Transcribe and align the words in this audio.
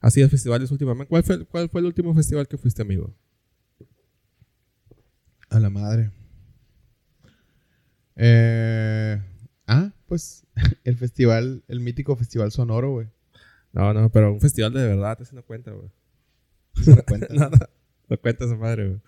Así 0.00 0.20
de 0.20 0.28
festivales 0.28 0.70
últimamente. 0.70 1.08
¿Cuál 1.08 1.22
fue, 1.22 1.44
¿Cuál 1.46 1.68
fue 1.68 1.80
el 1.80 1.86
último 1.86 2.14
festival 2.14 2.46
que 2.46 2.56
fuiste, 2.56 2.82
amigo? 2.82 3.14
A 5.50 5.58
la 5.58 5.70
madre. 5.70 6.10
Eh, 8.16 9.20
ah, 9.66 9.92
pues 10.06 10.44
el 10.84 10.96
festival, 10.96 11.62
el 11.68 11.80
mítico 11.80 12.16
festival 12.16 12.52
sonoro, 12.52 12.92
güey. 12.92 13.08
No, 13.72 13.92
no, 13.94 14.10
pero 14.10 14.32
un 14.32 14.40
festival 14.40 14.72
de 14.72 14.86
verdad, 14.86 15.18
ese 15.20 15.34
no 15.34 15.44
cuenta, 15.44 15.70
güey. 15.72 15.88
No 16.86 17.02
cuenta. 17.04 17.26
no, 17.30 17.50
no, 17.50 17.58
no 18.08 18.20
cuenta 18.20 18.44
esa 18.44 18.56
madre, 18.56 18.88
güey. 18.88 19.00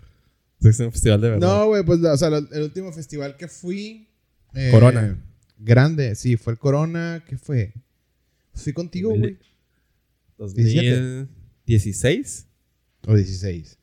Es 0.63 0.79
un 0.81 0.93
festival 0.93 1.21
de 1.21 1.31
verdad. 1.31 1.49
No, 1.49 1.67
güey, 1.69 1.83
pues, 1.85 2.01
o 2.05 2.17
sea, 2.17 2.29
el 2.29 2.63
último 2.63 2.93
festival 2.93 3.37
que 3.37 3.49
fui. 3.49 4.09
eh, 4.55 4.71
Corona. 4.71 5.19
Grande, 5.59 6.15
sí, 6.15 6.37
fue 6.37 6.53
el 6.53 6.59
Corona. 6.59 7.25
¿Qué 7.27 7.39
fue? 7.39 7.73
Fui 8.55 8.73
contigo, 8.73 9.11
güey. 9.11 9.39
2016. 10.41 12.49
O 13.07 13.15
16. 13.15 13.79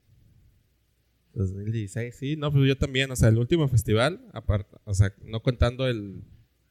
2016, 1.34 2.16
sí. 2.16 2.36
No, 2.36 2.52
pues 2.52 2.68
yo 2.68 2.76
también. 2.77 3.09
O 3.12 3.16
sea, 3.16 3.30
el 3.30 3.38
último 3.38 3.68
festival, 3.68 4.27
aparte, 4.34 4.76
o 4.84 4.96
sea, 4.96 5.13
no 5.23 5.44
contando 5.44 5.88
el, 5.88 6.23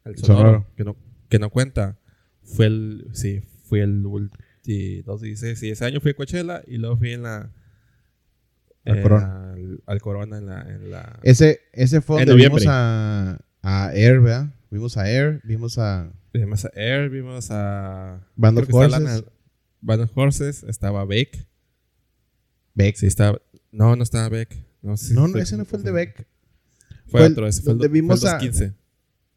el 0.05 0.19
sonoro, 0.19 0.41
Sonoro. 0.41 0.67
Que, 0.77 0.83
no, 0.85 0.97
que 1.29 1.39
no 1.39 1.51
cuenta, 1.51 2.01
fue 2.43 2.67
el, 2.67 3.07
sí, 3.13 3.43
fue 3.65 3.83
el 3.83 4.05
ulti, 4.05 5.03
2016. 5.03 5.57
Sí, 5.59 5.71
ese 5.71 5.85
año 5.85 6.01
fui 6.01 6.11
a 6.11 6.15
Coachella 6.15 6.65
y 6.67 6.79
luego 6.79 6.97
fui 6.97 7.13
en 7.13 7.23
la... 7.23 7.53
Al 8.85 8.99
eh, 8.99 9.03
Corona. 9.03 9.53
Al, 9.53 9.83
al 9.87 10.01
Corona 10.01 10.39
en 10.39 10.47
la... 10.47 10.63
En 10.63 10.91
la 10.91 11.21
Ese, 11.23 11.61
ese 11.73 12.01
fue 12.01 12.25
donde 12.25 12.45
vimos 12.45 12.65
a, 12.67 13.39
a 13.63 13.93
Air, 13.95 14.21
¿verdad? 14.21 14.53
Vimos 14.71 14.97
a 14.97 15.09
Air, 15.09 15.41
vimos 15.45 15.79
a 15.79 16.13
vimos 16.33 16.65
a 16.65 16.71
Air, 16.75 17.09
vimos 17.09 17.53
a... 17.53 18.27
Band 18.35 18.59
of 18.59 18.69
Horses. 18.73 19.25
Of 19.87 20.11
Horses, 20.17 20.63
estaba 20.65 21.05
Beck. 21.05 21.47
Beck. 22.75 22.97
Sí, 22.97 23.07
estaba... 23.07 23.41
No, 23.73 23.97
no 23.97 24.03
estaba 24.03 24.29
Beck. 24.29 24.65
No, 24.83 24.97
sí, 24.97 25.15
no, 25.15 25.27
ese 25.39 25.57
no 25.57 25.65
fue 25.65 25.79
el 25.79 25.85
de. 25.85 25.93
Beck. 25.93 26.27
Fue, 27.07 27.21
Fue 27.21 27.25
otro, 27.27 27.47
ese 27.47 27.63
fue 27.63 27.73
el, 27.73 27.79
fue 27.79 27.87
el 27.87 27.93
vimos 27.93 28.25
a- 28.25 28.33
2015. 28.35 28.75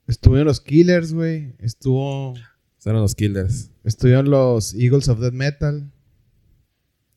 Estuvieron 0.08 0.47
los 0.47 0.59
Killers, 0.61 1.13
güey. 1.13 1.55
Estuvo. 1.59 2.33
Esos 2.36 2.88
eran 2.88 3.02
los 3.02 3.16
Killers. 3.16 3.72
Estuvieron 3.83 4.30
los 4.30 4.73
Eagles 4.73 5.08
of 5.09 5.19
Death 5.19 5.33
Metal. 5.33 5.91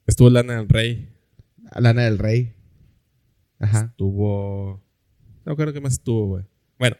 Estuvo 0.06 0.28
Lana 0.30 0.56
del 0.56 0.68
Rey. 0.68 1.08
Lana 1.78 2.02
del 2.02 2.18
Rey. 2.18 2.54
Ajá. 3.58 3.86
Estuvo. 3.90 4.82
No 5.44 5.56
creo 5.56 5.72
que 5.72 5.80
más 5.80 5.94
estuvo, 5.94 6.26
güey. 6.28 6.44
Bueno, 6.78 6.96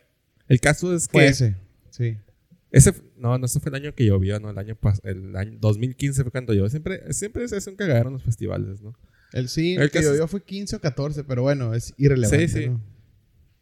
el 0.48 0.60
caso 0.60 0.94
es 0.94 1.08
Fue 1.08 1.24
que. 1.24 1.28
ese. 1.28 1.56
Sí. 1.90 2.16
Ese, 2.72 2.92
no, 3.16 3.36
no, 3.38 3.46
ese 3.46 3.60
fue 3.60 3.70
el 3.70 3.76
año 3.76 3.94
que 3.94 4.04
llovió, 4.06 4.40
¿no? 4.40 4.50
El 4.50 4.58
año, 4.58 4.76
el 5.04 5.36
año 5.36 5.58
2015 5.60 6.22
fue 6.22 6.32
cuando 6.32 6.52
llovió. 6.54 6.68
Siempre, 6.70 7.12
siempre 7.12 7.46
se 7.46 7.56
hace 7.56 7.70
un 7.70 7.76
cagadero 7.76 8.08
en 8.08 8.14
los 8.14 8.22
festivales, 8.24 8.80
¿no? 8.80 8.94
El 9.32 9.48
sí, 9.48 9.74
El 9.74 9.82
el 9.82 9.90
que 9.90 9.98
es- 10.00 10.18
yo 10.18 10.26
fue 10.26 10.42
15 10.42 10.76
o 10.76 10.80
14, 10.80 11.22
pero 11.24 11.42
bueno, 11.42 11.74
es 11.74 11.94
irrelevante. 11.98 12.48
Sí, 12.48 12.60
sí. 12.62 12.68
¿no? 12.70 12.80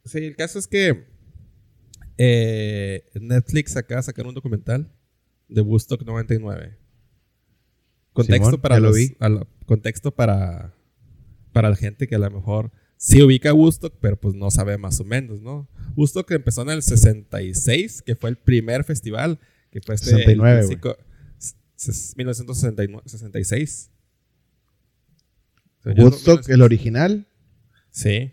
Sí, 0.04 0.18
el 0.18 0.36
caso 0.36 0.58
es 0.58 0.66
que. 0.66 1.04
eh, 2.18 3.04
Netflix 3.20 3.76
acaba 3.76 4.00
de 4.00 4.04
sacar 4.04 4.26
un 4.26 4.34
documental 4.34 4.92
de 5.48 5.60
Woodstock 5.60 6.02
99. 6.04 6.76
Contexto 8.12 8.44
Simón, 8.46 8.60
para 8.60 8.78
lo 8.80 8.88
los- 8.88 8.96
vi. 8.96 9.16
a 9.20 9.28
la- 9.28 9.46
contexto 9.66 10.10
para 10.14 10.74
para 11.52 11.68
la 11.70 11.76
gente 11.76 12.06
que 12.06 12.14
a 12.14 12.18
lo 12.18 12.30
mejor 12.30 12.70
sí 13.02 13.22
ubica 13.22 13.54
Woodstock, 13.54 13.94
pero 13.98 14.20
pues 14.20 14.34
no 14.34 14.50
sabe 14.50 14.76
más 14.76 15.00
o 15.00 15.04
menos, 15.04 15.40
¿no? 15.40 15.66
Woodstock 15.96 16.30
empezó 16.32 16.60
en 16.62 16.68
el 16.70 16.82
66, 16.82 18.02
que 18.02 18.14
fue 18.14 18.28
el 18.28 18.36
primer 18.36 18.84
festival, 18.84 19.38
que 19.70 19.80
fue 19.80 19.94
este 19.94 20.10
69, 20.10 20.60
el 20.60 20.66
güey. 20.66 20.78
clásico- 20.78 20.98
s- 21.76 22.12
1966. 22.16 23.90
O 25.78 25.82
sea, 25.82 25.94
yo 25.94 26.02
no- 26.04 26.10
Woodstock, 26.10 26.48
el 26.50 26.60
original, 26.62 27.26
Sí. 27.90 28.32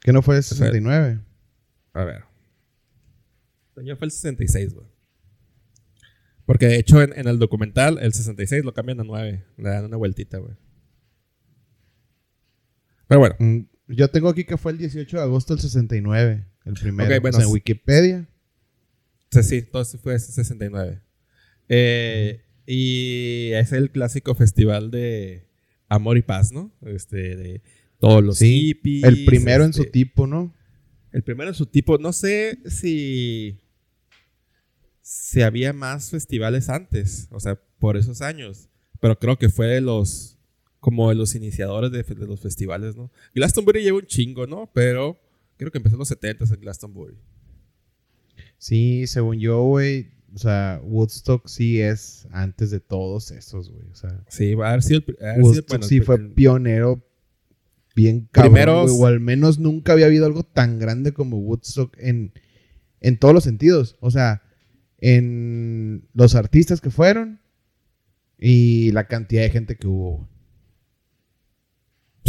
que 0.00 0.12
no 0.12 0.22
fue 0.22 0.36
el 0.38 0.42
fue- 0.42 0.56
69. 0.56 1.20
A 1.92 2.04
ver. 2.04 2.24
Año 3.76 3.96
fue 3.96 4.06
el 4.06 4.10
66, 4.10 4.74
güey. 4.74 4.86
Porque 6.44 6.66
de 6.66 6.76
hecho 6.78 7.00
en, 7.00 7.16
en 7.16 7.28
el 7.28 7.38
documental 7.38 7.98
el 8.02 8.12
66 8.12 8.64
lo 8.64 8.74
cambian 8.74 9.00
a 9.00 9.04
9. 9.04 9.44
Le 9.56 9.68
dan 9.70 9.84
una 9.84 9.96
vueltita, 9.96 10.38
güey. 10.38 10.54
Pero 13.10 13.18
bueno. 13.18 13.34
Mm, 13.40 13.60
Yo 13.88 14.08
tengo 14.08 14.28
aquí 14.28 14.44
que 14.44 14.56
fue 14.56 14.70
el 14.70 14.78
18 14.78 15.16
de 15.16 15.22
agosto 15.24 15.52
del 15.52 15.60
69, 15.60 16.46
el 16.64 16.74
primero. 16.74 17.12
Ok, 17.12 17.20
bueno, 17.20 17.40
en 17.40 17.46
Wikipedia. 17.48 18.28
Sí, 19.32 19.42
sí, 19.42 19.62
todo 19.62 19.82
eso 19.82 19.98
fue 19.98 20.14
ese 20.14 20.30
69. 20.30 21.00
Eh, 21.68 22.44
y 22.66 23.50
es 23.54 23.72
el 23.72 23.90
clásico 23.90 24.36
festival 24.36 24.92
de 24.92 25.48
amor 25.88 26.18
y 26.18 26.22
paz, 26.22 26.52
¿no? 26.52 26.72
Este, 26.82 27.34
de 27.34 27.62
todos 27.98 28.22
los 28.22 28.38
Sí, 28.38 28.60
hippies. 28.68 29.02
El 29.02 29.24
primero 29.24 29.64
en 29.64 29.72
su 29.72 29.82
este, 29.82 29.90
tipo, 29.90 30.28
¿no? 30.28 30.54
El 31.10 31.24
primero 31.24 31.50
en 31.50 31.54
su 31.56 31.66
tipo. 31.66 31.98
No 31.98 32.12
sé 32.12 32.60
si. 32.66 33.58
Si 35.02 35.42
había 35.42 35.72
más 35.72 36.10
festivales 36.10 36.68
antes. 36.68 37.26
O 37.32 37.40
sea, 37.40 37.60
por 37.80 37.96
esos 37.96 38.20
años. 38.22 38.68
Pero 39.00 39.18
creo 39.18 39.36
que 39.36 39.48
fue 39.48 39.66
de 39.66 39.80
los. 39.80 40.36
Como 40.80 41.08
de 41.10 41.14
los 41.14 41.34
iniciadores 41.34 41.92
de, 41.92 42.02
de 42.02 42.26
los 42.26 42.40
festivales, 42.40 42.96
¿no? 42.96 43.10
Glastonbury 43.34 43.82
lleva 43.82 43.98
un 43.98 44.06
chingo, 44.06 44.46
¿no? 44.46 44.70
Pero 44.74 45.18
creo 45.56 45.70
que 45.70 45.78
empezó 45.78 45.96
en 45.96 46.00
los 46.00 46.08
70 46.08 46.44
en 46.46 46.60
Glastonbury. 46.60 47.16
Sí, 48.58 49.06
según 49.06 49.38
yo, 49.38 49.62
güey. 49.64 50.08
O 50.34 50.38
sea, 50.38 50.80
Woodstock 50.84 51.48
sí 51.48 51.80
es 51.80 52.28
antes 52.30 52.70
de 52.70 52.78
todos 52.80 53.30
esos, 53.32 53.70
güey. 53.70 53.84
O 53.90 53.94
sea, 53.94 54.22
Sí, 54.28 54.54
va 54.54 54.66
a 54.66 54.70
haber 54.70 54.82
sido 54.82 55.00
el. 55.06 55.16
haber 55.20 55.34
sido, 55.36 55.44
Woodstock 55.46 55.68
bueno, 55.68 55.84
sí 55.86 56.00
fue 56.00 56.16
el- 56.16 56.32
pionero 56.32 57.04
bien 57.96 58.28
cabrón, 58.30 58.52
Primeros- 58.54 58.90
o 58.96 59.06
al 59.06 59.18
menos 59.20 59.58
nunca 59.58 59.92
había 59.92 60.06
habido 60.06 60.24
algo 60.26 60.44
tan 60.44 60.78
grande 60.78 61.12
como 61.12 61.38
Woodstock 61.38 61.96
en, 61.98 62.32
en 63.00 63.18
todos 63.18 63.34
los 63.34 63.42
sentidos. 63.44 63.96
O 64.00 64.10
sea, 64.12 64.42
en 64.98 66.06
los 66.14 66.34
artistas 66.36 66.80
que 66.80 66.90
fueron 66.90 67.40
y 68.38 68.92
la 68.92 69.08
cantidad 69.08 69.42
de 69.42 69.50
gente 69.50 69.76
que 69.76 69.86
hubo. 69.88 70.28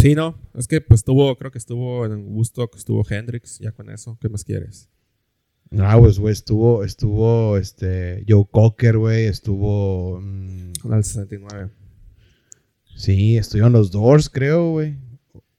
Sí, 0.01 0.15
no. 0.15 0.35
Es 0.55 0.67
que 0.67 0.81
pues 0.81 1.01
estuvo. 1.01 1.35
Creo 1.37 1.51
que 1.51 1.57
estuvo 1.57 2.05
en 2.05 2.33
Woodstock, 2.33 2.75
estuvo 2.75 3.03
Hendrix. 3.07 3.59
Ya 3.59 3.71
con 3.71 3.89
eso. 3.89 4.17
¿Qué 4.19 4.29
más 4.29 4.43
quieres? 4.43 4.89
Ah, 5.77 5.97
pues, 5.97 6.19
güey, 6.19 6.33
estuvo, 6.33 6.83
estuvo, 6.83 7.55
este, 7.55 8.25
Joe 8.27 8.45
Cocker, 8.51 8.97
güey, 8.97 9.25
estuvo, 9.27 10.19
mm, 10.19 10.73
Con 10.81 10.93
el 10.93 11.03
69. 11.05 11.69
sí, 12.97 13.37
estuvieron 13.37 13.71
los 13.71 13.89
Doors, 13.89 14.29
creo, 14.29 14.71
güey. 14.71 14.97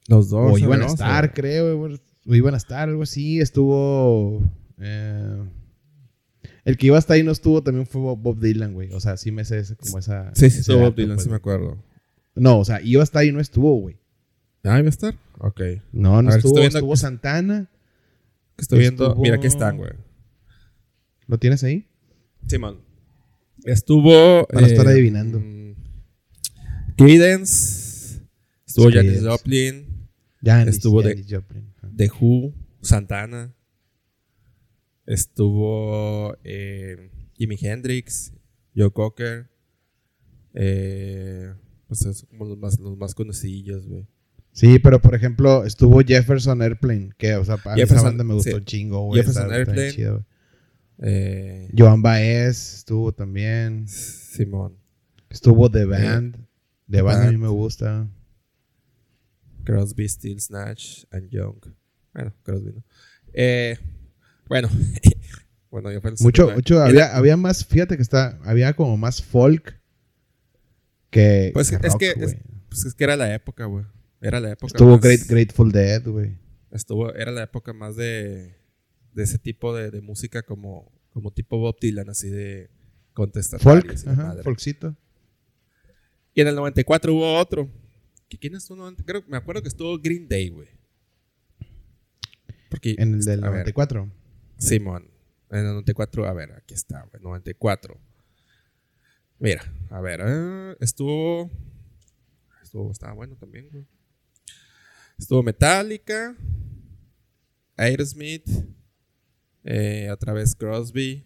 Los 0.09 0.29
dos. 0.29 0.53
O 0.53 0.59
iban 0.59 0.83
a 0.83 0.87
estar, 0.87 1.25
O 1.25 1.33
creo, 1.33 1.79
güey. 1.79 2.01
O 2.29 2.35
iban 2.35 2.55
a 2.55 2.59
estar, 2.59 2.89
algo 2.89 3.05
así. 3.05 3.41
Estuvo. 3.41 4.43
eh, 4.79 5.43
el 6.65 6.77
que 6.77 6.89
iba 6.89 6.99
hasta 6.99 7.15
ahí 7.15 7.23
no 7.23 7.33
estuvo, 7.33 7.63
también 7.63 7.87
fue 7.87 8.01
Bob 8.01 8.39
Dylan, 8.39 8.75
güey. 8.75 8.93
O 8.93 9.01
sea, 9.01 9.17
sí 9.17 9.33
me 9.33 9.45
sé 9.45 9.65
como 9.77 9.99
esa. 9.99 10.33
Sí, 10.35 10.51
sí, 10.51 10.61
estuvo 10.61 10.81
Bob 10.81 10.95
Dylan, 10.95 11.17
pues, 11.17 11.25
sí 11.25 11.31
me 11.31 11.37
acuerdo. 11.37 11.83
No, 12.35 12.59
o 12.59 12.65
sea, 12.65 12.81
iba 12.83 13.03
hasta 13.03 13.21
ahí 13.21 13.29
y 13.29 13.33
no 13.33 13.41
estuvo, 13.41 13.75
güey. 13.81 14.02
Ah, 14.65 14.79
¿iba 14.79 14.87
a 14.87 14.91
estar? 14.91 15.15
Ok. 15.39 15.61
No, 15.93 16.23
no 16.23 16.29
ver, 16.31 16.39
estuvo. 16.39 16.55
viendo- 16.61 16.79
Estuvo 16.79 16.97
Santana. 16.97 17.69
Que 18.57 18.63
estoy 18.63 18.79
viendo. 18.81 19.07
Estuvo- 19.09 19.23
Mira, 19.23 19.37
aquí 19.37 19.47
están, 19.47 19.77
güey. 19.77 19.93
¿Lo 21.27 21.39
tienes 21.39 21.65
ahí? 21.65 21.87
Simón. 22.47 22.81
Estuvo. 23.65 24.47
Para 24.47 24.67
estar 24.67 24.87
eh, 24.87 24.91
adivinando. 24.91 25.41
mm, 25.41 25.75
Creedence. 26.97 28.21
Estuvo 28.67 28.91
Janis. 28.91 29.23
Joplin. 29.25 30.09
Janis, 30.43 30.75
Estuvo 30.77 31.03
de- 31.03 31.25
Joplin. 31.29 31.73
The 31.97 32.11
Who. 32.21 32.53
Santana. 32.81 33.55
Estuvo. 35.07 36.37
eh, 36.45 37.11
Jimi 37.37 37.57
Hendrix. 37.61 38.33
Joe 38.77 38.91
Cocker. 38.93 39.51
Eh, 40.55 41.53
pues 41.89 42.01
esos 42.03 42.25
como 42.27 42.45
los 42.47 42.59
más, 42.59 42.79
los 42.79 42.97
más 42.97 43.15
conocidillos, 43.15 43.87
güey. 43.87 44.07
Sí, 44.53 44.79
pero 44.79 45.01
por 45.01 45.15
ejemplo, 45.15 45.65
estuvo 45.65 46.01
Jefferson 46.01 46.61
Airplane. 46.63 47.11
Que, 47.17 47.37
o 47.37 47.45
sea, 47.45 47.55
a 47.55 47.57
mí 47.57 47.63
esa 47.65 47.75
Jefferson, 47.77 48.05
banda 48.05 48.25
me 48.25 48.35
gustó 48.35 48.51
sí. 48.51 48.57
un 48.57 48.65
chingo, 48.65 49.01
güey. 49.07 49.21
Jefferson 49.21 49.45
está- 49.45 49.59
está 49.61 49.73
bien 49.73 49.85
Airplane. 49.87 49.93
chido. 49.97 50.27
Eh, 51.05 51.71
Joan 51.77 52.03
Baez 52.03 52.75
estuvo 52.75 53.13
también. 53.13 53.89
Simón. 53.89 54.77
Estuvo 55.31 55.71
The 55.71 55.87
Band. 55.87 56.37
The 56.37 56.99
The 56.99 57.03
Band 57.03 57.29
a 57.29 57.31
mí 57.31 57.39
me 57.39 57.49
gusta. 57.49 58.07
Crosby, 59.65 60.09
Stills, 60.09 60.51
Nash 60.51 61.05
and 61.11 61.31
Young. 61.31 61.57
Bueno, 62.13 62.35
Crosby, 62.43 62.73
¿no? 62.73 62.85
Eh, 63.33 63.79
bueno, 64.49 64.69
bueno, 65.71 65.91
yo 65.91 66.01
el 66.05 66.15
Mucho, 66.21 66.51
mucho, 66.51 66.83
había, 66.83 67.17
había 67.17 67.37
más, 67.37 67.65
fíjate 67.65 67.97
que 67.97 68.03
está, 68.03 68.39
había 68.45 68.75
como 68.75 68.97
más 68.97 69.23
folk 69.23 69.81
que, 71.11 71.51
Pues 71.55 71.71
que 71.71 71.77
es 71.77 71.83
rock, 71.93 71.99
que 72.01 72.11
es-. 72.11 72.37
Pues 72.69 72.85
es 72.85 72.95
que 72.95 73.05
era 73.05 73.17
la 73.17 73.33
época, 73.35 73.65
güey. 73.67 73.85
Era 74.23 74.41
la 74.41 74.53
época. 74.53 74.69
Estuvo 74.69 74.93
más- 74.93 75.01
Great, 75.01 75.21
Grateful 75.27 75.71
Dead, 75.73 76.03
güey. 76.07 76.39
Estuvo, 76.71 77.13
era 77.15 77.31
la 77.33 77.43
época 77.43 77.73
más 77.75 77.97
de, 77.97 78.57
de 79.13 79.23
ese 79.23 79.39
tipo 79.39 79.75
de, 79.77 79.91
de 79.91 80.01
música 80.01 80.43
como, 80.43 80.91
como 81.11 81.31
tipo 81.33 81.59
Bob 81.59 81.77
Dylan, 81.81 82.09
así 82.09 82.31
de 82.31 82.71
contestar. 83.13 83.61
Folk, 83.61 83.95
ajá, 84.07 84.37
folkcito. 84.43 84.97
Y 86.35 86.41
en 86.41 86.49
el 86.49 86.55
94 86.55 87.13
hubo 87.13 87.37
otro. 87.39 87.69
¿Qui- 88.31 88.39
¿Quién 88.41 88.55
estuvo? 88.55 88.91
Creo, 89.05 89.23
me 89.29 89.37
acuerdo 89.37 89.61
que 89.61 89.69
estuvo 89.69 89.99
Green 89.99 90.29
Day, 90.29 90.49
güey. 90.49 90.69
Porque, 92.71 92.95
En 92.99 93.15
el 93.15 93.21
del 93.25 93.41
a 93.45 93.51
ver, 93.51 93.59
94. 93.67 94.11
Simón. 94.57 95.11
En 95.51 95.59
el 95.59 95.65
94, 95.67 96.27
a 96.27 96.33
ver, 96.33 96.53
aquí 96.53 96.73
está, 96.75 97.03
güey. 97.11 97.23
94. 97.23 97.99
Mira, 99.39 99.63
a 99.91 100.01
ver, 100.01 100.21
eh, 100.25 100.77
estuvo. 100.81 101.51
Estuvo, 102.63 102.91
estaba 102.91 103.13
bueno 103.13 103.37
también, 103.37 103.69
güey. 103.71 103.85
Estuvo 105.19 105.43
Metallica, 105.43 106.37
Aerosmith, 107.77 108.49
eh, 109.65 110.09
otra 110.11 110.33
vez 110.33 110.55
Crosby, 110.55 111.25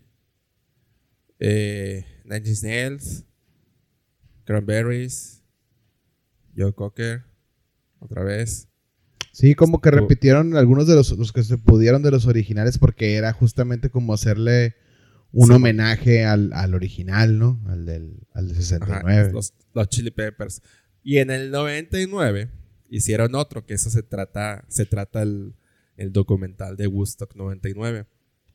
eh, 1.39 2.05
Nine 2.25 2.55
Nails, 2.63 3.25
Cranberries, 4.45 5.43
Joe 6.57 6.73
Cocker, 6.75 7.25
otra 7.99 8.23
vez. 8.23 8.69
Sí, 9.33 9.55
como 9.55 9.81
que 9.83 9.91
repitieron 9.91 10.57
algunos 10.57 10.87
de 10.87 10.95
los, 10.95 11.11
los 11.13 11.33
que 11.33 11.43
se 11.43 11.59
pudieron 11.59 12.03
de 12.03 12.11
los 12.11 12.27
originales 12.27 12.79
porque 12.79 13.17
era 13.17 13.33
justamente 13.35 13.91
como 13.91 14.15
hacerle 14.15 14.77
un 15.33 15.49
Sí, 15.49 15.53
homenaje 15.53 16.25
al, 16.25 16.53
al 16.55 16.75
original, 16.75 17.39
¿no? 17.39 17.61
Al 17.69 17.85
del, 17.85 18.27
al 18.33 18.47
del 18.49 18.57
Ajá, 18.57 18.63
69. 18.63 19.33
los, 19.33 19.53
los 19.75 19.89
Chili 19.91 20.11
Peppers. 20.11 20.63
Y 21.03 21.19
en 21.19 21.31
el 21.31 21.51
99 21.51 22.49
hicieron 22.91 23.35
otro, 23.35 23.65
que 23.67 23.75
eso 23.75 23.91
se 23.91 24.03
trata, 24.03 24.65
se 24.69 24.87
trata 24.87 25.23
el, 25.23 25.55
el 25.97 26.13
documental 26.13 26.77
de 26.77 26.87
Woodstock 26.87 27.35
99. 27.35 28.07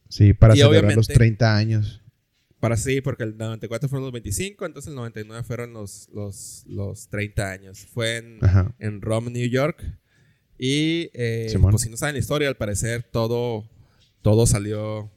Sí, 0.10 0.33
para 0.33 0.54
Y 0.56 0.57
celebrar 0.57 0.83
los 0.83 1.07
obviamente- 1.07 1.13
30 1.13 1.56
años. 1.57 2.01
Para 2.60 2.78
sí, 2.78 3.01
porque 3.01 3.24
el 3.24 3.38
94 3.38 3.89
fueron 3.89 4.04
los 4.04 4.12
25, 4.13 4.68
entonces 4.68 4.89
el 4.89 4.95
99 4.95 5.44
fueron 5.44 5.74
los, 5.74 6.10
los, 6.13 6.63
los 6.68 7.07
30 7.10 7.50
años. 7.51 7.88
Fue 7.92 8.18
en, 8.18 8.39
en 8.78 9.01
Rome, 9.01 9.31
New 9.31 9.50
York. 9.50 9.83
Y 10.60 11.10
eh, 11.13 11.51
pues 11.60 11.81
si 11.81 11.89
no 11.89 11.98
saben 11.98 12.13
la 12.13 12.19
historia, 12.19 12.48
al 12.48 12.57
parecer 12.57 13.01
todo, 13.12 13.68
todo 14.22 14.45
salió 14.45 15.12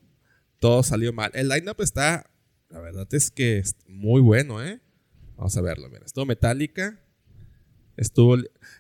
todo 0.59 0.83
salió 0.83 1.13
mal. 1.13 1.31
El 1.35 1.51
lineup 1.51 1.79
está, 1.83 2.31
la 2.71 2.81
verdad 2.81 3.07
es 3.13 3.31
que 3.31 3.59
es 3.59 3.77
muy 3.87 4.23
bueno, 4.23 4.65
¿eh? 4.65 4.81
Vamos 5.37 5.55
a 5.59 5.61
verlo, 5.61 5.91
mira. 5.91 6.07
Estuvo 6.07 6.25
Metallica, 6.25 6.99
estuvo, 7.97 8.37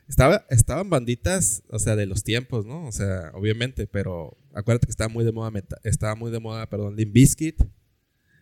estaba, 0.09 0.45
estaban 0.51 0.91
banditas, 0.91 1.63
o 1.69 1.79
sea, 1.79 1.97
de 1.97 2.07
los 2.07 2.23
tiempos, 2.25 2.67
¿no? 2.67 2.87
O 2.87 2.93
sea, 2.93 3.31
obviamente, 3.35 3.87
pero 3.87 4.37
acuérdate 4.53 4.87
que 4.87 4.91
estaba 4.91 5.09
muy 5.09 5.25
de 5.25 5.33
moda, 5.33 5.51
Meta- 5.51 5.81
estaba 5.85 6.15
muy 6.15 6.31
de 6.31 6.41
moda, 6.41 6.69
perdón, 6.69 6.97
Limp 6.97 7.13
Bizkit, 7.13 7.63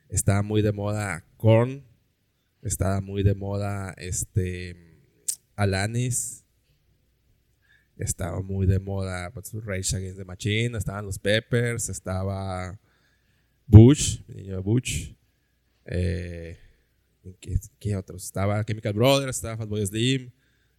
estaba 0.08 0.42
muy 0.42 0.62
de 0.62 0.72
moda 0.72 1.24
Korn, 1.36 1.84
estaba 2.62 3.00
muy 3.00 3.22
de 3.22 3.34
moda, 3.34 3.94
este, 3.98 4.76
Alanis, 5.56 6.44
estaba 7.96 8.40
muy 8.42 8.66
de 8.66 8.78
moda 8.78 9.30
pues, 9.30 9.52
Rage 9.64 9.96
Against 9.96 10.19
the 10.19 10.24
Machine, 10.24 10.76
estaban 10.76 11.04
los 11.04 11.19
Peppers, 11.19 11.88
estaba 11.88 12.78
Bush, 13.66 14.20
mi 14.28 14.42
niño 14.42 14.62
Bush. 14.62 15.12
Eh, 15.84 16.58
¿qué, 17.40 17.58
qué 17.78 17.96
otros? 17.96 18.24
Estaba 18.24 18.64
Chemical 18.64 18.92
Brothers, 18.92 19.36
estaba 19.36 19.56
Fatboy 19.56 19.86
Slim, 19.86 20.32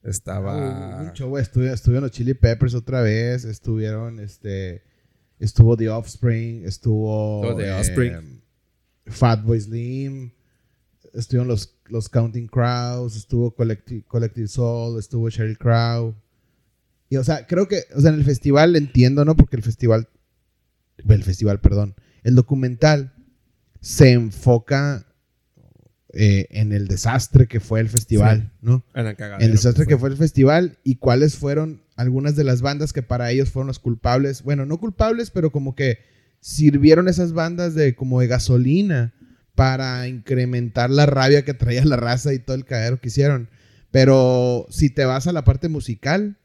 estaba... 0.04 1.02
Un 1.02 1.14
show, 1.14 1.32
estuvi- 1.38 1.72
estuvieron 1.72 2.04
los 2.04 2.12
Chili 2.12 2.34
Peppers 2.34 2.76
otra 2.76 3.02
vez, 3.02 3.46
estuvieron, 3.46 4.20
este, 4.20 4.84
estuvo 5.40 5.78
The 5.78 5.90
Offspring, 5.90 6.66
estuvo 6.66 7.44
Estuvo 7.44 7.58
The 7.58 7.68
eh, 7.68 7.74
Offspring. 7.74 8.42
Fatboy 9.06 9.60
Slim, 9.60 10.32
estuvieron 11.14 11.48
los, 11.48 11.76
los 11.88 12.10
Counting 12.10 12.48
Crows, 12.48 13.16
estuvo 13.16 13.54
Collective, 13.54 14.04
Collective 14.08 14.48
Soul, 14.48 15.00
estuvo 15.00 15.30
Sheryl 15.30 15.58
Crow. 15.58 16.16
Y, 17.10 17.18
o 17.18 17.24
sea, 17.24 17.46
creo 17.46 17.68
que, 17.68 17.84
o 17.96 18.02
sea, 18.02 18.12
en 18.12 18.20
el 18.20 18.26
festival 18.26 18.76
entiendo, 18.76 19.24
¿no? 19.26 19.36
Porque 19.36 19.56
el 19.56 19.64
festival, 19.64 20.08
el 20.98 21.24
festival, 21.24 21.60
perdón, 21.60 21.96
el 22.24 22.36
documental 22.36 23.14
se 23.82 24.12
enfoca 24.12 25.06
eh, 26.16 26.48
en 26.52 26.74
el 26.74 26.88
desastre 26.88 27.48
que 27.48 27.60
fue 27.60 27.80
el 27.80 27.90
festival, 27.90 28.52
¿no? 28.62 28.86
Cagaderos, 28.94 29.42
el 29.44 29.52
desastre 29.52 29.86
que 29.86 29.96
fue. 29.96 30.02
fue 30.02 30.10
el 30.10 30.18
festival 30.18 30.78
y 30.84 30.98
cuáles 30.98 31.36
fueron 31.36 31.82
algunas 31.96 32.36
de 32.36 32.44
las 32.44 32.62
bandas 32.62 32.94
que 32.94 33.02
para 33.02 33.32
ellos 33.32 33.50
fueron 33.50 33.68
los 33.68 33.80
culpables. 33.80 34.44
Bueno, 34.44 34.68
no 34.68 34.80
culpables, 34.80 35.32
pero 35.32 35.52
como 35.52 35.76
que 35.76 35.98
sirvieron 36.40 37.08
esas 37.08 37.34
bandas 37.34 37.74
de 37.74 37.96
como 37.96 38.22
de 38.22 38.28
gasolina 38.28 39.14
para 39.56 40.08
incrementar 40.08 40.92
la 40.92 41.08
rabia 41.08 41.46
que 41.46 41.56
traía 41.56 41.84
la 41.84 41.96
raza 41.96 42.32
y 42.32 42.38
todo 42.40 42.56
el 42.56 42.66
cagadero 42.66 43.02
que 43.02 43.08
hicieron. 43.08 43.50
Pero 43.90 44.68
si 44.70 44.92
te 44.92 45.06
vas 45.06 45.26
a 45.26 45.32
la 45.32 45.44
parte 45.44 45.68
musical, 45.68 46.38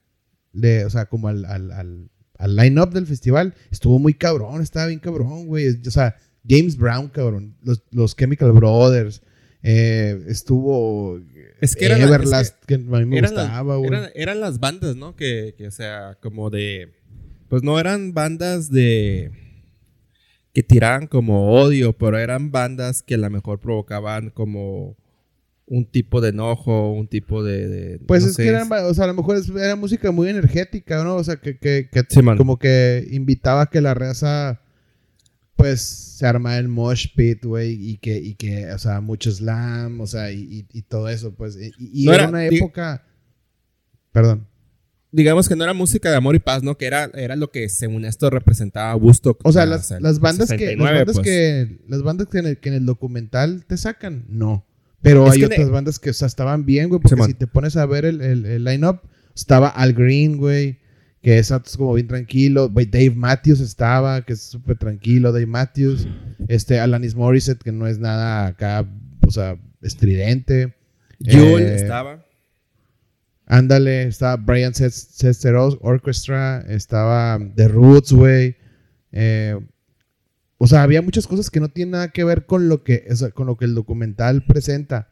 de, 0.53 0.87
o 0.87 0.91
sea, 0.91 1.07
como 1.07 1.29
al, 1.29 1.45
al, 1.45 1.73
al, 1.73 2.11
al 2.39 2.57
line-up 2.57 2.95
del 2.95 3.07
festival, 3.07 3.55
estuvo 3.71 3.99
muy 3.99 4.15
cabrón, 4.15 4.63
estaba 4.63 4.87
bien 4.87 5.01
cabrón, 5.01 5.47
güey. 5.47 5.69
O 5.87 5.91
sea, 5.91 6.17
James 6.49 6.77
Brown, 6.77 7.09
cabrón, 7.09 7.57
los, 7.63 7.83
los 7.91 8.17
Chemical 8.17 8.53
Brothers, 8.53 9.23
eh, 9.63 10.23
estuvo 10.29 11.21
Es 11.61 11.75
que 11.77 11.87
era 11.87 11.99
la- 11.99 12.05
Everlast, 12.05 12.57
que, 12.65 12.75
a 12.75 12.79
mí 12.79 13.05
me 13.07 13.19
eran, 13.19 13.35
las- 13.35 13.45
gustaba, 13.47 13.77
güey. 13.77 13.89
eran, 13.91 14.11
eran 14.15 14.41
las 14.41 14.61
bandas, 14.61 14.97
¿no? 14.97 15.17
Que, 15.17 15.55
que, 15.57 15.67
o 15.67 15.71
sea, 15.71 16.17
como 16.21 16.51
de... 16.51 16.93
Pues 17.49 17.63
no 17.63 17.79
eran 17.81 18.13
bandas 18.15 18.71
de... 18.71 19.31
Que 20.53 20.63
tiraban 20.63 21.07
como 21.07 21.53
odio, 21.53 21.93
pero 21.93 22.19
eran 22.19 22.51
bandas 22.51 23.03
que 23.03 23.15
a 23.15 23.19
lo 23.19 23.31
mejor 23.31 23.61
provocaban 23.61 24.31
como 24.31 24.97
un 25.67 25.85
tipo 25.85 26.21
de 26.21 26.31
enojo, 26.31 26.93
un 26.93 27.09
tipo 27.09 27.43
de... 27.45 27.69
de- 27.69 27.99
Pues 28.01 28.23
no 28.23 28.29
es 28.31 28.35
sé, 28.37 28.43
que 28.45 28.49
eran, 28.49 28.69
o 28.73 28.95
sea, 28.95 29.05
a 29.05 29.09
lo 29.09 29.15
mejor 29.15 29.37
era 29.57 29.77
música 29.77 30.11
muy 30.11 30.29
energética, 30.29 31.03
¿no? 31.05 31.17
O 31.17 31.25
sea, 31.25 31.37
que, 31.37 31.59
que, 31.59 31.89
que 31.93 32.03
Sí, 32.09 32.23
man. 32.23 32.37
como 32.39 32.59
que 32.59 33.07
invitaba 33.11 33.63
a 33.63 33.67
que 33.71 33.81
la 33.81 33.95
raza, 33.95 34.61
pues, 35.59 35.83
se 35.83 36.25
armara 36.27 36.57
el 36.59 36.69
mosh 36.69 37.09
pit, 37.15 37.45
güey, 37.45 37.73
y 37.91 37.99
que, 37.99 38.17
y 38.17 38.35
que, 38.35 38.73
o 38.73 38.79
sea, 38.79 39.01
mucho 39.03 39.31
slam, 39.31 40.01
o 40.01 40.07
sea, 40.07 40.33
y, 40.33 40.41
y- 40.41 40.67
y 40.79 40.83
todo 40.83 41.09
eso, 41.11 41.35
pues. 41.35 41.57
Y, 41.61 41.73
y 41.79 42.05
No 42.07 42.15
era, 42.15 42.23
era- 42.23 42.31
una 42.31 42.47
época... 42.47 43.05
Perdón. 44.13 44.47
Digamos 45.11 45.49
que 45.49 45.57
no 45.57 45.65
era 45.65 45.73
música 45.75 46.11
de 46.11 46.17
amor 46.17 46.35
y 46.35 46.39
paz, 46.39 46.63
¿no? 46.63 46.77
Que 46.77 46.87
era, 46.87 47.11
era 47.15 47.35
lo 47.35 47.51
que 47.51 47.69
según 47.69 48.05
esto 48.05 48.29
representaba 48.31 48.95
Woodstock. 48.95 49.41
O 49.45 49.53
sea, 49.53 49.63
ah, 49.63 49.67
las, 49.67 49.91
el 49.91 50.03
las 50.03 50.21
bandas, 50.21 50.49
que, 50.49 50.55
las 50.55 50.61
69, 50.61 50.99
bandas 50.99 51.15
pues. 51.17 51.25
que 51.27 51.79
las 51.89 52.03
bandas 52.03 52.27
que 52.29 52.39
en, 52.39 52.47
el, 52.47 52.59
que 52.59 52.69
en 52.69 52.75
el 52.75 52.87
documental 52.87 53.65
te 53.67 53.77
sacan, 53.79 54.27
no. 54.29 54.67
Pero 55.01 55.27
Es 55.27 55.35
hay 55.35 55.45
otras 55.45 55.61
ne- 55.61 55.65
bandas 55.73 55.99
que 55.99 56.11
o 56.11 56.13
sea, 56.15 56.27
estaban 56.27 56.67
bien, 56.67 56.89
güey, 56.89 57.01
porque 57.01 57.23
si 57.25 57.35
te 57.35 57.47
pones 57.47 57.77
a 57.77 57.87
ver 57.87 58.05
el, 58.05 58.21
el, 58.21 58.45
el 58.45 58.65
line-up, 58.65 59.01
estaba 59.35 59.69
Al 59.69 59.93
Green, 59.95 60.37
güey, 60.37 60.78
que 61.23 61.39
es 61.39 61.53
como 61.77 61.95
bien 61.95 62.07
tranquilo. 62.09 62.69
Dave 62.69 63.11
Matthews 63.15 63.61
estaba, 63.61 64.23
que 64.25 64.33
es 64.35 64.41
súper 64.43 64.79
tranquilo, 64.79 65.33
Dave 65.33 65.47
Matthews. 65.47 66.07
Este, 66.49 66.79
Alanis 66.81 67.15
Morissette, 67.15 67.63
que 67.63 67.73
no 67.73 67.87
es 67.87 67.99
nada 67.99 68.47
acá, 68.47 68.89
o 69.27 69.31
sea, 69.31 69.57
estridente. 69.83 70.75
Jewel 71.21 71.65
Eh, 71.65 71.75
estaba. 71.77 72.25
Ándale, 73.47 74.03
estaba 74.05 74.37
Brian 74.37 74.75
Sester 74.75 75.55
Orchestra, 75.57 76.65
estaba 76.69 77.39
The 77.57 77.69
Roots, 77.69 78.13
güey. 78.13 78.57
Eh, 79.11 79.59
o 80.59 80.67
sea, 80.67 80.83
había 80.83 81.01
muchas 81.01 81.27
cosas 81.27 81.49
que 81.49 81.61
no 81.61 81.69
tienen 81.71 81.93
nada 81.93 82.09
que 82.09 82.25
ver 82.25 82.45
con 82.45 82.69
lo 82.69 82.85
que, 82.85 83.07
o 83.11 83.17
sea, 83.17 83.31
con 83.31 83.47
lo 83.47 83.57
que 83.57 83.65
el 83.65 83.75
documental 83.75 84.45
presenta. 84.45 85.09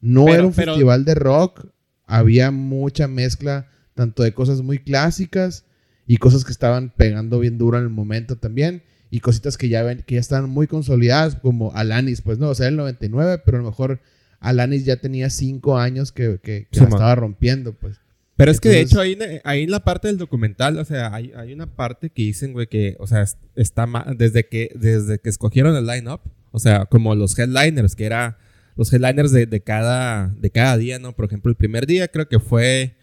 No 0.00 0.26
Pero- 0.26 0.34
era 0.36 0.46
un 0.46 0.52
pero- 0.52 0.72
festival 0.72 1.04
de 1.06 1.14
rock, 1.14 1.66
había 2.06 2.50
mucha 2.50 3.08
mezcla, 3.08 3.68
tanto 3.98 4.22
de 4.22 4.32
cosas 4.32 4.62
muy 4.62 4.78
clásicas 4.78 5.64
y 6.06 6.18
cosas 6.18 6.44
que 6.44 6.52
estaban 6.52 6.90
pegando 6.96 7.38
bien 7.40 7.58
duro 7.58 7.76
en 7.78 7.82
el 7.84 7.90
momento 7.90 8.36
también. 8.36 8.82
Y 9.10 9.20
cositas 9.20 9.56
que 9.58 9.68
ya, 9.68 9.82
ven, 9.82 10.04
que 10.06 10.14
ya 10.14 10.20
estaban 10.20 10.48
muy 10.48 10.66
consolidadas, 10.68 11.34
como 11.36 11.72
Alanis, 11.74 12.22
pues 12.22 12.38
no, 12.38 12.48
o 12.50 12.54
sea, 12.54 12.68
el 12.68 12.76
99, 12.76 13.42
pero 13.44 13.58
a 13.58 13.60
lo 13.62 13.66
mejor 13.68 14.00
Alanis 14.38 14.84
ya 14.84 14.96
tenía 14.96 15.30
cinco 15.30 15.78
años 15.78 16.12
que, 16.12 16.38
que, 16.42 16.66
que 16.70 16.78
Sí, 16.78 16.80
la 16.80 16.82
man. 16.84 16.92
estaba 16.92 17.14
rompiendo, 17.14 17.72
pues. 17.72 17.96
Pero 18.36 18.52
es 18.52 18.60
que 18.60 18.68
de 18.68 18.80
hecho 18.82 19.00
ahí, 19.00 19.18
ahí 19.42 19.64
en 19.64 19.70
la 19.72 19.80
parte 19.82 20.06
del 20.06 20.16
documental, 20.18 20.78
o 20.78 20.84
sea, 20.84 21.12
hay, 21.12 21.32
hay 21.36 21.52
una 21.52 21.66
parte 21.74 22.10
que 22.10 22.22
dicen, 22.22 22.52
güey, 22.52 22.68
que, 22.68 22.96
o 23.00 23.06
sea, 23.08 23.22
es- 23.22 23.36
está 23.56 23.86
desde 24.16 24.46
que, 24.46 24.70
desde 24.76 25.18
que 25.18 25.28
escogieron 25.28 25.74
el 25.74 25.86
line-up, 25.86 26.20
o 26.52 26.60
sea, 26.60 26.86
como 26.86 27.14
los 27.16 27.36
headliners, 27.36 27.96
que 27.96 28.04
era 28.06 28.38
los 28.76 28.92
headliners 28.92 29.32
de, 29.32 29.46
de 29.46 29.60
cada, 29.60 30.28
de 30.38 30.50
cada 30.50 30.76
día, 30.76 31.00
¿no? 31.00 31.16
Por 31.16 31.24
ejemplo, 31.24 31.50
el 31.50 31.56
primer 31.56 31.84
día 31.86 32.06
creo 32.06 32.28
que 32.28 32.38
fue, 32.38 32.94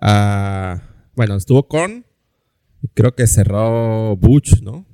ah, 0.00 0.82
bueno, 1.14 1.36
estuvo 1.36 1.66
Korn, 1.68 2.04
y 2.82 2.88
creo 2.88 3.14
que 3.14 3.26
cerró 3.26 4.16
Butch, 4.16 4.60
¿no? 4.62 4.86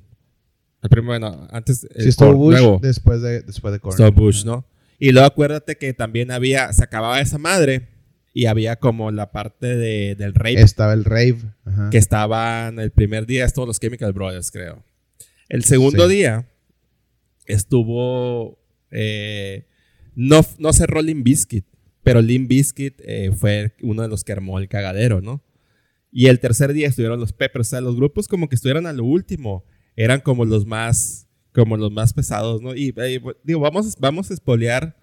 El 0.81 0.89
primer, 0.89 1.19
bueno, 1.19 1.47
antes... 1.51 1.79
Sí, 1.81 1.87
el 1.95 2.07
estuvo 2.09 2.33
Bush 2.33 2.51
luego- 2.59 2.79
después 2.81 3.21
de, 3.21 3.41
después 3.41 3.71
de 3.73 3.79
Korn. 3.79 3.91
Estuvo 3.93 4.11
Bush, 4.11 4.45
¿no? 4.45 4.65
Y 4.99 5.11
luego 5.11 5.27
acuérdate 5.27 5.77
que 5.77 5.93
también 5.93 6.31
había, 6.31 6.71
se 6.73 6.83
acababa 6.83 7.19
esa 7.19 7.37
madre 7.37 7.89
y 8.33 8.45
había 8.45 8.75
como 8.77 9.11
la 9.11 9.31
parte 9.31 9.75
de, 9.75 10.15
del 10.15 10.33
rey 10.33 10.55
Estaba 10.55 10.93
el 10.93 11.03
rave. 11.05 11.37
Ajá. 11.65 11.89
que 11.89 11.97
estaban 11.97 12.79
el 12.79 12.91
primer 12.91 13.25
día, 13.25 13.45
estuvo 13.45 13.65
los 13.65 13.79
Chemical 13.79 14.13
Brothers, 14.13 14.51
creo. 14.51 14.83
El 15.49 15.63
segundo 15.63 16.07
Sí. 16.07 16.15
día 16.15 16.47
estuvo, 17.45 18.59
eh, 18.91 19.67
no, 20.15 20.41
no 20.57 20.73
cerró 20.73 21.01
Limp 21.01 21.23
Bizkit, 21.23 21.65
Pero 22.05 22.21
Limp 22.21 22.47
Bizkit 22.47 23.01
eh, 23.03 23.31
fue 23.35 23.73
uno 23.81 24.03
de 24.03 24.07
los 24.07 24.23
que 24.23 24.31
armó 24.31 24.59
el 24.59 24.67
cagadero, 24.67 25.21
¿no? 25.21 25.43
Y 26.11 26.27
el 26.27 26.39
tercer 26.39 26.71
día 26.71 26.87
estuvieron 26.87 27.19
los 27.19 27.33
Peppers. 27.33 27.67
O 27.67 27.69
sea, 27.71 27.81
los 27.81 27.95
grupos 27.95 28.27
como 28.27 28.47
que 28.47 28.53
estuvieron 28.53 28.85
a 28.85 28.93
lo 28.93 29.03
último. 29.03 29.65
Eran 29.95 30.21
como 30.21 30.45
los 30.45 30.67
más, 30.67 31.27
como 31.51 31.77
los 31.77 31.91
más 31.91 32.13
pesados, 32.13 32.61
¿no? 32.61 32.75
Y, 32.75 32.93
eh, 32.95 33.19
digo, 33.43 33.59
vamos, 33.59 33.97
vamos 33.99 34.29
a 34.29 34.35
espolear 34.35 34.95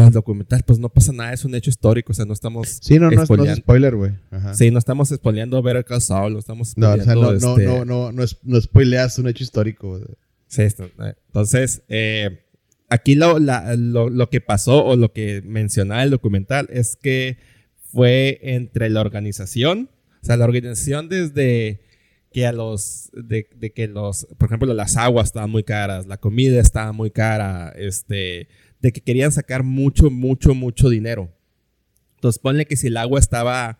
los 0.00 0.10
documentales, 0.10 0.64
pues 0.64 0.78
no 0.80 0.88
pasa 0.88 1.12
nada, 1.12 1.32
es 1.34 1.44
un 1.44 1.54
hecho 1.54 1.70
histórico, 1.70 2.10
o 2.12 2.14
sea, 2.14 2.24
no 2.24 2.32
estamos. 2.32 2.78
Sí, 2.80 2.98
no, 2.98 3.10
no, 3.10 3.24
no 3.24 3.44
es 3.44 3.58
spoiler, 3.58 3.94
güey. 3.94 4.12
Sí, 4.54 4.70
no 4.70 4.78
estamos 4.78 5.10
spoileando 5.10 5.62
ver 5.62 5.76
el 5.76 6.00
Saul, 6.00 6.32
no 6.32 6.38
estamos 6.40 6.76
No, 6.76 6.94
o 6.94 6.96
sea, 6.96 7.14
no, 7.14 7.22
no, 7.22 7.32
este 7.32 7.66
no, 7.66 7.84
no, 7.84 8.10
no, 8.10 8.24
no, 8.42 8.60
spoileas 8.60 9.18
un 9.18 9.28
hecho 9.28 9.44
histórico. 9.44 10.00
Sí, 10.48 10.62
eh, 10.62 11.14
entonces, 11.26 11.82
eh, 11.88 12.42
aquí 12.92 13.14
lo, 13.14 13.38
lo, 13.38 14.10
lo, 14.10 14.30
que 14.30 14.42
pasó 14.42 14.84
o 14.84 14.96
lo 14.96 15.12
que 15.12 15.40
mencionaba 15.46 16.02
el 16.02 16.10
documental 16.10 16.68
es 16.70 16.96
que 16.96 17.38
fue 17.90 18.38
entre 18.42 18.90
la 18.90 19.00
organización, 19.00 19.88
o 20.22 20.26
sea, 20.26 20.36
la 20.36 20.44
organización 20.44 21.08
desde 21.08 21.80
que 22.32 22.46
a 22.46 22.52
los, 22.52 23.10
de, 23.14 23.48
de 23.56 23.72
que 23.72 23.88
los, 23.88 24.26
por 24.36 24.48
ejemplo, 24.48 24.72
las 24.74 24.96
aguas 24.98 25.28
estaban 25.28 25.50
muy 25.50 25.64
caras, 25.64 26.06
la 26.06 26.18
comida 26.18 26.60
estaba 26.60 26.92
muy 26.92 27.10
cara, 27.10 27.70
este 27.76 28.48
de 28.80 28.92
que 28.92 29.00
querían 29.00 29.32
sacar 29.32 29.62
mucho, 29.62 30.10
mucho, 30.10 30.54
mucho 30.54 30.90
dinero. 30.90 31.30
Entonces 32.16 32.38
ponle 32.38 32.66
que 32.66 32.76
si 32.76 32.88
el 32.88 32.96
agua 32.98 33.20
estaba 33.20 33.78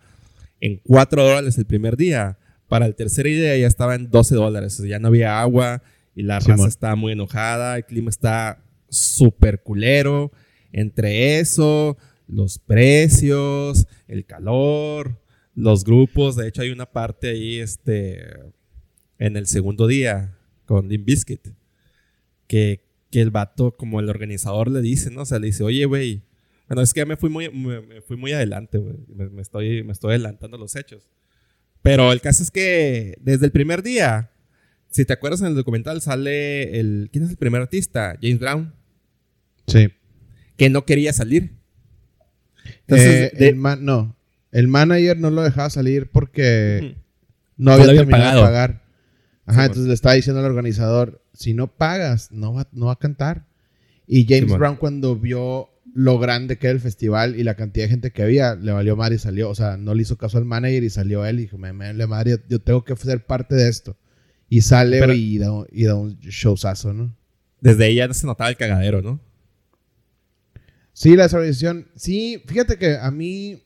en 0.61 0.81
4 0.85 1.23
dólares 1.23 1.59
el 1.59 1.67
primer 1.67 1.97
día, 1.97 2.39
para 2.69 2.87
el 2.87 2.95
tercer 2.95 3.27
día 3.27 3.57
ya 3.59 3.67
estaba 3.67 3.95
en 3.95 4.11
12 4.11 4.37
dólares. 4.37 4.79
ya 4.79 4.99
no 4.99 5.09
había 5.09 5.41
agua 5.41 5.83
y 6.15 6.23
la 6.23 6.39
raza 6.39 6.67
estaba 6.67 6.95
muy 6.95 7.13
enojada, 7.13 7.77
el 7.77 7.85
clima 7.85 8.09
está 8.09 8.63
súper 8.93 9.63
culero. 9.63 10.31
Entre 10.71 11.41
eso, 11.41 11.99
los 12.29 12.59
precios, 12.59 13.87
el 14.07 14.25
calor, 14.25 15.21
los 15.55 15.85
grupos. 15.85 16.37
De 16.37 16.49
hecho, 16.49 16.63
hay 16.63 16.71
una 16.71 16.87
parte 16.87 17.31
ahí 17.31 17.59
este, 17.59 18.23
en 19.19 19.37
el 19.37 19.47
segundo 19.47 19.87
día 19.87 20.39
con 20.65 20.89
Limp 20.89 21.05
Biscuit 21.05 21.49
que 22.47 22.93
que 23.13 23.21
el 23.21 23.31
vato, 23.31 23.77
como 23.77 24.01
el 24.01 24.09
organizador 24.09 24.71
le 24.71 24.81
dice, 24.81 25.11
¿no? 25.11 25.23
O 25.23 25.25
sea, 25.27 25.39
le 25.39 25.49
dice, 25.49 25.63
oye, 25.63 25.85
güey, 25.85 26.23
bueno, 26.67 26.81
es 26.81 26.95
que 26.95 27.01
ya 27.01 27.07
me 27.07 27.19
fui 27.19 27.29
muy, 27.29 27.51
me, 27.51 28.01
fui 28.01 28.17
muy 28.17 28.33
adelante, 28.33 28.79
güey. 28.79 28.95
Me, 29.07 29.43
estoy, 29.43 29.85
me 29.85 29.93
estoy 29.93 30.13
adelantando 30.13 30.57
los 30.57 30.75
hechos. 30.75 31.11
Pero 31.83 32.11
el 32.11 32.23
caso 32.23 32.43
es 32.43 32.51
que 32.51 33.17
desde 33.21 33.45
el 33.45 33.53
primer 33.53 33.83
día, 33.83 34.33
si 34.89 35.05
te 35.05 35.13
acuerdas 35.13 35.43
en 35.43 35.49
el 35.49 35.55
documental, 35.55 36.01
sale 36.01 36.81
el. 36.81 37.11
¿Quién 37.13 37.25
es 37.25 37.31
el 37.31 37.37
primer 37.37 37.61
artista? 37.61 38.17
James 38.23 38.39
Brown. 38.39 38.75
Sí. 39.67 39.89
Que 40.57 40.71
no 40.71 40.85
quería 40.85 41.13
salir. 41.13 41.55
Entonces, 42.87 43.33
eh, 43.35 43.49
el 43.49 43.85
no. 43.85 44.17
El 44.51 44.69
manager 44.69 45.19
no 45.19 45.31
lo 45.31 45.43
dejaba 45.43 45.71
salir 45.71 46.11
porque 46.11 46.97
no 47.57 47.73
había, 47.73 47.87
terminado 47.87 48.41
de 48.41 48.45
pagar. 48.45 48.83
Ajá, 49.47 49.65
entonces 49.65 49.89
le 49.89 49.95
estaba 49.95 50.15
diciendo 50.15 50.41
al 50.41 50.47
organizador, 50.47 51.23
si 51.33 51.55
no 51.55 51.69
pagas, 51.69 52.31
no 52.33 52.53
va, 52.53 52.69
no 52.73 52.87
va 52.87 52.93
a 52.93 52.99
cantar. 52.99 53.47
Y 54.07 54.27
James 54.29 54.53
Brown 54.57 54.77
cuando 54.77 55.17
vio 55.17 55.71
lo 55.95 56.19
grande 56.19 56.59
que 56.59 56.67
era 56.69 56.75
el 56.75 56.81
festival 56.81 57.39
y 57.39 57.43
la 57.43 57.55
cantidad 57.55 57.87
de 57.87 57.91
gente 57.91 58.11
que 58.11 58.23
había, 58.23 58.55
le 58.55 58.73
valió 58.73 58.97
madre 58.97 59.17
y 59.17 59.19
salió. 59.19 59.49
O 59.51 59.55
sea, 59.55 59.77
no 59.77 59.95
le 59.95 60.03
hizo 60.03 60.17
caso 60.17 60.39
al 60.39 60.45
manager 60.45 60.85
y 60.85 60.91
salió 60.91 61.25
él 61.25 61.39
y 61.39 61.43
dijo, 61.43 61.59
me, 61.59 61.73
me 61.73 62.07
madre, 62.07 62.39
yo 62.49 62.61
tengo 62.61 62.85
que 62.85 62.95
ser 62.97 63.25
parte 63.25 63.55
de 63.55 63.69
esto. 63.69 63.97
Y 64.49 64.61
sale 64.61 64.99
y, 65.17 65.39
da, 65.39 65.49
y, 65.71 65.85
da, 65.85 65.95
un 65.95 66.19
showzazo, 66.21 66.93
¿no? 66.93 67.17
Desde 67.61 67.85
ahí 67.85 67.95
ya 67.97 68.13
se 68.13 68.27
notaba 68.27 68.51
el 68.51 68.57
cagadero, 68.57 69.01
¿no? 69.01 69.19
Sí, 70.93 71.17
la 71.17 71.25
desorganización. 71.25 71.89
Sí, 71.97 72.43
fíjate 72.47 72.77
que 72.77 72.97
a 72.97 73.11
mí 73.11 73.63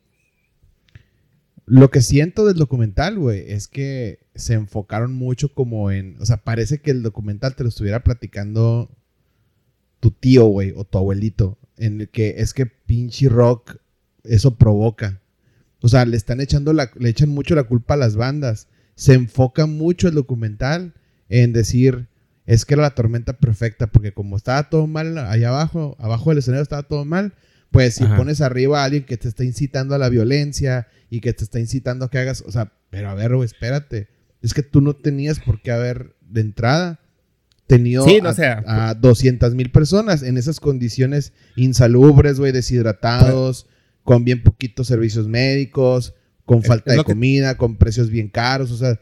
lo 1.67 1.91
que 1.91 2.01
siento 2.01 2.47
del 2.47 2.57
documental, 2.57 3.19
güey, 3.19 3.51
es 3.51 3.67
que 3.67 4.21
se 4.37 4.55
enfocaron 4.55 5.13
mucho 5.13 5.53
como 5.53 5.91
en. 5.91 6.17
O 6.21 6.27
sea, 6.27 6.39
parece 6.39 6.79
que 6.79 6.93
el 6.93 7.03
documental 7.03 7.57
te 7.57 7.65
lo 7.65 7.69
estuviera 7.69 8.05
platicando 8.05 8.89
tu 9.99 10.13
tío, 10.13 10.47
güey, 10.47 10.73
o 10.77 10.85
tu 10.85 10.99
abuelito. 10.99 11.59
En 11.77 12.01
el 12.03 12.09
que 12.09 12.37
es 12.39 12.55
que 12.55 12.67
pinche 12.67 13.29
rock, 13.29 13.77
eso 14.23 14.57
provoca. 14.57 15.21
O 15.83 15.89
sea, 15.89 16.07
le 16.07 16.17
están 16.17 16.41
echando 16.41 16.73
la. 16.73 16.91
Le 16.97 17.09
echan 17.09 17.31
mucho 17.31 17.57
la 17.57 17.65
culpa 17.65 17.95
a 17.95 17.99
las 17.99 18.15
bandas. 18.15 18.69
Se 18.95 19.15
enfoca 19.15 19.67
mucho 19.67 20.09
el 20.09 20.15
documental 20.15 20.95
en 21.29 21.53
decir. 21.53 22.07
Es 22.47 22.65
que 22.65 22.75
era 22.75 22.83
la 22.83 22.95
tormenta 22.95 23.35
perfecta, 23.35 23.89
porque 23.89 24.13
como 24.13 24.37
estaba 24.37 24.69
todo 24.71 24.87
mal 24.87 25.19
allá 25.19 25.49
abajo, 25.49 25.97
abajo 25.99 26.31
del 26.31 26.39
escenario 26.39 26.63
estaba 26.63 26.85
todo 26.85 27.05
mal, 27.05 27.35
pues 27.71 27.97
si 27.97 28.05
pones 28.05 28.41
arriba 28.41 28.81
a 28.81 28.85
alguien 28.85 29.05
que 29.05 29.17
te 29.17 29.29
está 29.29 29.45
incitando 29.45 29.95
a 29.95 29.99
la 29.99 30.09
violencia 30.09 30.87
y 31.11 31.21
que 31.21 31.33
te 31.33 31.45
está 31.45 31.59
incitando 31.59 32.05
a 32.05 32.11
que 32.11 32.19
hagas, 32.19 32.43
o 32.47 32.53
sea, 32.53 32.73
pero 32.91 33.11
a 33.11 33.15
ver, 33.15 33.35
güey, 33.35 33.47
espérate. 33.47 34.09
Es 34.43 34.55
que 34.55 34.63
tú 34.63 34.81
no 34.81 34.95
tenías 34.95 35.41
por 35.41 35.61
qué 35.61 35.73
haber 35.73 36.15
de 36.21 36.41
entrada 36.41 37.01
tenido 37.67 38.07
a, 38.67 38.95
200 38.95 39.55
mil 39.55 39.71
personas 39.71 40.23
en 40.23 40.39
esas 40.39 40.61
condiciones 40.61 41.33
insalubres, 41.57 42.39
güey, 42.39 42.53
deshidratados, 42.53 43.67
con 44.05 44.25
bien 44.25 44.43
poquitos 44.43 44.87
servicios 44.87 45.27
médicos, 45.27 46.15
con 46.45 46.63
falta 46.63 46.93
de 46.93 47.03
comida, 47.03 47.57
con 47.57 47.77
precios 47.77 48.09
bien 48.09 48.29
caros, 48.29 48.71
o 48.71 48.77
sea, 48.77 49.01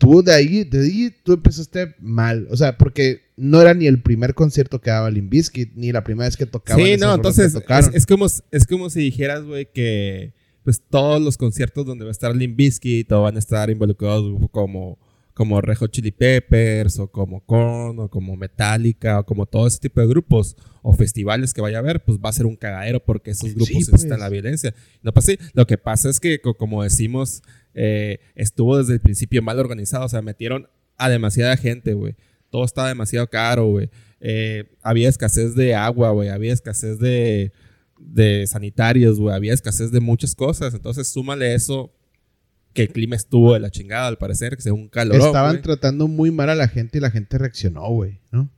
tú 0.00 0.22
de 0.22 0.32
ahí, 0.32 0.64
de 0.64 0.80
ahí 0.80 1.14
tú 1.22 1.34
empezaste 1.34 1.94
mal. 2.00 2.48
O 2.50 2.56
sea, 2.56 2.78
porque 2.78 3.20
no 3.36 3.60
era 3.60 3.74
ni 3.74 3.86
el 3.86 4.02
primer 4.02 4.34
concierto 4.34 4.80
que 4.80 4.90
daba 4.90 5.10
Limp 5.10 5.32
ni 5.74 5.92
la 5.92 6.02
primera 6.02 6.26
vez 6.26 6.36
que 6.36 6.46
tocaba. 6.46 6.82
Sí, 6.82 6.96
no, 6.96 7.14
entonces 7.14 7.54
es, 7.94 8.06
como, 8.06 8.26
es 8.26 8.66
como 8.66 8.90
si 8.90 9.00
dijeras, 9.00 9.44
güey, 9.44 9.70
que 9.70 10.32
pues 10.64 10.82
todos 10.88 11.20
los 11.20 11.36
conciertos 11.36 11.86
donde 11.86 12.04
va 12.04 12.10
a 12.10 12.12
estar 12.12 12.34
Limp 12.34 12.56
Bizkit 12.56 13.12
o 13.12 13.22
van 13.22 13.36
a 13.36 13.38
estar 13.38 13.68
involucrados 13.70 14.34
como, 14.50 14.98
como 15.34 15.60
Rejo 15.60 15.86
Chili 15.86 16.12
Peppers 16.12 16.98
o 16.98 17.08
como 17.08 17.44
Korn 17.44 17.98
o 17.98 18.08
como 18.08 18.36
Metallica 18.36 19.20
o 19.20 19.26
como 19.26 19.46
todo 19.46 19.66
ese 19.66 19.78
tipo 19.78 20.00
de 20.00 20.06
grupos 20.06 20.56
o 20.82 20.94
festivales 20.94 21.52
que 21.52 21.60
vaya 21.60 21.76
a 21.76 21.80
haber, 21.80 22.02
pues 22.02 22.18
va 22.18 22.30
a 22.30 22.32
ser 22.32 22.46
un 22.46 22.56
cagadero 22.56 23.04
porque 23.04 23.32
esos 23.32 23.54
grupos 23.54 23.70
están 23.70 23.92
necesitan 23.92 24.18
pues. 24.18 24.20
la 24.20 24.28
violencia. 24.30 24.74
No 25.02 25.12
pasa 25.12 25.32
pues 25.36 25.50
Lo 25.52 25.66
que 25.66 25.76
pasa 25.76 26.08
es 26.08 26.20
que, 26.20 26.40
como 26.40 26.82
decimos, 26.82 27.42
eh, 27.74 28.20
estuvo 28.34 28.78
desde 28.78 28.94
el 28.94 29.00
principio 29.00 29.42
mal 29.42 29.58
organizado. 29.58 30.04
O 30.04 30.08
sea, 30.08 30.22
metieron 30.22 30.68
a 30.96 31.08
demasiada 31.08 31.56
gente, 31.56 31.94
güey. 31.94 32.16
Todo 32.50 32.64
estaba 32.64 32.88
demasiado 32.88 33.26
caro, 33.28 33.66
güey. 33.66 33.90
Eh, 34.20 34.64
había 34.82 35.08
escasez 35.08 35.54
de 35.54 35.74
agua, 35.74 36.10
güey. 36.10 36.28
Había 36.28 36.52
escasez 36.52 36.98
de, 36.98 37.52
de 37.98 38.46
sanitarios, 38.46 39.18
güey. 39.18 39.34
Había 39.34 39.54
escasez 39.54 39.90
de 39.92 40.00
muchas 40.00 40.34
cosas. 40.34 40.74
Entonces, 40.74 41.08
súmale 41.08 41.54
eso 41.54 41.92
que 42.72 42.82
el 42.82 42.88
clima 42.90 43.16
estuvo 43.16 43.54
de 43.54 43.60
la 43.60 43.70
chingada, 43.70 44.06
al 44.06 44.18
parecer, 44.18 44.56
que 44.56 44.62
sea 44.62 44.72
un 44.72 44.88
calor. 44.88 45.16
Estaban 45.16 45.60
tratando 45.62 46.06
muy 46.08 46.30
mal 46.30 46.50
a 46.50 46.54
la 46.54 46.68
gente 46.68 46.98
y 46.98 47.00
la 47.00 47.10
gente 47.10 47.38
reaccionó, 47.38 47.88
güey, 47.88 48.20
¿no? 48.30 48.50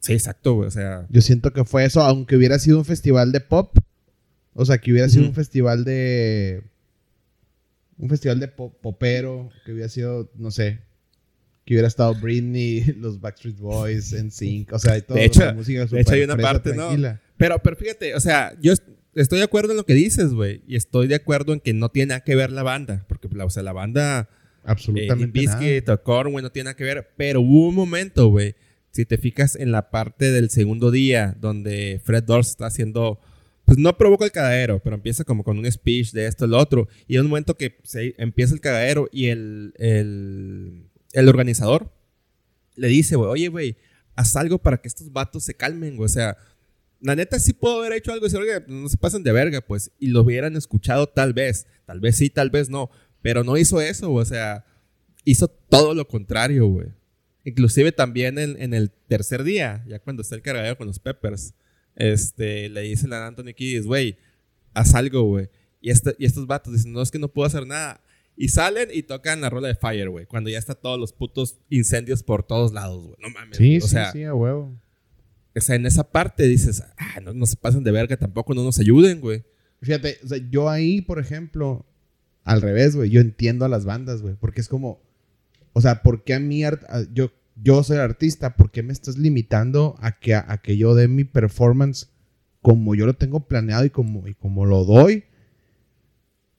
Sí, 0.00 0.14
exacto, 0.14 0.54
güey. 0.54 0.68
O 0.68 0.70
sea. 0.70 1.06
Yo 1.10 1.20
siento 1.20 1.52
que 1.52 1.64
fue 1.64 1.84
eso, 1.84 2.00
aunque 2.02 2.36
hubiera 2.36 2.58
sido 2.58 2.78
un 2.78 2.84
festival 2.84 3.32
de 3.32 3.40
pop. 3.40 3.76
O 4.54 4.64
sea, 4.64 4.78
que 4.78 4.90
hubiera 4.90 5.08
sido 5.08 5.26
un 5.26 5.34
festival 5.34 5.84
de 5.84 6.64
un 8.00 8.08
festival 8.08 8.40
de 8.40 8.48
popero, 8.48 9.50
que 9.64 9.72
hubiera 9.72 9.88
sido, 9.88 10.30
no 10.36 10.50
sé, 10.50 10.80
que 11.64 11.74
hubiera 11.74 11.88
estado 11.88 12.14
Britney, 12.14 12.84
los 12.98 13.20
Backstreet 13.20 13.58
Boys, 13.58 14.12
en 14.12 14.30
Sync, 14.30 14.72
o 14.72 14.78
sea, 14.78 14.96
y 14.96 15.02
todo. 15.02 15.18
De 15.18 15.24
hecho, 15.26 15.54
música 15.54 15.84
de 15.84 16.00
hecho 16.00 16.14
hay 16.14 16.22
una 16.22 16.36
parte, 16.36 16.74
¿no? 16.74 16.90
Pero, 17.36 17.58
pero 17.62 17.76
fíjate, 17.76 18.14
o 18.14 18.20
sea, 18.20 18.56
yo 18.60 18.72
estoy 19.14 19.38
de 19.38 19.44
acuerdo 19.44 19.72
en 19.72 19.76
lo 19.76 19.86
que 19.86 19.94
dices, 19.94 20.32
güey, 20.32 20.62
y 20.66 20.76
estoy 20.76 21.06
de 21.06 21.14
acuerdo 21.14 21.52
en 21.52 21.60
que 21.60 21.74
no 21.74 21.90
tiene 21.90 22.08
nada 22.08 22.20
que 22.20 22.34
ver 22.34 22.50
la 22.50 22.62
banda, 22.62 23.04
porque, 23.08 23.28
o 23.28 23.50
sea, 23.50 23.62
la 23.62 23.72
banda... 23.72 24.28
Absolutamente 24.62 25.40
eh, 25.40 25.82
nada. 25.86 25.96
Korn, 25.98 26.32
güey, 26.32 26.42
no 26.42 26.52
tiene 26.52 26.64
nada 26.64 26.76
que 26.76 26.84
ver, 26.84 27.12
pero 27.16 27.40
hubo 27.40 27.68
un 27.68 27.74
momento, 27.74 28.28
güey, 28.28 28.56
si 28.90 29.04
te 29.04 29.16
fijas 29.16 29.56
en 29.56 29.72
la 29.72 29.90
parte 29.90 30.32
del 30.32 30.50
segundo 30.50 30.90
día, 30.90 31.36
donde 31.40 32.00
Fred 32.04 32.24
Durst 32.24 32.50
está 32.50 32.66
haciendo 32.66 33.20
pues 33.70 33.78
no 33.78 33.96
provoca 33.96 34.24
el 34.24 34.32
cagadero, 34.32 34.80
pero 34.82 34.96
empieza 34.96 35.22
como 35.22 35.44
con 35.44 35.56
un 35.56 35.70
speech 35.70 36.10
de 36.10 36.26
esto, 36.26 36.44
lo 36.48 36.58
otro. 36.58 36.88
Y 37.06 37.14
en 37.14 37.20
un 37.20 37.28
momento 37.28 37.56
que 37.56 37.78
se 37.84 38.16
empieza 38.18 38.52
el 38.52 38.60
cagadero 38.60 39.08
y 39.12 39.26
el, 39.26 39.74
el, 39.78 41.28
organizador 41.28 41.92
le 42.74 42.88
dice, 42.88 43.14
güey, 43.14 43.30
oye, 43.30 43.46
güey, 43.46 43.76
haz 44.16 44.34
algo 44.34 44.58
para 44.58 44.78
que 44.78 44.88
estos 44.88 45.12
vatos 45.12 45.44
se 45.44 45.54
calmen, 45.54 45.94
güey. 45.94 46.06
O 46.06 46.08
sea, 46.08 46.36
la 47.00 47.14
neta 47.14 47.38
sí 47.38 47.52
puedo 47.52 47.78
haber 47.78 47.92
hecho 47.92 48.10
algo 48.10 48.26
y 48.26 48.28
decir, 48.28 48.40
oye, 48.40 48.64
no 48.66 48.88
se 48.88 48.96
pasen 48.96 49.22
de 49.22 49.30
verga, 49.30 49.60
pues. 49.60 49.92
Y 50.00 50.08
lo 50.08 50.22
hubieran 50.22 50.56
escuchado 50.56 51.06
tal 51.06 51.32
vez. 51.32 51.68
Tal 51.86 52.00
vez 52.00 52.16
sí, 52.16 52.28
tal 52.28 52.50
vez 52.50 52.70
no. 52.70 52.90
Pero 53.22 53.44
no 53.44 53.56
hizo 53.56 53.80
eso, 53.80 54.10
güey. 54.10 54.22
O 54.22 54.26
sea, 54.26 54.64
hizo 55.24 55.46
todo 55.46 55.94
lo 55.94 56.08
contrario, 56.08 56.66
güey. 56.66 56.88
Inclusive 57.44 57.92
también 57.92 58.36
en, 58.40 58.60
en 58.60 58.74
el 58.74 58.90
tercer 58.90 59.44
día, 59.44 59.84
ya 59.86 60.00
cuando 60.00 60.22
está 60.22 60.34
el 60.34 60.42
cagadero 60.42 60.76
con 60.76 60.88
los 60.88 60.98
Peppers 60.98 61.54
este, 62.00 62.68
le 62.70 62.80
dicen 62.80 63.12
a 63.12 63.26
Anthony 63.26 63.52
Kiddis, 63.54 63.86
güey, 63.86 64.16
haz 64.72 64.94
algo, 64.94 65.22
güey. 65.24 65.50
Y, 65.80 65.90
este, 65.90 66.16
y 66.18 66.24
estos 66.24 66.46
vatos 66.46 66.72
dicen, 66.72 66.92
no, 66.92 67.02
es 67.02 67.10
que 67.10 67.18
no 67.18 67.28
puedo 67.28 67.46
hacer 67.46 67.66
nada. 67.66 68.02
Y 68.36 68.48
salen 68.48 68.88
y 68.92 69.02
tocan 69.02 69.42
la 69.42 69.50
rola 69.50 69.68
de 69.68 69.74
Fire, 69.74 70.08
güey. 70.08 70.24
Cuando 70.24 70.48
ya 70.48 70.58
está 70.58 70.74
todos 70.74 70.98
los 70.98 71.12
putos 71.12 71.58
incendios 71.68 72.22
por 72.22 72.42
todos 72.42 72.72
lados, 72.72 73.04
güey. 73.04 73.16
No 73.20 73.28
mames. 73.30 73.58
Sí, 73.58 73.80
sí, 73.82 73.96
sí, 74.12 74.24
a 74.24 74.34
huevo. 74.34 74.80
o 75.54 75.60
sea, 75.60 75.76
en 75.76 75.84
esa 75.84 76.10
parte 76.10 76.44
dices, 76.44 76.82
ah, 76.96 77.20
no, 77.20 77.34
no 77.34 77.44
se 77.44 77.56
pasen 77.56 77.84
de 77.84 77.90
verga, 77.90 78.16
tampoco 78.16 78.54
no 78.54 78.64
nos 78.64 78.78
ayuden, 78.78 79.20
güey. 79.20 79.44
Fíjate, 79.82 80.18
o 80.24 80.28
sea, 80.28 80.38
yo 80.50 80.70
ahí, 80.70 81.02
por 81.02 81.18
ejemplo, 81.18 81.86
al 82.44 82.62
revés, 82.62 82.96
güey, 82.96 83.10
yo 83.10 83.20
entiendo 83.20 83.64
a 83.64 83.68
las 83.68 83.84
bandas, 83.84 84.22
güey, 84.22 84.36
porque 84.36 84.60
es 84.60 84.68
como, 84.68 85.02
o 85.72 85.80
sea, 85.80 86.02
¿por 86.02 86.24
qué 86.24 86.34
a 86.34 86.40
mí, 86.40 86.62
yo, 87.12 87.30
yo 87.62 87.82
soy 87.82 87.98
artista, 87.98 88.56
¿por 88.56 88.70
qué 88.70 88.82
me 88.82 88.92
estás 88.92 89.18
limitando 89.18 89.96
a 90.00 90.18
que, 90.18 90.34
a, 90.34 90.58
que 90.62 90.76
yo 90.76 90.94
dé 90.94 91.08
mi 91.08 91.24
performance 91.24 92.08
como 92.62 92.94
yo 92.94 93.06
lo 93.06 93.14
tengo 93.14 93.40
planeado 93.40 93.84
y 93.84 93.90
como, 93.90 94.26
y 94.28 94.34
como 94.34 94.66
lo 94.66 94.84
doy? 94.84 95.24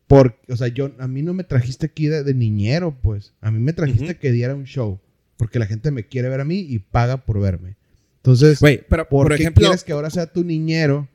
Porque, 0.08 0.52
o 0.52 0.58
sea, 0.58 0.68
yo, 0.68 0.92
a 1.00 1.08
mí 1.08 1.22
no 1.22 1.34
me 1.34 1.44
trajiste 1.44 1.86
aquí 1.86 2.08
de, 2.08 2.24
de 2.24 2.34
niñero, 2.34 2.98
pues. 3.02 3.34
A 3.40 3.50
mí 3.50 3.60
me 3.60 3.72
trajiste 3.72 4.18
que 4.18 4.32
diera 4.32 4.56
un 4.56 4.66
show. 4.66 5.00
Porque 5.38 5.58
la 5.58 5.66
gente 5.66 5.90
me 5.90 6.06
quiere 6.06 6.28
ver 6.28 6.42
a 6.42 6.46
mí 6.46 6.60
y 6.60 6.80
paga 6.80 7.26
por 7.26 7.40
verme. 7.40 7.78
Entonces, 8.18 8.60
pero 8.60 9.08
¿por, 9.08 9.28
por, 9.28 9.36
qué 9.36 9.44
ejemplo, 9.44 9.62
quieres 9.62 9.84
que 9.84 9.94
ahora 9.94 10.10
sea 10.10 10.28
tu 10.28 10.44
niñero 10.44 11.08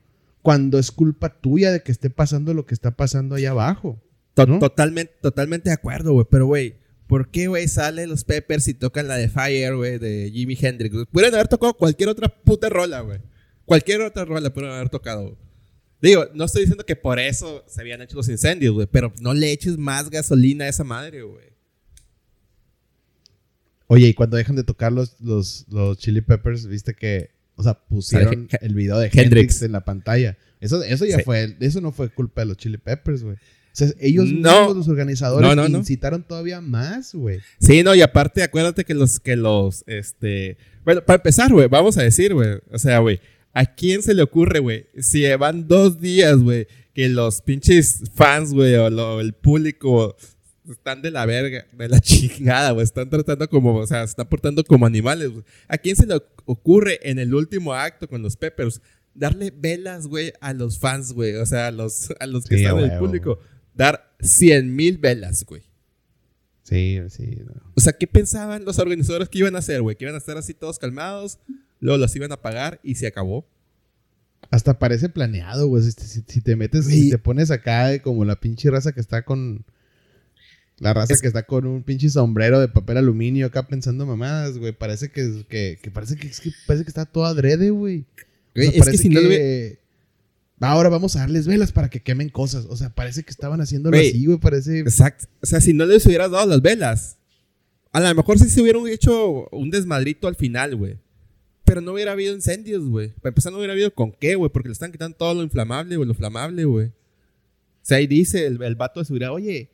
cuando 0.43 0.79
es 0.79 0.91
culpa 0.91 1.29
tuya 1.29 1.71
de 1.71 1.83
que 1.83 1.93
esté 1.93 2.11
pasando 2.11 2.55
lo 2.55 2.67
que 2.67 2.75
está 2.75 2.93
pasando 2.93 3.35
allá 3.35 3.51
abajo? 3.51 4.01
totalmente, 4.35 5.13
totalmente 5.21 5.71
de 5.71 5.75
acuerdo, 5.75 6.13
güey. 6.13 6.27
Pero, 6.31 6.47
güey, 6.47 6.75
¿por 7.07 7.31
qué, 7.31 7.47
güey, 7.49 7.69
salen 7.69 8.09
los 8.09 8.25
Peppers 8.25 8.69
y 8.69 8.75
tocan 8.75 9.09
la 9.09 9.17
de 9.17 9.29
Fire, 9.29 9.75
güey, 9.77 9.99
de 9.99 10.31
Jimi 10.33 10.57
Hendrix? 10.61 10.95
Pudieron 11.11 11.35
haber 11.35 11.49
tocado 11.49 11.75
cualquier 11.75 12.09
otra 12.09 12.29
puta 12.29 12.69
rola, 12.69 13.01
güey. 13.01 13.21
Cualquier 13.65 14.01
otra 14.03 14.25
rola 14.25 14.53
pudieron 14.53 14.77
haber 14.77 14.89
tocado. 14.89 15.37
Digo, 16.03 16.27
no 16.35 16.45
estoy 16.45 16.63
diciendo 16.63 16.85
que 16.85 16.95
por 16.95 17.19
eso 17.19 17.65
se 17.67 17.81
habían 17.81 18.03
hecho 18.03 18.17
los 18.17 18.29
incendios, 18.29 18.75
güey, 18.75 18.87
pero 18.91 19.13
no 19.21 19.33
le 19.35 19.51
eches 19.51 19.79
más 19.79 20.11
gasolina 20.11 20.67
a 20.67 20.69
esa 20.69 20.85
madre, 20.85 21.23
güey. 21.23 21.47
Oye, 23.89 24.09
y 24.09 24.15
cuando 24.15 24.37
dejan 24.37 24.57
de 24.57 24.65
tocar 24.65 24.93
los, 24.93 25.17
los, 25.21 25.65
los 25.69 25.97
Chili 25.99 26.21
Peppers, 26.21 26.67
viste 26.67 26.95
que, 26.95 27.31
o 27.55 27.63
sea, 27.63 27.75
pusieron 27.75 28.49
el 28.61 28.75
video 28.75 28.99
de 28.99 29.07
Hendrix. 29.07 29.23
Hendrix 29.25 29.63
en 29.63 29.73
la 29.73 29.85
pantalla. 29.85 30.37
Eso, 30.61 30.83
eso 30.83 31.05
ya 31.07 31.19
Sí. 31.19 31.23
fue, 31.23 31.57
eso 31.61 31.81
no 31.81 31.93
fue 31.93 32.09
culpa 32.09 32.41
de 32.41 32.47
los 32.47 32.57
Chili 32.57 32.79
Peppers, 32.79 33.23
güey. 33.23 33.37
O 33.77 33.79
sea, 33.79 33.89
ellos 34.01 34.25
No. 34.25 34.61
mismos, 34.61 34.77
los 34.79 34.89
organizadores, 34.89 35.55
No, 35.55 35.67
incitaron 35.67 36.23
todavía 36.23 36.63
más, 36.63 37.15
güey. 37.15 37.41
Sí, 37.61 37.83
no, 37.83 37.95
y 37.95 38.01
aparte, 38.01 38.43
acuérdate 38.43 38.85
que 38.87 38.95
los, 38.95 39.21
que 39.21 39.37
los, 39.37 39.85
este... 39.87 40.57
Bueno, 40.83 41.05
para 41.05 41.17
empezar, 41.19 41.53
güey, 41.53 41.69
vamos 41.69 41.99
a 41.99 42.03
decir, 42.03 42.33
güey, 42.33 42.55
o 42.73 42.79
sea, 42.79 43.01
güey, 43.01 43.21
¿a 43.53 43.67
quién 43.67 44.03
se 44.03 44.15
le 44.15 44.23
ocurre, 44.23 44.61
güey? 44.61 44.87
Si 44.99 45.27
van 45.35 45.69
dos 45.69 46.01
días, 46.01 46.39
güey, 46.39 46.67
que 46.95 47.11
los 47.11 47.43
pinches 47.43 48.01
fans, 48.15 48.55
güey, 48.55 48.75
o 48.77 48.89
lo- 48.89 49.21
el 49.21 49.35
público 49.35 50.17
están 50.71 51.03
de 51.03 51.11
la 51.11 51.27
verga, 51.27 51.67
de 51.77 51.89
la 51.91 52.01
chingada, 52.01 52.71
güey, 52.71 52.83
están 52.85 53.11
tratando 53.11 53.47
como, 53.51 53.75
o 53.77 53.87
sea, 53.87 53.99
se 54.07 54.11
están 54.13 54.27
portando 54.29 54.65
como 54.65 54.87
animales, 54.87 55.29
güey. 55.33 55.45
¿A 55.69 55.77
quién 55.77 55.97
se 55.97 56.07
le 56.07 56.15
ocurre 56.47 56.99
en 57.03 57.19
el 57.19 57.35
último 57.35 57.75
acto 57.75 58.09
con 58.09 58.23
los 58.23 58.37
Peppers 58.37 58.81
darle 59.13 59.53
velas, 59.55 60.07
güey, 60.07 60.33
a 60.41 60.55
los 60.55 60.79
fans, 60.79 61.13
güey? 61.13 61.35
O 61.35 61.45
sea, 61.45 61.67
a 61.67 61.71
los, 61.73 62.09
a 62.21 62.27
los 62.27 62.47
que 62.47 62.57
Sí, 62.57 62.65
están 62.65 62.79
en 62.79 62.91
el 62.93 62.99
público. 62.99 63.39
Dar 63.77 64.17
100 64.21 64.75
mil 64.75 64.99
velas, 64.99 65.45
güey. 65.45 65.63
Sí, 66.63 66.99
sí. 67.11 67.39
no. 67.47 67.53
O 67.77 67.81
sea, 67.81 67.93
¿qué 67.93 68.07
pensaban 68.09 68.65
los 68.65 68.79
organizadores 68.81 69.29
que 69.29 69.39
iban 69.39 69.55
a 69.55 69.61
hacer, 69.61 69.83
güey? 69.83 69.95
Que 69.97 70.05
iban 70.05 70.15
a 70.15 70.19
estar 70.19 70.37
así 70.37 70.53
todos 70.55 70.79
calmados, 70.81 71.39
luego 71.79 71.99
los 71.99 72.17
iban 72.17 72.33
a 72.33 72.43
pagar 72.43 72.81
y 72.83 72.97
se 72.97 73.07
acabó. 73.07 73.47
Hasta 74.51 74.79
parece 74.79 75.09
planeado, 75.09 75.67
güey. 75.69 75.83
Si, 75.85 75.93
si- 75.93 76.25
si 76.27 76.41
te 76.41 76.57
metes 76.57 76.89
y 76.91 77.11
te 77.11 77.19
pones 77.19 77.51
acá 77.51 78.01
como 78.01 78.25
la 78.25 78.37
pinche 78.41 78.71
raza 78.71 78.93
que 78.93 79.01
está 79.01 79.23
con. 79.23 79.65
La 80.79 80.93
raza 80.93 81.15
Es- 81.15 81.21
que 81.23 81.27
está 81.27 81.45
con 81.45 81.67
un 81.67 81.83
pinche 81.83 82.11
sombrero 82.11 82.61
de 82.61 82.69
papel 82.69 82.97
aluminio 82.99 83.47
acá 83.47 83.67
pensando 83.67 84.05
mamadas, 84.07 84.59
güey. 84.59 84.73
Parece 84.73 85.11
que, 85.11 85.45
que, 85.49 85.79
que 85.83 85.91
parece 85.91 86.17
que, 86.17 86.27
es 86.29 86.41
que 86.41 86.51
parece 86.67 86.85
que 86.85 86.91
está 86.91 87.07
todo 87.07 87.25
adrede, 87.27 87.71
güey. 87.71 88.05
O 88.57 88.85
sea, 88.85 88.93
es 88.93 89.01
si 89.01 89.09
no 89.09 89.21
que- 89.21 89.79
Ahora 90.61 90.89
vamos 90.89 91.17
a 91.17 91.21
darles 91.21 91.47
velas 91.47 91.73
para 91.73 91.91
que 91.91 92.03
quemen 92.03 92.29
cosas. 92.31 92.67
O 92.69 92.77
sea, 92.77 92.91
parece 92.95 93.23
que 93.23 93.31
estaban 93.31 93.61
haciéndolo 93.61 93.97
así, 93.97 94.25
güey. 94.25 94.39
Parece. 94.39 94.81
Exacto. 94.81 95.27
O 95.43 95.47
sea, 95.47 95.61
si 95.61 95.73
no 95.73 95.85
les 95.85 96.07
hubieras 96.07 96.31
dado 96.31 96.47
las 96.47 96.63
velas, 96.63 97.19
a 97.93 98.01
lo 98.01 98.15
mejor 98.15 98.39
sí 98.39 98.49
se 98.49 98.63
hubieran 98.63 98.87
hecho 98.89 99.49
un 99.51 99.71
desmadrito 99.71 100.29
al 100.29 100.37
final, 100.37 100.77
güey. 100.77 100.99
Pero 101.65 101.81
no 101.81 101.93
hubiera 101.93 102.13
habido 102.13 102.35
incendios, 102.35 102.85
güey. 102.85 103.09
Para 103.09 103.31
empezar, 103.31 103.53
no 103.53 103.59
hubiera 103.59 103.75
habido 103.75 103.93
con 103.93 104.13
qué, 104.13 104.35
güey, 104.37 104.51
porque 104.51 104.69
le 104.69 104.73
están 104.73 104.93
quitando 104.93 105.17
todo 105.17 105.35
lo 105.35 105.43
inflamable, 105.43 105.97
güey, 105.97 106.09
lo 106.09 106.15
flamable, 106.15 106.65
güey. 106.65 106.87
O 106.87 106.93
sea, 107.83 107.99
ahí 107.99 108.07
dice 108.07 108.47
el, 108.47 108.63
el 108.63 108.77
vato 108.77 109.01
de 109.01 109.07
seguridad, 109.07 109.33
oye, 109.33 109.71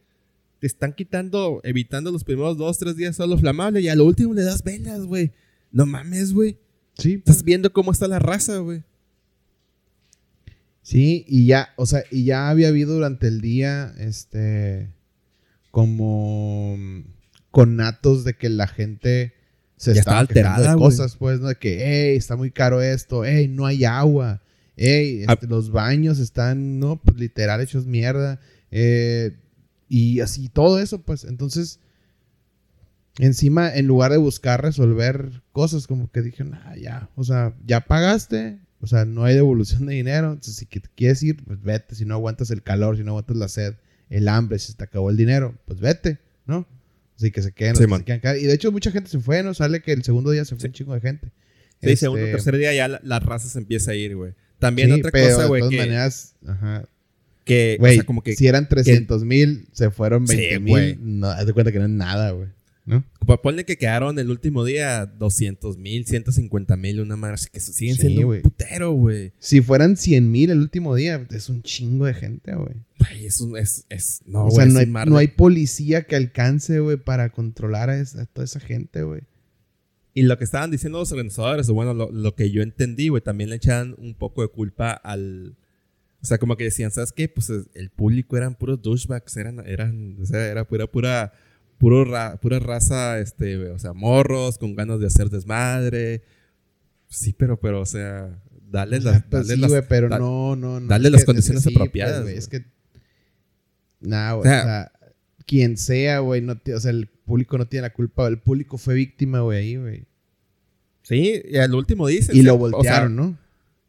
te 0.58 0.66
están 0.66 0.92
quitando, 0.92 1.60
evitando 1.64 2.10
los 2.10 2.24
primeros 2.24 2.56
dos, 2.56 2.78
tres 2.78 2.96
días 2.96 3.16
solo 3.16 3.34
lo 3.34 3.40
flamable 3.40 3.80
y 3.80 3.88
a 3.88 3.96
lo 3.96 4.04
último 4.04 4.32
le 4.32 4.42
das 4.42 4.62
velas, 4.62 5.04
güey. 5.06 5.32
No 5.70 5.86
mames, 5.86 6.32
güey. 6.32 6.56
Sí, 6.98 7.14
Estás 7.14 7.42
viendo 7.42 7.72
cómo 7.72 7.90
está 7.90 8.06
la 8.06 8.18
raza, 8.18 8.58
güey. 8.58 8.84
Sí, 10.82 11.24
y 11.28 11.46
ya, 11.46 11.68
o 11.76 11.86
sea, 11.86 12.02
y 12.10 12.24
ya 12.24 12.50
había 12.50 12.68
habido 12.68 12.94
durante 12.94 13.28
el 13.28 13.40
día, 13.40 13.94
este, 13.98 14.90
como 15.70 16.76
mm, 16.76 17.02
conatos 17.50 18.24
de 18.24 18.34
que 18.34 18.48
la 18.48 18.66
gente 18.66 19.34
se 19.76 19.94
Ya 19.94 20.00
estaba 20.00 20.18
alterada, 20.20 20.72
de 20.72 20.78
cosas, 20.78 21.16
pues, 21.16 21.40
¿no? 21.40 21.48
De 21.48 21.56
que, 21.56 21.78
hey, 21.84 22.16
está 22.16 22.36
muy 22.36 22.50
caro 22.50 22.82
esto, 22.82 23.24
hey, 23.24 23.48
no 23.48 23.66
hay 23.66 23.84
agua, 23.84 24.42
hey, 24.76 25.24
Ah. 25.28 25.34
este, 25.34 25.46
los 25.46 25.70
baños 25.70 26.18
están, 26.18 26.78
no, 26.80 27.00
pues, 27.00 27.16
literal 27.18 27.60
hechos 27.60 27.86
mierda, 27.86 28.40
eh, 28.70 29.36
y 29.88 30.20
así, 30.20 30.48
todo 30.48 30.78
eso, 30.80 31.00
pues, 31.02 31.24
entonces, 31.24 31.78
encima, 33.18 33.74
en 33.74 33.86
lugar 33.86 34.10
de 34.12 34.18
buscar 34.18 34.62
resolver 34.62 35.42
cosas, 35.52 35.86
como 35.86 36.10
que 36.10 36.22
dije, 36.22 36.44
nah, 36.44 36.74
ya, 36.76 37.08
o 37.14 37.24
sea, 37.24 37.54
ya 37.66 37.80
pagaste, 37.82 38.58
o 38.82 38.86
sea, 38.86 39.04
no 39.06 39.24
hay 39.24 39.34
devolución 39.34 39.86
de 39.86 39.94
dinero, 39.94 40.28
entonces 40.32 40.56
si 40.56 40.66
quieres 40.66 41.22
ir, 41.22 41.42
pues 41.44 41.62
vete, 41.62 41.94
si 41.94 42.04
no 42.04 42.14
aguantas 42.14 42.50
el 42.50 42.62
calor, 42.62 42.96
si 42.98 43.02
no 43.04 43.12
aguantas 43.12 43.36
la 43.36 43.48
sed, 43.48 43.74
el 44.10 44.28
hambre, 44.28 44.58
si 44.58 44.72
se 44.72 44.74
te 44.76 44.84
acabó 44.84 45.08
el 45.08 45.16
dinero, 45.16 45.54
pues 45.64 45.80
vete, 45.80 46.18
¿no? 46.46 46.66
Así 47.16 47.30
que 47.30 47.40
se 47.40 47.52
queden, 47.52 47.76
Sí, 47.76 47.84
que 47.86 47.96
se 47.96 48.04
quedan 48.04 48.18
acá. 48.18 48.36
Y 48.36 48.44
de 48.44 48.52
hecho 48.54 48.70
mucha 48.72 48.90
gente 48.90 49.08
se 49.08 49.18
fue, 49.20 49.42
¿no? 49.42 49.54
Sale 49.54 49.80
que 49.80 49.92
el 49.92 50.02
segundo 50.02 50.30
día 50.32 50.44
se 50.44 50.56
fue 50.56 50.66
un 50.68 50.72
chingo 50.74 50.92
de 50.94 51.00
gente. 51.00 51.28
Sí, 51.80 51.88
Este, 51.90 51.96
segundo 51.96 52.24
tercer 52.26 52.56
día 52.58 52.74
ya 52.74 52.88
la, 52.88 53.00
la 53.02 53.20
raza 53.20 53.48
se 53.48 53.58
empieza 53.58 53.92
a 53.92 53.94
ir, 53.94 54.14
güey. 54.16 54.34
También 54.58 54.88
sí, 54.92 55.00
otra 55.00 55.10
pero 55.12 55.26
cosa, 55.28 55.42
de 55.42 55.48
güey, 55.48 55.60
todas 55.60 55.70
que, 55.70 55.76
maneras, 55.78 56.34
ajá. 56.46 56.84
que, 57.44 57.76
o 57.78 57.82
Güey, 57.82 57.94
sea, 57.96 58.04
como 58.04 58.22
que 58.22 58.34
si 58.36 58.46
eran 58.46 58.68
300 58.68 59.24
mil, 59.24 59.66
se 59.72 59.90
fueron 59.90 60.26
Sí, 60.28 60.36
20 60.36 60.58
güey. 60.70 60.96
mil. 60.96 61.20
no, 61.20 61.28
haz 61.28 61.46
de 61.46 61.52
cuenta 61.52 61.72
que 61.72 61.78
no 61.78 61.84
es 61.84 61.90
nada, 61.90 62.30
güey. 62.32 62.48
¿No? 62.84 63.04
Ponle 63.42 63.64
que 63.64 63.78
quedaron 63.78 64.18
el 64.18 64.28
último 64.30 64.64
día 64.64 65.06
200 65.06 65.78
mil, 65.78 66.04
150 66.04 66.76
mil, 66.76 67.00
una 67.00 67.14
así 67.32 67.48
que 67.52 67.60
siguen 67.60 67.94
Sí, 67.94 68.00
siendo 68.08 68.28
un 68.28 68.42
putero, 68.42 68.90
güey. 68.92 69.32
Si 69.38 69.60
fueran 69.60 69.96
100 69.96 70.30
mil 70.30 70.50
el 70.50 70.58
último 70.58 70.94
día, 70.96 71.24
es 71.30 71.48
un 71.48 71.62
chingo 71.62 72.06
de 72.06 72.14
gente, 72.14 72.54
güey. 72.56 72.74
Es, 73.24 73.40
es, 73.56 73.86
es, 73.88 74.22
no, 74.26 74.46
o 74.46 74.50
sea, 74.50 74.66
no 74.66 74.80
hay, 74.80 74.86
no 75.06 75.16
hay 75.16 75.28
policía 75.28 76.02
que 76.06 76.16
alcance, 76.16 76.80
güey, 76.80 76.96
para 76.96 77.30
controlar 77.30 77.88
a, 77.90 77.98
esa- 78.00 78.22
a 78.22 78.26
toda 78.26 78.44
esa 78.44 78.58
gente, 78.58 79.02
güey. 79.04 79.22
Y 80.14 80.22
lo 80.22 80.36
que 80.36 80.44
estaban 80.44 80.70
diciendo 80.70 80.98
los 80.98 81.10
organizadores, 81.12 81.68
o 81.68 81.74
bueno, 81.74 81.94
lo, 81.94 82.10
lo 82.10 82.34
que 82.34 82.50
yo 82.50 82.62
entendí, 82.62 83.08
güey, 83.08 83.22
también 83.22 83.48
le 83.50 83.56
echaban 83.56 83.94
un 83.98 84.14
poco 84.14 84.42
de 84.42 84.48
culpa 84.48 84.90
al... 84.92 85.56
O 86.20 86.26
sea, 86.26 86.38
como 86.38 86.56
que 86.56 86.64
decían, 86.64 86.90
¿sabes 86.90 87.12
qué? 87.12 87.28
Pues 87.28 87.48
es- 87.50 87.66
el 87.74 87.90
público 87.90 88.36
eran 88.36 88.54
puros 88.56 88.82
douchebags, 88.82 89.36
eran, 89.36 89.60
eran, 89.66 90.16
o 90.20 90.26
sea, 90.26 90.46
era 90.46 90.66
pura, 90.66 90.86
pura, 90.86 91.32
puro 91.82 92.04
ra- 92.04 92.36
pura 92.40 92.60
raza, 92.60 93.18
este, 93.18 93.56
o 93.70 93.78
sea, 93.80 93.92
morros 93.92 94.56
con 94.56 94.76
ganas 94.76 95.00
de 95.00 95.08
hacer 95.08 95.30
desmadre. 95.30 96.22
Sí, 97.08 97.32
pero, 97.36 97.58
pero, 97.58 97.80
o 97.80 97.86
sea, 97.86 98.40
dale 98.70 99.00
las, 99.00 99.24
pues 99.24 99.48
dale 99.48 99.54
sí, 99.56 99.60
las- 99.60 99.70
güey, 99.70 99.82
pero 99.88 100.08
da- 100.08 100.18
no, 100.20 100.54
no, 100.54 100.78
no. 100.78 100.86
dale 100.86 101.10
las 101.10 101.12
que- 101.12 101.16
es 101.16 101.22
que 101.22 101.26
condiciones 101.26 101.62
sí, 101.64 101.70
apropiadas, 101.74 102.14
pues, 102.20 102.24
güey. 102.24 102.36
es 102.38 102.46
que. 102.48 102.64
Nah, 104.00 104.34
güey. 104.34 104.48
O 104.48 104.52
sea- 104.52 104.60
o 104.60 104.64
sea, 104.64 104.92
quien 105.44 105.76
sea, 105.76 106.20
güey, 106.20 106.40
no 106.40 106.52
o 106.74 106.80
sea, 106.80 106.92
el 106.92 107.08
público 107.08 107.58
no 107.58 107.66
tiene 107.66 107.82
la 107.88 107.92
culpa. 107.92 108.28
El 108.28 108.38
público 108.38 108.78
fue 108.78 108.94
víctima, 108.94 109.40
güey, 109.40 109.58
ahí, 109.58 109.76
güey. 109.76 110.04
Sí, 111.02 111.42
y 111.50 111.56
al 111.56 111.74
último 111.74 112.06
dicen. 112.06 112.36
Y 112.36 112.40
o 112.40 112.42
lo 112.44 112.50
sea, 112.52 112.58
voltearon, 112.58 113.16
¿no? 113.16 113.38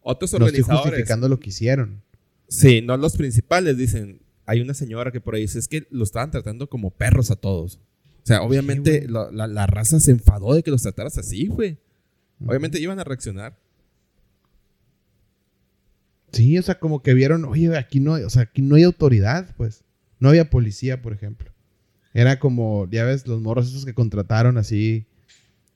Otros 0.01 0.31
No 0.33 0.37
estoy 0.37 0.47
organizadores. 0.47 0.83
justificando 0.89 1.29
lo 1.29 1.39
que 1.39 1.49
hicieron. 1.49 2.01
Sí, 2.47 2.81
no 2.81 2.97
los 2.97 3.15
principales 3.17 3.77
dicen. 3.77 4.19
Hay 4.45 4.61
una 4.61 4.73
señora 4.73 5.11
que 5.11 5.21
por 5.21 5.35
ahí 5.35 5.41
dice 5.41 5.59
es 5.59 5.67
que 5.67 5.87
lo 5.89 6.03
estaban 6.03 6.31
tratando 6.31 6.67
como 6.69 6.91
perros 6.91 7.31
a 7.31 7.35
todos. 7.35 7.75
O 8.23 8.25
sea, 8.25 8.41
obviamente 8.41 9.07
la, 9.09 9.29
la- 9.31 9.47
la 9.47 9.67
raza 9.67 9.99
se 9.99 10.11
enfadó 10.11 10.53
de 10.53 10.63
que 10.63 10.71
los 10.71 10.81
trataras 10.81 11.17
así, 11.17 11.47
güey. 11.47 11.77
Obviamente 12.45 12.79
iban 12.79 12.99
a 12.99 13.03
reaccionar. 13.03 13.57
Sí, 16.31 16.57
o 16.57 16.63
sea, 16.63 16.79
como 16.79 17.03
que 17.03 17.13
vieron, 17.13 17.45
oye, 17.45 17.75
aquí 17.77 17.99
no, 17.99 18.15
hay- 18.15 18.23
o 18.23 18.29
sea, 18.29 18.43
aquí 18.43 18.61
no 18.61 18.75
hay 18.75 18.83
autoridad, 18.83 19.53
pues. 19.55 19.83
No 20.19 20.29
había 20.29 20.49
policía, 20.49 21.01
por 21.01 21.13
ejemplo. 21.13 21.51
Era 22.13 22.39
como, 22.39 22.87
ya 22.91 23.03
ves, 23.05 23.27
los 23.27 23.41
morros 23.41 23.67
esos 23.69 23.85
que 23.85 23.93
contrataron 23.93 24.57
así, 24.57 25.05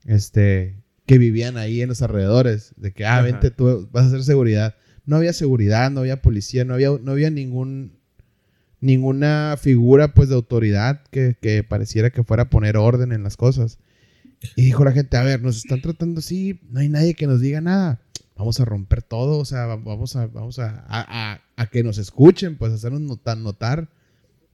este, 0.06 0.76
que 1.06 1.18
vivían 1.18 1.58
ahí 1.58 1.82
en 1.82 1.90
los 1.90 2.02
alrededores, 2.02 2.74
de 2.78 2.92
que, 2.92 3.06
ah, 3.06 3.16
Ajá. 3.16 3.22
vente, 3.24 3.52
tú 3.52 3.88
vas 3.92 4.06
a 4.06 4.08
hacer 4.08 4.24
seguridad. 4.24 4.76
No 5.06 5.18
había 5.18 5.34
seguridad, 5.34 5.92
no 5.92 6.00
había 6.02 6.22
policía, 6.22 6.66
no 6.66 6.74
había, 6.74 6.90
no 7.02 7.12
había 7.12 7.30
ningún, 7.30 7.97
ninguna 8.80 9.56
figura, 9.60 10.14
pues, 10.14 10.30
de 10.30 10.36
autoridad 10.36 11.04
que, 11.12 11.36
que 11.40 11.64
pareciera 11.64 12.10
que 12.10 12.24
fuera 12.24 12.44
a 12.44 12.50
poner 12.50 12.78
orden 12.78 13.12
en 13.12 13.24
las 13.24 13.38
cosas. 13.38 13.80
Y 14.56 14.64
dijo 14.64 14.84
la 14.84 14.92
gente, 14.92 15.18
a 15.18 15.24
ver, 15.24 15.42
nos 15.42 15.58
están 15.58 15.82
tratando 15.82 16.20
así, 16.20 16.60
no 16.70 16.80
hay 16.80 16.90
nadie 16.90 17.16
que 17.16 17.28
nos 17.28 17.42
diga 17.42 17.62
nada. 17.62 18.02
vamos 18.36 18.60
a 18.60 18.66
romper 18.66 19.02
todo, 19.02 19.40
o 19.40 19.46
sea, 19.46 19.66
vamos 19.66 20.16
a, 20.16 20.28
vamos 20.28 20.60
a, 20.60 20.86
a, 20.88 21.42
a, 21.56 21.68
que 21.68 21.84
nos 21.84 21.98
escuchen, 21.98 22.56
pues 22.56 22.72
hacernos 22.72 23.02
notar, 23.02 23.38
notar 23.38 23.90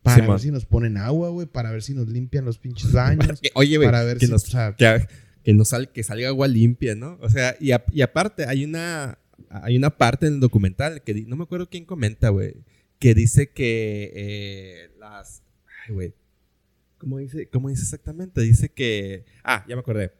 para 0.01 0.27
ver 0.27 0.39
si 0.39 0.51
nos 0.51 0.65
ponen 0.65 0.97
agua, 0.97 1.29
güey, 1.29 1.47
para 1.47 1.71
ver 1.71 1.81
si 1.81 1.93
nos 1.93 2.07
limpian 2.07 2.45
los 2.45 2.57
pinches 2.59 2.91
baños. 2.93 3.39
oye, 3.55 3.77
güey, 3.77 3.87
para 3.87 4.03
ver 4.03 4.17
que, 4.17 4.27
si, 4.27 4.31
nos, 4.31 4.43
o 4.43 4.47
sea, 4.47 4.75
que, 4.75 5.05
que, 5.43 5.53
nos 5.53 5.69
sal, 5.69 5.89
que 5.89 6.03
salga 6.03 6.27
agua 6.27 6.47
limpia, 6.47 6.95
¿no? 6.95 7.17
O 7.21 7.29
sea, 7.29 7.55
y, 7.59 7.71
a, 7.71 7.83
y 7.91 8.01
aparte 8.01 8.45
hay 8.45 8.63
una, 8.63 9.17
hay 9.49 9.75
una 9.77 9.89
parte 9.89 10.27
en 10.27 10.35
el 10.35 10.39
documental 10.39 11.01
que 11.01 11.13
no 11.25 11.35
me 11.35 11.43
acuerdo 11.43 11.69
quién 11.69 11.85
comenta, 11.85 12.29
güey, 12.29 12.55
que 13.03 13.13
dice 13.13 13.49
que 13.49 14.13
eh, 14.15 14.91
las... 14.97 15.43
Ay, 15.85 15.93
güey. 15.93 16.13
¿Cómo 16.97 17.17
dice, 17.17 17.49
¿Cómo 17.49 17.67
dice 17.67 17.81
exactamente? 17.81 18.39
Dice 18.39 18.69
que... 18.69 19.25
Ah, 19.43 19.65
ya 19.67 19.75
me 19.75 19.81
acordé. 19.81 20.13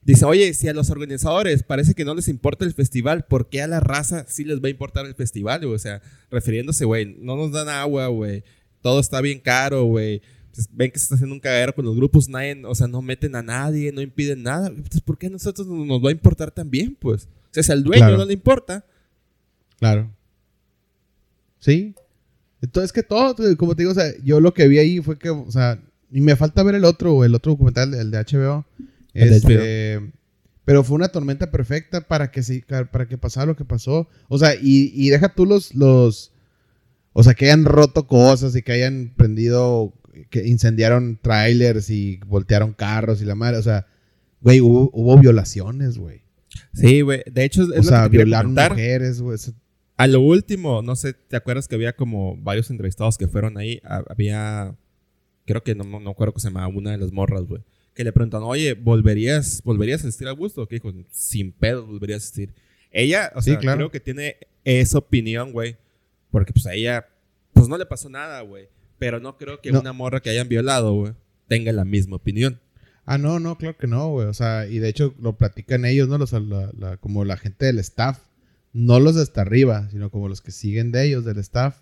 Dice, 0.00 0.24
oye, 0.24 0.54
si 0.54 0.68
a 0.68 0.72
los 0.72 0.88
organizadores 0.88 1.62
parece 1.62 1.92
que 1.92 2.06
no 2.06 2.14
les 2.14 2.28
importa 2.28 2.64
el 2.64 2.72
festival, 2.72 3.26
¿por 3.26 3.50
qué 3.50 3.60
a 3.60 3.66
la 3.66 3.80
raza 3.80 4.24
sí 4.26 4.44
les 4.44 4.62
va 4.62 4.68
a 4.68 4.70
importar 4.70 5.04
el 5.04 5.16
festival? 5.16 5.62
O 5.66 5.78
sea, 5.78 6.00
refiriéndose, 6.30 6.86
güey, 6.86 7.14
no 7.20 7.36
nos 7.36 7.52
dan 7.52 7.68
agua, 7.68 8.06
güey. 8.06 8.42
Todo 8.80 9.00
está 9.00 9.20
bien 9.20 9.38
caro, 9.38 9.84
güey. 9.84 10.22
Pues, 10.54 10.66
ven 10.72 10.90
que 10.90 10.98
se 10.98 11.02
está 11.02 11.16
haciendo 11.16 11.34
un 11.34 11.40
cagadero 11.40 11.74
con 11.74 11.84
los 11.84 11.94
grupos, 11.94 12.26
nadie, 12.26 12.64
o 12.64 12.74
sea, 12.74 12.88
no 12.88 13.02
meten 13.02 13.36
a 13.36 13.42
nadie, 13.42 13.92
no 13.92 14.00
impiden 14.00 14.44
nada. 14.44 14.68
Entonces, 14.68 15.02
¿por 15.02 15.18
qué 15.18 15.26
a 15.26 15.30
nosotros 15.30 15.66
nos 15.66 16.02
va 16.02 16.08
a 16.08 16.12
importar 16.12 16.52
también, 16.52 16.96
pues? 16.98 17.26
O 17.26 17.48
sea, 17.50 17.62
si 17.62 17.70
al 17.70 17.84
dueño 17.84 18.16
no 18.16 18.24
le 18.24 18.32
importa. 18.32 18.86
Claro. 19.78 20.10
Sí. 21.58 21.94
Entonces, 22.60 22.92
que 22.92 23.02
todo, 23.02 23.34
como 23.56 23.74
te 23.74 23.82
digo, 23.82 23.92
o 23.92 23.94
sea, 23.94 24.12
yo 24.22 24.40
lo 24.40 24.52
que 24.52 24.68
vi 24.68 24.78
ahí 24.78 25.00
fue 25.00 25.18
que, 25.18 25.30
o 25.30 25.50
sea, 25.50 25.80
y 26.10 26.20
me 26.20 26.36
falta 26.36 26.62
ver 26.62 26.74
el 26.74 26.84
otro, 26.84 27.24
el 27.24 27.34
otro 27.34 27.52
documental, 27.52 27.94
el 27.94 28.10
de 28.10 28.18
HBO. 28.18 28.66
Este, 29.14 30.00
pero 30.64 30.84
fue 30.84 30.96
una 30.96 31.08
tormenta 31.08 31.50
perfecta 31.50 32.00
para 32.02 32.30
que, 32.30 32.42
se, 32.42 32.64
para 32.66 33.06
que 33.06 33.18
pasara 33.18 33.46
lo 33.46 33.56
que 33.56 33.64
pasó. 33.64 34.08
O 34.28 34.38
sea, 34.38 34.54
y, 34.54 34.92
y 34.94 35.10
deja 35.10 35.28
tú 35.30 35.46
los, 35.46 35.74
los, 35.74 36.32
o 37.12 37.22
sea, 37.22 37.34
que 37.34 37.46
hayan 37.46 37.64
roto 37.64 38.06
cosas 38.06 38.54
y 38.56 38.62
que 38.62 38.72
hayan 38.72 39.12
prendido, 39.16 39.94
que 40.30 40.46
incendiaron 40.46 41.18
trailers 41.20 41.90
y 41.90 42.20
voltearon 42.26 42.72
carros 42.72 43.22
y 43.22 43.24
la 43.24 43.34
madre. 43.34 43.58
O 43.58 43.62
sea, 43.62 43.86
güey, 44.40 44.60
hubo, 44.60 44.90
hubo 44.92 45.18
violaciones, 45.18 45.98
güey. 45.98 46.22
Sí, 46.74 47.02
güey. 47.02 47.22
De 47.30 47.44
hecho, 47.44 47.62
es 47.74 47.80
o 47.80 47.82
sea, 47.82 48.08
violaron 48.08 48.54
mujeres, 48.54 49.20
güey. 49.20 49.38
A 49.98 50.06
lo 50.06 50.22
último, 50.22 50.80
no 50.80 50.96
sé, 50.96 51.12
¿te 51.12 51.36
acuerdas 51.36 51.68
que 51.68 51.74
había 51.74 51.94
como 51.94 52.36
varios 52.38 52.70
entrevistados 52.70 53.18
que 53.18 53.28
fueron 53.28 53.58
ahí? 53.58 53.82
Había, 53.84 54.74
creo 55.44 55.62
que 55.62 55.74
no, 55.74 55.84
no 55.84 56.10
acuerdo 56.10 56.32
que 56.32 56.40
se 56.40 56.48
llamaba 56.48 56.68
una 56.68 56.92
de 56.92 56.98
las 56.98 57.12
morras, 57.12 57.42
güey 57.42 57.62
que 57.98 58.04
le 58.04 58.12
preguntan, 58.12 58.44
oye, 58.44 58.74
¿volverías, 58.74 59.60
¿volverías 59.64 60.04
a 60.04 60.06
asistir 60.06 60.28
a 60.28 60.30
gusto? 60.30 60.68
Que 60.68 60.76
dijo, 60.76 60.92
sin 61.10 61.50
pedo, 61.50 61.84
volvería 61.84 62.14
a 62.14 62.18
asistir. 62.18 62.54
Ella, 62.92 63.32
o 63.34 63.42
sea, 63.42 63.58
creo 63.58 63.90
que 63.90 63.98
tiene 63.98 64.36
esa 64.62 64.98
opinión, 64.98 65.50
güey. 65.50 65.76
Porque 66.30 66.52
pues 66.52 66.64
a 66.66 66.74
ella, 66.74 67.08
pues 67.52 67.66
no 67.66 67.76
le 67.76 67.86
pasó 67.86 68.08
nada, 68.08 68.40
güey. 68.42 68.68
Pero 69.00 69.18
no 69.18 69.36
creo 69.36 69.60
que 69.60 69.72
una 69.72 69.92
morra 69.92 70.20
que 70.20 70.30
hayan 70.30 70.48
violado, 70.48 70.94
güey, 70.94 71.14
tenga 71.48 71.72
la 71.72 71.84
misma 71.84 72.14
opinión. 72.14 72.60
Ah, 73.04 73.18
no, 73.18 73.40
no, 73.40 73.58
claro 73.58 73.76
que 73.76 73.88
no, 73.88 74.10
güey. 74.10 74.28
O 74.28 74.34
sea, 74.34 74.68
y 74.68 74.78
de 74.78 74.90
hecho 74.90 75.12
lo 75.20 75.36
platican 75.36 75.84
ellos, 75.84 76.06
¿no? 76.06 76.18
Los, 76.18 76.32
como 77.00 77.24
la 77.24 77.36
gente 77.36 77.66
del 77.66 77.80
staff. 77.80 78.20
No 78.72 79.00
los 79.00 79.14
de 79.14 79.22
hasta 79.22 79.40
arriba, 79.40 79.88
sino 79.90 80.10
como 80.10 80.28
los 80.28 80.40
que 80.40 80.50
siguen 80.50 80.92
de 80.92 81.06
ellos, 81.06 81.24
del 81.24 81.38
staff. 81.38 81.80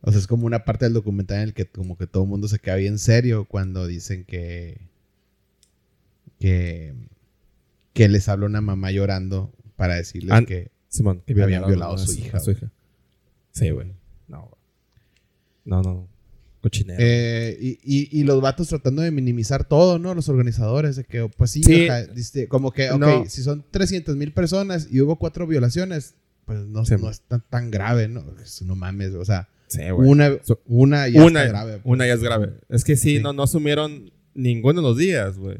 O 0.00 0.10
sea, 0.10 0.20
es 0.20 0.26
como 0.26 0.46
una 0.46 0.64
parte 0.64 0.84
del 0.84 0.94
documental 0.94 1.38
en 1.38 1.42
el 1.44 1.54
que 1.54 1.66
como 1.66 1.96
que 1.96 2.06
todo 2.06 2.24
el 2.24 2.28
mundo 2.28 2.48
se 2.48 2.58
queda 2.58 2.76
bien 2.76 2.98
serio 2.98 3.46
cuando 3.46 3.86
dicen 3.86 4.24
que 4.24 4.80
que, 6.38 6.94
que 7.92 8.08
les 8.08 8.28
habló 8.28 8.46
una 8.46 8.60
mamá 8.60 8.90
llorando 8.90 9.52
para 9.76 9.94
decirles 9.94 10.44
que, 10.46 10.70
Simón, 10.88 11.22
que 11.26 11.40
habían 11.42 11.66
violado 11.66 11.94
a 11.94 11.98
su, 11.98 12.12
hija, 12.12 12.38
Sí, 13.50 13.70
güey. 13.70 13.92
No, 14.28 14.50
no, 15.64 15.82
no. 15.82 16.08
Cochinero. 16.60 16.98
Eh, 17.00 17.56
y, 17.60 18.18
y, 18.18 18.24
los 18.24 18.40
vatos 18.40 18.68
tratando 18.68 19.02
de 19.02 19.10
minimizar 19.10 19.66
todo, 19.66 19.98
¿no? 19.98 20.14
Los 20.14 20.28
organizadores, 20.28 20.96
de 20.96 21.04
que, 21.04 21.28
pues 21.36 21.52
sí, 21.52 21.62
como 22.48 22.72
que, 22.72 22.90
ok, 22.90 23.26
si 23.28 23.42
son 23.42 23.64
300 23.70 24.16
mil 24.16 24.32
personas 24.32 24.88
y 24.90 25.00
hubo 25.00 25.16
cuatro 25.16 25.46
violaciones, 25.46 26.16
pues 26.44 26.66
no, 26.66 26.82
no 26.82 27.10
es 27.10 27.22
tan, 27.50 27.70
grave, 27.70 28.08
¿no? 28.08 28.24
No 28.64 28.74
mames, 28.74 29.14
o 29.14 29.24
sea, 29.24 29.48
una, 29.96 30.36
una 30.66 31.08
ya 31.08 31.24
es 31.24 31.32
grave. 31.32 31.72
Pues. 31.74 31.82
Una 31.84 32.06
ya 32.06 32.14
es 32.14 32.22
grave. 32.22 32.54
Es 32.68 32.84
que 32.84 32.96
sí, 32.96 33.20
No, 33.20 33.32
no 33.32 33.44
asumieron 33.44 34.10
ninguno 34.34 34.80
de 34.80 34.88
los 34.88 34.96
días, 34.96 35.38
güey 35.38 35.58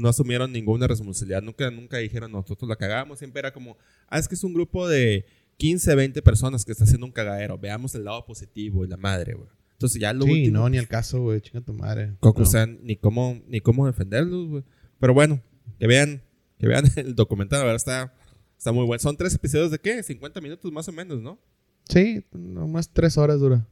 no 0.00 0.08
asumieron 0.08 0.52
ninguna 0.52 0.86
responsabilidad. 0.86 1.42
Nunca, 1.42 1.70
nunca 1.70 1.98
dijeron 1.98 2.32
nosotros 2.32 2.68
la 2.68 2.76
cagamos. 2.76 3.18
Siempre 3.18 3.40
era 3.40 3.52
como, 3.52 3.76
ah, 4.08 4.18
es 4.18 4.26
que 4.26 4.34
es 4.34 4.44
un 4.44 4.54
grupo 4.54 4.88
de 4.88 5.26
15, 5.58 5.94
20 5.94 6.22
personas 6.22 6.64
que 6.64 6.72
está 6.72 6.84
haciendo 6.84 7.06
un 7.06 7.12
cagadero. 7.12 7.58
Veamos 7.58 7.94
el 7.94 8.04
lado 8.04 8.24
positivo 8.24 8.84
y 8.84 8.88
la 8.88 8.96
madre, 8.96 9.34
güey. 9.34 9.48
Entonces 9.80 9.98
ya 9.98 10.12
lo 10.12 10.26
sí, 10.26 10.50
no, 10.50 10.68
ni 10.68 10.76
el 10.76 10.86
caso, 10.86 11.22
güey. 11.22 11.40
Chinga 11.40 11.62
tu 11.62 11.72
madre. 11.72 12.14
O 12.20 12.44
sea, 12.44 12.66
ni 12.66 12.96
cómo, 12.96 13.40
ni 13.48 13.62
cómo 13.62 13.86
defenderlos, 13.86 14.46
güey. 14.46 14.62
Pero 14.98 15.14
bueno, 15.14 15.40
que 15.78 15.86
vean, 15.86 16.20
que 16.58 16.66
vean 16.68 16.84
el 16.96 17.14
documental. 17.14 17.60
La 17.60 17.64
verdad 17.64 17.76
está, 17.76 18.14
está 18.58 18.72
muy 18.72 18.84
bueno. 18.84 19.00
Son 19.00 19.16
tres 19.16 19.34
episodios 19.34 19.70
de 19.70 19.78
qué? 19.78 20.02
50 20.02 20.38
minutos 20.42 20.70
más 20.70 20.86
o 20.88 20.92
menos, 20.92 21.22
¿no? 21.22 21.40
Sí, 21.88 22.22
nomás 22.30 22.90
tres 22.92 23.16
horas 23.16 23.40
dura. 23.40 23.66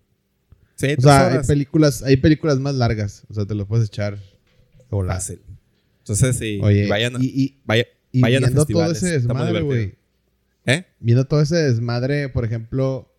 Sí, 0.77 0.95
o 0.97 1.03
sea, 1.03 1.41
hay 1.41 1.47
películas, 1.47 2.03
hay 2.03 2.17
películas 2.17 2.59
más 2.59 2.75
largas. 2.75 3.27
O 3.29 3.35
sea, 3.35 3.45
te 3.45 3.55
lo 3.55 3.67
puedes 3.67 3.89
echar. 3.89 4.19
Fácil. 4.89 5.43
Entonces, 5.99 6.37
sí, 6.39 6.59
vayan, 6.59 7.19
y, 7.21 7.55
viendo 8.13 8.65
todo 8.65 8.91
ese 8.91 9.09
desmadre, 9.11 9.61
güey. 9.61 9.95
¿Eh? 10.65 10.87
Viendo 11.01 11.27
todo 11.27 11.43
ese 11.43 11.57
desmadre, 11.57 12.31
por 12.31 12.47
ejemplo, 12.47 13.15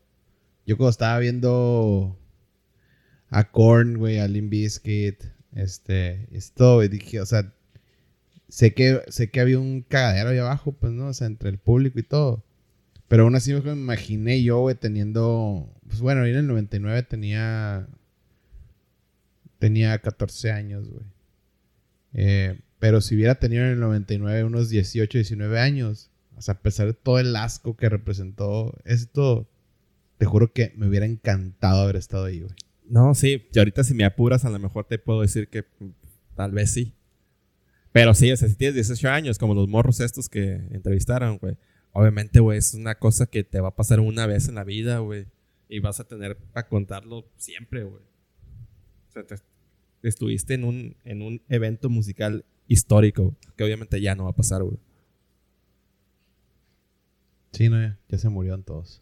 yo 0.65 0.75
cuando 0.75 0.89
estaba 0.89 1.19
viendo 1.19 2.18
a 3.29 3.51
Korn, 3.51 3.97
güey, 3.97 4.19
a 4.19 4.27
Limp 4.27 4.49
Bizkit, 4.49 5.23
este, 5.53 6.27
esto, 6.31 6.79
dije, 6.81 7.21
o 7.21 7.25
sea, 7.25 7.53
sé 8.47 8.73
que, 8.73 9.01
sé 9.07 9.29
que 9.29 9.39
había 9.39 9.59
un 9.59 9.81
cagadero 9.81 10.29
ahí 10.29 10.37
abajo, 10.39 10.71
pues, 10.73 10.91
¿no? 10.93 11.07
O 11.07 11.13
sea, 11.13 11.27
entre 11.27 11.49
el 11.49 11.57
público 11.57 11.99
y 11.99 12.03
todo. 12.03 12.43
Pero 13.07 13.23
aún 13.23 13.35
así 13.35 13.53
me 13.53 13.71
imaginé 13.71 14.43
yo, 14.43 14.59
güey, 14.59 14.75
teniendo, 14.75 15.69
pues 15.87 16.01
bueno, 16.01 16.25
en 16.25 16.35
el 16.35 16.47
99 16.47 17.03
tenía, 17.03 17.87
tenía 19.59 19.97
14 19.99 20.51
años, 20.51 20.87
güey. 20.89 21.05
Eh, 22.13 22.59
pero 22.79 23.01
si 23.01 23.15
hubiera 23.15 23.35
tenido 23.35 23.63
en 23.65 23.71
el 23.71 23.79
99 23.79 24.43
unos 24.43 24.69
18, 24.69 25.17
19 25.17 25.59
años, 25.59 26.11
o 26.37 26.41
sea, 26.41 26.55
a 26.55 26.59
pesar 26.61 26.87
de 26.87 26.93
todo 26.93 27.19
el 27.19 27.35
asco 27.35 27.75
que 27.75 27.89
representó 27.89 28.77
esto, 28.85 29.47
te 30.17 30.25
juro 30.25 30.53
que 30.53 30.73
me 30.77 30.87
hubiera 30.87 31.05
encantado 31.05 31.81
haber 31.81 31.97
estado 31.97 32.25
ahí, 32.25 32.41
güey. 32.41 32.53
No, 32.89 33.13
sí, 33.13 33.47
y 33.53 33.59
ahorita 33.59 33.83
si 33.83 33.93
me 33.93 34.03
apuras, 34.03 34.45
a 34.45 34.49
lo 34.49 34.59
mejor 34.59 34.85
te 34.85 34.97
puedo 34.97 35.21
decir 35.21 35.47
que 35.47 35.63
tal 36.35 36.51
vez 36.51 36.71
sí. 36.71 36.95
Pero 37.91 38.13
sí, 38.13 38.31
o 38.31 38.37
sea, 38.37 38.49
si 38.49 38.55
tienes 38.55 38.75
18 38.75 39.09
años, 39.09 39.37
como 39.37 39.53
los 39.53 39.67
morros 39.67 39.99
estos 39.99 40.27
que 40.27 40.53
entrevistaron, 40.71 41.37
güey, 41.37 41.55
obviamente, 41.91 42.39
güey, 42.39 42.57
es 42.57 42.73
una 42.73 42.95
cosa 42.95 43.27
que 43.27 43.43
te 43.43 43.61
va 43.61 43.69
a 43.69 43.75
pasar 43.75 43.99
una 43.99 44.25
vez 44.25 44.47
en 44.47 44.55
la 44.55 44.63
vida, 44.63 44.99
güey. 44.99 45.27
Y 45.67 45.79
vas 45.79 45.99
a 45.99 46.07
tener 46.07 46.35
para 46.37 46.67
contarlo 46.67 47.29
siempre, 47.37 47.83
güey. 47.83 48.01
O 49.09 49.11
sea, 49.11 49.23
estuviste 50.01 50.55
en 50.55 50.63
un, 50.63 50.95
en 51.03 51.21
un 51.21 51.41
evento 51.47 51.89
musical 51.89 52.45
histórico, 52.67 53.35
que 53.55 53.63
obviamente 53.63 54.01
ya 54.01 54.15
no 54.15 54.25
va 54.25 54.31
a 54.31 54.35
pasar, 54.35 54.63
güey. 54.63 54.77
Sí, 57.51 57.69
no, 57.69 57.81
ya, 57.81 58.17
se 58.17 58.29
murieron 58.29 58.63
todos. 58.63 59.01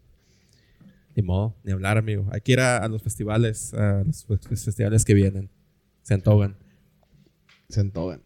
Ni 1.17 1.23
modo, 1.23 1.55
ni 1.63 1.71
hablar, 1.71 1.97
amigo. 1.97 2.27
Hay 2.31 2.41
que 2.41 2.51
ir 2.51 2.59
a, 2.59 2.87
los 2.87 3.01
festivales, 3.01 3.73
a 3.73 4.03
los 4.03 4.23
festivales 4.47 5.03
que 5.03 5.15
vienen. 5.15 5.49
Se 6.03 6.13
antogan. 6.13 6.55
Se 7.69 7.79
antogan. 7.79 8.21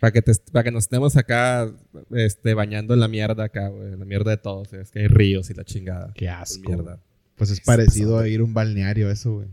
Para 0.00 0.12
que, 0.12 0.22
para 0.50 0.64
que 0.64 0.70
nos 0.70 0.84
estemos 0.84 1.18
acá 1.18 1.70
este, 2.10 2.54
bañando 2.54 2.94
en 2.94 3.00
la 3.00 3.08
mierda 3.08 3.44
acá, 3.44 3.68
güey. 3.68 3.94
La 3.98 4.06
mierda 4.06 4.30
de 4.30 4.38
todos. 4.38 4.72
Es 4.72 4.90
que 4.90 5.00
hay 5.00 5.08
ríos 5.08 5.50
y 5.50 5.54
la 5.54 5.64
chingada. 5.64 6.14
Qué 6.14 6.30
asco. 6.30 6.72
Pues 7.36 7.50
es 7.50 7.60
parecido 7.60 8.18
a 8.18 8.26
ir 8.26 8.40
a 8.40 8.44
un 8.44 8.54
balneario 8.54 9.10
eso, 9.10 9.34
güey. 9.34 9.48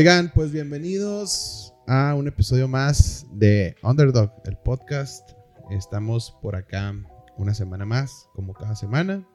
Oigan, 0.00 0.32
pues 0.34 0.50
bienvenidos 0.50 1.74
a 1.86 2.14
un 2.14 2.26
episodio 2.26 2.66
más 2.66 3.26
de 3.32 3.76
Underdog, 3.82 4.32
el 4.46 4.56
podcast. 4.56 5.32
Estamos 5.68 6.34
por 6.40 6.56
acá 6.56 6.94
una 7.36 7.52
semana 7.52 7.84
más, 7.84 8.26
como 8.32 8.54
cada 8.54 8.74
semana. 8.76 9.28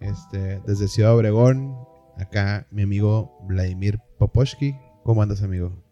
Este, 0.00 0.60
desde 0.66 0.88
Ciudad 0.88 1.16
Obregón, 1.16 1.74
acá 2.18 2.66
mi 2.70 2.82
amigo 2.82 3.38
Vladimir 3.48 3.98
Poposhki. 4.18 4.76
¿Cómo 5.02 5.22
andas, 5.22 5.42
amigo? 5.42 5.82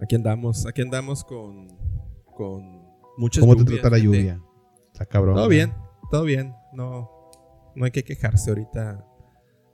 Aquí 0.00 0.14
andamos, 0.14 0.64
aquí 0.64 0.82
andamos 0.82 1.24
con, 1.24 1.66
con 2.32 2.80
muchas 3.16 3.40
¿Cómo 3.40 3.56
te 3.56 3.64
trata 3.64 3.90
la 3.90 3.98
lluvia? 3.98 4.40
Está 4.92 5.04
cabrón. 5.04 5.34
Todo 5.34 5.48
bien, 5.48 5.74
todo 6.12 6.22
bien. 6.22 6.54
No, 6.72 7.10
no 7.74 7.84
hay 7.86 7.90
que 7.90 8.04
quejarse 8.04 8.50
ahorita. 8.50 9.04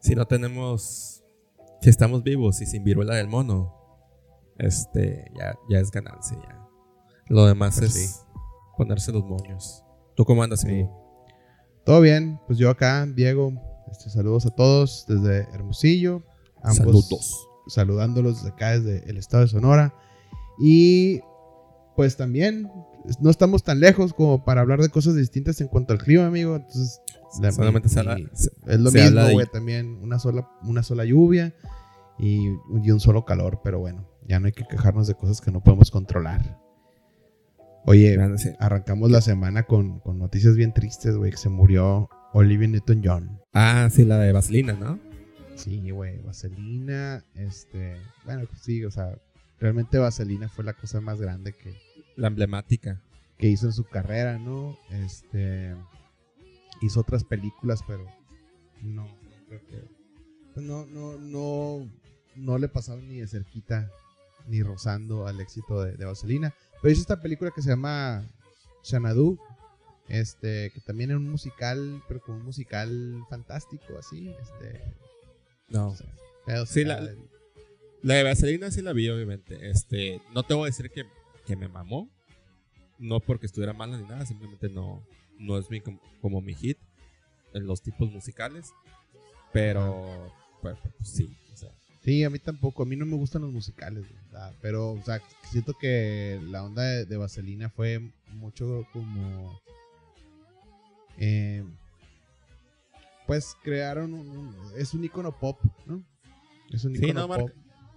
Si 0.01 0.15
no 0.15 0.25
tenemos, 0.25 1.22
si 1.83 1.91
estamos 1.91 2.23
vivos 2.23 2.61
y 2.63 2.67
sin 2.67 2.83
viruela 2.85 3.15
del 3.17 3.29
mono, 3.29 3.75
este, 4.59 5.31
ya, 5.39 5.55
ya 5.69 5.79
es 5.79 5.91
ganancia 5.91 6.39
ya. 6.41 6.59
Lo 7.29 7.45
demás 7.47 7.79
Pues 7.79 7.95
es 7.97 8.11
sí. 8.11 8.21
ponerse 8.77 9.13
los 9.13 9.25
moños. 9.25 9.85
¿Tú 10.17 10.25
cómo 10.25 10.43
andas, 10.43 10.61
Sí. 10.61 10.69
amigo? 10.69 11.27
Todo 11.85 12.01
bien, 12.01 12.41
pues 12.47 12.59
yo 12.59 12.71
acá, 12.71 13.05
Diego, 13.07 13.53
este, 13.91 14.09
saludos 14.11 14.47
a 14.47 14.51
todos 14.51 15.05
desde 15.09 15.41
Hermosillo. 15.53 16.23
Ambos 16.63 16.77
Saludos. 16.77 17.49
saludándolos 17.67 18.37
desde 18.37 18.51
acá, 18.55 18.71
desde 18.79 19.09
el 19.11 19.17
estado 19.17 19.43
de 19.43 19.49
Sonora. 19.49 19.93
Y 20.61 21.21
pues 21.97 22.17
también 22.17 22.71
no 23.21 23.31
estamos 23.31 23.65
tan 23.65 23.81
lejos 23.81 24.15
como 24.15 24.45
para 24.45 24.61
hablar 24.61 24.81
de 24.81 24.89
cosas 24.91 25.17
distintas 25.17 25.61
en 25.61 25.67
cuanto 25.69 25.93
al 25.93 25.99
clima, 25.99 26.27
amigo. 26.27 26.55
Entonces, 26.55 27.01
la- 27.41 27.53
Solamente 27.53 27.89
se 27.89 28.03
mi- 28.03 28.11
habla- 28.11 28.31
se- 28.35 28.51
es 28.67 28.81
lo 28.81 28.91
se 28.91 29.03
mismo, 29.03 29.31
güey, 29.31 29.47
también 29.53 29.99
una 30.03 30.19
sola, 30.19 30.49
una 30.63 30.83
sola 30.83 31.05
lluvia 31.05 31.55
y, 32.19 32.47
y 32.83 32.91
un 32.91 33.01
solo 33.01 33.25
calor, 33.25 33.61
pero 33.65 33.79
bueno, 33.79 34.09
ya 34.27 34.39
no 34.41 34.47
hay 34.47 34.53
que 34.53 34.65
quejarnos 34.69 35.07
de 35.07 35.15
cosas 35.15 35.41
que 35.41 35.51
no 35.51 35.63
podemos 35.63 35.91
controlar. 35.91 36.59
Oye, 37.85 38.17
sí. 38.39 38.51
arrancamos 38.61 39.11
la 39.11 39.21
semana 39.21 39.65
con, 39.65 39.99
con 40.01 40.19
noticias 40.19 40.55
bien 40.55 40.73
tristes, 40.73 41.17
güey, 41.17 41.33
que 41.33 41.37
se 41.37 41.49
murió 41.49 42.09
Olivia 42.33 42.69
Newton-John. 42.69 43.41
Ah, 43.53 43.89
sí, 43.91 44.05
la 44.05 44.19
de 44.19 44.33
Vaselina, 44.33 44.75
¿no? 44.75 45.01
Sí, 45.57 45.91
güey, 45.91 46.19
Vaselina, 46.23 47.25
este, 47.35 47.97
bueno, 48.25 48.45
pues 48.49 48.63
sí, 48.63 48.85
o 48.85 48.91
sea, 48.91 49.19
realmente 49.59 49.99
Vaselina 49.99 50.49
fue 50.49 50.65
la 50.65 50.73
cosa 50.75 51.01
más 51.01 51.21
grande 51.21 51.53
que, 51.55 51.75
La 52.17 52.29
emblemática. 52.29 53.01
que 53.37 53.49
hizo 53.49 53.67
en 53.67 53.73
su 53.73 53.85
carrera, 53.85 54.39
¿no? 54.39 54.77
Este, 54.91 55.75
hizo 56.87 57.01
otras 57.01 57.25
películas, 57.25 57.83
pero 57.87 58.05
no, 58.83 59.05
no 59.05 59.47
creo 59.49 59.61
que, 59.67 59.83
pues 60.55 60.67
no, 60.67 60.87
no, 60.87 61.17
no, 61.19 61.91
no 62.37 62.59
le 62.59 62.69
pasaron 62.69 63.09
ni 63.09 63.21
de 63.21 63.29
cerquita, 63.29 63.91
ni 64.49 64.63
rozando 64.63 65.27
al 65.27 65.41
éxito 65.41 65.83
de, 65.83 65.97
de 65.97 66.05
Vaselina. 66.05 66.55
Pero 66.81 66.93
hizo 66.93 67.01
esta 67.03 67.21
película 67.21 67.51
que 67.55 67.63
se 67.63 67.71
llama 67.71 68.29
Xanadu, 68.83 69.39
este, 70.09 70.71
que 70.71 70.81
también 70.81 71.11
era 71.11 71.19
un 71.19 71.31
musical, 71.31 72.03
pero 72.09 72.21
como 72.21 72.39
un 72.39 72.45
musical 72.45 73.23
fantástico, 73.31 73.97
así, 73.99 74.29
este, 74.43 74.83
No. 75.69 75.89
o 75.91 75.97
sea, 75.97 76.07
pedos 76.45 76.69
Sí, 76.69 76.85
la- 76.85 77.01
del- 77.01 77.19
La 78.03 78.15
de 78.15 78.25
Vaselina 78.25 78.69
sí 78.73 78.83
la 78.83 78.93
vi, 78.93 79.09
obviamente. 79.09 79.71
Este, 79.71 80.21
no 80.35 80.43
te 80.43 80.55
voy 80.55 80.65
a 80.65 80.67
decir 80.67 80.91
que, 80.91 81.05
que 81.47 81.55
me 81.55 81.69
mamó. 81.69 82.11
No 82.99 83.21
porque 83.21 83.47
estuviera 83.47 83.73
mala 83.73 83.97
ni 83.97 84.03
nada, 84.09 84.27
simplemente 84.27 84.69
no, 84.69 85.05
no 85.39 85.59
es 85.59 85.71
mi, 85.71 85.81
com- 85.81 85.99
como 86.21 86.41
mi 86.41 86.55
hit 86.55 86.79
en 87.55 87.67
los 87.67 87.83
tipos 87.83 88.11
musicales. 88.11 88.73
Pero, 89.53 90.33
pues, 90.63 90.77
pues, 90.83 91.09
sí. 91.09 91.37
o 91.53 91.57
sea, 91.57 91.71
Sí, 92.03 92.25
a 92.25 92.31
mí 92.31 92.39
tampoco. 92.39 92.83
A 92.83 92.87
mí 92.87 92.97
no 92.97 93.07
me 93.07 93.17
gustan 93.17 93.43
los 93.43 93.53
musicales, 93.53 94.05
pero, 94.61 94.93
o 94.93 95.03
sea, 95.03 95.21
siento 95.51 95.75
que 95.75 96.41
la 96.49 96.65
onda 96.65 96.83
de, 96.83 97.05
de 97.05 97.17
Vaselina 97.17 97.69
fue 97.71 98.01
mucho 98.33 98.87
como. 98.93 99.61
eh, 101.19 101.65
pues 103.27 103.57
crearon 103.63 104.15
un, 104.15 104.29
un- 104.29 104.57
Es 104.77 104.95
un 104.95 105.05
icono 105.05 105.33
pop, 105.39 105.59
¿no? 105.87 106.03
Es 106.71 106.85
un 106.85 106.97
Sí, 106.97 107.05
icono 107.05 107.21
no, 107.21 107.29
marca- 107.29 107.45
pop. 107.47 107.55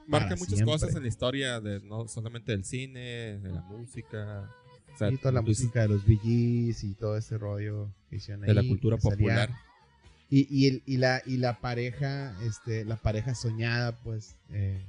marca 0.07 0.29
muchas 0.35 0.49
siempre. 0.55 0.65
cosas 0.73 0.95
en 0.95 1.01
la 1.01 1.07
historia, 1.07 1.59
de, 1.59 1.79
no 1.81 2.07
solamente 2.07 2.51
del 2.51 2.63
cine, 2.65 3.39
de 3.39 3.49
la 3.49 3.61
música. 3.61 4.53
O 4.95 4.97
sea, 4.97 5.11
Y 5.11 5.17
toda 5.17 5.31
la 5.33 5.41
Luis- 5.41 5.59
música 5.59 5.81
de 5.81 5.89
los 5.89 6.05
VGs 6.05 6.83
y 6.83 6.93
todo 6.95 7.17
ese 7.17 7.37
rollo 7.37 7.89
que 8.09 8.15
hicieron 8.15 8.45
de 8.45 8.53
la 8.53 8.61
ahí, 8.61 8.69
cultura 8.69 8.97
salía- 8.97 9.11
popular. 9.17 9.49
Y, 10.29 10.47
y, 10.49 10.67
el- 10.67 10.83
y 10.87 10.97
la, 10.97 11.21
y 11.25 11.37
la 11.37 11.59
pareja, 11.59 12.35
este, 12.43 12.83
la 12.85 12.95
pareja 12.95 13.35
soñada, 13.35 13.91
pues, 14.03 14.35
eh, 14.51 14.81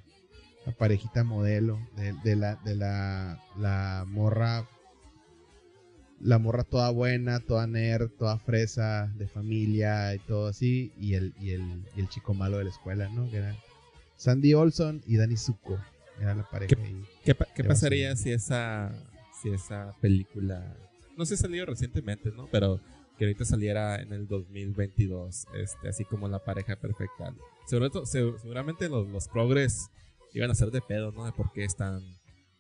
la 0.65 0.73
parejita 0.73 1.23
modelo 1.25 1.79
de, 1.97 2.13
de 2.25 2.35
la, 2.37 2.57
de 2.65 2.75
la, 2.75 3.41
la 3.59 4.05
morra, 4.09 4.67
la 6.21 6.39
morra 6.39 6.65
toda 6.65 6.91
buena, 6.91 7.41
toda 7.41 7.67
nerd, 7.67 8.09
toda 8.19 8.39
fresa, 8.39 9.13
de 9.17 9.29
familia 9.29 10.15
y 10.15 10.19
todo 10.21 10.47
así, 10.49 10.91
y 10.99 11.15
el, 11.15 11.35
y 11.39 11.51
el, 11.51 11.85
y 11.95 12.01
el 12.01 12.09
chico 12.09 12.33
malo 12.33 12.57
de 12.59 12.65
la 12.65 12.71
escuela, 12.71 13.09
¿no? 13.11 13.31
Que 13.31 13.37
era 13.37 13.55
Sandy 14.17 14.55
Olson 14.55 15.03
y 15.07 15.17
Danny 15.19 15.37
Zuko, 15.37 15.79
era 16.21 16.35
la 16.35 16.49
pareja 16.49 16.75
ahí. 16.83 17.05
¿Qué, 17.25 17.35
pa- 17.35 17.47
qué 17.55 17.63
de 17.63 17.69
pasaría 17.69 18.17
si 18.17 18.33
esa, 18.33 18.91
si 19.43 19.51
esa 19.51 19.95
película, 20.01 20.77
no 21.17 21.25
sé 21.27 21.37
si 21.37 21.43
ha 21.45 21.47
salido 21.47 21.67
recientemente, 21.67 22.31
¿no? 22.31 22.49
Pero 22.51 22.81
que 23.19 23.25
ahorita 23.25 23.45
saliera 23.45 23.97
en 24.03 24.13
el 24.13 24.27
2022, 24.29 25.47
este, 25.57 25.89
así 25.89 26.05
como 26.05 26.29
la 26.29 26.39
pareja 26.45 26.77
perfecta. 26.77 27.35
Sobre 27.69 27.89
todo- 27.91 28.05
se- 28.07 28.39
seguramente 28.39 28.89
los, 28.89 29.09
los 29.09 29.29
progres 29.29 29.89
iban 30.35 30.51
a 30.51 30.55
ser 30.55 30.71
de 30.71 30.81
pedo, 30.83 31.13
¿no? 31.13 31.25
De 31.25 31.33
por 31.33 31.51
qué 31.53 31.65
están 31.65 32.03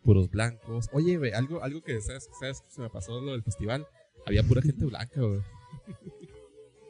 puros 0.02 0.30
blancos. 0.30 0.88
Oye, 0.92 1.18
güey, 1.18 1.32
algo, 1.32 1.62
algo 1.62 1.82
que, 1.82 2.00
¿sabes? 2.00 2.28
¿sabes? 2.40 2.62
Se 2.68 2.80
me 2.80 2.88
pasó 2.88 3.20
lo 3.20 3.32
del 3.32 3.42
festival. 3.42 3.86
Había 4.24 4.42
pura 4.44 4.62
gente 4.62 4.84
blanca, 4.86 5.20
güey. 5.20 5.40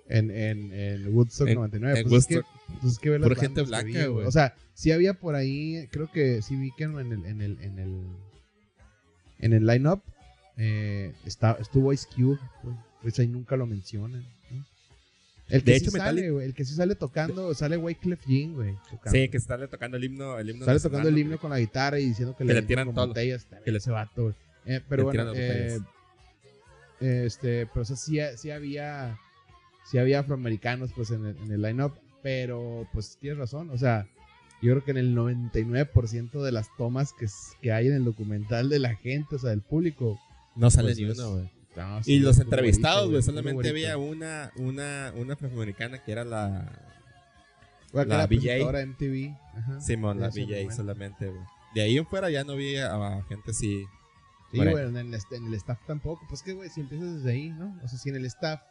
En, 0.09 0.31
en, 0.31 0.73
en 0.73 1.13
Woodstock 1.15 1.49
En- 1.49 1.55
99. 1.57 2.01
en 2.01 2.09
pues 2.09 2.23
es 2.23 2.27
que- 2.29 2.37
Woodstock. 2.37 2.79
pues 2.81 2.93
es 2.93 2.99
que 3.01 3.11
ve 3.11 3.19
las 3.19 3.29
Pura 3.29 3.41
gente 3.41 3.63
blanca, 3.63 4.07
güey. 4.07 4.27
O 4.27 4.31
sea, 4.31 4.55
sí 4.75 4.93
había 4.93 5.15
por 5.15 5.35
ahí, 5.35 5.89
creo 5.91 6.11
que 6.13 6.43
sí 6.43 6.55
vi 6.57 6.71
que 6.77 6.85
en 6.85 6.97
el, 6.99 7.13
en 7.27 7.41
el, 7.43 7.61
en 7.61 7.79
el, 7.81 8.03
en 9.39 9.53
el 9.53 9.67
line-up 9.67 10.03
eh, 10.57 11.13
está, 11.25 11.57
estuvo 11.61 11.93
Ice 11.93 12.07
Cube, 12.15 12.39
güey. 12.63 12.77
Pues 13.03 13.19
ahí 13.19 13.29
nunca 13.29 13.57
lo 13.57 13.67
mencionan. 13.67 14.23
¿no? 14.51 14.65
El 15.49 15.63
que 15.63 15.73
De 15.73 15.79
sí 15.79 15.85
hecho, 15.85 15.91
sale, 15.93 16.03
Metallica- 16.23 16.33
güey, 16.33 16.47
el 16.47 16.55
que 16.55 16.65
sí 16.65 16.75
sale 16.75 16.95
tocando, 16.97 17.55
sale 17.55 17.77
Wyclef 17.77 18.27
Jean, 18.27 18.55
güey. 18.55 18.75
Sí, 19.11 19.29
que 19.29 19.37
está 19.37 19.65
tocando 19.69 19.97
el 19.97 20.05
himno. 20.05 20.39
El 20.39 20.51
himno 20.51 20.65
Sale 20.65 20.81
tocando 20.81 21.09
el 21.09 21.15
¿no? 21.15 21.21
himno 21.21 21.39
con 21.39 21.51
la 21.51 21.59
guitarra 21.61 22.01
y 22.01 22.07
diciendo 22.07 22.35
que, 22.35 22.39
Que 22.45 22.53
le 22.53 22.61
le 22.61 22.67
tiran 22.67 22.87
lo- 22.89 22.93
botellas. 22.95 23.47
que 23.65 23.71
le- 23.71 23.79
ese 23.79 23.91
vato, 23.91 24.23
güey. 24.25 24.35
Eh, 24.65 24.81
pero 24.89 25.03
le 25.13 25.19
bueno, 25.23 25.33
eh, 25.37 25.79
este, 27.01 27.67
pero 27.67 27.83
o 27.83 27.85
sea, 27.85 27.97
sí, 27.97 28.19
sí 28.37 28.51
había, 28.51 29.19
sí 29.85 29.99
había 29.99 30.21
afroamericanos 30.21 30.91
pues 30.95 31.11
en 31.11 31.27
el, 31.27 31.37
en 31.37 31.53
el 31.53 31.63
line-up, 31.63 31.93
pero 32.23 32.89
pues 32.93 33.17
tienes 33.21 33.39
razón, 33.39 33.71
o 33.71 33.79
sea, 33.79 34.09
yo 34.63 34.73
creo 34.73 34.85
que 34.85 34.91
en 34.93 34.97
el 34.97 35.15
99% 35.15 36.43
de 36.43 36.53
las 36.53 36.69
tomas 36.77 37.13
que, 37.13 37.27
que 37.61 37.73
hay 37.73 37.89
en 37.89 37.95
el 37.95 38.05
documental 38.05 38.69
de 38.69 38.79
la 38.79 38.95
gente, 38.97 39.37
o 39.37 39.39
sea, 39.39 39.51
del 39.51 39.63
público, 39.63 40.19
No 40.55 40.71
sale 40.71 40.89
pues, 40.89 40.99
ni 40.99 41.05
uno, 41.05 41.33
güey. 41.33 41.51
no, 41.77 42.03
sí, 42.03 42.15
Y 42.15 42.19
los 42.21 42.39
entrevistados, 42.39 43.11
güey, 43.11 43.23
solamente 43.23 43.69
había 43.69 43.99
una, 43.99 44.51
una, 44.57 45.13
una 45.17 45.35
afroamericana 45.35 46.03
que 46.03 46.13
era 46.13 46.25
la 46.25 46.73
Bueno, 47.93 48.11
que 48.11 48.17
la 48.17 48.25
era 48.25 48.27
VJ. 48.27 48.29
presentadora 48.29 48.79
de 48.81 48.87
MTV. 48.87 49.37
Ajá, 49.59 49.81
Simón, 49.81 50.21
la 50.21 50.29
VJ 50.29 50.73
solamente, 50.75 51.27
güey. 51.29 51.43
De 51.75 51.83
ahí 51.83 51.99
en 51.99 52.07
fuera 52.07 52.31
ya 52.31 52.43
no 52.45 52.57
vi 52.57 52.77
a, 52.77 52.95
a 52.95 53.23
gente 53.25 53.51
así. 53.51 53.85
Sí, 54.53 54.59
güey, 54.59 54.87
en 54.89 54.97
el, 54.97 55.15
en 55.33 55.47
el 55.47 55.55
staff 55.55 55.79
tampoco. 55.87 56.25
Pues 56.29 56.43
que, 56.43 56.55
güey, 56.55 56.71
si 56.71 56.81
empiezas 56.81 57.17
desde 57.17 57.31
ahí, 57.33 57.51
¿no? 57.51 57.79
O 57.85 57.89
sea, 57.89 57.99
si 57.99 58.09
en 58.09 58.17
el 58.17 58.25
staff 58.25 58.63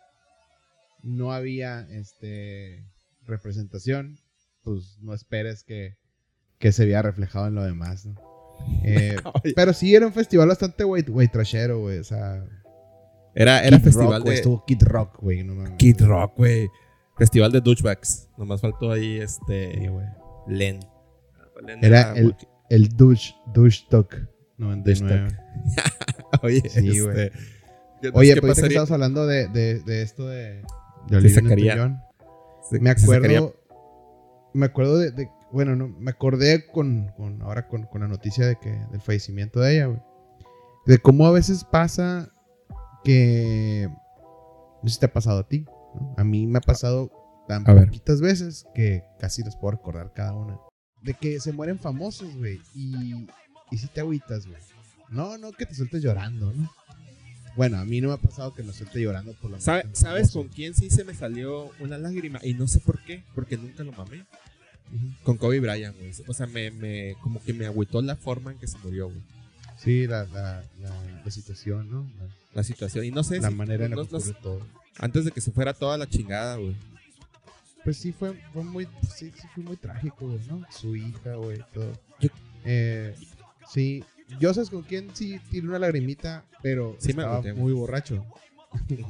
no 1.04 1.32
había 1.32 1.82
este 1.92 2.84
representación, 3.28 4.18
pues 4.66 4.98
no 5.02 5.14
esperes 5.14 5.64
que, 5.64 5.96
que 6.60 6.74
se 6.74 6.86
vea 6.86 7.02
reflejado 7.02 7.48
en 7.48 7.56
lo 7.56 7.64
demás, 7.64 8.06
¿no? 8.06 8.16
Eh, 8.84 9.16
pero 9.56 9.72
sí 9.72 9.96
era 9.96 10.06
un 10.08 10.14
festival 10.14 10.50
bastante, 10.50 10.84
güey, 10.84 11.04
güey, 11.04 11.30
trashero, 11.30 11.80
güey. 11.80 12.00
O 12.00 12.04
sea, 12.04 12.44
era 13.34 13.64
era 13.64 13.78
Kid 13.78 13.84
festival 13.86 14.18
Rock, 14.20 14.28
de 14.28 14.36
Estuvo 14.36 14.66
Kid 14.66 14.82
Rock, 14.84 15.18
güey, 15.22 15.44
no 15.44 15.56
mames. 15.56 15.78
Kid 15.78 16.02
Rock, 16.02 16.34
güey. 16.38 16.68
Festival 17.18 17.52
de 17.54 17.62
douchebags. 17.62 18.30
Nomás 18.38 18.60
faltó 18.60 18.92
ahí 18.92 19.20
este 19.20 19.72
Sí. 19.74 19.88
Len. 20.48 20.80
Len 21.66 21.84
Era 21.84 22.14
el- 22.14 22.32
porque- 22.32 22.48
El 22.70 22.90
Douche, 22.90 23.36
Douche 23.54 23.86
Talk 23.90 24.28
99. 24.58 25.28
Douche 25.30 25.82
Oye, 26.44 26.62
Sí, 26.70 26.90
este, 26.90 27.02
güey. 27.02 27.16
¿qué- 28.02 28.10
Oye, 28.14 28.42
pues 28.42 28.60
que 28.60 28.68
estabas 28.68 28.92
hablando 28.92 29.26
de, 29.28 29.48
de, 29.48 29.80
de 29.82 30.02
esto 30.02 30.28
de, 30.28 30.56
de 30.56 30.64
Sí, 31.10 31.16
Olivia 31.16 31.36
sacaría-. 31.42 32.04
Se- 32.70 32.80
Me 32.80 32.90
acuerdo. 32.90 33.54
Me 34.56 34.66
acuerdo 34.68 34.98
de. 34.98 35.12
de- 35.12 35.30
bueno, 35.52 35.76
no, 35.76 35.88
me 35.88 36.12
acordé 36.12 36.66
con, 36.68 37.10
con- 37.16 37.42
ahora 37.42 37.68
con, 37.68 37.84
con 37.84 38.02
la 38.02 38.08
noticia 38.08 38.46
de 38.48 38.56
que, 38.58 38.72
del 38.92 39.02
fallecimiento 39.02 39.60
de 39.60 39.76
ella, 39.76 39.86
güey. 39.88 40.00
De 40.86 40.98
cómo 41.00 41.28
a 41.28 41.32
veces 41.32 41.64
pasa 41.64 42.30
que. 43.04 43.88
No 44.82 44.88
sé 44.90 44.94
si 44.96 45.00
te 45.00 45.06
ha 45.08 45.14
pasado 45.14 45.40
a 45.40 45.48
ti. 45.48 45.66
¿no? 45.96 46.14
A 46.18 46.24
mí 46.24 46.46
me 46.48 46.58
ha 46.60 46.62
pasado 46.62 47.12
tan 47.48 47.68
A 47.70 47.74
ver. 47.74 47.86
poquitas 47.88 48.22
veces 48.22 48.66
que 48.74 49.04
casi 49.20 49.44
los 49.44 49.56
puedo 49.56 49.72
recordar 49.78 50.14
cada 50.14 50.34
una. 50.34 50.58
De 51.02 51.14
que 51.14 51.40
se 51.40 51.52
mueren 51.54 51.80
famosos, 51.80 52.36
güey. 52.38 52.60
Y, 52.74 53.28
y 53.72 53.78
si 53.78 53.88
te 53.88 54.02
agüitas, 54.02 54.46
güey. 54.48 54.60
No, 55.10 55.38
no 55.38 55.52
que 55.52 55.66
te 55.66 55.76
sueltes 55.76 56.02
llorando, 56.02 56.52
¿no? 56.54 56.70
Bueno, 57.56 57.78
a 57.78 57.86
mí 57.86 58.02
no 58.02 58.10
me 58.10 58.14
ha 58.16 58.18
pasado 58.18 58.54
que 58.54 58.64
me 58.64 58.74
suelte 58.74 59.00
llorando 59.02 59.34
por 59.34 59.50
la 59.52 59.60
¿Sabe- 59.62 59.86
¿Sabes 59.94 60.32
con 60.32 60.50
quién 60.50 60.74
sí 60.74 60.90
se 60.90 61.04
me 61.06 61.14
salió 61.14 61.72
una 61.80 61.98
lágrima? 61.98 62.40
Y 62.44 62.54
no 62.54 62.68
sé 62.68 62.80
por 62.80 63.02
qué, 63.06 63.24
porque 63.34 63.58
nunca 63.58 63.84
lo 63.84 63.92
mamé. 63.94 64.26
Con 65.24 65.38
Kobe 65.38 65.60
Bryant, 65.60 65.98
güey. 65.98 66.12
O 66.28 66.34
sea, 66.34 66.48
me, 66.48 66.70
me, 66.72 67.16
como 67.22 67.42
que 67.42 67.54
me 67.54 67.66
agüitó 67.66 68.02
la 68.02 68.16
forma 68.16 68.52
en 68.52 68.58
que 68.60 68.68
se 68.68 68.78
murió, 68.80 69.06
güey. 69.08 69.22
Sí, 69.78 70.06
la, 70.08 70.26
la, 70.26 70.64
la, 70.82 71.22
la 71.24 71.32
situación, 71.32 71.90
¿no? 71.90 72.10
La, 72.54 72.64
situación. 72.64 73.06
Y 73.06 73.12
no 73.12 73.24
sé 73.24 73.40
la 73.40 73.50
si- 73.50 73.56
manera 73.56 73.86
en 73.86 73.92
la 73.92 73.96
que 73.98 74.12
no- 74.12 74.18
ocurre 74.18 74.34
todo. 74.42 74.60
antes 75.00 75.26
de 75.26 75.32
que 75.32 75.42
se 75.42 75.52
fuera 75.52 75.74
toda 75.74 75.98
la 75.98 76.08
chingada, 76.08 76.58
güey. 76.58 76.76
Pues 77.84 77.98
sí, 77.98 78.12
fue, 78.14 78.34
fue 78.54 78.64
muy, 78.64 78.88
sí, 79.16 79.32
sí 79.36 79.48
fue 79.54 79.64
muy 79.64 79.78
trágico, 79.78 80.28
güey, 80.28 80.40
¿no? 80.48 80.66
Su 80.72 80.96
hija, 80.96 81.36
güey, 81.36 81.60
todo. 81.74 81.92
Yo- 82.20 82.30
Eh, 82.66 83.16
sí, 83.72 84.04
yo 84.40 84.54
sabes 84.54 84.70
con 84.70 84.84
quién 84.84 85.10
sí 85.14 85.40
tiré 85.52 85.68
una 85.68 85.80
lagrimita, 85.80 86.44
pero 86.62 86.96
Sí 87.00 87.12
estaba 87.12 87.42
muy 87.56 87.74
borracho. 87.74 88.26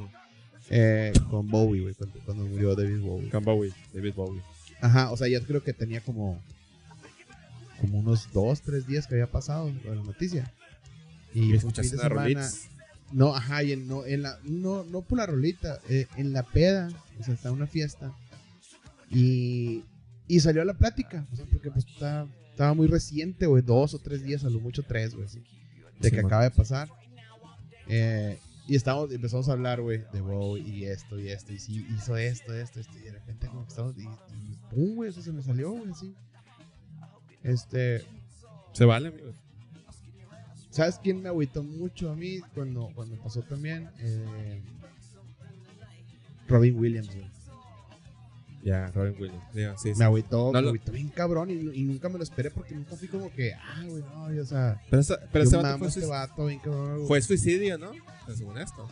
Eh, 0.72 1.14
con 1.30 1.48
Bowie, 1.48 1.82
güey, 1.84 1.94
cuando, 1.94 2.20
cuando 2.22 2.44
murió 2.48 2.74
David 2.76 3.00
Bowie. 3.02 3.30
Con 3.30 3.44
Bowie, 3.44 3.72
David 3.94 4.14
Bowie. 4.16 4.42
Ajá, 4.82 5.12
o 5.12 5.18
sea, 5.18 5.28
ya 5.28 5.40
creo 5.40 5.64
que 5.64 5.74
tenía 5.74 6.02
como 6.02 6.42
como 7.80 8.00
unos 8.00 8.32
dos, 8.34 8.62
tres 8.62 8.88
días 8.88 9.06
que 9.06 9.14
había 9.14 9.30
pasado 9.30 9.72
la 9.86 9.94
noticia. 9.96 10.52
Y 11.36 11.50
un 11.52 11.56
escuchaste 11.58 11.90
semana- 11.98 12.10
rolitas. 12.10 12.70
No, 13.12 13.36
ajá, 13.36 13.62
y 13.62 13.74
en, 13.74 13.88
no, 13.88 14.06
en 14.08 14.24
la, 14.24 14.40
no, 14.44 14.84
no 14.86 15.02
por 15.02 15.20
la 15.20 15.28
rolita, 15.28 15.80
eh, 15.88 16.08
en 16.18 16.34
la 16.34 16.42
peda, 16.42 16.90
o 17.20 17.24
sea, 17.24 17.36
está 17.36 17.52
una 17.52 17.68
fiesta. 17.68 18.12
Y, 19.12 19.84
y 20.28 20.40
salió 20.40 20.64
a 20.64 20.66
la 20.66 20.74
plática, 20.74 21.28
o 21.32 21.36
sea, 21.36 21.46
porque 21.46 21.70
pues 21.70 21.86
está- 21.86 22.26
estaba 22.56 22.74
muy 22.74 22.88
reciente, 22.88 23.48
güey, 23.48 23.62
dos 23.62 23.94
o 23.94 24.00
tres 24.00 24.24
días, 24.24 24.46
a 24.46 24.50
lo 24.50 24.62
mucho 24.62 24.82
tres, 24.82 25.14
güey, 25.14 25.26
así, 25.26 25.40
de 26.00 26.10
Sí, 26.10 26.16
que 26.16 26.22
man. 26.22 26.28
acaba 26.28 26.44
de 26.44 26.52
pasar. 26.52 26.88
Eh, 27.88 28.40
y 28.66 28.76
estábamos, 28.78 29.12
empezamos 29.12 29.50
a 29.50 29.52
hablar, 29.52 29.82
güey, 29.82 30.04
de 30.14 30.22
Bowie 30.22 30.64
y 30.66 30.86
esto 30.86 31.20
y 31.20 31.28
esto, 31.28 31.52
y 31.52 31.60
sí, 31.60 31.86
hizo 31.94 32.16
esto, 32.16 32.54
esto, 32.56 32.80
esto, 32.80 32.98
y 32.98 33.02
de 33.02 33.12
repente 33.12 33.48
como 33.48 33.64
que 33.64 33.70
estamos, 33.70 33.96
y, 33.98 34.04
y 34.04 34.56
pum, 34.72 34.96
güey, 34.96 35.10
eso 35.10 35.22
se 35.22 35.34
me 35.34 35.44
salió, 35.44 35.72
güey, 35.72 35.92
así. 35.92 36.16
Este, 37.44 38.04
Se 38.74 38.86
vale, 38.86 39.10
amigo. 39.10 39.32
¿Sabes 40.70 40.98
quién 41.04 41.22
me 41.22 41.28
agüitó 41.30 41.62
mucho 41.62 42.10
a 42.10 42.16
mí 42.16 42.40
cuando, 42.54 42.90
cuando 42.96 43.18
pasó 43.22 43.42
también? 43.42 43.90
Eh, 44.00 44.62
Robin 46.48 46.78
Williams, 46.80 47.14
güey. 47.14 47.30
Ya, 48.66 48.88
Robin 48.96 49.16
Williams. 49.20 49.44
Ya, 49.54 49.78
sí, 49.78 49.94
sí. 49.94 50.00
Me 50.00 50.06
agüitó, 50.06 50.48
No 50.48 50.54
me 50.54 50.62
lo- 50.64 50.68
agüitó 50.70 50.92
bien 50.92 51.10
cabrón 51.10 51.50
y, 51.52 51.54
y 51.54 51.84
nunca 51.84 52.10
me 52.10 52.18
lo 52.18 52.24
esperé 52.24 52.50
porque 52.50 52.74
nunca 52.74 52.96
fui 52.96 53.08
como 53.08 53.32
que, 53.32 53.54
ah, 53.54 53.84
güey, 53.88 54.04
no, 54.04 54.34
y, 54.34 54.40
o 54.40 54.46
sea, 54.46 54.82
Pero, 54.90 55.02
esa- 55.02 55.20
pero 55.32 55.44
ese 55.46 55.56
vato 55.56 55.78
fue, 55.78 55.88
este 55.88 56.06
vato 56.08 56.46
bien 56.48 56.60
cabrón. 56.60 57.06
fue 57.08 57.22
suicidio, 57.22 57.78
¿no? 57.78 57.92
Según 58.36 58.58
esto. 58.58 58.90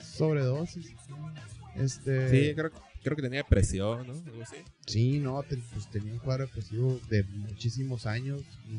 sobredosis. 0.00 0.92
Este, 1.74 2.30
Sí, 2.30 2.54
creo, 2.54 2.70
creo 3.02 3.16
que 3.16 3.22
tenía 3.22 3.38
depresión, 3.42 4.06
¿no? 4.06 4.12
Algo 4.12 4.42
así. 4.42 4.56
Sí, 4.86 5.18
no, 5.18 5.42
te- 5.42 5.56
pues 5.72 5.90
tenía 5.90 6.12
un 6.12 6.20
cuadro 6.20 6.46
depresivo 6.46 7.00
de 7.10 7.24
muchísimos 7.24 8.06
años 8.06 8.42
y, 8.68 8.74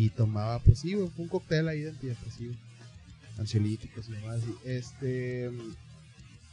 y- 0.00 0.04
y 0.04 0.10
tomaba, 0.10 0.58
pues 0.58 0.80
sí, 0.80 0.92
fue 0.94 1.10
un 1.24 1.28
cóctel 1.28 1.66
ahí 1.68 1.80
de 1.80 1.90
antidepresivo, 1.90 2.52
ansiolíticos 3.38 4.06
y 4.10 4.12
demás. 4.12 4.40
y, 4.46 4.68
Este, 4.68 5.50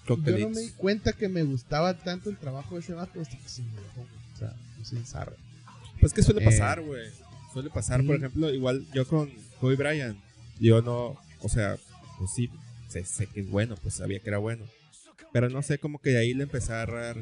yo 0.07 0.15
no 0.39 0.49
me 0.49 0.61
di 0.61 0.69
cuenta 0.71 1.13
que 1.13 1.27
me 1.29 1.43
gustaba 1.43 1.97
tanto 1.97 2.29
el 2.29 2.37
trabajo 2.37 2.75
de 2.75 2.81
ese 2.81 2.93
vato 2.93 3.19
hasta 3.21 3.37
que 3.37 3.49
se 3.49 3.61
me 3.63 3.71
dejó, 3.71 4.01
o 4.01 4.37
sea, 4.37 4.53
no 4.77 4.85
sé, 4.85 5.03
zarra. 5.05 5.33
Pues 5.99 6.13
que 6.13 6.21
suele 6.23 6.41
Eh, 6.41 6.45
pasar, 6.45 6.81
güey. 6.81 7.09
Suele 7.53 7.69
pasar, 7.69 8.01
sí. 8.01 8.07
por 8.07 8.15
ejemplo, 8.17 8.53
igual 8.53 8.85
yo 8.93 9.07
con 9.07 9.31
Kobe 9.59 9.75
Bryant. 9.75 10.19
Yo 10.59 10.81
no, 10.81 11.17
o 11.41 11.49
sea, 11.49 11.77
pues 12.17 12.31
sí, 12.35 12.49
sé, 12.89 13.03
sé 13.05 13.27
que 13.27 13.41
es 13.41 13.49
bueno, 13.49 13.75
pues 13.81 13.95
sabía 13.95 14.19
que 14.19 14.29
era 14.29 14.37
bueno. 14.37 14.65
Pero 15.33 15.49
no 15.49 15.61
sé, 15.61 15.79
como 15.79 15.99
que 15.99 16.11
de 16.11 16.17
ahí 16.19 16.33
le 16.33 16.43
empecé 16.43 16.71
a 16.73 16.83
agarrar, 16.83 17.17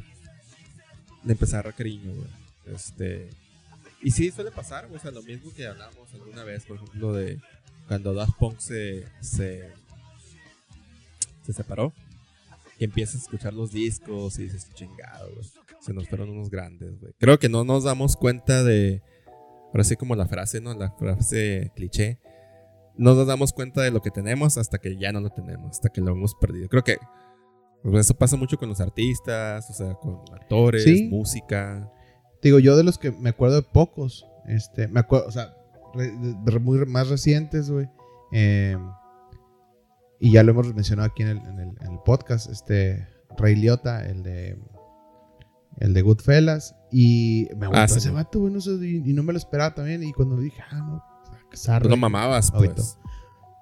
le 1.24 1.32
empecé 1.32 1.56
a 1.56 1.60
agarrar 1.60 1.76
cariño, 1.76 2.14
güey. 2.14 2.76
Este, 2.76 3.30
y 4.02 4.12
sí, 4.12 4.30
suele 4.32 4.52
pasar, 4.52 4.88
güey. 4.88 4.98
O 4.98 5.02
sea, 5.02 5.12
lo 5.12 5.24
mismo 5.24 5.52
que 5.54 5.66
hablamos 5.68 6.14
alguna 6.14 6.44
vez, 6.44 6.64
por 6.66 6.78
ejemplo, 6.78 7.14
de 7.14 7.40
cuando 7.88 8.14
Daft 8.14 8.38
Punk 8.38 8.60
se, 8.60 9.06
se, 9.22 9.72
se 11.46 11.54
separó. 11.54 11.94
Empiezas 12.84 13.16
a 13.16 13.24
escuchar 13.24 13.54
los 13.54 13.72
discos 13.72 14.38
y 14.40 14.44
dices, 14.44 14.70
chingado. 14.74 15.30
Se 15.82 15.94
nos 15.94 16.08
fueron 16.08 16.30
unos 16.30 16.50
grandes, 16.50 17.00
güey. 17.00 17.14
Creo 17.20 17.38
que 17.40 17.50
no 17.50 17.64
nos 17.64 17.84
damos 17.84 18.16
cuenta 18.18 18.64
de. 18.64 19.02
Ahora 19.74 19.84
sí, 19.84 19.96
como 19.96 20.16
la 20.16 20.28
frase, 20.28 20.62
¿no? 20.62 20.74
La 20.74 20.92
frase 20.92 21.72
cliché. 21.76 22.20
No 22.96 23.16
nos 23.16 23.26
damos 23.26 23.54
cuenta 23.54 23.82
de 23.82 23.90
lo 23.92 24.02
que 24.02 24.12
tenemos 24.12 24.58
hasta 24.58 24.78
que 24.78 24.96
ya 24.98 25.12
no 25.12 25.20
lo 25.20 25.30
tenemos, 25.32 25.72
hasta 25.72 25.90
que 25.90 26.00
lo 26.02 26.12
hemos 26.12 26.36
perdido. 26.36 26.70
Creo 26.70 26.84
que 26.84 26.98
pues, 27.82 28.06
eso 28.06 28.14
pasa 28.14 28.38
mucho 28.38 28.58
con 28.58 28.70
los 28.70 28.80
artistas, 28.80 29.70
o 29.70 29.74
sea, 29.74 29.94
con 29.96 30.20
actores, 30.34 30.84
Sí. 30.84 31.08
música. 31.10 31.92
Digo, 32.42 32.60
yo 32.60 32.78
de 32.78 32.84
los 32.84 32.98
que 33.00 33.12
me 33.12 33.30
acuerdo 33.32 33.56
de 33.56 33.64
pocos, 33.64 34.28
este, 34.48 34.88
me 34.88 35.00
acuerdo, 35.00 35.28
o 35.28 35.32
sea, 35.32 35.54
re- 35.96 36.60
muy 36.60 36.86
más 36.86 37.08
recientes, 37.10 37.70
güey. 37.72 37.88
eh, 38.32 38.78
y 40.24 40.32
ya 40.32 40.44
lo 40.44 40.52
hemos 40.52 40.74
mencionado 40.74 41.10
aquí 41.10 41.24
en 41.24 41.30
el, 41.30 41.38
en 41.40 41.60
el- 41.60 41.78
en 41.82 41.92
el 41.94 42.00
podcast, 42.06 42.50
este, 42.50 43.08
Ray 43.38 43.56
Liotta, 43.56 44.06
el 44.06 44.24
de, 44.24 44.58
el 45.80 45.94
de 45.94 46.02
Goodfellas, 46.02 46.76
y 46.92 47.48
me 47.58 47.68
gustó 47.68 47.82
Ah, 47.82 47.88
sí, 47.88 47.98
ese 47.98 48.10
sí. 48.10 48.14
vato, 48.16 48.40
güey, 48.40 48.54
no 48.54 48.62
sé, 48.62 48.72
y, 48.82 48.98
y 49.10 49.14
no 49.14 49.24
me 49.24 49.34
lo 49.34 49.38
esperaba 49.40 49.74
también, 49.74 50.04
y 50.04 50.14
cuando 50.14 50.38
dije, 50.38 50.62
ah, 50.72 50.78
no, 50.80 51.04
zarra, 51.56 51.80
Pues 51.82 51.90
lo 51.92 51.98
mamabas, 51.98 52.52
Ahorita. 52.54 52.76
pues. 52.76 52.98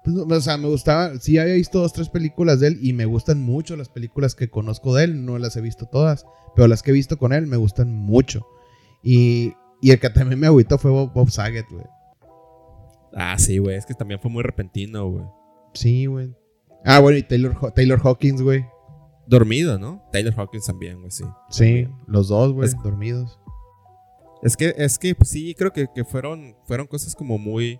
Pues, 0.04 0.16
no, 0.16 0.34
o 0.36 0.40
sea, 0.40 0.56
me 0.56 0.66
gustaba, 0.68 1.16
sí 1.20 1.38
había 1.38 1.54
visto 1.54 1.78
dos, 1.80 1.92
tres 1.92 2.08
películas 2.08 2.58
de 2.60 2.66
él 2.68 2.78
y 2.82 2.92
me 2.92 3.04
gustan 3.06 3.40
mucho 3.40 3.76
las 3.76 3.88
películas 3.88 4.34
que 4.34 4.50
conozco 4.50 4.94
de 4.96 5.04
él, 5.04 5.24
no 5.24 5.38
las 5.38 5.56
he 5.56 5.60
visto 5.60 5.86
todas, 5.86 6.26
pero 6.56 6.66
las 6.68 6.82
que 6.82 6.90
he 6.90 6.94
visto 6.94 7.18
con 7.18 7.32
él 7.32 7.46
me 7.46 7.56
gustan 7.56 7.94
mucho. 7.94 8.44
Y, 9.04 9.54
y 9.80 9.92
el 9.92 10.00
que 10.00 10.10
también 10.10 10.40
me 10.40 10.48
agüitó 10.48 10.76
fue 10.76 10.90
Bob, 10.90 11.12
Bob 11.12 11.30
Saget, 11.30 11.66
güey. 11.70 11.84
Ah, 13.14 13.36
sí, 13.38 13.58
güey. 13.58 13.76
Es 13.76 13.86
que 13.86 13.94
también 13.94 14.18
fue 14.20 14.28
muy 14.30 14.42
repentino, 14.42 15.08
güey. 15.08 15.24
Sí, 15.74 16.06
güey. 16.06 16.34
Ah, 16.84 16.98
bueno, 17.00 17.18
y 17.18 17.22
Taylor, 17.22 17.72
Taylor 17.74 18.00
Hawkins, 18.02 18.42
güey. 18.42 18.64
Dormido, 19.26 19.78
¿no? 19.78 20.02
Taylor 20.12 20.34
Hawkins 20.36 20.66
también, 20.66 20.98
güey, 20.98 21.10
sí. 21.10 21.24
Sí, 21.50 21.88
los 22.06 22.28
dos, 22.28 22.52
güey, 22.52 22.66
Es- 22.68 22.76
dormidos. 22.82 23.38
Es 24.42 24.56
que, 24.56 24.74
es 24.76 24.98
que 24.98 25.14
pues, 25.14 25.30
sí, 25.30 25.54
creo 25.54 25.72
que, 25.72 25.86
que 25.94 26.04
fueron, 26.04 26.56
fueron 26.66 26.88
cosas 26.88 27.14
como 27.14 27.38
muy, 27.38 27.78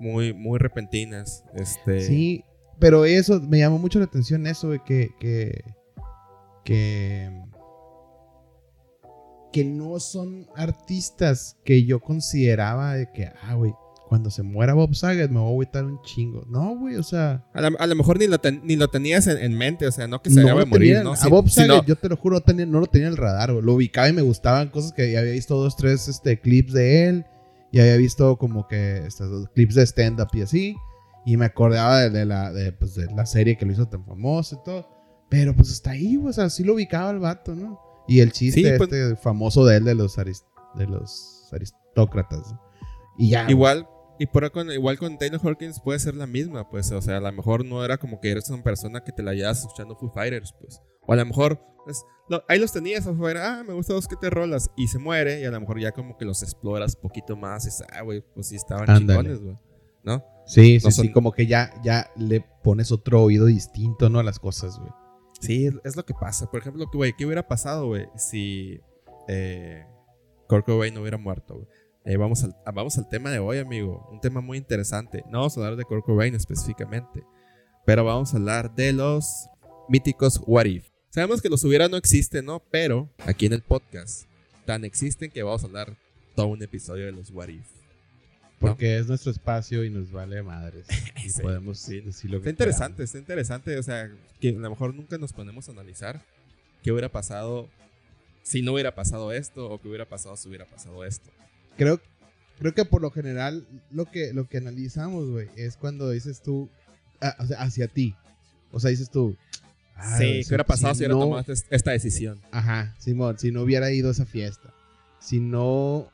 muy, 0.00 0.34
muy 0.34 0.58
repentinas. 0.58 1.44
Este. 1.54 2.00
Sí, 2.00 2.44
pero 2.80 3.04
eso, 3.04 3.40
me 3.40 3.58
llamó 3.58 3.78
mucho 3.78 4.00
la 4.00 4.06
atención 4.06 4.46
eso, 4.48 4.66
güey, 4.66 4.80
que, 4.84 5.10
que, 5.20 5.62
que, 6.64 7.30
que 9.52 9.64
no 9.64 10.00
son 10.00 10.48
artistas 10.56 11.56
que 11.64 11.84
yo 11.84 12.00
consideraba 12.00 12.94
de 12.94 13.10
que, 13.12 13.30
ah, 13.42 13.54
güey, 13.54 13.72
cuando 14.10 14.28
se 14.28 14.42
muera 14.42 14.74
Bob 14.74 14.92
Saget 14.94 15.30
me 15.30 15.38
voy 15.38 15.46
a 15.46 15.50
agüitar 15.52 15.84
un 15.84 16.02
chingo. 16.02 16.44
No, 16.50 16.76
güey, 16.76 16.96
o 16.96 17.02
sea, 17.04 17.46
A, 17.54 17.60
la- 17.60 17.72
a 17.78 17.86
lo 17.86 17.94
mejor 17.94 18.18
ni 18.18 18.26
lo, 18.26 18.38
ten- 18.40 18.60
ni 18.64 18.74
lo 18.74 18.88
tenías 18.88 19.26
en, 19.28 19.38
en 19.38 19.56
mente, 19.56 19.86
o 19.86 19.92
sea, 19.92 20.08
no 20.08 20.20
que 20.20 20.30
se 20.30 20.40
no 20.42 20.66
morir, 20.66 20.96
¿no? 21.04 21.12
a 21.12 21.28
Bob 21.28 21.48
Saget, 21.48 21.86
yo 21.86 21.94
te 21.96 22.08
lo 22.08 22.16
juro, 22.16 22.34
no, 22.36 22.40
tenía- 22.42 22.66
no 22.66 22.80
lo 22.80 22.86
tenía 22.86 23.06
en 23.06 23.12
el 23.12 23.16
radar, 23.16 23.52
güey. 23.52 23.64
Lo 23.64 23.74
ubicaba 23.74 24.08
y 24.08 24.12
me 24.12 24.22
gustaban 24.22 24.68
cosas 24.70 24.92
que 24.92 25.16
había 25.16 25.30
visto 25.32 25.56
dos, 25.56 25.76
tres 25.76 26.08
este, 26.08 26.40
clips 26.40 26.72
de 26.72 27.08
él. 27.08 27.24
Y 27.72 27.78
había 27.78 27.96
visto 27.98 28.36
como 28.36 28.66
que 28.66 28.98
estos 29.06 29.48
clips 29.54 29.76
de 29.76 29.86
stand-up 29.86 30.26
y 30.32 30.42
así. 30.42 30.76
Y 31.24 31.36
me 31.36 31.44
acordaba 31.44 32.00
de, 32.00 32.10
de 32.10 32.24
la, 32.26 32.52
de, 32.52 32.72
pues, 32.72 32.96
de 32.96 33.06
la 33.14 33.26
serie 33.26 33.56
que 33.56 33.64
lo 33.64 33.70
hizo 33.72 33.86
tan 33.86 34.04
famoso 34.04 34.56
y 34.60 34.64
todo. 34.64 34.88
Pero 35.28 35.54
pues 35.54 35.70
hasta 35.70 35.92
ahí, 35.92 36.16
güey, 36.16 36.30
o 36.30 36.32
sea, 36.32 36.50
sí 36.50 36.64
lo 36.64 36.74
ubicaba 36.74 37.12
el 37.12 37.20
vato, 37.20 37.54
¿no? 37.54 37.78
Y 38.08 38.18
el 38.18 38.32
chiste 38.32 38.60
Sí, 38.60 38.76
pues- 38.76 38.92
este 38.92 39.14
famoso 39.14 39.64
de 39.64 39.76
él 39.76 39.84
de 39.84 39.94
los, 39.94 40.18
aris- 40.18 40.42
de 40.74 40.86
los 40.88 41.48
aristócratas. 41.52 42.54
Y 43.18 43.30
ya. 43.30 43.44
güey. 43.44 43.54
Y 44.20 44.26
por 44.26 44.48
con, 44.52 44.70
igual 44.70 44.98
con 44.98 45.16
Taylor 45.16 45.40
Hawkins 45.42 45.80
puede 45.80 45.98
ser 45.98 46.14
la 46.14 46.26
misma, 46.26 46.68
pues, 46.68 46.92
o 46.92 47.00
sea, 47.00 47.16
a 47.16 47.20
lo 47.20 47.32
mejor 47.32 47.64
no 47.64 47.82
era 47.84 47.96
como 47.96 48.20
que 48.20 48.30
eres 48.30 48.50
una 48.50 48.62
persona 48.62 49.02
que 49.02 49.12
te 49.12 49.22
la 49.22 49.32
llevas 49.32 49.60
escuchando 49.60 49.96
Foo 49.96 50.10
Fighters, 50.12 50.54
pues. 50.60 50.80
O 51.06 51.12
a 51.14 51.16
lo 51.16 51.24
mejor, 51.24 51.58
pues, 51.86 52.04
lo- 52.28 52.44
ahí 52.46 52.58
los 52.58 52.70
tenías 52.70 53.06
afuera, 53.06 53.60
ah, 53.60 53.64
me 53.64 53.72
gustan 53.72 53.96
los 53.96 54.06
que 54.06 54.16
te 54.16 54.28
rolas, 54.28 54.70
y 54.76 54.88
se 54.88 54.98
muere, 54.98 55.40
y 55.40 55.44
a 55.46 55.50
lo 55.50 55.58
mejor 55.58 55.80
ya 55.80 55.92
como 55.92 56.18
que 56.18 56.26
los 56.26 56.42
exploras 56.42 56.96
poquito 56.96 57.34
más, 57.34 57.64
y 57.64 57.68
dices, 57.68 57.86
ah, 57.90 58.02
güey, 58.02 58.22
pues 58.34 58.48
sí 58.48 58.56
estaban 58.56 58.90
Ándale. 58.90 59.20
chingones, 59.30 59.42
güey. 59.42 59.58
¿No? 60.04 60.22
Sí, 60.46 60.80
sí, 60.80 60.86
no 60.86 60.90
sí, 60.90 61.02
son- 61.04 61.12
como 61.12 61.32
que 61.32 61.46
ya, 61.46 61.72
ya 61.82 62.10
le 62.16 62.44
pones 62.62 62.92
otro 62.92 63.22
oído 63.22 63.46
distinto, 63.46 64.10
¿no? 64.10 64.18
A 64.18 64.22
las 64.22 64.38
cosas, 64.38 64.78
güey. 64.78 64.90
Sí, 65.40 65.70
es, 65.84 65.96
lo 65.96 66.04
que 66.04 66.12
pasa. 66.12 66.50
Por 66.50 66.60
ejemplo, 66.60 66.86
güey, 66.92 67.14
¿qué 67.16 67.24
hubiera 67.24 67.48
pasado, 67.48 67.86
güey, 67.86 68.06
si 68.16 68.80
eh, 69.28 69.86
Kurt 70.46 70.66
Cobain 70.66 70.92
no 70.92 71.00
hubiera 71.00 71.16
muerto, 71.16 71.54
güey? 71.54 71.66
Eh, 72.04 72.16
vamos, 72.16 72.42
al, 72.44 72.56
ah, 72.64 72.70
vamos 72.72 72.96
al 72.98 73.08
tema 73.08 73.30
de 73.30 73.38
hoy, 73.38 73.58
amigo. 73.58 74.08
Un 74.10 74.20
tema 74.20 74.40
muy 74.40 74.58
interesante. 74.58 75.22
No 75.26 75.38
vamos 75.38 75.56
a 75.56 75.60
hablar 75.60 75.76
de 75.76 75.84
Kurt 75.84 76.04
Cobain 76.04 76.34
específicamente, 76.34 77.22
pero 77.84 78.04
vamos 78.04 78.32
a 78.32 78.38
hablar 78.38 78.74
de 78.74 78.92
los 78.92 79.48
míticos 79.88 80.40
What 80.46 80.64
If. 80.64 80.88
Sabemos 81.10 81.42
que 81.42 81.48
los 81.48 81.62
hubiera 81.64 81.88
no 81.88 81.96
existen, 81.96 82.46
¿no? 82.46 82.60
Pero 82.70 83.10
aquí 83.26 83.46
en 83.46 83.52
el 83.52 83.62
podcast 83.62 84.24
tan 84.64 84.84
existen 84.84 85.30
que 85.30 85.42
vamos 85.42 85.62
a 85.62 85.66
hablar 85.66 85.96
todo 86.36 86.46
un 86.46 86.62
episodio 86.62 87.04
de 87.06 87.12
los 87.12 87.30
What 87.30 87.48
If. 87.48 87.66
¿no? 88.60 88.68
Porque 88.68 88.98
es 88.98 89.06
nuestro 89.06 89.30
espacio 89.32 89.84
y 89.84 89.90
nos 89.90 90.10
vale 90.12 90.42
madres. 90.42 90.86
Y 91.24 91.28
Sí, 91.28 91.42
podemos 91.42 91.78
sí. 91.78 92.00
decir 92.00 92.30
lo 92.30 92.38
que 92.38 92.48
Está 92.48 92.50
interesante, 92.50 93.02
está 93.02 93.18
interesante. 93.18 93.76
O 93.78 93.82
sea, 93.82 94.10
que 94.40 94.50
a 94.50 94.52
lo 94.52 94.70
mejor 94.70 94.94
nunca 94.94 95.18
nos 95.18 95.32
ponemos 95.34 95.68
a 95.68 95.72
analizar 95.72 96.22
qué 96.82 96.92
hubiera 96.92 97.10
pasado 97.10 97.68
si 98.42 98.62
no 98.62 98.72
hubiera 98.72 98.94
pasado 98.94 99.32
esto 99.32 99.68
o 99.70 99.80
que 99.80 99.88
hubiera 99.88 100.06
pasado 100.08 100.34
si 100.36 100.48
hubiera 100.48 100.64
pasado 100.64 101.04
esto. 101.04 101.30
Creo, 101.80 101.98
creo 102.58 102.74
que 102.74 102.84
por 102.84 103.00
lo 103.00 103.10
general 103.10 103.66
lo 103.90 104.04
que, 104.04 104.34
lo 104.34 104.46
que 104.46 104.58
analizamos, 104.58 105.30
güey, 105.30 105.48
es 105.56 105.78
cuando 105.78 106.10
dices 106.10 106.42
tú, 106.42 106.68
ah, 107.22 107.34
o 107.38 107.46
sea, 107.46 107.62
hacia 107.62 107.88
ti. 107.88 108.14
O 108.70 108.78
sea, 108.80 108.90
dices 108.90 109.08
tú. 109.10 109.34
"Ah, 109.96 110.18
sí, 110.18 110.24
¿qué 110.42 110.44
hubiera 110.48 110.64
pasado 110.64 110.92
si 110.94 110.98
hubiera 111.00 111.14
no- 111.14 111.20
tomado 111.20 111.50
est- 111.50 111.66
esta 111.72 111.92
decisión? 111.92 112.38
Ajá, 112.50 112.94
Simón, 112.98 113.38
si 113.38 113.50
no 113.50 113.62
hubiera 113.62 113.90
ido 113.92 114.08
a 114.08 114.12
esa 114.12 114.26
fiesta, 114.26 114.74
si 115.20 115.40
no 115.40 116.10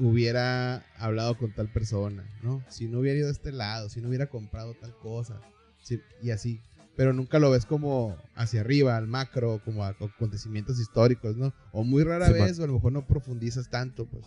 hubiera 0.00 0.84
hablado 0.98 1.36
con 1.38 1.52
tal 1.52 1.68
persona, 1.68 2.24
¿no? 2.42 2.62
Si 2.68 2.86
no 2.88 2.98
hubiera 2.98 3.18
ido 3.20 3.28
a 3.28 3.32
este 3.32 3.52
lado, 3.52 3.88
si 3.88 4.00
no 4.00 4.08
hubiera 4.08 4.26
comprado 4.26 4.74
tal 4.74 4.92
cosa, 4.98 5.40
si- 5.82 6.00
y 6.20 6.30
así. 6.32 6.60
Pero 6.96 7.12
nunca 7.12 7.38
lo 7.38 7.50
ves 7.50 7.64
como 7.66 8.16
hacia 8.34 8.60
arriba, 8.60 8.96
al 8.96 9.06
macro, 9.06 9.60
como 9.64 9.84
a 9.84 9.88
acontecimientos 9.88 10.80
históricos, 10.80 11.36
¿no? 11.36 11.52
O 11.72 11.84
muy 11.84 12.02
rara 12.02 12.26
vez, 12.32 12.58
o 12.58 12.64
a 12.64 12.66
lo 12.66 12.72
mejor 12.74 12.92
no 12.92 13.06
profundizas 13.06 13.68
tanto, 13.70 14.06
pues. 14.06 14.24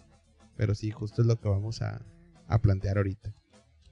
Pero 0.59 0.75
sí, 0.75 0.91
justo 0.91 1.21
es 1.21 1.27
lo 1.29 1.39
que 1.39 1.47
vamos 1.47 1.81
a, 1.81 2.05
a 2.47 2.61
plantear 2.61 2.97
ahorita. 2.97 3.33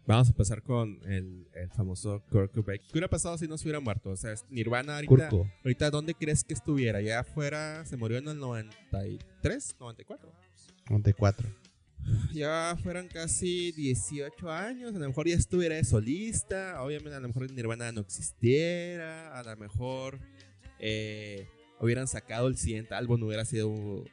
Vamos 0.05 0.27
a 0.27 0.31
empezar 0.31 0.61
con 0.63 0.99
el, 1.05 1.47
el 1.53 1.69
famoso 1.71 2.21
Kurt 2.29 2.53
Cobain. 2.53 2.81
¿Qué 2.81 2.91
hubiera 2.91 3.07
pasado 3.09 3.37
si 3.37 3.47
no 3.47 3.57
se 3.57 3.63
hubiera 3.63 3.79
muerto? 3.79 4.09
O 4.09 4.17
sea, 4.17 4.33
es- 4.33 4.43
Nirvana 4.49 4.95
ahorita, 4.95 5.29
Curco. 5.29 5.49
ahorita 5.63 5.89
¿dónde 5.91 6.13
crees 6.13 6.43
que 6.43 6.53
estuviera? 6.53 6.99
¿Ya 6.99 7.21
afuera 7.21 7.85
se 7.85 7.95
murió 7.95 8.17
en 8.17 8.27
el 8.27 8.37
93? 8.37 9.77
¿94? 9.79 10.19
Monte 10.89 11.13
4. 11.13 11.49
Ya 12.33 12.75
fueran 12.83 13.07
casi 13.07 13.71
18 13.71 14.51
años, 14.51 14.93
a 14.93 14.99
lo 14.99 15.07
mejor 15.07 15.25
ya 15.27 15.35
estuviera 15.35 15.75
de 15.75 15.85
solista, 15.85 16.81
obviamente 16.81 17.15
a 17.15 17.19
lo 17.21 17.27
mejor 17.29 17.49
Nirvana 17.51 17.93
no 17.93 18.01
existiera, 18.01 19.37
a 19.39 19.43
lo 19.43 19.55
mejor 19.57 20.19
eh, 20.79 21.47
hubieran 21.79 22.07
sacado 22.07 22.47
el 22.49 22.57
siguiente 22.57 22.93
álbum, 22.93 23.23
hubiera 23.23 23.45
sido 23.45 24.03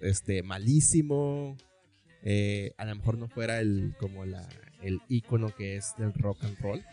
este, 0.00 0.42
malísimo, 0.42 1.56
eh, 2.22 2.72
a 2.76 2.84
lo 2.84 2.94
mejor 2.96 3.18
no 3.18 3.28
fuera 3.28 3.60
el, 3.60 3.94
como 3.98 4.24
la, 4.24 4.46
el 4.82 5.00
ícono 5.08 5.54
que 5.54 5.76
es 5.76 5.94
del 5.98 6.12
rock 6.14 6.44
and 6.44 6.58
roll. 6.60 6.84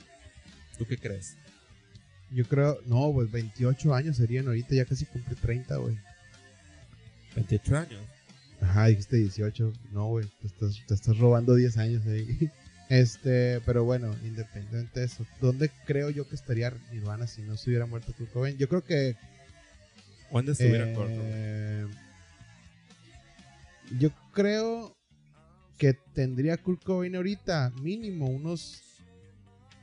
¿Tú 0.77 0.85
qué 0.85 0.97
crees? 0.97 1.35
Yo 2.31 2.45
creo, 2.45 2.79
no, 2.85 3.11
pues 3.13 3.31
28 3.31 3.93
años 3.93 4.17
serían 4.17 4.47
ahorita, 4.47 4.75
ya 4.75 4.85
casi 4.85 5.05
cumple 5.05 5.35
30, 5.35 5.75
güey. 5.77 5.97
28 7.35 7.77
años. 7.77 8.01
Ajá, 8.61 8.87
dijiste 8.87 9.17
18. 9.17 9.73
No, 9.91 10.07
güey, 10.07 10.25
te 10.41 10.47
estás, 10.47 10.85
te 10.87 10.93
estás 10.93 11.17
robando 11.17 11.55
10 11.55 11.77
años 11.77 12.05
ahí. 12.05 12.49
Este, 12.89 13.59
pero 13.65 13.83
bueno, 13.83 14.15
independiente 14.23 15.01
de 15.01 15.07
eso, 15.07 15.25
¿dónde 15.41 15.69
creo 15.85 16.09
yo 16.09 16.25
que 16.25 16.35
estaría 16.35 16.71
Nirvana 16.93 17.27
si 17.27 17.41
no 17.41 17.57
se 17.57 17.69
hubiera 17.69 17.85
muerto 17.85 18.13
Kurt 18.13 18.31
Cobain? 18.31 18.57
Yo 18.57 18.69
creo 18.69 18.81
que. 18.81 19.17
¿Dónde 20.31 20.53
estuviera 20.53 20.89
eh, 20.89 20.93
Kurt 20.93 21.09
Cobain? 21.09 22.07
yo 23.99 24.09
creo 24.31 24.96
que 25.77 25.93
tendría 26.13 26.57
Kurt 26.57 26.83
Cobain 26.83 27.15
ahorita 27.15 27.71
mínimo 27.81 28.27
unos 28.27 28.81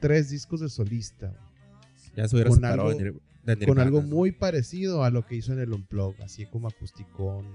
tres 0.00 0.30
discos 0.30 0.60
de 0.60 0.68
solista. 0.68 1.32
Ya 2.16 2.28
se 2.28 2.36
hubiera 2.36 2.50
con 2.50 2.56
separado 2.58 2.88
algo- 2.88 2.98
de 2.98 3.04
Nir- 3.12 3.20
de 3.44 3.52
con 3.54 3.58
Nirvana, 3.60 3.82
algo 3.82 4.02
¿no? 4.02 4.08
muy 4.08 4.32
parecido 4.32 5.04
a 5.04 5.10
lo 5.10 5.26
que 5.26 5.36
hizo 5.36 5.52
en 5.52 5.60
el 5.60 5.72
Unplug, 5.72 6.14
así 6.22 6.46
como 6.46 6.68
acusticón. 6.68 7.46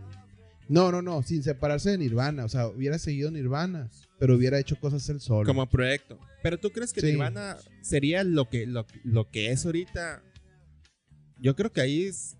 No, 0.67 0.91
no, 0.91 1.01
no, 1.01 1.23
sin 1.23 1.41
separarse 1.41 1.89
de 1.91 1.97
Nirvana, 1.97 2.45
o 2.45 2.49
sea, 2.49 2.67
hubiera 2.67 2.99
seguido 2.99 3.31
Nirvana, 3.31 3.89
pero 4.19 4.35
hubiera 4.35 4.59
hecho 4.59 4.79
cosas 4.79 5.07
él 5.09 5.19
solo. 5.19 5.47
como 5.47 5.67
proyecto. 5.67 6.19
Pero 6.43 6.59
tú 6.59 6.69
crees 6.71 6.93
que 6.93 7.01
Sí. 7.01 7.07
Nirvana 7.07 7.57
sería 7.81 8.23
lo 8.23 8.47
que, 8.49 8.67
lo, 8.67 8.85
lo 9.03 9.29
que 9.31 9.51
es 9.51 9.65
ahorita. 9.65 10.21
Yo 11.39 11.55
creo 11.55 11.71
que 11.71 11.81
ahí 11.81 12.03
es. 12.03 12.37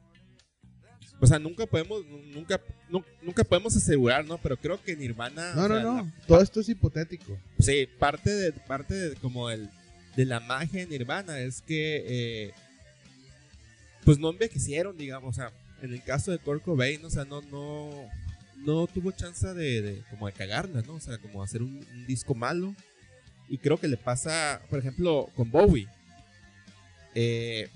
O 1.22 1.28
sea, 1.28 1.38
nunca 1.40 1.66
podemos, 1.66 2.06
nunca, 2.34 2.62
nu- 2.90 3.04
nunca 3.22 3.44
podemos 3.44 3.76
asegurar, 3.76 4.24
¿no? 4.26 4.38
Pero 4.38 4.56
creo 4.58 4.82
que 4.82 4.96
Nirvana. 4.96 5.54
no, 5.54 5.68
no, 5.68 5.76
sea, 5.76 5.84
no, 5.84 6.12
todo 6.28 6.42
esto 6.42 6.62
es 6.62 6.70
hipotético. 6.70 7.38
sí, 7.60 7.88
parte 8.00 8.30
de, 8.32 8.52
parte 8.54 8.94
de 8.94 9.16
como 9.18 9.50
el, 9.50 9.70
de 10.16 10.26
la 10.26 10.40
magia 10.40 10.80
de 10.80 10.88
Nirvana 10.88 11.40
es 11.40 11.62
que, 11.62 12.04
eh, 12.08 12.54
pues 14.06 14.18
no 14.18 14.30
envejecieron, 14.30 14.98
digamos, 14.98 15.38
o 15.38 15.42
sea, 15.42 15.52
en 15.82 15.94
el 15.94 16.02
caso 16.04 16.32
de 16.32 16.40
Kurt 16.40 16.64
Cobain, 16.64 17.04
o 17.06 17.10
sea, 17.10 17.26
no, 17.26 17.42
no, 17.44 17.92
no 18.66 18.88
tuvo 18.88 19.12
chance 19.12 19.54
de, 19.54 19.82
de- 19.82 20.04
como 20.10 20.26
de 20.28 20.34
cagarla, 20.34 20.82
¿no? 20.82 20.96
O 20.96 21.00
sea, 21.02 21.18
como 21.18 21.44
hacer 21.44 21.62
un, 21.62 21.86
un 21.94 22.08
disco 22.08 22.34
malo. 22.34 22.74
Y 23.50 23.58
creo 23.58 23.78
que 23.80 23.88
le 23.88 23.98
pasa, 23.98 24.62
por 24.70 24.78
ejemplo, 24.80 25.28
con 25.36 25.50
Bowie. 25.52 25.88
Eh, 27.16 27.68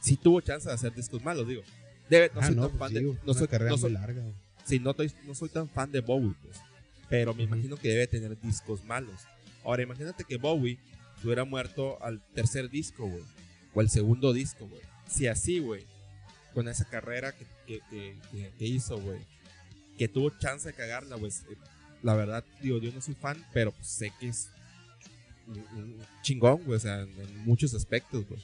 sí 0.00 0.16
tuvo 0.16 0.40
chance 0.40 0.68
de 0.68 0.74
hacer 0.74 0.94
discos 0.94 1.22
malos, 1.24 1.48
digo. 1.48 1.62
Debe, 2.10 2.30
no 2.34 2.40
Ah, 2.40 2.46
soy 2.46 2.56
no, 2.56 2.62
tan 2.62 2.70
pues 2.72 2.78
fan 2.80 2.88
sí, 2.88 2.94
de, 2.94 3.16
no 3.24 3.34
soy, 3.34 3.48
carrera 3.48 3.70
no 3.70 3.76
muy 3.76 3.80
soy- 3.80 3.92
larga. 3.92 4.22
güey. 4.22 4.34
sí, 4.64 4.78
no, 4.80 4.90
estoy- 4.90 5.12
no 5.26 5.34
soy 5.34 5.48
tan 5.48 5.68
fan 5.68 5.90
de 5.92 6.00
Bowie, 6.00 6.34
pues. 6.42 6.56
Pero 7.08 7.32
me 7.34 7.44
imagino 7.44 7.76
que 7.76 7.88
debe 7.88 8.06
tener 8.06 8.38
discos 8.40 8.84
malos. 8.84 9.20
Ahora, 9.64 9.82
imagínate 9.82 10.24
que 10.24 10.36
Bowie 10.36 10.78
hubiera 11.24 11.44
muerto 11.44 12.02
al 12.04 12.20
tercer 12.34 12.68
disco, 12.70 13.06
güey. 13.06 13.24
O 13.74 13.80
al 13.80 13.88
segundo 13.90 14.32
disco, 14.32 14.66
güey. 14.68 14.82
Si 15.08 15.26
así, 15.26 15.58
güey. 15.60 15.84
Con 16.54 16.68
esa 16.68 16.84
carrera 16.84 17.32
que, 17.32 17.46
que- 17.90 18.16
que- 18.58 18.66
hizo, 18.66 19.00
güey. 19.00 19.18
Que 19.98 20.08
tuvo 20.08 20.30
chance 20.38 20.68
de 20.68 20.74
cagarla, 20.74 21.16
güey. 21.16 21.30
eh, 21.32 21.56
La 22.02 22.14
verdad, 22.14 22.44
digo, 22.62 22.78
yo 22.78 22.90
no 22.92 23.00
soy 23.00 23.14
fan, 23.14 23.44
pero 23.52 23.72
pues 23.72 23.86
sé 23.86 24.12
que 24.18 24.28
es 24.28 24.48
un- 25.46 25.58
un 25.78 25.98
chingón, 26.22 26.62
güey. 26.64 26.76
O 26.76 26.80
sea, 26.80 27.00
en, 27.02 27.10
en 27.20 27.38
muchos 27.44 27.74
aspectos, 27.74 28.26
güey. 28.26 28.40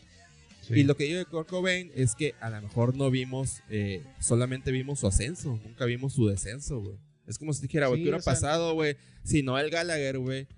Sí. 0.66 0.74
Y 0.80 0.84
lo 0.84 0.96
que 0.96 1.04
digo 1.04 1.18
de 1.18 1.24
Kurt 1.26 1.48
Cobain 1.48 1.90
es 1.94 2.14
que 2.16 2.34
a 2.40 2.50
lo 2.50 2.60
mejor 2.60 2.96
no 2.96 3.10
vimos, 3.10 3.62
eh, 3.68 4.04
solamente 4.20 4.72
vimos 4.72 4.98
su 5.00 5.06
ascenso, 5.06 5.60
nunca 5.64 5.84
vimos 5.84 6.12
su 6.14 6.26
descenso, 6.26 6.80
güey. 6.80 6.96
Es 7.26 7.38
como 7.38 7.52
si 7.52 7.62
dijera, 7.62 7.86
güey, 7.88 8.00
Sí, 8.00 8.04
¿qué 8.04 8.10
hubiera 8.10 8.24
pasado, 8.24 8.74
güey? 8.74 8.96
Si 9.22 9.42
Noel 9.42 9.70
Gallagher, 9.70 10.18
güey, 10.18 10.48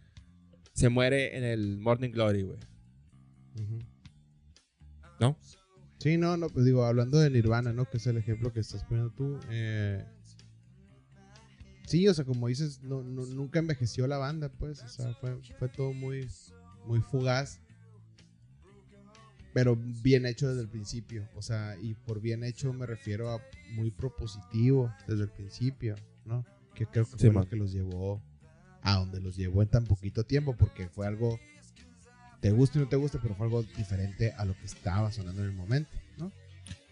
se 0.73 0.89
muere 0.89 1.37
en 1.37 1.45
el 1.45 1.79
Morning 1.79 2.11
Glory, 2.11 2.43
güey. 2.43 2.59
Ujú. 3.61 3.79
¿No? 5.21 5.39
Sí, 5.99 6.17
no, 6.17 6.37
no, 6.37 6.49
pues 6.49 6.65
digo, 6.65 6.85
hablando 6.85 7.19
de 7.19 7.29
Nirvana, 7.29 7.73
¿no? 7.73 7.85
Que 7.85 7.97
es 7.97 8.07
el 8.07 8.17
ejemplo 8.17 8.53
que 8.53 8.61
estás 8.61 8.85
poniendo 8.85 9.13
tú. 9.13 9.39
eh, 9.51 10.05
Sí, 11.87 12.07
o 12.07 12.13
sea, 12.15 12.25
como 12.27 12.49
dices, 12.49 12.83
no, 12.83 13.03
no- 13.03 13.25
nunca 13.27 13.59
envejeció 13.59 14.07
la 14.07 14.19
banda, 14.19 14.51
pues. 14.51 14.83
O 14.83 14.89
sea, 14.89 15.15
fue, 15.15 15.39
fue 15.59 15.69
todo 15.71 15.93
muy, 15.95 16.29
muy 16.85 17.01
fugaz. 17.01 17.61
Pero 19.55 19.76
bien 19.76 20.26
hecho 20.26 20.49
desde 20.49 20.62
el 20.62 20.68
principio. 20.68 21.28
O 21.34 21.42
sea, 21.42 21.76
y 21.80 21.94
por 21.94 22.20
bien 22.20 22.44
hecho 22.44 22.72
me 22.72 22.86
refiero 22.86 23.30
a 23.30 23.42
muy 23.72 23.90
propositivo 23.90 24.92
desde 25.07 25.22
el 25.24 25.30
principio, 25.30 25.96
¿no? 26.24 26.44
Que 26.74 26.86
creo 26.86 27.05
que 27.07 27.12
Sí, 27.12 27.26
fue 27.26 27.30
man. 27.30 27.44
lo 27.44 27.51
que 27.51 27.57
los 27.57 27.72
llevó 27.72 28.22
a 28.82 28.94
donde 28.96 29.20
los 29.20 29.36
llevó 29.36 29.62
en 29.62 29.68
tan 29.68 29.84
poquito 29.84 30.24
tiempo, 30.24 30.55
porque 30.57 30.88
fue 30.88 31.07
algo, 31.07 31.38
te 32.40 32.51
guste 32.53 32.78
o 32.78 32.82
no 32.82 32.88
te 32.88 32.96
guste, 32.96 33.18
pero 33.20 33.34
fue 33.34 33.46
algo 33.46 33.62
diferente 33.62 34.32
a 34.32 34.44
lo 34.44 34.55
que 34.57 34.66
estaba 34.66 35.11
sonando 35.11 35.42
en 35.42 35.49
el 35.49 35.55
momento, 35.57 35.90
¿no? 36.16 36.30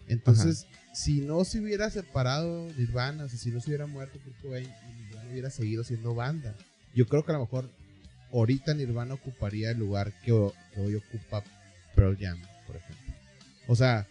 Entonces, 0.07 0.67
si 0.93 1.21
no 1.21 1.43
se 1.45 1.59
hubiera 1.59 1.89
separado 1.89 2.67
Nirvana, 2.77 3.25
o 3.25 3.29
sea, 3.29 3.37
si 3.37 3.51
no 3.51 3.59
se 3.61 3.69
hubiera 3.69 3.87
muerto 3.87 4.19
Kurt 4.23 4.41
Cobain 4.41 4.65
y 4.65 5.01
Nirvana 5.03 5.29
hubiera 5.31 5.49
seguido 5.49 5.83
siendo 5.83 6.15
banda, 6.15 6.55
yo 6.95 7.07
creo 7.07 7.23
que 7.25 7.31
a 7.31 7.35
lo 7.35 7.41
mejor 7.41 7.69
ahorita 8.31 8.73
Nirvana 8.73 9.13
ocuparía 9.13 9.71
el 9.71 9.79
lugar 9.79 10.13
que, 10.21 10.31
que 10.73 10.81
hoy 10.81 10.95
ocupa 10.95 11.43
Pearl 11.97 12.15
Jam, 12.17 12.37
por 12.65 12.75
ejemplo. 12.77 13.13
O 13.67 13.75
sea, 13.75 14.07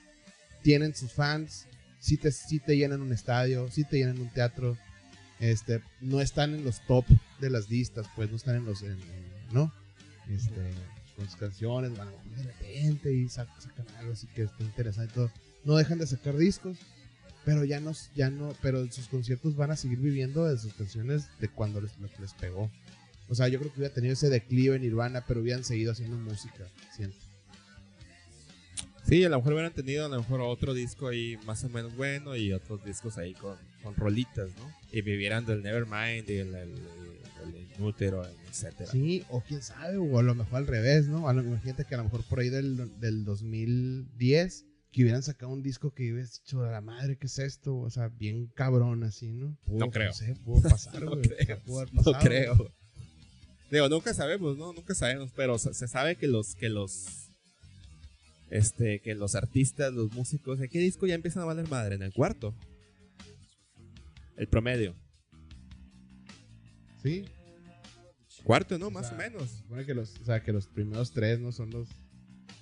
tienen 0.63 0.95
sus 0.95 1.13
fans, 1.13 1.67
sí 2.01 2.17
te, 2.17 2.31
sí 2.33 2.59
te 2.59 2.77
llenan 2.77 3.01
un 3.01 3.13
estadio, 3.13 3.71
sí 3.71 3.85
te 3.85 3.99
llenan 3.99 4.21
un 4.21 4.29
teatro, 4.29 4.77
este, 5.41 5.81
no 6.01 6.21
están 6.21 6.55
en 6.55 6.65
los 6.65 6.81
top 6.87 7.05
de 7.41 7.51
las 7.51 7.71
listas, 7.71 8.07
pues 8.17 8.29
no 8.31 8.37
están 8.37 8.57
en 8.57 8.65
los, 8.67 8.83
en- 8.83 8.91
en- 8.93 9.53
¿no? 9.53 9.73
Este, 10.29 10.61
con 11.15 11.27
sus 11.27 11.37
canciones, 11.37 11.97
van 11.97 12.09
de 12.37 12.43
repente 12.43 13.13
y 13.13 13.29
sacan, 13.29 13.61
sacan 13.63 13.87
algo 13.99 14.13
así 14.13 14.27
que 14.35 14.43
está 14.43 14.63
interesante 14.65 15.13
y 15.13 15.15
todo. 15.15 15.31
No 15.65 15.77
dejan 15.77 15.99
de 15.99 16.07
sacar 16.07 16.37
discos, 16.37 16.77
pero 17.45 17.65
ya 17.65 17.81
no, 17.81 17.93
ya 18.15 18.29
no, 18.31 18.53
pero 18.61 18.91
sus 18.91 19.07
conciertos 19.07 19.55
van 19.57 19.71
a 19.71 19.77
seguir 19.77 19.99
viviendo 20.01 20.45
de 20.45 20.59
sus 20.59 20.75
canciones 20.75 21.29
de 21.39 21.49
cuando 21.49 21.81
les, 21.81 21.93
les 22.21 22.33
pegó. 22.35 22.71
O 23.29 23.35
sea, 23.35 23.49
yo 23.49 23.59
creo 23.59 23.73
que 23.73 23.79
hubiera 23.81 23.95
tenido 23.95 24.13
ese 24.15 24.29
declive 24.29 24.77
en 24.77 24.83
Nirvana, 24.83 25.25
pero 25.27 25.41
hubieran 25.41 25.65
seguido 25.65 25.93
haciendo 25.93 26.17
música, 26.17 26.65
siento. 26.95 27.17
Sí, 29.07 29.25
a 29.25 29.29
lo 29.29 29.37
mejor 29.39 29.53
hubieran 29.53 29.73
tenido 29.73 30.07
a 30.07 30.09
lo 30.09 30.19
mejor 30.19 30.41
otro 30.41 30.75
disco 30.75 31.09
ahí 31.09 31.39
más 31.47 31.63
o 31.65 31.69
menos 31.69 31.95
bueno 31.97 32.35
y 32.37 32.53
otros 32.53 32.85
discos 32.85 33.19
ahí 33.19 33.35
con, 33.35 33.57
con 33.83 33.95
rolitas, 33.95 34.51
¿no? 34.57 34.73
Y 34.93 35.03
vivieran 35.03 35.47
del 35.47 35.63
Nevermind 35.63 36.29
y 36.29 36.35
el, 36.39 36.55
el, 36.55 36.73
el, 37.45 38.35
etcétera. 38.49 38.91
Sí, 38.91 39.23
o 39.31 39.41
quién 39.43 39.63
sabe, 39.63 39.97
o 39.97 40.19
a 40.19 40.23
lo 40.23 40.35
mejor 40.35 40.57
al 40.57 40.67
revés, 40.67 41.07
¿no? 41.07 41.29
A 41.29 41.33
lo, 41.35 41.43
imagínate 41.43 41.85
que 41.85 41.95
a 41.95 41.99
lo 41.99 42.05
mejor 42.05 42.25
por 42.25 42.41
ahí 42.41 42.49
del, 42.49 42.99
del 43.01 43.25
2010 43.25 44.65
que 44.93 45.03
hubieran 45.03 45.23
sacado 45.23 45.53
un 45.53 45.63
disco 45.63 45.93
que 45.93 46.11
hubieras 46.13 46.41
dicho, 46.43 46.63
a 46.65 46.71
la 46.71 46.81
madre, 46.81 47.17
¿qué 47.19 47.27
es 47.27 47.39
esto? 47.39 47.77
O 47.77 47.91
sea, 47.91 48.09
bien 48.09 48.47
cabrón 48.55 49.05
así, 49.05 49.31
¿no? 49.31 49.57
Pudo- 49.67 49.79
No 49.81 49.91
creo. 49.91 50.13
sé, 50.15 50.35
pudo 50.45 50.63
pasar, 50.69 51.03
No 51.05 51.21
creo, 51.21 51.61
pudo 51.61 51.87
No 51.93 52.19
creo. 52.19 52.73
Digo, 53.71 53.89
nunca 53.89 54.15
sabemos, 54.15 54.57
¿no? 54.57 54.73
Nunca 54.73 54.95
sabemos, 54.95 55.31
pero 55.37 55.59
se 55.59 55.75
se 55.75 55.87
sabe 55.87 56.17
que 56.17 56.27
los, 56.29 56.55
que 56.55 56.69
los, 56.71 57.26
este, 58.51 59.01
que 59.01 59.15
los 59.15 59.35
artistas, 59.35 59.93
los 59.93 60.13
músicos, 60.13 60.61
¿en 60.61 60.69
qué 60.69 60.79
disco 60.79 61.07
ya 61.07 61.15
empiezan 61.15 61.43
a 61.43 61.47
valer 61.47 61.69
madre? 61.69 61.95
En 61.97 62.03
el 62.03 62.13
cuarto. 62.13 62.55
El 64.37 64.49
promedio. 64.49 64.95
Sí. 67.03 67.25
Cuarto, 68.45 68.79
¿no? 68.79 68.89
O 68.89 68.91
Más 68.91 69.09
sea, 69.09 69.17
o 69.17 69.19
menos. 69.19 69.51
Supone 69.51 69.85
que 69.85 69.95
los, 69.95 70.15
o 70.21 70.25
sea, 70.25 70.43
que 70.43 70.53
los 70.53 70.67
primeros 70.67 71.13
tres 71.13 71.41
no 71.41 71.53
son 71.53 71.71
los. 71.71 71.89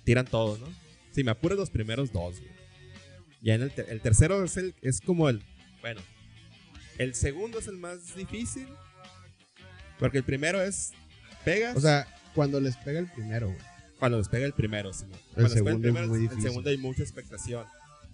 Tiran 0.03 0.25
todo, 0.25 0.57
¿no? 0.57 0.67
Si 1.11 1.23
me 1.23 1.31
apuras 1.31 1.57
los 1.57 1.69
primeros 1.69 2.11
dos, 2.11 2.39
güey. 2.39 2.51
Ya 3.41 3.55
en 3.55 3.61
el, 3.61 3.71
ter- 3.71 3.89
el 3.89 4.01
tercero 4.01 4.43
es, 4.43 4.57
el, 4.57 4.73
es 4.81 5.01
como 5.01 5.29
el. 5.29 5.41
Bueno. 5.81 6.01
El 6.97 7.13
segundo 7.13 7.59
es 7.59 7.67
el 7.67 7.77
más 7.77 8.15
difícil. 8.15 8.67
Porque 9.99 10.19
el 10.19 10.23
primero 10.23 10.61
es. 10.61 10.93
Pegas. 11.43 11.75
O 11.75 11.81
sea, 11.81 12.07
cuando 12.33 12.59
les 12.59 12.77
pega 12.77 12.99
el 12.99 13.11
primero, 13.11 13.47
güey. 13.47 13.59
Cuando 14.05 14.17
les 14.19 14.29
pega 14.29 14.45
el 14.45 14.53
primero, 14.53 14.93
sí. 14.93 15.05
Cuando 15.33 15.53
les 15.53 15.63
pega 15.63 15.71
segundo 15.71 15.87
es 15.87 16.07
muy 16.07 16.25
el 16.27 16.41
segundo 16.41 16.69
hay 16.69 16.77
mucha 16.77 17.01
expectación. 17.01 17.65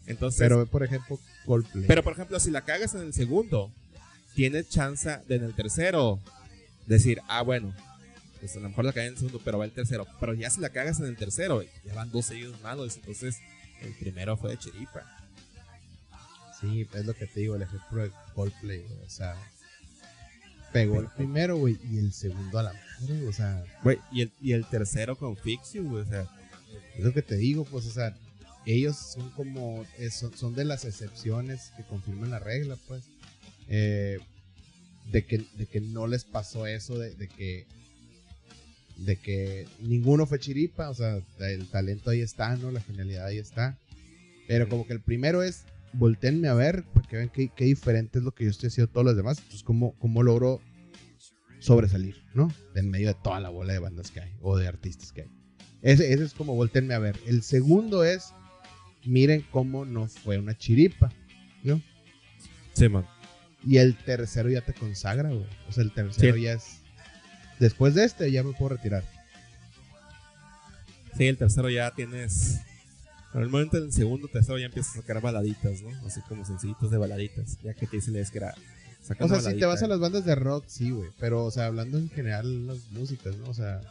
Entonces. 0.08 0.40
Pero 0.40 0.66
por 0.66 0.84
ejemplo, 0.84 1.20
Coldplay. 1.46 1.86
Pero, 1.86 2.02
por 2.04 2.14
ejemplo, 2.14 2.40
si 2.40 2.50
la 2.50 2.62
cagas 2.62 2.96
en 2.96 3.02
el 3.02 3.14
segundo, 3.14 3.72
tienes 4.34 4.70
chance 4.70 5.20
de 5.28 5.36
en 5.36 5.44
el 5.44 5.54
tercero 5.54 6.20
decir, 6.88 7.22
ah, 7.28 7.42
bueno, 7.42 7.76
pues 8.40 8.56
a 8.56 8.60
lo 8.60 8.70
mejor 8.70 8.86
la 8.86 8.94
cagué 8.94 9.08
en 9.08 9.14
el 9.14 9.18
segundo, 9.18 9.42
pero 9.44 9.58
va 9.58 9.66
el 9.66 9.72
tercero. 9.72 10.08
Pero 10.20 10.34
ya 10.34 10.50
si 10.50 10.62
la 10.62 10.70
cagas 10.70 11.00
en 11.00 11.08
el 11.08 11.18
tercero, 11.18 11.62
ya 11.62 11.94
van 11.94 12.10
dos 12.10 12.26
seguidos 12.26 12.60
malos. 12.62 12.96
Entonces, 12.96 13.38
el 13.82 13.94
primero 13.94 14.38
fue 14.38 14.52
de 14.52 14.58
chiripa. 14.58 15.06
Sí, 16.60 16.88
es 16.94 17.06
lo 17.06 17.14
que 17.14 17.28
te 17.28 17.42
digo, 17.42 17.56
el 17.56 17.64
ejemplo 17.64 18.02
de 18.02 18.12
Coldplay. 18.34 18.86
O 19.06 19.10
sea, 19.10 19.36
pegó 20.72 21.00
el 21.00 21.08
primero, 21.08 21.58
güey, 21.58 21.78
y 21.90 21.98
el 21.98 22.14
segundo 22.14 22.60
a 22.60 22.64
la 22.64 22.74
madre, 22.74 23.28
O 23.28 23.34
sea, 23.34 23.64
Güey, 23.84 23.98
y 24.12 24.22
el, 24.22 24.32
y 24.42 24.52
el 24.54 24.66
tercero 24.66 25.16
con 25.16 25.38
Fix 25.38 25.74
You, 25.74 25.90
güey, 25.90 26.04
o 26.04 26.08
sea, 26.08 26.28
es 26.98 27.04
lo 27.04 27.14
que 27.14 27.22
te 27.22 27.36
digo, 27.36 27.66
pues, 27.66 27.86
o 27.86 27.92
sea, 27.92 28.16
ellos 28.66 28.96
son 28.98 29.30
como, 29.32 29.86
eh, 29.98 30.10
son, 30.12 30.36
son 30.38 30.56
de 30.56 30.66
las 30.66 30.86
excepciones 30.86 31.72
que 31.78 31.84
confirman 31.84 32.30
la 32.30 32.40
regla, 32.40 32.78
pues. 32.88 33.04
Eh, 33.68 34.20
de, 35.12 35.26
que, 35.26 35.46
de 35.56 35.66
que 35.66 35.82
no 35.82 36.08
les 36.08 36.26
pasó 36.26 36.68
eso, 36.68 36.98
de, 36.98 37.16
de 37.16 37.28
que 37.28 37.66
de 38.98 39.16
que 39.16 39.68
ninguno 39.80 40.26
fue 40.28 40.40
chiripa, 40.40 40.90
o 40.90 40.94
sea, 40.94 41.20
el 41.40 41.68
talento 41.68 42.12
ahí 42.12 42.22
está, 42.22 42.56
¿no? 42.56 42.72
La 42.72 42.82
genialidad 42.82 43.26
ahí 43.26 43.38
está. 43.40 43.78
Pero 44.48 44.70
como 44.70 44.86
que 44.86 44.94
el 44.94 45.02
primero 45.02 45.42
es, 45.42 45.64
volteenme 45.94 46.48
a 46.48 46.54
ver, 46.54 46.84
para 46.94 47.08
que 47.08 47.16
vean 47.18 47.30
qué, 47.30 47.50
qué 47.56 47.66
diferente 47.66 48.20
es 48.20 48.26
lo 48.26 48.34
que 48.34 48.46
yo 48.46 48.50
estoy 48.50 48.68
haciendo 48.68 48.92
todos 48.92 49.06
los 49.06 49.16
demás. 49.16 49.38
Entonces, 49.40 49.64
cómo, 49.64 49.98
cómo 50.00 50.24
logro 50.24 50.62
sobresalir, 51.60 52.24
¿no? 52.34 52.52
En 52.76 52.90
medio 52.90 53.08
de 53.10 53.16
toda 53.24 53.40
la 53.40 53.50
bola 53.50 53.74
de 53.74 53.80
bandas 53.80 54.12
que 54.12 54.22
hay, 54.22 54.34
o 54.42 54.58
de 54.58 54.68
artistas 54.68 55.12
que 55.12 55.22
hay. 55.24 55.28
Ese, 55.82 56.14
ese 56.14 56.24
es 56.24 56.34
como 56.34 56.56
volteenme 56.56 56.94
a 56.94 57.00
ver. 57.00 57.18
El 57.26 57.44
segundo 57.44 58.04
es, 58.04 58.34
miren 59.06 59.46
cómo 59.52 59.86
no 59.86 60.08
fue 60.08 60.38
una 60.38 60.58
chiripa, 60.58 61.12
¿no? 61.64 61.82
sí, 62.74 62.88
man. 62.90 63.06
Y 63.64 63.78
el 63.78 63.96
tercero 63.96 64.50
ya 64.50 64.62
te 64.62 64.74
consagra, 64.74 65.30
güey. 65.30 65.46
O 65.70 65.72
sea, 65.72 65.84
el 65.84 65.92
tercero 65.92 66.36
Sí. 66.36 66.42
ya 66.42 66.54
es... 66.54 66.82
Después 67.60 67.94
de 67.94 68.06
este 68.06 68.32
ya 68.32 68.42
me 68.44 68.54
puedo 68.54 68.70
retirar. 68.70 69.04
Sí, 71.16 71.28
el 71.28 71.38
tercero 71.38 71.70
ya 71.70 71.92
tienes. 71.92 72.60
Normalmente 73.34 73.78
en 73.78 73.86
el 73.86 73.94
segundo, 73.94 74.28
tercero 74.28 74.58
ya 74.58 74.66
empiezas 74.66 74.98
a 74.98 75.02
sacar 75.02 75.22
baladitas, 75.22 75.82
¿no? 75.82 75.90
Así 76.06 76.20
como 76.28 76.46
sencillitos 76.46 76.92
de 76.92 76.98
baladitas. 76.98 77.58
Ya 77.64 77.74
que 77.74 77.88
te 77.88 77.98
dice 77.98 78.20
es 78.20 78.32
que 78.32 78.40
era. 78.40 78.54
O 79.20 79.28
sea, 79.28 79.42
si 79.42 79.58
te 79.58 79.66
vas 79.66 79.82
a 79.82 79.88
las 79.88 80.00
bandas 80.00 80.26
de 80.26 80.36
rock, 80.36 80.66
sí, 80.68 80.92
güey. 80.92 81.10
Pero, 81.20 81.46
o 81.46 81.52
sea, 81.52 81.66
hablando 81.66 81.98
en 81.98 82.10
general 82.10 82.68
las 82.68 82.92
músicas, 82.92 83.36
¿no? 83.38 83.50
O 83.50 83.54
sea, 83.54 83.82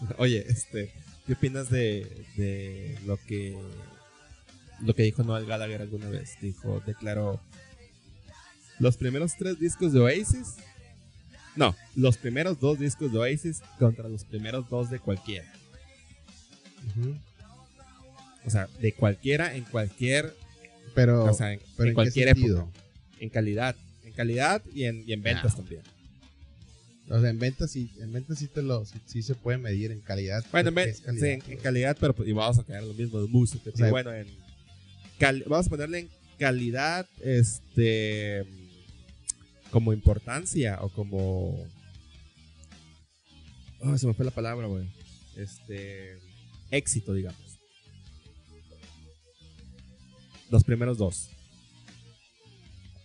Oye, 0.18 0.44
este, 0.48 0.92
¿qué 1.26 1.34
opinas 1.34 1.70
de, 1.70 2.24
de 2.36 2.98
lo 3.06 3.16
que 3.16 3.56
lo 4.80 4.94
que 4.94 5.04
dijo 5.04 5.22
Noel 5.22 5.46
Gallagher 5.46 5.82
alguna 5.82 6.08
vez? 6.08 6.36
Dijo, 6.40 6.82
declaró 6.86 7.40
los 8.78 8.96
primeros 8.96 9.36
tres 9.36 9.58
discos 9.58 9.92
de 9.92 10.00
Oasis. 10.00 10.56
No, 11.54 11.74
los 11.94 12.18
primeros 12.18 12.60
dos 12.60 12.78
discos 12.78 13.10
de 13.12 13.18
Oasis 13.18 13.62
contra 13.78 14.08
los 14.08 14.24
primeros 14.24 14.68
dos 14.68 14.90
de 14.90 14.98
cualquiera. 14.98 15.50
ujú. 16.96 17.16
O 18.46 18.50
sea, 18.50 18.68
de 18.80 18.92
cualquiera 18.92 19.54
en 19.56 19.64
cualquier, 19.64 20.34
pero, 20.94 21.24
o 21.24 21.34
sea, 21.34 21.52
en, 21.52 21.60
pero 21.76 21.84
en 21.84 21.88
¿en 21.88 21.94
cualquier 21.94 22.28
época, 22.28 22.66
en 23.20 23.28
calidad, 23.28 23.74
en 24.04 24.12
calidad 24.12 24.62
y 24.72 24.84
en, 24.84 25.02
y 25.06 25.12
en 25.12 25.22
ventas 25.22 25.52
Ah. 25.54 25.56
también. 25.56 25.82
O 27.08 27.20
sea, 27.20 27.30
en 27.30 27.38
ventas 27.38 27.70
sí, 27.70 27.90
en 28.00 28.12
ventas 28.12 28.38
sí 28.38 28.48
te 28.48 28.62
lo, 28.62 28.84
sí, 28.84 28.98
sí 29.06 29.22
se 29.22 29.34
puede 29.34 29.58
medir 29.58 29.92
en 29.92 30.00
calidad. 30.00 30.44
Bueno, 30.50 30.70
en, 30.70 30.74
¿Qué 30.74 30.80
ven- 30.80 30.88
es 30.90 30.96
sí, 30.98 31.04
calidad, 31.04 31.48
en, 31.50 31.58
calidad, 31.58 31.96
pero 32.00 32.14
pues, 32.14 32.28
y 32.28 32.32
vamos 32.32 32.58
a 32.58 32.64
quedar 32.64 32.82
lo 32.82 32.94
mismo 32.94 33.20
de 33.20 33.28
música. 33.28 33.70
O 33.72 33.76
sea, 33.76 33.90
bueno, 33.90 34.12
en 34.12 34.26
cal- 35.18 35.44
vamos 35.46 35.66
a 35.66 35.70
ponerle 35.70 35.98
en 36.00 36.08
calidad, 36.38 37.06
este, 37.22 38.44
como 39.70 39.92
importancia 39.92 40.78
o 40.82 40.88
como, 40.88 41.64
oh, 43.80 43.98
se 43.98 44.06
me 44.06 44.14
fue 44.14 44.24
la 44.24 44.30
palabra, 44.30 44.66
güey. 44.66 44.86
Este, 45.36 46.18
éxito, 46.70 47.12
digamos. 47.14 47.40
Los 50.50 50.64
primeros 50.64 50.98
dos. 50.98 51.30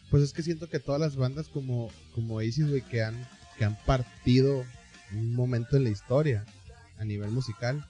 Pues 0.09 0.23
es 0.23 0.33
que 0.33 0.43
siento 0.43 0.69
que 0.69 0.79
todas 0.79 0.99
las 0.99 1.15
bandas 1.15 1.47
como, 1.47 1.89
como 2.13 2.35
Oasis, 2.35 2.69
güey, 2.69 2.81
que 2.81 3.01
han, 3.01 3.15
que 3.57 3.65
han 3.65 3.77
partido 3.85 4.65
un 5.13 5.33
momento 5.33 5.77
en 5.77 5.85
la 5.85 5.89
historia 5.89 6.45
a 6.99 7.05
nivel 7.05 7.31
musical, 7.31 7.85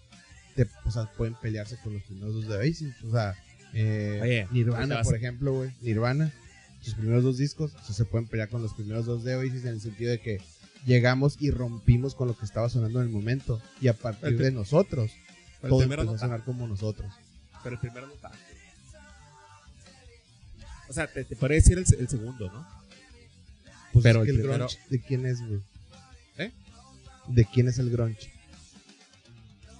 te, 0.55 0.67
o 0.85 0.91
sea, 0.91 1.11
pueden 1.13 1.35
pelearse 1.35 1.77
con 1.83 1.93
los 1.93 2.03
primeros 2.03 2.35
dos 2.35 2.47
de 2.47 2.57
Oasis. 2.57 2.93
O 3.03 3.11
sea, 3.11 3.35
eh, 3.73 4.19
Oye, 4.21 4.47
Nirvana, 4.51 5.01
por 5.01 5.15
ejemplo, 5.15 5.53
güey, 5.53 5.71
Nirvana, 5.81 6.31
sus 6.81 6.93
primeros 6.93 7.23
dos 7.23 7.37
discos, 7.37 7.73
o 7.73 7.83
sea, 7.83 7.95
se 7.95 8.05
pueden 8.05 8.27
pelear 8.27 8.49
con 8.49 8.61
los 8.61 8.73
primeros 8.73 9.05
dos 9.05 9.23
de 9.23 9.35
Oasis 9.35 9.65
en 9.65 9.73
el 9.73 9.81
sentido 9.81 10.11
de 10.11 10.19
que 10.19 10.41
llegamos 10.85 11.37
y 11.39 11.51
rompimos 11.51 12.15
con 12.15 12.27
lo 12.27 12.37
que 12.37 12.45
estaba 12.45 12.69
sonando 12.69 13.01
en 13.01 13.07
el 13.07 13.11
momento. 13.11 13.61
Y 13.81 13.87
a 13.87 13.93
partir 13.93 14.37
de 14.37 14.51
nosotros, 14.51 15.11
todo 15.61 15.81
empezó 15.81 16.03
no 16.03 16.11
a 16.13 16.17
sonar 16.17 16.43
como 16.43 16.67
nosotros. 16.67 17.11
Pero 17.63 17.75
el 17.75 17.79
primero 17.79 18.07
no 18.07 18.13
tanto. 18.13 18.37
O 20.91 20.93
sea, 20.93 21.07
te, 21.07 21.23
te 21.23 21.35
podría 21.37 21.55
decir 21.55 21.77
el, 21.77 21.85
el 21.99 22.09
segundo, 22.09 22.51
¿no? 22.51 22.67
Pues 23.93 24.03
Pero 24.03 24.19
es 24.21 24.25
que 24.25 24.31
el 24.31 24.35
el 24.37 24.41
primero- 24.41 24.65
grunge, 24.67 24.79
¿de 24.89 24.99
quién 25.01 25.25
es, 25.25 25.39
güey? 25.39 25.61
¿Eh? 26.37 26.51
¿De 27.29 27.45
quién 27.45 27.67
es 27.69 27.79
el 27.79 27.89
grunge? 27.89 28.29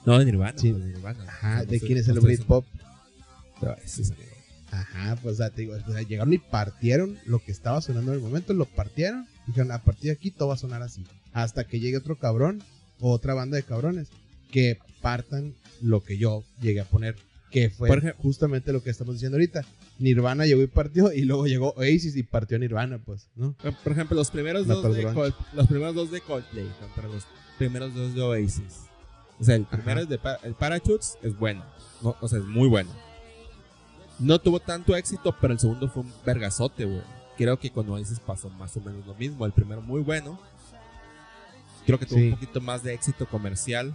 No, 0.05 0.17
de 0.17 0.25
Nirvana. 0.25 0.57
Sí. 0.57 0.71
pues, 0.71 0.83
de 0.85 0.91
Nirvana. 0.93 1.23
Ajá, 1.27 1.57
No 1.57 1.65
¿de 1.65 1.79
quién 1.81 1.97
es 1.97 2.07
el 2.07 2.19
Britpop? 2.21 2.65
Ajá, 4.71 5.17
pues 5.21 5.33
o 5.33 5.37
sea, 5.37 5.49
te 5.49 5.61
digo, 5.63 5.75
o 5.75 5.91
sea, 5.91 6.01
llegaron 6.01 6.31
y 6.33 6.37
partieron 6.37 7.19
lo 7.25 7.39
que 7.43 7.51
estaba 7.51 7.81
sonando 7.81 8.11
en 8.13 8.19
el 8.19 8.23
momento, 8.23 8.53
lo 8.53 8.65
partieron, 8.65 9.27
dijeron, 9.45 9.71
a 9.73 9.83
partir 9.83 10.05
de 10.05 10.11
aquí 10.13 10.31
todo 10.31 10.47
va 10.47 10.53
a 10.53 10.57
sonar 10.57 10.81
así. 10.81 11.03
Hasta 11.33 11.65
que 11.65 11.79
llegue 11.81 11.97
otro 11.97 12.17
cabrón 12.17 12.63
o 13.01 13.11
otra 13.11 13.33
banda 13.33 13.57
de 13.57 13.63
cabrones 13.63 14.07
que 14.49 14.79
partan 15.01 15.53
lo 15.81 16.01
que 16.03 16.17
yo 16.17 16.43
llegué 16.61 16.79
a 16.81 16.85
poner, 16.85 17.15
que 17.51 17.69
fue 17.69 17.89
ejemplo- 17.89 18.15
justamente 18.23 18.71
lo 18.71 18.81
que 18.81 18.89
estamos 18.91 19.15
diciendo 19.15 19.35
ahorita. 19.35 19.65
Nirvana 20.01 20.45
llegó 20.45 20.61
y 20.61 20.67
partió, 20.67 21.11
y 21.13 21.21
luego 21.23 21.47
llegó 21.47 21.71
Oasis 21.77 22.15
y 22.15 22.23
partió 22.23 22.57
Nirvana, 22.59 22.99
pues, 23.03 23.29
¿no? 23.35 23.55
Eh, 23.63 23.71
Por 23.83 23.93
ejemplo, 23.93 24.15
los 24.17 24.29
primeros 24.31 24.67
dos 24.67 24.95
de. 24.95 25.03
Cold, 25.13 25.33
los 25.53 25.67
primeros 25.67 25.95
dos 25.95 26.11
de 26.11 26.21
Coldplay 26.21 26.67
contra 26.79 27.07
los 27.07 27.25
primeros 27.57 27.93
dos 27.93 28.13
de 28.15 28.21
Oasis. 28.21 28.85
O 29.39 29.43
sea, 29.43 29.55
el 29.55 29.65
primero 29.65 30.01
es 30.01 30.09
de 30.09 30.19
el 30.43 30.53
Parachutes 30.53 31.17
es 31.23 31.35
bueno, 31.37 31.63
no, 32.01 32.15
o 32.21 32.27
sea, 32.27 32.39
es 32.39 32.45
muy 32.45 32.67
bueno. 32.67 32.91
No 34.19 34.39
tuvo 34.39 34.59
tanto 34.59 34.95
éxito, 34.95 35.35
pero 35.41 35.53
el 35.53 35.59
segundo 35.59 35.87
fue 35.89 36.03
un 36.03 36.13
vergazote, 36.25 36.85
güey. 36.85 37.01
Creo 37.37 37.57
que 37.57 37.71
con 37.71 37.89
Oasis 37.89 38.19
pasó 38.19 38.49
más 38.51 38.75
o 38.77 38.81
menos 38.81 39.05
lo 39.07 39.15
mismo. 39.15 39.45
El 39.47 39.51
primero 39.51 39.81
muy 39.81 40.01
bueno. 40.01 40.39
Creo 41.87 41.97
que 41.97 42.05
tuvo 42.05 42.19
Sí. 42.19 42.25
un 42.25 42.31
poquito 42.35 42.61
más 42.61 42.83
de 42.83 42.93
éxito 42.93 43.25
comercial 43.27 43.93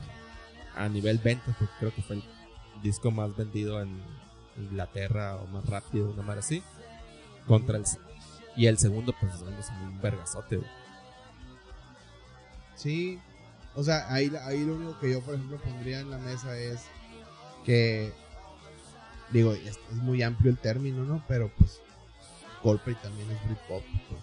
a 0.75 0.89
nivel 0.89 1.19
ventas, 1.19 1.55
porque 1.57 1.73
creo 1.79 1.95
que 1.95 2.03
fue 2.03 2.17
el 2.17 2.23
disco 2.83 3.13
más 3.13 3.37
vendido 3.37 3.81
en 3.81 4.01
Inglaterra 4.59 5.37
o 5.37 5.47
más 5.49 5.67
rápido, 5.67 6.11
una 6.11 6.23
madre 6.23 6.41
así. 6.41 6.63
Contra 7.47 7.77
el 7.79 7.85
y 8.57 8.67
el 8.67 8.79
segundo, 8.79 9.15
pues 9.21 9.35
es 9.35 9.41
un 9.71 10.01
vergazote, 10.01 10.57
güey. 10.57 10.69
Sí, 12.75 13.19
o 13.75 13.83
sea, 13.83 14.13
ahí, 14.13 14.33
ahí 14.45 14.65
lo 14.65 14.75
único 14.75 14.99
que 14.99 15.13
yo, 15.13 15.21
por 15.21 15.35
ejemplo, 15.35 15.59
pondría 15.59 16.01
en 16.01 16.11
la 16.11 16.19
mesa 16.19 16.59
es 16.59 16.85
que, 17.65 18.13
digo, 19.31 19.53
es, 19.53 19.79
es 19.91 19.93
muy 19.97 20.23
amplio 20.23 20.51
el 20.51 20.59
término, 20.59 21.05
¿no? 21.05 21.23
Pero 21.29 21.51
pues, 21.59 21.81
Coldplay 22.63 22.97
también 22.97 23.31
es 23.31 23.45
Britpop. 23.47 23.83
Pues. 24.09 24.21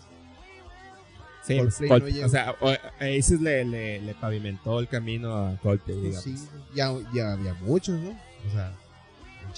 Sí, 1.44 1.58
Coldplay 1.58 1.90
pues, 1.90 2.02
no 2.02 2.08
Cold- 2.08 2.14
llegó. 2.14 2.26
o 2.26 2.30
sea, 2.30 2.56
Oasis 3.02 3.42
le, 3.42 3.66
le, 3.66 4.02
le 4.02 4.16
pavimentó 4.16 4.80
el 4.80 4.88
camino 4.88 5.36
a 5.36 5.58
Coldplay, 5.58 5.98
Pues 6.00 6.24
digamos. 6.24 6.42
sí, 6.42 6.50
ya, 6.76 6.92
ya 7.14 7.34
había 7.34 7.54
muchos, 7.56 8.00
¿no? 8.00 8.12
O 8.12 8.52
sea, 8.52 8.74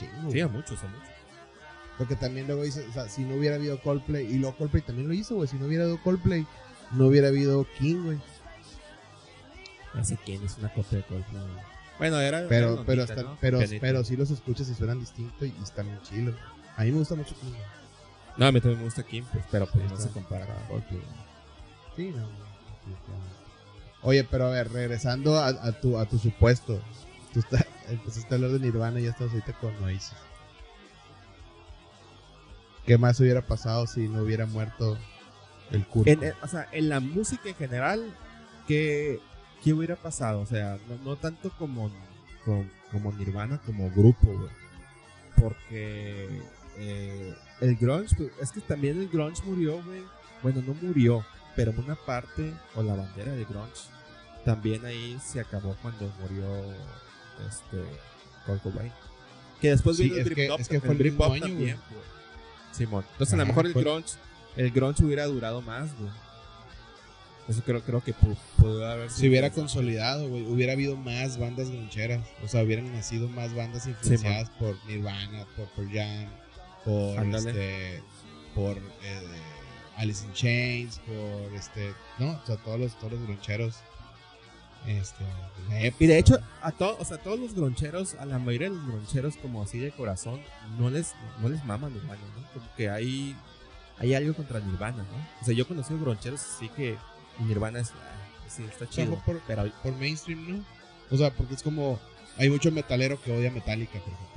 un 0.03 0.09
chingo. 0.11 0.31
Sí, 0.31 0.39
a 0.41 0.47
muchos, 0.47 0.83
a 0.83 0.87
muchos. 0.87 1.09
Porque 1.97 2.15
también 2.15 2.47
luego 2.47 2.63
dice, 2.63 2.85
o 2.89 2.93
sea, 2.93 3.07
si 3.07 3.23
no 3.23 3.35
hubiera 3.35 3.55
habido 3.55 3.79
Coldplay, 3.81 4.25
y 4.25 4.37
luego 4.37 4.57
Coldplay 4.57 4.81
también 4.83 5.07
lo 5.07 5.13
hizo, 5.13 5.35
güey, 5.35 5.47
si 5.47 5.55
no 5.57 5.65
hubiera 5.65 5.85
habido 5.85 6.01
Coldplay, 6.03 6.45
no 6.91 7.07
hubiera 7.07 7.29
habido 7.29 7.65
King, 7.79 8.03
güey. 8.03 8.17
No 9.93 10.03
sé 10.03 10.17
quién 10.25 10.43
es 10.43 10.57
una 10.57 10.73
copia 10.73 10.97
de 10.97 11.03
Coldplay. 11.05 11.41
Bueno, 11.97 12.19
era. 12.19 12.45
Pero, 12.49 12.73
era 12.73 12.83
pero, 12.85 13.01
ondita, 13.03 13.03
hasta, 13.03 13.23
¿no? 13.23 13.37
pero, 13.39 13.59
pero 13.79 14.03
sí 14.03 14.17
los 14.17 14.29
escuchas 14.29 14.67
y 14.67 14.75
suenan 14.75 14.99
distintos 14.99 15.41
y, 15.41 15.53
y 15.57 15.63
están 15.63 15.85
bien 15.85 16.01
chilos. 16.01 16.35
A 16.75 16.83
mí 16.83 16.91
me 16.91 16.97
gusta 16.99 17.15
mucho 17.15 17.33
King. 17.35 17.51
güey. 17.51 17.61
No, 18.37 18.47
a 18.47 18.51
mí 18.51 18.59
también 18.59 18.79
me 18.79 18.85
gusta 18.85 19.03
Kim, 19.03 19.23
pues, 19.31 19.45
pero 19.49 19.65
pues 19.67 19.85
no 19.85 19.93
está. 19.95 20.07
se 20.07 20.13
compara 20.13 20.45
con 20.45 20.55
Coldplay. 20.67 21.01
Sí, 21.95 22.13
no. 22.13 22.27
Oye, 24.01 24.23
pero 24.25 24.47
a 24.47 24.49
ver, 24.49 24.71
regresando 24.71 25.37
a, 25.37 25.47
a 25.47 25.71
tu, 25.79 25.97
a 25.97 26.05
tu 26.05 26.19
supuesto. 26.19 26.81
Tú 27.36 27.41
empezaste 27.89 28.33
a 28.33 28.36
hablar 28.38 28.51
de 28.51 28.59
Nirvana 28.59 28.97
y 28.99 29.03
ya 29.03 29.09
estás 29.09 29.29
ahorita 29.29 29.51
con 29.59 29.75
Oasis. 29.83 30.13
¿Qué 32.86 32.97
más 32.97 33.19
hubiera 33.19 33.41
pasado 33.41 33.88
si 33.88 34.07
no 34.07 34.21
hubiera 34.21 34.45
muerto 34.45 34.97
el 35.71 35.86
Kurt? 35.86 36.07
En- 36.07 36.33
o 36.41 36.47
sea, 36.47 36.69
en 36.71 36.88
la 36.88 37.01
música 37.01 37.49
en 37.49 37.55
general, 37.55 38.15
¿qué, 38.67 39.19
qué 39.63 39.73
hubiera 39.73 39.97
pasado? 39.97 40.39
O 40.39 40.45
sea, 40.45 40.77
no, 41.03 41.17
tanto 41.17 41.51
como, 41.57 41.91
como, 42.91 43.11
Nirvana, 43.11 43.59
como 43.65 43.89
grupo, 43.91 44.27
güey. 44.27 44.49
Porque 45.36 46.41
eh, 46.77 47.36
el 47.59 47.75
grunge, 47.75 48.15
pues, 48.15 48.31
es 48.41 48.51
que 48.53 48.61
también 48.61 48.97
el 48.99 49.09
grunge 49.09 49.43
murió, 49.43 49.83
güey. 49.83 50.03
Bueno, 50.41 50.61
no 50.65 50.73
murió, 50.75 51.25
pero 51.55 51.73
una 51.77 51.95
parte, 51.95 52.53
o 52.75 52.81
la 52.83 52.93
bandera 52.95 53.33
del 53.33 53.45
grunge, 53.45 53.89
también 54.45 54.86
ahí 54.86 55.19
se 55.21 55.41
acabó 55.41 55.75
cuando 55.81 56.09
murió 56.21 56.45
este 57.47 57.77
Kurt 58.45 58.61
Cobain. 58.63 58.91
Que 59.61 59.69
después 59.69 59.97
Sí, 59.97 60.03
vino 60.03 60.15
el 60.17 60.23
Britpop, 60.25 60.59
es 60.59 60.67
que 60.69 60.79
fue 60.79 60.91
el 60.91 60.97
Britpop 60.97 61.31
año, 61.31 61.41
también, 61.41 61.79
güey. 61.89 62.03
Simón. 62.71 63.05
Entonces 63.13 63.33
a 63.33 63.38
lo 63.38 63.45
mejor 63.45 63.65
el 63.65 63.73
fue- 63.73 63.83
grunge, 63.83 64.09
el 64.57 64.71
grunge 64.71 65.03
hubiera 65.03 65.25
durado 65.25 65.61
más, 65.61 65.95
güey. 65.97 66.11
Eso 67.47 67.61
creo, 67.63 67.81
creo 67.83 68.03
que 68.03 68.13
pu- 68.15 68.36
pudo 68.57 68.88
haber 68.89 69.09
Si 69.11 69.29
hubiera 69.29 69.51
consolidado, 69.51 70.27
güey, 70.27 70.43
hubiera 70.47 70.73
habido 70.73 70.95
más 70.97 71.38
bandas 71.38 71.69
grancheras. 71.69 72.21
O 72.43 72.47
sea, 72.47 72.63
hubieran 72.63 72.91
nacido 72.91 73.27
más 73.29 73.53
bandas 73.53 73.86
influenciadas 73.86 74.49
por 74.51 74.75
Nirvana, 74.88 75.45
por 75.55 75.67
Pearl 75.69 75.91
Jam, 75.93 76.27
por 76.83 77.19
Ándale. 77.19 77.49
este, 77.51 78.03
por 78.55 78.77
eh, 78.77 79.21
Alice 79.97 80.25
in 80.25 80.33
Chains, 80.33 80.99
por 81.05 81.53
este, 81.53 81.93
no, 82.17 82.31
o 82.31 82.45
sea, 82.47 82.57
todos 82.57 82.79
los, 82.79 82.97
todos 82.99 83.13
los 83.13 83.21
grancheros. 83.27 83.75
Este, 84.88 85.23
época. 85.71 86.03
Y 86.03 86.07
de 86.07 86.17
hecho, 86.19 86.38
a 86.61 86.71
todos, 86.71 86.97
o 86.99 87.05
sea, 87.05 87.17
todos 87.17 87.39
los 87.39 87.53
groncheros, 87.55 88.15
a 88.15 88.25
la 88.25 88.38
mayoría 88.39 88.69
de 88.69 88.75
los 88.75 88.86
groncheros 88.88 89.36
como 89.38 89.63
así 89.63 89.79
de 89.79 89.91
corazón, 89.91 90.41
no 90.77 90.89
les, 90.89 91.13
no 91.41 91.49
les 91.49 91.63
mama 91.65 91.89
Nirvana, 91.89 92.19
¿no? 92.38 92.47
Como 92.53 92.75
que 92.75 92.89
hay, 92.89 93.36
hay 93.97 94.13
algo 94.13 94.33
contra 94.33 94.59
Nirvana, 94.59 94.97
¿no? 95.03 95.27
O 95.41 95.45
sea, 95.45 95.53
yo 95.53 95.63
he 95.63 95.67
conocido 95.67 95.99
groncheros 95.99 96.41
así 96.41 96.69
que 96.69 96.97
Nirvana 97.39 97.79
es, 97.79 97.91
ah, 97.91 98.47
sí, 98.47 98.63
está 98.63 98.86
O 98.86 98.91
sea, 98.91 99.05
chido, 99.05 99.15
por- 99.25 99.41
pero 99.47 99.71
por 99.81 99.95
mainstream, 99.95 100.57
¿no? 100.59 100.65
O 101.11 101.17
sea, 101.17 101.31
porque 101.31 101.55
es 101.55 101.63
como, 101.63 101.99
hay 102.38 102.49
mucho 102.49 102.71
metalero 102.71 103.19
que 103.21 103.31
odia 103.36 103.49
Metallica, 103.51 103.99
por 103.99 104.13
ejemplo. 104.13 104.36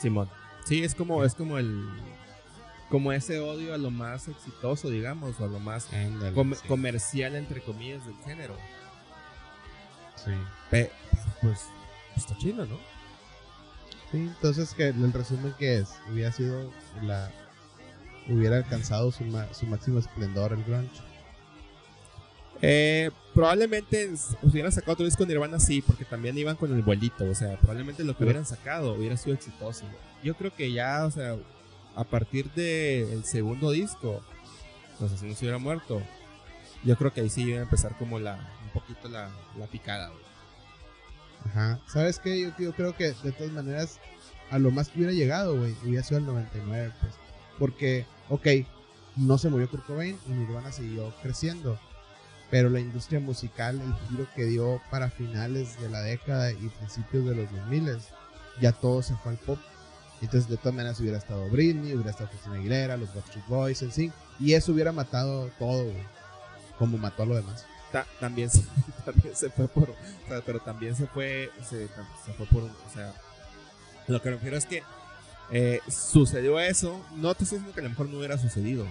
Simón. 0.00 0.28
Sí, 0.64 0.82
es 0.84 0.94
como, 0.94 1.24
es 1.24 1.34
como 1.34 1.58
el, 1.58 1.88
como 2.90 3.12
ese 3.12 3.38
odio 3.40 3.72
a 3.74 3.78
lo 3.78 3.90
más 3.90 4.28
exitoso, 4.28 4.90
digamos, 4.90 5.38
o 5.40 5.44
a 5.44 5.48
lo 5.48 5.58
más 5.60 5.92
Ándale, 5.92 6.34
com- 6.34 6.54
sí, 6.54 6.66
comercial, 6.68 7.36
entre 7.36 7.60
comillas, 7.60 8.04
del 8.04 8.16
género. 8.24 8.56
Sí. 10.24 10.30
Pe- 10.70 10.90
pues, 11.42 11.66
está 12.16 12.36
chido, 12.38 12.66
¿no? 12.66 12.76
Sí, 14.10 14.18
entonces 14.18 14.74
que 14.74 14.88
el 14.88 15.12
resumen 15.12 15.54
que 15.58 15.78
es, 15.78 15.88
hubiera 16.12 16.32
sido 16.32 16.70
la 17.02 17.30
hubiera 18.28 18.56
alcanzado 18.58 19.10
su, 19.12 19.24
ma- 19.24 19.52
su 19.54 19.66
máximo 19.66 19.98
esplendor 19.98 20.52
el 20.52 20.64
grunge. 20.64 21.00
Eh, 22.62 23.10
probablemente 23.34 24.10
hubieran 24.42 24.70
sacado 24.72 24.92
otro 24.92 25.04
disco 25.06 25.24
de 25.24 25.28
Nirvana, 25.32 25.58
sí, 25.58 25.80
porque 25.80 26.04
también 26.04 26.36
iban 26.36 26.56
con 26.56 26.72
el 26.74 26.82
vuelito. 26.82 27.24
O 27.24 27.34
sea, 27.34 27.56
probablemente 27.56 28.04
lo 28.04 28.16
que 28.16 28.24
hubieran 28.24 28.44
sacado 28.44 28.92
hubiera 28.94 29.16
sido 29.16 29.34
exitoso. 29.34 29.84
Yo 30.22 30.34
creo 30.34 30.54
que 30.54 30.70
ya, 30.72 31.06
o 31.06 31.10
sea, 31.10 31.36
a 31.96 32.04
partir 32.04 32.50
del 32.52 33.24
segundo 33.24 33.70
disco, 33.70 34.22
pues 34.98 35.12
así 35.12 35.26
no 35.26 35.34
se 35.34 35.44
hubiera 35.46 35.58
muerto. 35.58 36.02
Yo 36.84 36.96
creo 36.96 37.12
que 37.12 37.20
ahí 37.20 37.30
sí 37.30 37.42
iba 37.42 37.58
a 37.58 37.62
empezar 37.62 37.96
como 37.98 38.18
la, 38.18 38.36
un 38.64 38.70
poquito 38.72 39.08
la, 39.08 39.30
la 39.58 39.66
picada. 39.66 40.08
güey. 40.08 40.30
Ajá. 41.46 41.80
¿Sabes 41.86 42.18
qué? 42.18 42.52
Yo, 42.58 42.72
creo 42.74 42.96
que 42.96 43.12
de 43.12 43.32
todas 43.32 43.52
maneras 43.52 43.98
a 44.50 44.58
lo 44.58 44.70
más 44.70 44.88
que 44.88 44.98
hubiera 44.98 45.12
llegado, 45.12 45.56
güey, 45.58 45.74
hubiera 45.84 46.02
sido 46.02 46.18
el 46.18 46.26
99, 46.26 46.92
pues. 47.00 47.12
Porque, 47.58 48.06
ok, 48.28 48.46
no 49.16 49.38
se 49.38 49.50
murió 49.50 49.68
Kurt 49.68 49.86
Cobain 49.86 50.18
y 50.26 50.30
Nirvana 50.32 50.72
siguió 50.72 51.14
creciendo. 51.22 51.78
Pero 52.50 52.68
la 52.68 52.80
industria 52.80 53.20
musical, 53.20 53.80
el 53.80 53.94
giro 54.08 54.26
que 54.34 54.44
dio 54.44 54.80
para 54.90 55.10
finales 55.10 55.80
de 55.80 55.88
la 55.88 56.00
década 56.00 56.50
y 56.50 56.68
principios 56.68 57.24
de 57.26 57.36
los 57.36 57.52
2000 57.52 57.98
ya 58.60 58.72
todo 58.72 59.02
se 59.02 59.14
fue 59.16 59.32
al 59.32 59.38
pop. 59.38 59.58
Entonces, 60.20 60.50
de 60.50 60.56
todas 60.56 60.74
maneras, 60.74 61.00
hubiera 61.00 61.18
estado 61.18 61.48
Britney, 61.48 61.94
hubiera 61.94 62.10
estado 62.10 62.28
Christina 62.28 62.56
Aguilera, 62.56 62.96
los 62.96 63.14
Backstreet 63.14 63.46
Boys, 63.46 63.82
en 63.82 63.92
sí. 63.92 64.12
Y 64.38 64.52
eso 64.52 64.72
hubiera 64.72 64.92
matado 64.92 65.50
todo, 65.58 65.84
güey. 65.84 66.19
Como 66.80 66.98
mató 66.98 67.22
a 67.22 67.26
lo 67.26 67.36
demás. 67.36 67.64
Ta- 67.92 68.06
también, 68.18 68.50
se, 68.50 68.64
también 69.04 69.36
se 69.36 69.50
fue 69.50 69.68
por. 69.68 69.90
o 69.90 69.96
sea, 70.26 70.40
pero 70.44 70.58
también 70.58 70.96
se 70.96 71.06
fue. 71.06 71.52
Se, 71.62 71.86
se 71.86 72.32
fue 72.36 72.46
por. 72.46 72.64
un- 72.64 72.70
O 72.70 72.92
sea, 72.92 73.14
lo 74.08 74.20
que 74.20 74.30
me 74.30 74.34
refiero 74.36 74.56
es 74.56 74.66
que 74.66 74.82
eh, 75.52 75.80
sucedió 75.88 76.58
eso. 76.58 77.00
No 77.14 77.34
te 77.36 77.44
estoy 77.44 77.58
diciendo 77.58 77.72
que 77.74 77.80
a 77.80 77.84
lo 77.84 77.90
mejor 77.90 78.08
no 78.08 78.18
hubiera 78.18 78.36
sucedido. 78.36 78.84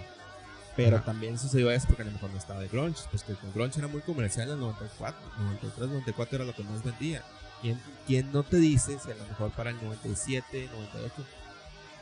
Pero 0.76 0.96
Ajá. 0.96 1.04
también 1.06 1.36
sucedió 1.38 1.70
eso 1.70 1.86
porque 1.88 2.02
a 2.02 2.06
lo 2.06 2.12
mejor 2.12 2.30
no 2.30 2.38
estaba 2.38 2.60
de 2.60 2.68
grunge. 2.68 3.02
Pues 3.10 3.24
que 3.24 3.32
el 3.32 3.38
grunge 3.54 3.78
era 3.80 3.88
muy 3.88 4.00
comercial 4.02 4.46
en 4.48 4.54
el 4.54 4.60
94. 4.60 5.20
93, 5.38 5.88
94 5.90 6.36
era 6.36 6.44
lo 6.46 6.54
que 6.54 6.62
más 6.62 6.82
vendía. 6.84 7.22
¿Quién, 7.60 7.78
quién 8.06 8.32
no 8.32 8.42
te 8.44 8.56
dice 8.56 8.98
si 9.04 9.10
a 9.10 9.14
lo 9.16 9.26
mejor 9.26 9.50
para 9.50 9.70
el 9.70 9.82
97, 9.82 10.70
98 10.72 11.14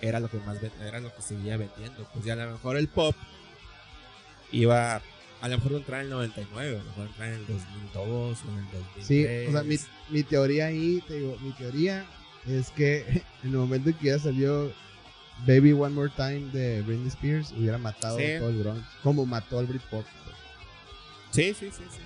era 0.01 0.21
lo 0.21 0.29
que 0.31 0.37
más 0.39 0.59
era 0.81 1.01
lo 1.01 1.13
que 1.13 1.23
seguía 1.23 1.57
vendiendo? 1.57 2.07
Pues 2.13 2.25
ya 2.25 2.35
a 2.35 2.37
lo 2.37 2.53
mejor 2.53 2.77
el 2.77 2.87
pop 2.89 3.17
iba 4.53 5.01
a 5.41 5.49
lo 5.49 5.57
mejor 5.57 5.73
no 5.73 5.79
entrar 5.79 6.01
en 6.01 6.07
el 6.07 6.11
99, 6.13 6.69
a 6.77 6.79
lo 6.79 6.85
mejor 6.85 7.07
entrar 7.07 7.29
en 7.29 7.35
el 7.35 7.47
2002 7.47 8.39
o 8.45 8.49
en 8.51 8.59
el 8.59 8.65
2003. 8.73 9.07
Sí, 9.07 9.27
o 9.49 9.53
sea, 9.53 9.63
mi, 9.63 9.77
mi 10.11 10.23
teoría 10.23 10.67
ahí, 10.67 11.03
te 11.07 11.15
digo, 11.15 11.37
mi 11.41 11.53
teoría 11.53 12.05
es 12.47 12.71
que 12.71 13.01
en 13.45 13.51
el 13.51 13.57
momento 13.57 13.91
en 13.91 13.97
que 13.97 14.07
ya 14.07 14.19
salió 14.19 14.73
Baby 15.47 15.73
One 15.73 15.95
More 15.95 16.11
Time 16.17 16.51
de 16.53 16.83
Britney 16.83 17.09
Spears, 17.09 17.53
hubiera 17.53 17.79
matado 17.79 18.19
Sí. 18.19 18.25
todo 18.39 18.49
el 18.51 18.59
grunge, 18.59 18.83
como 19.03 19.25
mató 19.27 19.59
al 19.59 19.67
Britpop. 19.67 20.05
pues. 20.25 20.37
Sí, 21.31 21.55
sí, 21.55 21.71
sí, 21.71 21.83
sí. 21.91 21.97
sí. 21.97 22.03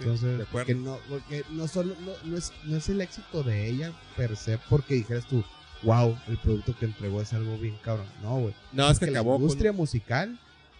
Entonces, 0.00 0.38
de 0.38 0.44
acuerdo. 0.44 0.66
que 0.66 0.74
no, 0.76 0.98
porque 1.08 1.42
no 1.50 1.66
solo, 1.66 1.96
no, 2.04 2.12
no 2.30 2.36
es, 2.36 2.52
no 2.64 2.76
es 2.76 2.88
el 2.88 3.00
éxito 3.00 3.42
de 3.42 3.68
ella 3.68 3.92
per 4.16 4.36
se, 4.36 4.56
porque 4.70 4.94
dijeras 4.94 5.26
tú, 5.26 5.42
wow, 5.82 6.16
el 6.28 6.38
producto 6.38 6.76
que 6.78 6.84
entregó 6.84 7.20
es 7.20 7.32
algo 7.32 7.58
bien 7.58 7.76
cabrón. 7.82 8.06
No, 8.22 8.38
güey. 8.38 8.54
No, 8.72 8.88
es 8.88 9.00
que 9.00 9.06
que 9.06 9.10
la 9.10 9.22
industria 9.22 9.70
con... 9.70 9.78
musical 9.78 10.38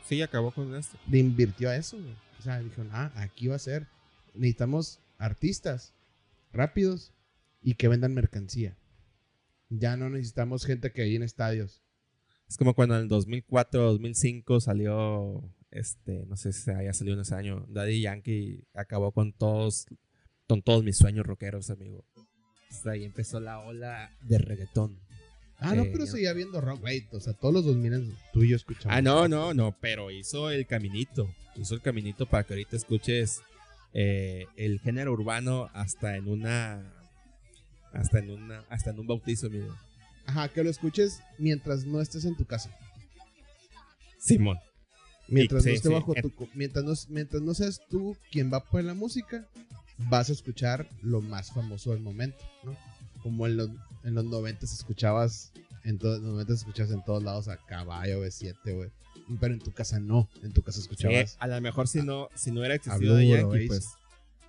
Sí, 0.08 0.22
acabó 0.22 0.50
con 0.50 0.74
esto. 0.74 0.96
le 1.10 1.18
invirtió 1.18 1.68
a 1.68 1.76
eso, 1.76 1.98
güey. 1.98 2.14
O 2.38 2.42
sea, 2.42 2.60
dijeron, 2.60 2.88
ah, 2.92 3.12
aquí 3.16 3.48
va 3.48 3.56
a 3.56 3.58
ser. 3.58 3.86
Necesitamos 4.32 5.00
artistas 5.18 5.92
rápidos 6.52 7.12
y 7.60 7.74
que 7.74 7.88
vendan 7.88 8.14
mercancía. 8.14 8.78
Ya 9.68 9.96
no 9.98 10.08
necesitamos 10.08 10.64
gente 10.64 10.92
que 10.92 11.10
llene 11.10 11.26
estadios. 11.26 11.82
Es 12.48 12.56
como 12.56 12.74
cuando 12.74 12.96
en 12.96 13.02
el 13.02 13.08
2004, 13.08 13.82
2005 13.82 14.60
salió, 14.60 15.42
este, 15.70 16.24
no 16.26 16.36
sé 16.36 16.54
si 16.54 16.70
haya 16.70 16.94
salido 16.94 17.14
en 17.14 17.20
ese 17.20 17.34
año, 17.34 17.66
Daddy 17.68 18.00
Yankee 18.00 18.64
acabó 18.72 19.12
con 19.12 19.34
todos, 19.34 19.86
con 20.46 20.62
todos 20.62 20.82
mis 20.82 20.96
sueños 20.96 21.26
rockeros, 21.26 21.68
amigo. 21.68 22.06
Hasta 22.70 22.92
ahí 22.92 23.04
empezó 23.04 23.40
la 23.40 23.58
ola 23.60 24.16
de 24.22 24.38
reggaetón. 24.38 24.98
Ah, 25.60 25.74
no, 25.74 25.84
pero 25.84 26.06
seguía 26.06 26.32
viendo 26.32 26.60
rock, 26.60 26.80
güey. 26.80 27.06
O 27.12 27.20
sea, 27.20 27.32
todos 27.32 27.52
los 27.52 27.64
2000 27.64 28.14
tú 28.32 28.44
y 28.44 28.50
yo 28.50 28.56
escuchamos. 28.56 28.96
Ah, 28.96 29.02
no, 29.02 29.26
no, 29.26 29.54
no, 29.54 29.76
pero 29.80 30.10
hizo 30.10 30.50
el 30.50 30.66
caminito. 30.66 31.28
Hizo 31.56 31.74
el 31.74 31.80
caminito 31.80 32.26
para 32.26 32.44
que 32.44 32.54
ahorita 32.54 32.76
escuches 32.76 33.40
eh, 33.92 34.46
el 34.56 34.78
género 34.80 35.12
urbano 35.12 35.68
hasta 35.74 36.16
en 36.16 36.28
una. 36.28 36.92
Hasta 37.92 38.20
en 38.20 38.30
una. 38.30 38.64
Hasta 38.68 38.90
en 38.90 39.00
un 39.00 39.06
bautizo, 39.08 39.48
amigo. 39.48 39.74
Ajá, 40.26 40.48
que 40.48 40.62
lo 40.62 40.70
escuches 40.70 41.20
mientras 41.38 41.84
no 41.84 42.00
estés 42.00 42.24
en 42.24 42.36
tu 42.36 42.44
casa. 42.44 42.70
Simón. 44.18 44.58
Mientras 45.26 45.64
Sí, 45.64 45.70
no 45.70 45.74
esté 45.74 45.88
sí, 45.88 45.94
bajo 45.94 46.14
tu. 46.14 46.48
Mientras 46.54 46.84
no, 46.84 46.94
mientras 47.08 47.42
no 47.42 47.54
seas 47.54 47.80
tú 47.90 48.16
quien 48.30 48.52
va 48.52 48.58
a 48.58 48.64
poner 48.64 48.86
la 48.86 48.94
música, 48.94 49.48
vas 49.98 50.30
a 50.30 50.32
escuchar 50.32 50.88
lo 51.02 51.20
más 51.20 51.52
famoso 51.52 51.92
del 51.92 52.00
momento, 52.00 52.38
¿no? 52.62 52.76
Como 53.22 53.46
en 53.46 53.56
los, 53.56 53.70
en 54.08 54.14
los 54.14 54.24
90 54.24 54.64
escuchabas. 54.64 55.52
En 55.84 55.98
todos 55.98 56.20
los 56.20 56.30
90 56.32 56.52
escuchabas 56.54 56.92
en 56.92 57.04
todos 57.04 57.22
lados 57.22 57.48
a 57.48 57.56
Caballo, 57.56 58.24
B7, 58.24 58.74
güey. 58.74 58.90
Pero 59.40 59.54
en 59.54 59.60
tu 59.60 59.72
casa 59.72 60.00
no. 60.00 60.28
En 60.42 60.52
tu 60.52 60.62
casa 60.62 60.76
Sí, 60.78 60.82
escuchabas. 60.82 61.36
a 61.38 61.46
lo 61.46 61.60
mejor 61.60 61.86
si 61.88 62.02
no, 62.02 62.28
si 62.34 62.50
no 62.50 62.64
era 62.64 62.76
de 62.78 62.98
Blur, 62.98 63.20
Yankee, 63.22 63.66
pues 63.68 63.90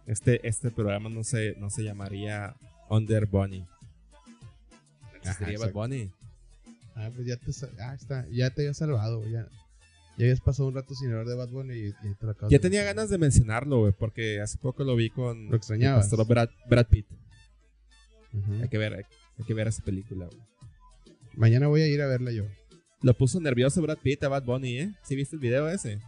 este, 0.06 0.48
este 0.48 0.72
programa 0.72 1.10
no 1.10 1.24
se, 1.24 1.56
no 1.60 1.70
se 1.70 1.84
llamaría 1.84 2.56
Under 2.90 3.26
Bunny. 3.26 3.66
Existiría 5.22 5.60
Bad. 5.60 5.74
Bunny. 5.74 6.12
Ah, 6.96 7.10
pues 7.14 7.28
ya 7.28 7.38
te, 7.38 7.52
ah, 7.82 7.94
está, 7.94 8.26
ya 8.30 8.50
te 8.50 8.62
había 8.64 8.74
salvado, 8.74 9.20
güey, 9.20 9.32
Ya, 9.32 9.48
ya 10.18 10.26
habías 10.26 10.42
pasado 10.42 10.68
un 10.68 10.76
rato 10.76 10.94
sin 10.96 11.10
hablar 11.12 11.28
de 11.28 11.36
Bad 11.36 11.50
Bunny 11.50 11.74
y, 11.74 11.88
y 11.88 12.16
te 12.16 12.26
lo 12.26 12.32
acabas 12.32 12.52
Ya 12.52 12.60
tenía 12.60 12.84
ganas 12.84 13.10
de 13.10 13.18
mencionarlo, 13.18 13.80
güey, 13.80 13.94
porque 13.94 14.42
hace 14.42 14.58
poco 14.58 14.84
lo 14.84 14.96
vi 14.96 15.10
con 15.10 15.50
Lo 15.50 15.56
extrañabas. 15.56 16.10
Brad, 16.28 16.50
Brad 16.70 16.88
Pitt. 16.88 17.08
Hay 18.62 18.70
que 18.70 18.78
ver, 18.78 19.06
hay 19.40 19.46
que 19.46 19.54
ver 19.54 19.68
esa 19.68 19.84
película, 19.84 20.26
güey. 20.26 20.42
Mañana 21.36 21.68
voy 21.68 21.82
a 21.82 21.88
ir 21.88 22.02
a 22.02 22.08
verla 22.08 22.32
yo. 22.32 22.46
Lo 23.02 23.14
puso 23.14 23.40
nervioso 23.40 23.82
Brad 23.82 23.98
Pitt 23.98 24.24
a 24.24 24.28
Bad 24.28 24.44
Bunny, 24.44 24.78
¿eh? 24.78 24.94
¿Sí 25.04 25.16
viste 25.16 25.38
el 25.38 25.42
video 25.42 25.70
ese? 25.70 26.00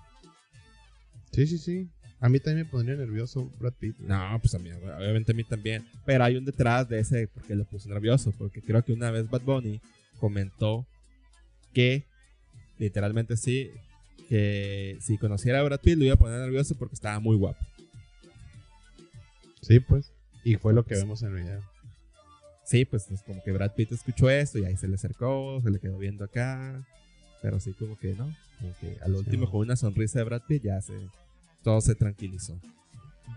Sí, 1.32 1.47
sí, 1.47 1.57
sí. 1.57 1.89
A 2.19 2.27
mí 2.27 2.39
también 2.39 2.65
me 2.65 2.71
pondría 2.71 2.97
nervioso 2.97 3.49
Brad 3.57 3.73
Pitt. 3.73 3.97
No, 3.99 4.38
pues 4.41 4.53
a 4.53 4.59
mí, 4.59 4.69
obviamente 4.71 5.32
a 5.32 5.36
mí 5.36 5.43
también. 5.45 5.88
Pero 6.05 6.25
hay 6.25 6.36
un 6.36 6.43
detrás 6.43 6.88
de 6.89 6.99
ese 6.99 7.27
porque 7.29 7.55
lo 7.55 7.63
puso 7.63 7.88
nervioso. 7.88 8.34
Porque 8.38 8.61
creo 8.61 8.84
que 8.84 8.91
una 8.91 9.09
vez 9.09 9.29
Bad 9.29 9.41
Bunny 9.43 9.79
comentó 10.19 10.86
que, 11.73 12.05
literalmente 12.77 13.38
sí, 13.38 13.71
que 14.27 14.97
si 14.99 15.17
conociera 15.17 15.61
a 15.61 15.63
Brad 15.63 15.79
Pitt 15.79 15.97
lo 15.97 16.03
iba 16.03 16.15
a 16.15 16.19
poner 16.19 16.39
nervioso 16.39 16.75
porque 16.75 16.95
estaba 16.95 17.19
muy 17.21 17.38
guapo. 17.38 17.65
Sí, 19.61 19.79
pues. 19.79 20.11
Y 20.43 20.55
fue 20.55 20.73
lo 20.73 20.84
que 20.84 20.95
vemos 20.95 21.23
en 21.23 21.29
el 21.29 21.43
video. 21.43 21.70
Sí, 22.72 22.86
pues 22.86 23.11
es 23.11 23.22
como 23.24 23.43
que 23.43 23.51
Brad 23.51 23.74
Pitt 23.74 23.91
escuchó 23.91 24.30
esto 24.30 24.57
y 24.57 24.63
ahí 24.63 24.78
se 24.78 24.88
le 24.88 24.95
acercó, 24.95 25.59
se 25.61 25.69
le 25.69 25.78
quedó 25.78 25.97
viendo 25.97 26.24
acá. 26.24 26.88
Pero 27.41 27.59
sí, 27.59 27.74
como 27.74 27.97
que 27.97 28.13
no. 28.13 28.34
Como 28.61 28.74
que 28.80 28.97
al 29.01 29.13
último, 29.13 29.51
con 29.51 29.59
una 29.59 29.76
sonrisa 29.76 30.19
de 30.19 30.26
Brad 30.26 30.43
Pitt, 30.47 30.63
ya 30.63 30.80
se. 30.82 30.93
Todo 31.63 31.82
se 31.82 31.95
tranquilizó. 31.95 32.57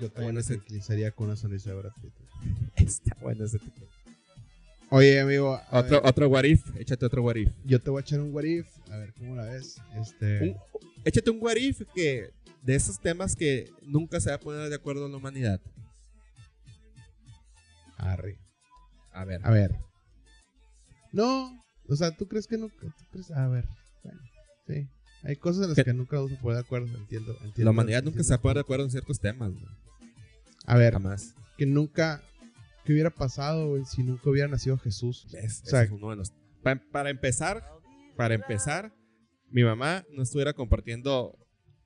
Yo 0.01 0.09
también 0.09 0.37
me 0.37 0.43
tranquilizaría 0.45 1.11
con 1.11 1.27
una 1.27 1.37
sonrisa 1.37 1.71
de 1.71 1.77
Brad 1.77 1.93
Pitt. 2.01 2.13
Está 2.77 3.17
bueno 3.21 3.45
ese 3.45 3.59
tipo. 3.59 3.85
Oye, 4.91 5.19
amigo. 5.19 5.61
Otro, 5.73 6.01
otro 6.05 6.29
what 6.29 6.45
if. 6.45 6.65
Échate 6.77 7.05
otro 7.05 7.25
what 7.25 7.35
if. 7.35 7.51
Yo 7.65 7.81
te 7.81 7.91
voy 7.91 7.99
a 7.99 8.03
echar 8.03 8.21
un 8.21 8.33
what 8.33 8.45
if. 8.45 8.69
A 8.89 8.99
ver 8.99 9.15
cómo 9.15 9.35
la 9.35 9.47
ves. 9.47 9.83
Este. 10.01 10.57
échate 11.05 11.29
un 11.29 11.39
what 11.41 11.57
if 11.57 11.83
que. 11.93 12.31
De 12.63 12.77
esos 12.77 13.01
temas 13.01 13.35
que 13.35 13.69
nunca 13.83 14.21
se 14.21 14.31
va 14.31 14.37
a 14.37 14.41
poner 14.41 14.69
de 14.69 14.77
acuerdo 14.77 15.09
la 15.09 15.17
humanidad. 15.17 15.61
Arre. 17.97 18.39
A 19.15 19.25
ver. 19.25 19.41
A 19.45 19.51
ver. 19.51 19.79
No, 21.13 21.65
o 21.89 21.97
sea, 21.97 22.11
¿tú 22.11 22.27
crees 22.27 22.47
que 22.47 22.59
nunca? 22.59 22.75
¿Tú 22.81 23.05
crees? 23.13 23.31
A 23.31 23.47
ver. 23.49 23.67
Bueno, 24.03 24.21
sí. 24.67 24.89
Hay 25.23 25.37
cosas 25.37 25.63
en 25.63 25.69
las 25.71 25.85
que 25.85 25.95
nunca 25.95 26.17
vamos 26.17 26.33
a 26.33 26.41
poner 26.41 26.57
de 26.57 26.65
acuerdo, 26.65 26.87
entiendo. 26.99 27.33
entiendo 27.33 27.65
la 27.65 27.71
humanidad 27.71 28.03
nunca 28.03 28.23
se 28.23 28.31
va 28.31 28.37
a 28.37 28.43
poner 28.43 28.57
de 28.57 28.61
acuerdo 28.61 28.85
en 28.85 28.91
ciertos 28.91 29.21
temas. 29.21 29.53
A 30.67 30.77
ver. 30.77 30.93
Jamás. 30.93 31.35
Que 31.57 31.65
nunca. 31.65 32.23
¿Qué 32.85 32.93
hubiera 32.93 33.11
pasado, 33.11 33.69
güey, 33.69 33.85
si 33.87 34.03
nunca 34.03 34.29
hubiera 34.29 34.49
nacido 34.49 34.77
Jesús? 34.77 35.25
o 35.27 35.31
sea, 35.31 35.83
es 35.83 35.91
uno 35.91 36.11
de 36.11 36.17
los. 36.17 36.35
Para, 36.93 37.09
empezar, 37.09 37.63
para 38.17 38.35
empezar, 38.35 38.93
mi 39.51 39.63
mamá 39.63 40.05
no 40.11 40.23
estuviera 40.23 40.53
compartiendo 40.53 41.39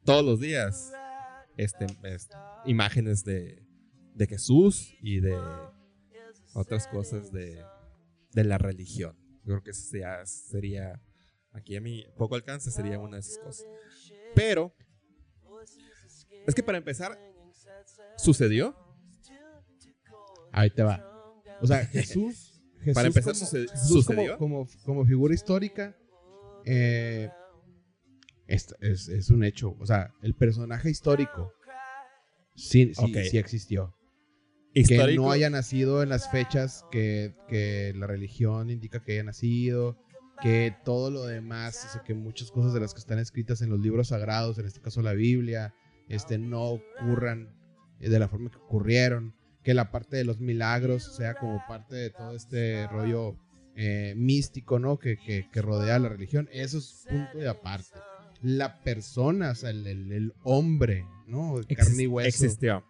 todos 0.04 0.24
los 0.24 0.40
días 0.40 0.92
este, 1.56 1.86
este 2.04 2.36
imágenes 2.64 3.24
de, 3.24 3.62
de 4.14 4.26
Jesús 4.26 4.94
y 5.02 5.20
de 5.20 5.36
otras 6.58 6.88
cosas 6.88 7.32
de, 7.32 7.64
la 8.34 8.58
religión. 8.58 9.16
Yo 9.44 9.54
creo 9.54 9.62
que 9.62 9.70
eso 9.70 9.82
sería, 10.24 11.00
aquí 11.52 11.76
a 11.76 11.80
mi 11.80 12.04
poco 12.16 12.34
alcance, 12.34 12.70
sería 12.70 12.98
una 12.98 13.16
de 13.16 13.20
esas 13.20 13.38
cosas. 13.38 13.66
Pero, 14.34 14.74
es 16.46 16.54
que 16.54 16.62
para 16.62 16.78
empezar, 16.78 17.18
¿sucedió? 18.16 18.76
Ahí 20.52 20.70
te 20.70 20.82
va. 20.82 21.04
O 21.60 21.66
sea, 21.66 21.84
Jesús, 21.86 22.60
para 22.94 23.08
empezar, 23.08 23.34
sucedió. 23.34 24.36
Como, 24.38 24.66
como, 24.84 25.04
figura 25.04 25.34
histórica, 25.34 25.96
eh, 26.64 27.30
es, 28.46 28.74
es, 28.80 29.30
un 29.30 29.44
hecho. 29.44 29.76
O 29.78 29.86
sea, 29.86 30.12
el 30.22 30.34
personaje 30.34 30.90
histórico 30.90 31.52
sí, 32.54 32.92
sí 32.94 33.38
existió 33.38 33.97
que 34.84 35.14
no 35.14 35.30
haya 35.30 35.50
nacido 35.50 36.02
en 36.02 36.08
las 36.08 36.30
fechas 36.30 36.84
que, 36.90 37.34
la 37.96 38.06
religión 38.06 38.70
indica 38.70 39.02
que 39.02 39.12
haya 39.12 39.24
nacido, 39.24 39.98
que 40.40 40.74
todo 40.84 41.10
lo 41.10 41.24
demás, 41.24 41.96
o 41.98 42.04
que 42.04 42.14
muchas 42.14 42.50
cosas 42.50 42.72
de 42.72 42.80
las 42.80 42.94
que 42.94 43.00
están 43.00 43.18
escritas 43.18 43.62
en 43.62 43.70
los 43.70 43.80
libros 43.80 44.08
sagrados, 44.08 44.58
en 44.58 44.66
este 44.66 44.80
caso 44.80 45.02
la 45.02 45.12
Biblia, 45.12 45.74
este, 46.08 46.38
no 46.38 46.64
ocurran 46.64 47.54
de 47.98 48.18
la 48.18 48.28
forma 48.28 48.50
que 48.50 48.58
ocurrieron, 48.58 49.34
que 49.62 49.74
la 49.74 49.90
parte 49.90 50.16
de 50.16 50.24
los 50.24 50.38
milagros 50.38 51.16
sea 51.16 51.34
como 51.34 51.60
parte 51.66 51.96
de 51.96 52.10
todo 52.10 52.36
este 52.36 52.86
rollo 52.86 53.36
eh, 53.74 54.14
místico, 54.16 54.78
¿no? 54.78 54.98
Que, 54.98 55.48
rodea 55.54 55.98
la 55.98 56.08
religión, 56.08 56.48
eso 56.52 56.78
es 56.78 57.04
punto 57.08 57.38
de 57.38 57.48
aparte. 57.48 57.98
La 58.40 58.80
persona, 58.82 59.50
o 59.50 59.54
sea, 59.56 59.70
el, 59.70 60.32
hombre, 60.44 61.04
¿no? 61.26 61.60
Carne 61.76 62.04
y 62.04 62.06
hueso. 62.06 62.28
Existió 62.28 62.84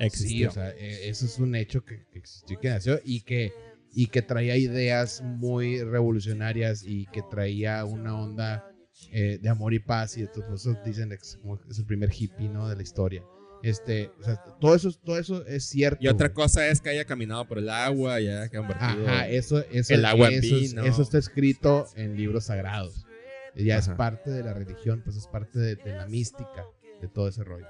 existió. 0.00 0.48
o 0.48 0.52
sea, 0.52 0.70
e, 0.70 1.08
eso 1.08 1.26
es 1.26 1.38
un 1.38 1.54
hecho 1.54 1.84
que, 1.84 2.06
existió 2.14 2.56
y 2.56 2.60
que 2.60 2.68
nació 2.68 3.00
y 3.04 3.20
que, 3.22 3.52
y 3.92 4.06
que 4.08 4.22
traía 4.22 4.56
ideas 4.56 5.22
muy 5.22 5.82
revolucionarias 5.82 6.82
y 6.84 7.06
que 7.06 7.22
traía 7.22 7.84
una 7.84 8.18
onda 8.18 8.70
eh, 9.12 9.38
de 9.40 9.48
amor 9.48 9.74
y 9.74 9.78
paz 9.78 10.16
y 10.16 10.22
entonces 10.22 10.76
dicen 10.84 11.10
que 11.10 11.16
es, 11.16 11.38
es, 11.70 11.78
el 11.78 11.84
primer 11.84 12.10
hippie 12.12 12.48
¿no? 12.48 12.68
de 12.68 12.76
la 12.76 12.82
historia. 12.82 13.22
Este, 13.62 14.10
o 14.20 14.22
sea, 14.22 14.36
todo 14.60 14.74
eso, 14.74 14.92
todo 14.92 15.18
eso 15.18 15.44
es 15.46 15.64
cierto. 15.64 15.98
Y 16.00 16.08
otra 16.08 16.32
cosa 16.32 16.66
es 16.68 16.80
que 16.80 16.90
haya 16.90 17.04
caminado 17.04 17.46
por 17.46 17.58
el 17.58 17.68
agua 17.68 18.20
y 18.20 18.28
haya 18.28 18.48
convertido 18.48 19.08
Ajá, 19.08 19.28
eso, 19.28 19.64
eso, 19.70 19.94
el 19.94 20.04
agua 20.04 20.28
eso, 20.28 20.82
eso 20.82 21.02
está 21.02 21.18
escrito 21.18 21.86
en 21.96 22.16
libros 22.16 22.44
sagrados. 22.44 23.06
Ya 23.54 23.78
es 23.78 23.88
parte 23.88 24.30
de 24.30 24.42
la 24.42 24.52
religión, 24.52 25.00
pues 25.02 25.16
es 25.16 25.26
parte 25.26 25.58
de, 25.58 25.76
de 25.76 25.96
la 25.96 26.06
mística 26.06 26.64
de 27.00 27.08
todo 27.08 27.28
ese 27.28 27.42
rollo. 27.42 27.66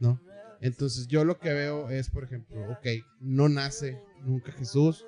¿No? 0.00 0.20
Entonces 0.60 1.06
yo 1.06 1.24
lo 1.24 1.38
que 1.38 1.52
veo 1.52 1.90
es, 1.90 2.10
por 2.10 2.24
ejemplo, 2.24 2.70
ok, 2.70 2.86
no 3.20 3.48
nace 3.48 4.00
nunca 4.22 4.52
Jesús, 4.52 5.04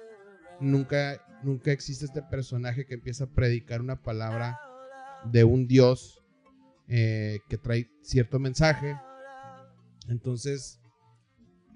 nunca, 0.60 1.22
nunca 1.42 1.72
existe 1.72 2.04
este 2.04 2.22
personaje 2.22 2.86
que 2.86 2.94
empieza 2.94 3.24
a 3.24 3.30
predicar 3.30 3.80
una 3.80 4.02
palabra 4.02 4.58
de 5.24 5.44
un 5.44 5.66
Dios 5.66 6.22
eh, 6.88 7.40
que 7.48 7.58
trae 7.58 7.90
cierto 8.02 8.38
mensaje. 8.38 8.96
Entonces, 10.08 10.80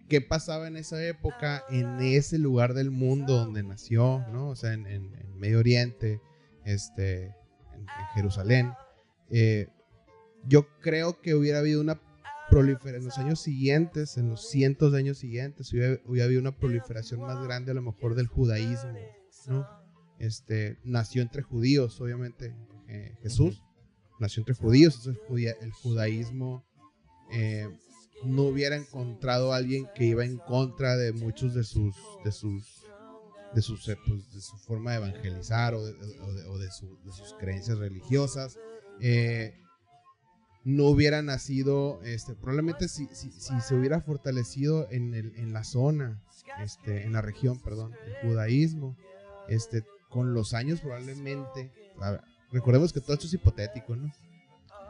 ¿qué 0.08 0.20
pasaba 0.20 0.68
en 0.68 0.76
esa 0.76 1.02
época, 1.04 1.64
en 1.70 2.00
ese 2.00 2.38
lugar 2.38 2.74
del 2.74 2.90
mundo 2.90 3.36
donde 3.36 3.62
nació, 3.62 4.24
¿no? 4.30 4.48
O 4.48 4.56
sea, 4.56 4.72
en, 4.72 5.10
Medio 5.36 5.58
Oriente, 5.58 6.20
este, 6.64 7.24
en, 7.24 7.86
Jerusalén. 8.14 8.72
Eh, 9.30 9.68
yo 10.46 10.68
creo 10.80 11.20
que 11.20 11.34
hubiera 11.34 11.60
habido 11.60 11.80
una 11.80 12.00
en 12.52 13.04
los 13.04 13.18
años 13.18 13.40
siguientes, 13.40 14.16
en 14.16 14.28
los 14.28 14.48
cientos 14.48 14.92
de 14.92 14.98
años 14.98 15.18
siguientes, 15.18 15.72
hubiera, 15.72 16.24
habido 16.24 16.40
una 16.40 16.56
proliferación 16.56 17.20
más 17.20 17.42
grande 17.42 17.70
a 17.70 17.74
lo 17.74 17.82
mejor 17.82 18.14
del 18.14 18.26
judaísmo, 18.26 18.98
¿no? 19.46 19.66
Este, 20.18 20.78
nació 20.84 21.22
entre 21.22 21.42
judíos, 21.42 22.00
obviamente, 22.00 22.54
eh, 22.88 23.16
Jesús, 23.22 23.62
nació 24.18 24.42
entre 24.42 24.54
judíos, 24.54 24.96
entonces 24.96 25.56
el 25.60 25.72
judaísmo 25.72 26.64
eh, 27.32 27.68
no 28.24 28.42
hubiera 28.42 28.76
encontrado 28.76 29.52
a 29.52 29.56
alguien 29.56 29.86
que 29.94 30.04
iba 30.04 30.24
en 30.24 30.36
contra 30.36 30.96
de 30.96 31.12
muchos 31.12 31.54
de 31.54 31.64
sus, 31.64 31.96
de 32.24 32.32
sus, 32.32 32.84
de 33.54 33.62
sus, 33.62 33.88
eh, 33.88 33.96
pues, 34.06 34.44
su 34.44 34.58
forma 34.58 34.90
de 34.90 34.98
evangelizar 34.98 35.74
o 35.74 35.84
de, 35.84 36.70
sus 36.70 37.34
creencias 37.38 37.78
religiosas. 37.78 38.58
No 40.64 40.84
hubiera 40.84 41.22
nacido, 41.22 42.00
este, 42.02 42.34
probablemente 42.34 42.88
si, 42.88 43.06
si, 43.12 43.30
se 43.30 43.74
hubiera 43.74 44.00
fortalecido 44.00 44.86
en, 44.90 45.14
el, 45.14 45.32
en 45.36 45.52
la 45.52 45.64
zona, 45.64 46.20
este, 46.62 47.04
en 47.04 47.12
la 47.12 47.22
región, 47.22 47.58
perdón, 47.60 47.94
el 48.06 48.28
judaísmo, 48.28 48.96
este, 49.48 49.84
con 50.10 50.34
los 50.34 50.52
años 50.52 50.80
probablemente, 50.80 51.72
recordemos 52.52 52.92
que 52.92 53.00
todo 53.00 53.14
esto 53.14 53.26
es 53.26 53.34
hipotético, 53.34 53.96
¿no? 53.96 54.12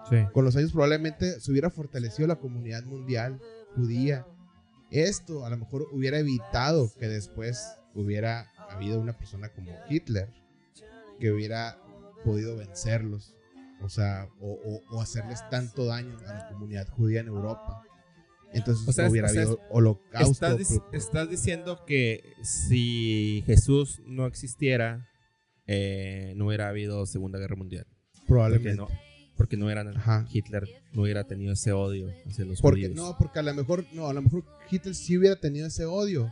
Sí. 0.08 0.16
Con 0.32 0.44
los 0.44 0.56
años 0.56 0.72
probablemente 0.72 1.38
se 1.40 1.50
hubiera 1.52 1.70
fortalecido 1.70 2.26
la 2.26 2.36
comunidad 2.36 2.82
mundial 2.84 3.38
judía. 3.76 4.26
Esto 4.90 5.44
a 5.44 5.50
lo 5.50 5.58
mejor 5.58 5.86
hubiera 5.92 6.18
evitado 6.18 6.90
que 6.98 7.06
después 7.06 7.76
hubiera 7.94 8.50
habido 8.70 8.98
una 8.98 9.16
persona 9.16 9.50
como 9.50 9.70
Hitler 9.88 10.28
que 11.20 11.30
hubiera 11.30 11.78
podido 12.24 12.56
vencerlos 12.56 13.36
o 13.82 13.88
sea, 13.88 14.28
o, 14.40 15.00
hacerles 15.00 15.40
tanto 15.50 15.86
daño 15.86 16.16
a 16.26 16.34
la 16.34 16.48
comunidad 16.48 16.88
judía 16.88 17.20
en 17.20 17.28
Europa. 17.28 17.82
Entonces 18.52 18.98
hubiera 19.08 19.28
habido 19.28 19.60
holocausto. 19.70 20.58
Estás, 20.92 21.30
diciendo 21.30 21.84
que 21.86 22.34
si 22.42 23.42
Jesús 23.46 24.00
no 24.06 24.26
existiera, 24.26 25.08
eh, 25.66 26.34
no 26.36 26.48
hubiera 26.48 26.68
habido 26.68 27.06
Segunda 27.06 27.38
Guerra 27.38 27.56
Mundial. 27.56 27.86
Probablemente. 28.26 28.76
Porque 28.76 28.92
no, 28.92 29.00
porque 29.36 29.56
no 29.56 29.70
eran 29.70 29.94
Hitler 30.30 30.68
no 30.92 31.02
hubiera 31.02 31.24
tenido 31.24 31.52
ese 31.52 31.72
odio 31.72 32.12
hacia 32.26 32.44
los 32.44 32.60
porque, 32.60 32.88
No, 32.90 33.16
porque 33.18 33.38
a 33.38 33.42
lo 33.42 33.54
mejor, 33.54 33.86
no, 33.92 34.08
a 34.08 34.12
lo 34.12 34.20
mejor 34.20 34.44
Hitler 34.70 34.94
sí 34.94 35.16
hubiera 35.16 35.36
tenido 35.36 35.66
ese 35.66 35.86
odio, 35.86 36.30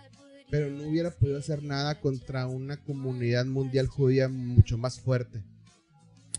pero 0.51 0.71
no 0.71 0.89
hubiera 0.89 1.11
podido 1.11 1.39
hacer 1.39 1.63
nada 1.63 2.01
contra 2.01 2.47
una 2.47 2.77
comunidad 2.77 3.47
mundial 3.47 3.87
judía 3.87 4.29
mucho 4.29 4.77
más 4.77 5.01
fuerte. 5.01 5.43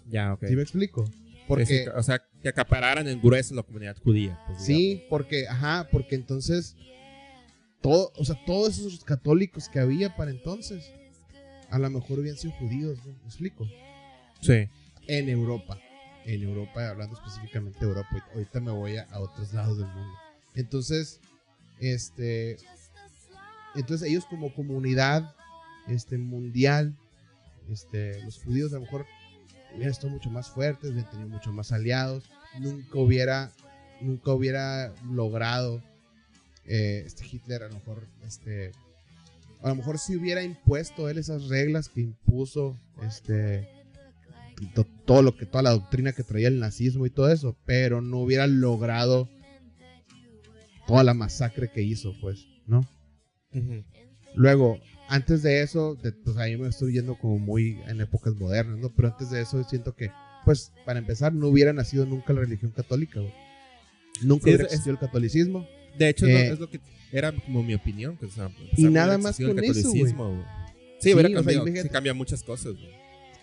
Ya, 0.10 0.34
ok. 0.34 0.46
¿Sí 0.48 0.56
me 0.56 0.62
explico? 0.62 1.10
Porque, 1.48 1.88
o 1.96 2.04
sea, 2.04 2.22
que 2.42 2.50
acapararan 2.50 3.08
el 3.08 3.20
grueso 3.20 3.56
la 3.56 3.64
comunidad 3.64 3.98
judía. 3.98 4.40
Pues, 4.46 4.64
sí, 4.64 5.04
porque, 5.10 5.48
ajá, 5.48 5.88
porque 5.92 6.16
entonces, 6.16 6.76
todo, 7.82 8.12
o 8.16 8.24
sea, 8.24 8.40
todos 8.46 8.78
esos 8.78 9.04
católicos 9.04 9.68
que 9.68 9.80
había 9.80 10.16
para 10.16 10.30
entonces, 10.30 10.92
a 11.72 11.80
lo 11.80 11.90
mejor 11.90 12.20
habían 12.20 12.38
sido 12.38 12.54
judíos, 12.54 13.00
¿me 13.06 13.26
explico? 13.26 13.68
Sí. 14.42 14.70
en 15.08 15.30
Europa. 15.30 15.80
En 16.26 16.44
Europa, 16.44 16.88
hablando 16.88 17.16
específicamente 17.16 17.80
de 17.80 17.88
Europa. 17.88 18.10
Ahorita 18.34 18.60
me 18.60 18.72
voy 18.72 18.98
a, 18.98 19.04
a 19.06 19.20
otros 19.20 19.52
lados 19.54 19.78
del 19.80 19.88
mundo. 19.88 20.14
Entonces, 20.54 21.20
este, 21.80 22.58
entonces 23.76 24.08
ellos 24.08 24.26
como 24.26 24.54
comunidad 24.54 25.36
este, 25.88 26.18
mundial, 26.18 26.96
este, 27.70 28.22
los 28.24 28.38
judíos 28.44 28.72
a 28.74 28.76
lo 28.76 28.82
mejor 28.82 29.06
hubieran 29.74 29.92
estado 29.92 30.10
mucho 30.10 30.30
más 30.30 30.50
fuertes, 30.50 30.92
hubieran 30.92 31.10
tenido 31.10 31.30
mucho 31.30 31.52
más 31.52 31.72
aliados, 31.72 32.30
nunca 32.60 33.00
hubiera, 33.00 33.52
nunca 34.02 34.32
hubiera 34.32 34.94
logrado 35.12 35.82
eh, 36.66 37.04
este 37.06 37.26
Hitler 37.26 37.64
a 37.64 37.68
lo 37.68 37.76
mejor, 37.76 38.08
este, 38.26 38.72
a 39.62 39.70
lo 39.70 39.76
mejor 39.76 40.00
si 40.00 40.16
hubiera 40.16 40.44
impuesto 40.44 41.10
él 41.10 41.18
esas 41.18 41.48
reglas 41.48 41.90
que 41.90 42.02
impuso, 42.02 42.78
este, 43.02 43.68
todo 45.06 45.22
lo 45.22 45.36
que, 45.36 45.46
toda 45.46 45.64
la 45.64 45.72
doctrina 45.72 46.14
que 46.14 46.24
traía 46.24 46.48
el 46.48 46.60
nazismo 46.60 47.06
y 47.06 47.10
todo 47.10 47.32
eso, 47.32 47.58
pero 47.66 48.02
no 48.02 48.20
hubiera 48.20 48.48
logrado 48.48 49.30
toda 50.88 51.04
la 51.04 51.14
masacre 51.14 51.72
que 51.72 51.82
hizo, 51.82 52.14
pues, 52.20 52.46
¿no? 52.66 52.88
Luego, 54.36 54.80
antes 55.10 55.42
de 55.44 55.62
eso, 55.62 55.98
pues 56.24 56.38
ahí 56.38 56.56
me 56.56 56.70
estoy 56.70 56.94
yendo 56.94 57.16
como 57.16 57.40
muy 57.40 57.80
en 57.88 58.00
épocas 58.00 58.36
modernas, 58.36 58.78
¿no? 58.78 58.90
Pero 58.96 59.10
antes 59.10 59.32
de 59.32 59.42
eso 59.42 59.62
siento 59.64 59.96
que, 59.96 60.12
pues, 60.46 60.72
para 60.86 61.00
empezar, 61.00 61.34
no 61.34 61.48
hubiera 61.48 61.74
nacido 61.74 62.06
nunca 62.06 62.32
la 62.32 62.42
religión 62.42 62.72
católica, 62.72 63.20
güey. 63.20 63.34
Nunca 64.22 64.46
hubiera 64.46 64.66
existido 64.66 64.94
el 64.94 65.00
catolicismo. 65.00 65.68
De 65.98 66.10
hecho, 66.10 66.28
eh, 66.28 66.50
es 66.52 66.60
lo 66.60 66.70
que 66.70 66.80
era 67.12 67.32
como 67.32 67.64
mi 67.64 67.74
opinión. 67.74 68.18
Que, 68.18 68.28
y 68.78 68.86
nada 68.86 69.18
más 69.18 69.38
con 69.38 69.58
eso, 69.64 69.90
güey. 69.90 70.14
Sí, 71.00 71.14
hubiera 71.14 71.34
cambiado, 71.34 71.66
sí, 71.66 71.90
cambia 71.90 72.14
muchas 72.14 72.44
cosas, 72.44 72.74
güey. 72.74 72.92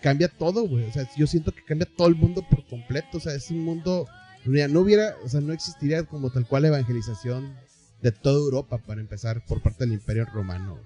Cambia 0.01 0.29
todo, 0.29 0.67
güey. 0.67 0.85
O 0.85 0.93
sea, 0.93 1.09
yo 1.17 1.27
siento 1.27 1.51
que 1.51 1.63
cambia 1.63 1.87
todo 1.97 2.07
el 2.07 2.15
mundo 2.15 2.45
por 2.49 2.65
completo. 2.67 3.17
O 3.17 3.19
sea, 3.19 3.33
es 3.33 3.51
un 3.51 3.63
mundo... 3.63 4.07
No 4.45 4.79
hubiera, 4.79 5.15
o 5.25 5.27
sea, 5.27 5.41
no 5.41 5.51
existiría 5.51 6.03
como 6.03 6.29
tal 6.31 6.47
cual 6.47 6.63
evangelización 6.63 7.53
de 8.01 8.11
toda 8.13 8.39
Europa, 8.39 8.77
para 8.77 9.01
empezar, 9.01 9.43
por 9.45 9.61
parte 9.61 9.83
del 9.83 9.93
Imperio 9.93 10.25
Romano. 10.25 10.79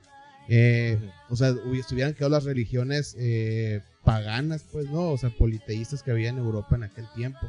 Eh, 0.48 0.98
o 1.30 1.36
sea, 1.36 1.56
estuvieran 1.74 2.14
quedado 2.14 2.32
las 2.32 2.44
religiones 2.44 3.16
eh, 3.18 3.82
paganas, 4.04 4.66
pues, 4.72 4.90
¿no? 4.90 5.10
O 5.12 5.18
sea, 5.18 5.30
politeístas 5.30 6.04
que 6.04 6.12
había 6.12 6.30
en 6.30 6.38
Europa 6.38 6.76
en 6.76 6.84
aquel 6.84 7.06
tiempo. 7.16 7.40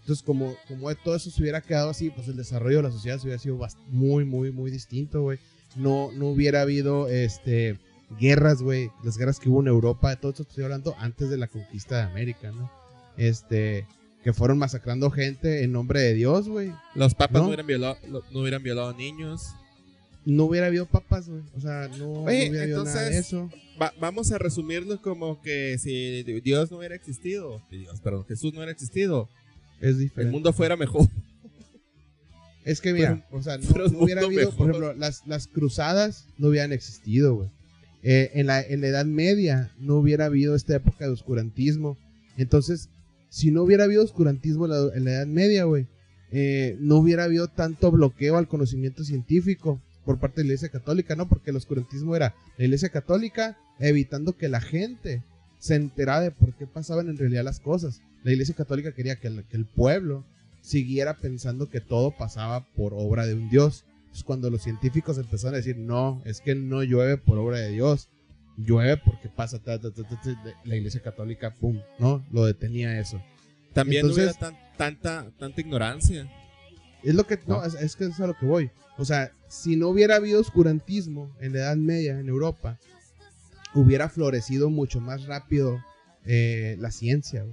Entonces, 0.00 0.24
como, 0.24 0.56
como 0.66 0.92
todo 0.96 1.14
eso 1.14 1.30
se 1.30 1.40
hubiera 1.42 1.60
quedado 1.60 1.90
así, 1.90 2.10
pues 2.10 2.26
el 2.28 2.36
desarrollo 2.36 2.78
de 2.78 2.82
la 2.84 2.90
sociedad 2.90 3.18
se 3.18 3.24
hubiera 3.24 3.38
sido 3.38 3.58
muy, 3.88 4.24
muy, 4.24 4.50
muy 4.50 4.70
distinto, 4.70 5.22
güey. 5.22 5.38
No, 5.76 6.10
no 6.12 6.28
hubiera 6.28 6.62
habido 6.62 7.08
este, 7.08 7.78
guerras, 8.18 8.62
güey. 8.62 8.90
Las 9.04 9.16
guerras 9.18 9.38
que 9.38 9.48
hubo 9.48 9.60
en 9.60 9.68
Europa, 9.68 10.16
todo 10.16 10.32
esto 10.32 10.42
estoy 10.42 10.64
hablando 10.64 10.96
antes 10.98 11.30
de 11.30 11.36
la 11.36 11.46
conquista 11.46 11.96
de 11.98 12.02
América, 12.02 12.50
¿no? 12.50 12.70
Este, 13.16 13.86
que 14.24 14.32
fueron 14.32 14.58
masacrando 14.58 15.10
gente 15.10 15.62
en 15.62 15.72
nombre 15.72 16.00
de 16.00 16.14
Dios, 16.14 16.48
güey. 16.48 16.72
Los 16.94 17.14
papas 17.14 17.42
no, 17.42 17.48
hubieran, 17.48 17.66
violado, 17.66 17.98
no 18.08 18.40
hubieran 18.40 18.62
violado 18.62 18.92
niños. 18.94 19.54
No 20.24 20.44
hubiera 20.44 20.66
habido 20.66 20.86
papas, 20.86 21.28
güey. 21.28 21.42
O 21.56 21.60
sea, 21.60 21.88
no, 21.98 22.24
hubiera 22.24 22.62
habido 22.62 22.84
nada 22.84 23.08
de 23.08 23.18
eso. 23.18 23.50
vamos 24.00 24.30
a 24.32 24.38
resumirlo 24.38 25.00
como 25.00 25.40
que 25.40 25.78
si 25.78 26.22
Dios 26.22 26.70
no 26.70 26.78
hubiera 26.78 26.94
existido, 26.94 27.62
Dios, 27.70 28.00
perdón, 28.00 28.24
Jesús 28.26 28.52
no 28.52 28.58
hubiera 28.58 28.72
existido, 28.72 29.28
es 29.80 29.98
diferente. 29.98 30.28
el 30.28 30.32
mundo 30.32 30.52
fuera 30.52 30.76
mejor. 30.76 31.08
Es 32.64 32.80
que 32.80 32.92
mira, 32.92 33.26
o 33.30 33.42
sea, 33.42 33.56
no, 33.56 33.64
hubiera 33.98 34.20
habido, 34.20 34.52
por 34.52 34.68
ejemplo, 34.68 34.92
las, 34.94 35.26
las 35.26 35.46
cruzadas 35.46 36.26
no 36.36 36.48
hubieran 36.48 36.72
existido, 36.72 37.34
güey. 37.34 37.48
Eh, 38.02 38.30
en, 38.34 38.46
la, 38.46 38.62
en 38.62 38.80
la 38.80 38.88
Edad 38.88 39.04
Media 39.04 39.72
no 39.78 39.96
hubiera 39.96 40.26
habido 40.26 40.54
esta 40.54 40.76
época 40.76 41.04
de 41.06 41.10
oscurantismo. 41.10 41.96
Entonces, 42.36 42.88
si 43.28 43.50
no 43.50 43.62
hubiera 43.62 43.84
habido 43.84 44.04
oscurantismo 44.04 44.66
en 44.66 45.04
la, 45.04 45.12
Edad 45.12 45.26
Media, 45.26 45.64
güey, 45.64 45.86
eh, 46.32 46.76
no 46.80 46.96
hubiera 46.96 47.24
habido 47.24 47.48
tanto 47.48 47.90
bloqueo 47.90 48.36
al 48.36 48.48
conocimiento 48.48 49.04
científico 49.04 49.80
por 50.04 50.18
parte 50.18 50.40
de 50.40 50.44
la 50.44 50.54
Iglesia 50.54 50.68
Católica, 50.70 51.16
¿no? 51.16 51.28
Porque 51.28 51.50
el 51.50 51.56
oscurantismo 51.56 52.16
era 52.16 52.34
la 52.56 52.64
Iglesia 52.64 52.88
Católica 52.88 53.58
evitando 53.78 54.36
que 54.36 54.48
la 54.48 54.60
gente 54.60 55.22
se 55.58 55.74
enterara 55.74 56.20
de 56.20 56.30
por 56.30 56.54
qué 56.54 56.66
pasaban 56.66 57.08
en 57.08 57.18
realidad 57.18 57.44
las 57.44 57.60
cosas. 57.60 58.00
La 58.24 58.32
Iglesia 58.32 58.54
Católica 58.54 58.92
quería 58.92 59.16
que 59.16 59.28
el, 59.28 59.44
que 59.44 59.56
el 59.56 59.66
pueblo 59.66 60.24
siguiera 60.62 61.16
pensando 61.16 61.68
que 61.68 61.80
todo 61.80 62.10
pasaba 62.16 62.66
por 62.74 62.92
obra 62.94 63.26
de 63.26 63.34
un 63.34 63.48
Dios. 63.50 63.84
Entonces, 64.00 64.24
cuando 64.24 64.50
los 64.50 64.62
científicos 64.62 65.18
empezaron 65.18 65.54
a 65.54 65.58
decir, 65.58 65.76
no, 65.76 66.20
es 66.24 66.40
que 66.40 66.54
no 66.54 66.82
llueve 66.82 67.16
por 67.16 67.38
obra 67.38 67.58
de 67.58 67.70
Dios, 67.70 68.08
llueve 68.56 68.96
porque 68.96 69.28
pasa 69.28 69.60
la 70.64 70.76
iglesia 70.76 71.00
católica, 71.00 71.54
pum, 71.54 71.80
¿no? 71.98 72.24
Lo 72.30 72.44
detenía 72.44 72.98
eso. 72.98 73.22
También 73.72 74.06
no 74.06 74.12
hubiera 74.12 74.32
tanta, 74.76 75.30
tanta 75.38 75.60
ignorancia. 75.60 76.28
Es 77.02 77.14
lo 77.14 77.26
que, 77.26 77.38
no, 77.46 77.64
es, 77.64 77.96
que 77.96 78.04
es 78.04 78.20
a 78.20 78.26
lo 78.26 78.36
que 78.36 78.46
voy. 78.46 78.70
O 78.98 79.04
sea, 79.04 79.32
si 79.48 79.76
no 79.76 79.88
hubiera 79.88 80.16
habido 80.16 80.40
oscurantismo 80.40 81.34
en 81.40 81.52
la 81.52 81.60
Edad 81.60 81.76
Media 81.76 82.18
en 82.18 82.28
Europa, 82.28 82.78
hubiera 83.74 84.08
florecido 84.08 84.70
mucho 84.70 85.00
más 85.00 85.24
rápido 85.26 85.80
eh, 86.26 86.76
la 86.78 86.90
ciencia. 86.90 87.46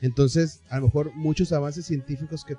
Entonces, 0.00 0.60
a 0.68 0.78
lo 0.78 0.86
mejor 0.86 1.12
muchos 1.14 1.52
avances 1.52 1.86
científicos 1.86 2.44
que, 2.44 2.56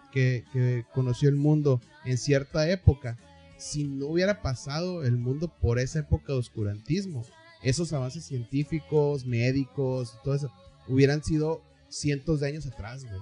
que 0.52 0.86
conoció 0.94 1.30
el 1.30 1.36
mundo 1.36 1.82
en 2.06 2.18
cierta 2.18 2.70
época, 2.70 3.18
si 3.58 3.86
no 3.86 4.08
hubiera 4.08 4.42
pasado 4.42 5.04
el 5.04 5.18
mundo 5.18 5.48
por 5.62 5.80
esa 5.80 6.00
época 6.00 6.34
de 6.34 6.40
oscurantismo, 6.40 7.26
esos 7.64 7.94
avances 7.94 8.26
científicos, 8.26 9.26
médicos, 9.26 10.20
todo 10.24 10.36
eso, 10.36 10.52
hubieran 10.88 11.24
sido 11.24 11.64
cientos 11.90 12.42
de 12.42 12.48
años 12.48 12.66
atrás, 12.66 13.06
güey. 13.06 13.22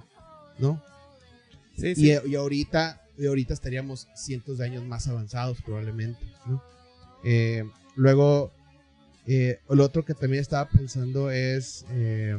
¿No? 0.58 0.82
Sí, 1.76 1.94
sí. 1.94 2.12
Y, 2.26 2.34
ahorita, 2.34 3.01
y 3.18 3.26
ahorita 3.26 3.54
estaríamos 3.54 4.08
cientos 4.14 4.58
de 4.58 4.64
años 4.66 4.84
más 4.84 5.08
avanzados, 5.08 5.60
probablemente, 5.62 6.24
¿no? 6.46 6.62
Eh, 7.24 7.64
luego, 7.94 8.52
eh, 9.26 9.60
lo 9.68 9.84
otro 9.84 10.04
que 10.04 10.14
también 10.14 10.40
estaba 10.40 10.68
pensando 10.68 11.30
es, 11.30 11.84
eh, 11.90 12.36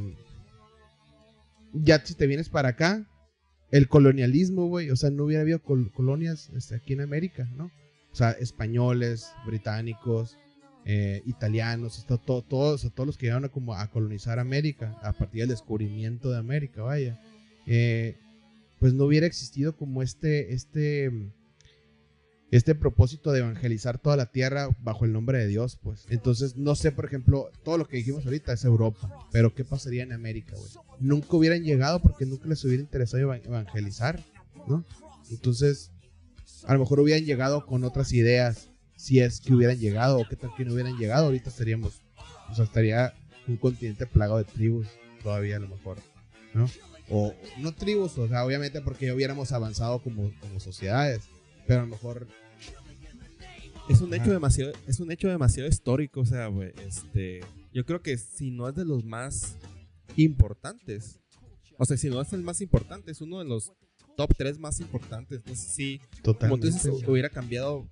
ya 1.73 2.03
si 2.05 2.15
te 2.15 2.27
vienes 2.27 2.49
para 2.49 2.69
acá, 2.69 3.07
el 3.71 3.87
colonialismo, 3.87 4.67
güey, 4.67 4.91
o 4.91 4.95
sea, 4.95 5.09
no 5.09 5.25
hubiera 5.25 5.41
habido 5.41 5.61
colonias 5.61 6.49
este, 6.55 6.75
aquí 6.75 6.93
en 6.93 7.01
América, 7.01 7.49
¿no? 7.55 7.71
O 8.11 8.15
sea, 8.15 8.31
españoles, 8.31 9.31
británicos, 9.47 10.37
eh, 10.85 11.23
italianos, 11.25 12.05
todos, 12.25 12.45
todos 12.47 13.07
los 13.07 13.17
que 13.17 13.25
llegaron 13.25 13.45
a, 13.45 13.49
como 13.49 13.73
a 13.73 13.89
colonizar 13.89 14.37
América 14.37 14.99
a 15.01 15.13
partir 15.13 15.41
del 15.41 15.49
descubrimiento 15.49 16.29
de 16.29 16.37
América, 16.37 16.83
vaya, 16.83 17.19
eh, 17.65 18.17
pues 18.83 18.93
no 18.93 19.05
hubiera 19.05 19.25
existido 19.25 19.77
como 19.77 20.03
este, 20.03 20.53
este, 20.53 21.09
este 22.51 22.75
propósito 22.75 23.31
de 23.31 23.39
evangelizar 23.39 23.97
toda 23.97 24.17
la 24.17 24.25
tierra 24.25 24.67
bajo 24.81 25.05
el 25.05 25.13
nombre 25.13 25.37
de 25.37 25.47
Dios, 25.47 25.79
pues. 25.81 26.05
Entonces, 26.09 26.57
no 26.57 26.75
sé, 26.75 26.91
por 26.91 27.05
ejemplo, 27.05 27.49
todo 27.63 27.77
lo 27.77 27.87
que 27.87 27.95
dijimos 27.95 28.25
ahorita 28.25 28.51
es 28.51 28.65
Europa, 28.65 29.09
pero 29.31 29.55
¿qué 29.55 29.63
pasaría 29.63 30.03
en 30.03 30.11
América, 30.11 30.57
güey? 30.57 30.69
Nunca 30.99 31.37
hubieran 31.37 31.63
llegado 31.63 32.01
porque 32.01 32.25
nunca 32.25 32.49
les 32.49 32.61
hubiera 32.65 32.83
interesado 32.83 33.33
evangelizar, 33.33 34.21
¿no? 34.67 34.83
Entonces, 35.31 35.91
a 36.65 36.73
lo 36.73 36.79
mejor 36.81 36.99
hubieran 36.99 37.23
llegado 37.23 37.65
con 37.65 37.85
otras 37.85 38.11
ideas 38.11 38.69
si 38.97 39.21
es 39.21 39.39
que 39.39 39.53
hubieran 39.53 39.79
llegado 39.79 40.19
o 40.19 40.27
qué 40.27 40.35
tal 40.35 40.49
que 40.57 40.65
no 40.65 40.73
hubieran 40.73 40.97
llegado, 40.97 41.27
ahorita 41.27 41.51
estaríamos, 41.51 42.01
o 42.51 42.53
sea, 42.53 42.65
estaría 42.65 43.13
un 43.47 43.55
continente 43.55 44.05
plagado 44.07 44.39
de 44.39 44.43
tribus 44.43 44.87
todavía 45.23 45.55
a 45.55 45.59
lo 45.59 45.69
mejor, 45.69 45.99
¿no? 46.53 46.69
O 47.15 47.35
no 47.59 47.71
tribus, 47.75 48.17
o 48.17 48.27
sea, 48.27 48.43
obviamente 48.43 48.81
porque 48.81 49.05
ya 49.05 49.13
hubiéramos 49.13 49.51
avanzado 49.51 50.01
como, 50.01 50.31
como 50.39 50.59
sociedades, 50.59 51.21
pero 51.67 51.81
a 51.81 51.83
lo 51.83 51.89
mejor 51.89 52.27
es 53.87 54.01
un 54.01 54.11
hecho 54.13 54.31
demasiado 54.31 54.71
es 54.87 54.99
un 54.99 55.11
hecho 55.11 55.27
demasiado 55.27 55.69
histórico, 55.69 56.21
o 56.21 56.25
sea, 56.25 56.47
güey, 56.47 56.73
este, 56.87 57.41
yo 57.71 57.85
creo 57.85 58.01
que 58.01 58.17
si 58.17 58.49
no 58.49 58.67
es 58.67 58.73
de 58.73 58.83
los 58.83 59.05
más 59.05 59.57
importantes, 60.15 61.19
o 61.77 61.85
sea, 61.85 61.97
si 61.97 62.09
no 62.09 62.19
es 62.19 62.33
el 62.33 62.41
más 62.41 62.61
importante, 62.61 63.11
es 63.11 63.21
uno 63.21 63.37
de 63.37 63.45
los 63.45 63.71
top 64.17 64.33
3 64.35 64.57
más 64.57 64.79
importantes, 64.79 65.41
no 65.45 65.55
sé 65.55 65.69
si 65.69 66.01
como 66.39 66.57
tú 66.57 66.65
dices, 66.65 66.91
hubiera 67.07 67.29
cambiado 67.29 67.87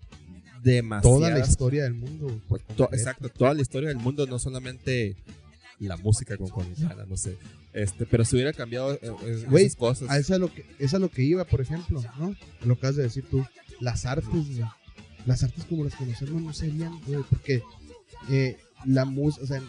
demasiado. 0.64 1.18
Toda 1.18 1.30
la 1.30 1.40
historia 1.40 1.84
del 1.84 1.94
mundo. 1.94 2.42
Pues, 2.48 2.64
exacto, 2.92 3.30
toda 3.30 3.54
la 3.54 3.62
historia 3.62 3.90
del 3.90 3.98
mundo, 3.98 4.26
no 4.26 4.40
solamente 4.40 5.16
la 5.88 5.98
música 5.98 6.38
con 6.38 6.48
Juanitana, 6.48 7.06
no 7.06 7.18
sé. 7.18 7.38
Este, 7.74 8.06
pero 8.06 8.24
si 8.26 8.36
hubiera 8.36 8.54
cambiado 8.54 8.94
eh, 8.94 9.46
esas 9.58 9.76
cosas. 9.76 10.10
A 10.10 10.18
eso 10.18 10.34
es 10.36 10.40
lo 10.40 10.54
que, 10.54 10.66
es 10.80 10.94
lo 10.94 11.10
que 11.10 11.24
iba, 11.24 11.46
por 11.46 11.62
ejemplo, 11.62 12.02
¿no? 12.20 12.36
Lo 12.64 12.80
que 12.80 12.88
has 12.88 12.96
de 12.96 13.04
decir 13.04 13.26
tú. 13.30 13.46
Las 13.80 14.06
artes, 14.06 14.28
Las 15.26 15.44
artes 15.44 15.66
como 15.66 15.84
las 15.84 15.96
conocemos 15.96 16.42
no 16.42 16.54
serían, 16.54 17.00
güey, 17.08 17.24
porque 17.28 17.64
eh, 18.30 18.58
la 18.86 19.06
música, 19.06 19.44
o 19.44 19.48
sea, 19.48 19.62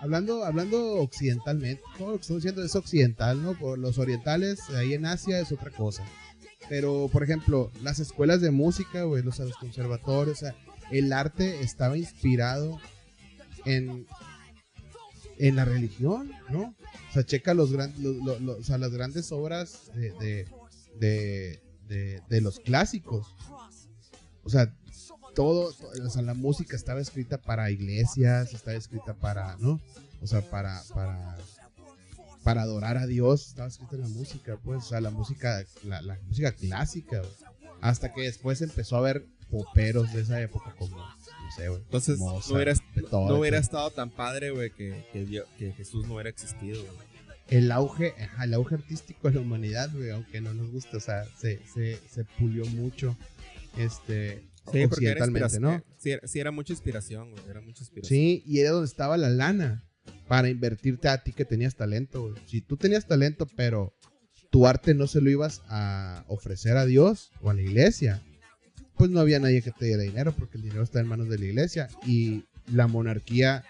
hablando, 0.00 0.44
hablando 0.44 0.96
occidentalmente, 0.96 1.82
todo 1.96 2.12
lo 2.12 2.16
que 2.16 2.22
estamos 2.22 2.42
diciendo 2.42 2.64
es 2.64 2.74
occidental, 2.74 3.42
¿no? 3.42 3.56
Por 3.56 3.78
los 3.78 3.98
orientales, 3.98 4.60
ahí 4.70 4.94
en 4.94 5.06
Asia 5.06 5.38
es 5.38 5.52
otra 5.52 5.70
cosa. 5.70 6.04
Pero, 6.68 7.08
por 7.12 7.22
ejemplo, 7.22 7.70
las 7.82 8.00
escuelas 8.00 8.40
de 8.40 8.50
música, 8.50 9.04
güey, 9.04 9.22
los, 9.22 9.38
los 9.38 9.56
conservatorios, 9.56 10.38
o 10.38 10.40
sea, 10.40 10.56
el 10.90 11.12
arte 11.12 11.60
estaba 11.60 11.96
inspirado 11.96 12.80
en, 13.64 14.06
en 15.38 15.56
la 15.56 15.64
religión, 15.64 16.30
¿no? 16.50 16.74
O 17.10 17.12
sea, 17.12 17.24
checa 17.24 17.54
los 17.54 17.72
grandes, 17.72 18.04
o 18.04 18.62
sea, 18.62 18.78
las 18.78 18.92
grandes 18.92 19.30
obras 19.32 19.90
de, 19.94 20.12
de, 20.98 21.60
de, 21.88 22.22
de, 22.28 22.40
los 22.40 22.60
clásicos. 22.60 23.34
O 24.42 24.48
sea, 24.50 24.72
todo, 25.34 25.74
o 26.04 26.10
sea, 26.10 26.22
la 26.22 26.34
música 26.34 26.76
estaba 26.76 27.00
escrita 27.00 27.38
para 27.38 27.70
iglesias, 27.70 28.52
estaba 28.54 28.76
escrita 28.76 29.14
para, 29.14 29.56
¿no? 29.58 29.80
O 30.22 30.26
sea, 30.26 30.40
para, 30.42 30.82
para, 30.94 31.36
para 32.42 32.62
adorar 32.62 32.96
a 32.96 33.06
Dios, 33.06 33.48
estaba 33.48 33.68
escrita 33.68 33.96
la 33.96 34.08
música, 34.08 34.58
pues, 34.62 34.84
o 34.84 34.88
sea, 34.88 35.00
la 35.00 35.10
música, 35.10 35.64
la, 35.84 36.00
la 36.02 36.18
música 36.26 36.52
clásica. 36.52 37.22
Hasta 37.82 38.12
que 38.12 38.22
después 38.22 38.62
empezó 38.62 38.96
a 38.96 39.00
haber 39.00 39.26
poperos 39.50 40.12
de 40.14 40.22
esa 40.22 40.40
época 40.40 40.74
como, 40.78 40.96
no 41.46 41.52
sé, 41.56 41.68
güey. 41.68 41.80
Entonces, 41.82 42.18
Mozart, 42.18 42.48
no 42.48 42.54
hubiera, 42.56 42.74
Beethoven. 42.94 43.28
no 43.28 43.38
hubiera 43.38 43.58
estado 43.58 43.90
tan 43.90 44.10
padre, 44.10 44.50
güey, 44.50 44.70
que, 44.70 45.04
que, 45.12 45.24
Dio- 45.24 45.46
que 45.58 45.72
Jesús 45.72 46.06
no 46.06 46.14
hubiera 46.14 46.30
existido, 46.30 46.80
güey. 46.82 46.94
el 47.48 47.70
auge, 47.72 48.14
el 48.42 48.54
auge 48.54 48.74
artístico 48.74 49.28
de 49.28 49.34
la 49.36 49.40
humanidad, 49.40 49.90
güey, 49.92 50.10
aunque 50.10 50.40
no 50.40 50.52
nos 50.54 50.70
guste, 50.70 50.96
o 50.96 51.00
sea, 51.00 51.24
se, 51.38 51.60
se, 51.72 51.98
se 52.10 52.24
pulió 52.38 52.64
mucho, 52.66 53.16
este, 53.78 54.42
Sí, 54.72 54.82
occidentalmente. 54.84 55.60
¿no? 55.60 55.82
Sí, 55.96 56.12
sí, 56.24 56.40
era 56.40 56.50
mucha 56.50 56.72
inspiración, 56.72 57.30
güey. 57.30 57.42
Era 57.48 57.60
mucha 57.60 57.82
inspiración. 57.84 58.08
Sí, 58.08 58.42
y 58.46 58.58
era 58.60 58.70
donde 58.70 58.88
estaba 58.88 59.16
la 59.16 59.28
lana 59.30 59.84
para 60.26 60.48
invertirte 60.48 61.08
a 61.08 61.22
ti 61.22 61.32
que 61.32 61.44
tenías 61.44 61.76
talento, 61.76 62.22
güey. 62.22 62.34
Si 62.46 62.62
tú 62.62 62.76
tenías 62.76 63.06
talento, 63.06 63.46
pero 63.56 63.94
tu 64.50 64.66
arte 64.66 64.92
no 64.94 65.06
se 65.06 65.20
lo 65.20 65.30
ibas 65.30 65.62
a 65.68 66.24
ofrecer 66.26 66.76
a 66.76 66.84
Dios 66.84 67.30
o 67.42 67.50
a 67.50 67.54
la 67.54 67.62
iglesia, 67.62 68.22
pues 68.96 69.10
no 69.10 69.20
había 69.20 69.38
nadie 69.38 69.62
que 69.62 69.70
te 69.72 69.86
diera 69.86 70.02
dinero 70.02 70.32
porque 70.32 70.56
el 70.58 70.62
dinero 70.64 70.82
está 70.82 71.00
en 71.00 71.06
manos 71.08 71.28
de 71.28 71.38
la 71.38 71.44
iglesia 71.44 71.88
y 72.06 72.44
la 72.72 72.86
monarquía 72.86 73.64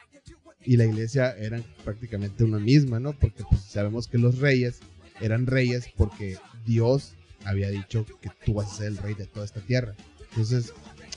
y 0.64 0.77
la 0.77 0.85
iglesia 0.85 1.31
eran 1.37 1.64
prácticamente 1.85 2.45
una 2.45 2.59
misma, 2.59 2.99
¿no? 3.01 3.12
Porque 3.12 3.45
pues, 3.49 3.62
sabemos 3.62 4.09
que 4.09 4.18
los 4.18 4.39
reyes 4.39 4.81
eran 5.20 5.47
reyes 5.47 5.87
porque 5.97 6.39
Dios 6.64 7.12
había 7.45 7.70
dicho 7.70 8.05
que 8.20 8.31
tú 8.45 8.55
vas 8.55 8.72
a 8.72 8.77
ser 8.77 8.87
el 8.89 8.97
rey 8.99 9.14
de 9.14 9.27
toda 9.27 9.45
esta 9.47 9.61
tierra. 9.61 9.95
Entonces, 10.31 10.72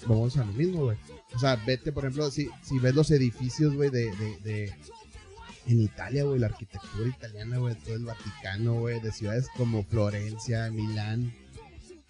vamos 0.08 0.38
a 0.38 0.46
lo 0.46 0.54
mismo, 0.54 0.84
güey. 0.84 0.98
O 1.34 1.40
sea, 1.40 1.56
vete, 1.56 1.92
por 1.92 2.04
ejemplo, 2.06 2.30
si, 2.32 2.50
si 2.64 2.78
ves 2.80 2.94
los 2.96 3.10
edificios, 3.12 3.74
güey, 3.76 3.90
de, 3.90 4.12
de, 4.16 4.38
de- 4.44 4.74
En 5.68 5.82
Italia, 5.82 6.24
güey, 6.24 6.40
la 6.40 6.48
arquitectura 6.48 7.08
italiana, 7.10 7.58
güey, 7.58 7.76
todo 7.76 7.96
el 7.96 8.06
Vaticano, 8.06 8.76
güey, 8.76 9.00
de 9.02 9.12
ciudades 9.12 9.48
como 9.58 9.84
Florencia, 9.84 10.70
Milán, 10.72 11.34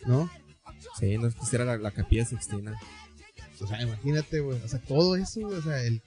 ¿no? 0.05 0.29
Sí, 0.99 1.17
no 1.17 1.29
quisiera 1.31 1.65
la, 1.65 1.77
la 1.77 1.91
capilla 1.91 2.25
Sixtina. 2.25 2.73
O 3.61 3.67
sea, 3.67 3.81
imagínate, 3.81 4.39
güey. 4.39 4.61
O 4.63 4.67
sea, 4.67 4.79
todo 4.79 5.15
eso, 5.15 5.41
güey. 5.41 5.55
O 5.57 5.61
sea, 5.61 5.81
el, 5.83 6.01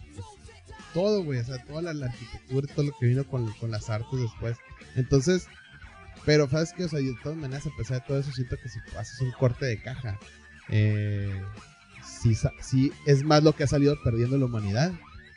todo, 0.94 1.22
güey. 1.24 1.40
O 1.40 1.44
sea, 1.44 1.62
toda 1.64 1.82
la, 1.82 1.92
la 1.94 2.06
arquitectura 2.06 2.66
y 2.70 2.74
todo 2.74 2.86
lo 2.86 2.92
que 2.98 3.06
vino 3.06 3.24
con, 3.26 3.50
con 3.54 3.70
las 3.70 3.90
artes 3.90 4.20
después. 4.20 4.56
Entonces, 4.96 5.46
pero, 6.24 6.48
¿sabes 6.48 6.72
qué? 6.72 6.84
O 6.84 6.88
sea, 6.88 7.00
yo 7.00 7.08
de 7.14 7.20
todas 7.22 7.36
maneras, 7.38 7.66
a 7.66 7.76
pesar 7.76 8.00
de 8.00 8.06
todo 8.06 8.18
eso, 8.18 8.32
siento 8.32 8.56
que 8.62 8.68
si 8.68 8.78
haces 8.96 9.20
un 9.20 9.32
corte 9.32 9.66
de 9.66 9.80
caja, 9.82 10.18
eh, 10.68 11.42
sí, 12.04 12.34
sí 12.60 12.92
es 13.06 13.24
más 13.24 13.42
lo 13.42 13.54
que 13.54 13.64
ha 13.64 13.66
salido 13.66 14.00
perdiendo 14.02 14.38
la 14.38 14.44
humanidad 14.46 14.92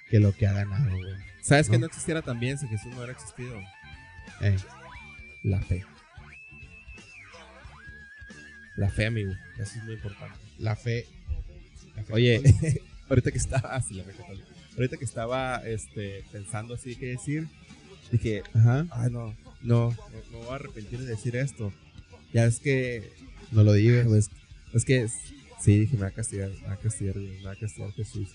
que 0.10 0.20
lo 0.20 0.32
que 0.34 0.48
ha 0.48 0.54
ganado, 0.54 0.90
güey. 0.90 1.16
¿Sabes 1.42 1.68
que 1.68 1.74
No. 1.74 1.82
no 1.82 1.86
existiera 1.88 2.22
también 2.22 2.58
si 2.58 2.68
Jesús 2.68 2.88
no 2.92 2.98
hubiera 2.98 3.14
existido? 3.14 3.56
Eh, 4.42 4.58
La 5.44 5.60
fe. 5.62 5.84
La 8.78 8.90
fe, 8.90 9.06
amigo. 9.06 9.34
Eso 9.58 9.78
es 9.78 9.84
muy 9.84 9.94
importante. 9.94 10.38
la 10.60 10.76
fe. 10.76 11.06
la 11.96 12.04
fe 12.04 12.14
Oye, 12.14 12.42
ahorita 13.10 13.32
que 13.32 13.38
estaba. 13.38 13.76
Ah, 13.76 13.82
sí, 13.82 13.94
la 13.94 14.04
fe 14.04 14.14
católica. 14.14 14.48
Ahorita 14.76 14.98
que 14.98 15.06
estaba 15.06 15.58
este, 15.66 16.24
pensando 16.32 16.74
así 16.74 16.96
qué 16.98 17.08
decir, 17.08 17.48
dije, 18.12 18.44
Ajá. 18.54 18.86
ay, 18.92 19.10
no, 19.10 19.34
no, 19.62 19.92
no, 19.92 19.96
me 20.32 20.38
voy 20.38 20.50
a 20.50 20.56
arrepentir 20.56 21.00
de 21.00 21.06
decir 21.06 21.36
esto. 21.38 21.72
Ya 22.34 22.46
es 22.46 22.60
que 22.60 23.10
No 23.52 23.64
lo 23.64 23.74
digas. 23.74 24.06
Pues, 24.08 24.30
es 24.74 24.84
que 24.84 25.08
sí, 25.62 25.80
dije, 25.80 25.96
me 25.96 26.02
va 26.02 26.08
a 26.08 26.12
castigar, 26.12 26.50
me 26.50 26.68
va 26.68 26.74
a 26.74 26.78
castigar, 26.78 27.18
Dios, 27.18 27.38
me 27.38 27.44
va 27.46 27.52
a 27.54 27.56
castigar 27.56 27.94
Jesús. 27.94 28.30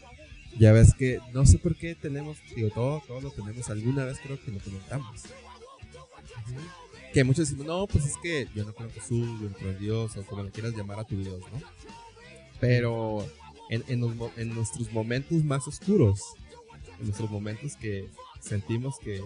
Ya 0.59 0.73
ves 0.73 0.95
que 0.95 1.21
no 1.35 1.45
sé 1.45 1.59
por 1.59 1.77
qué 1.77 1.95
tenemos, 1.95 2.39
digo, 2.57 2.71
todo, 2.71 3.03
todo 3.07 3.21
lo 3.21 3.31
tenemos, 3.31 3.69
alguna 3.69 4.07
vez 4.07 4.19
creo 4.23 4.43
que 4.43 4.51
lo 4.51 4.59
comentamos. 4.59 5.23
Que 7.13 7.25
muchos 7.25 7.49
decimos, 7.49 7.67
no, 7.67 7.87
pues 7.87 8.05
es 8.07 8.17
que 8.23 8.47
yo 8.55 8.65
no 8.65 8.73
creo 8.73 8.89
en 8.89 8.95
Jesús, 8.95 9.27
yo 9.41 9.49
no 9.49 9.55
creo 9.57 9.71
en 9.73 9.79
Dios, 9.81 10.17
o 10.17 10.23
como 10.25 10.45
le 10.45 10.51
quieras 10.51 10.75
llamar 10.77 11.01
a 11.01 11.05
tu 11.05 11.17
Dios, 11.17 11.41
¿no? 11.53 11.61
Pero 12.61 13.27
en, 13.69 13.83
en 13.89 14.01
los 14.01 14.15
mo- 14.15 14.31
en 14.37 14.55
nuestros 14.55 14.93
momentos 14.93 15.43
más 15.45 15.67
oscuros, 15.67 16.21
en 17.01 17.07
nuestros 17.07 17.31
momentos 17.31 17.75
que 17.77 18.09
sentimos 18.41 18.99
que, 19.01 19.21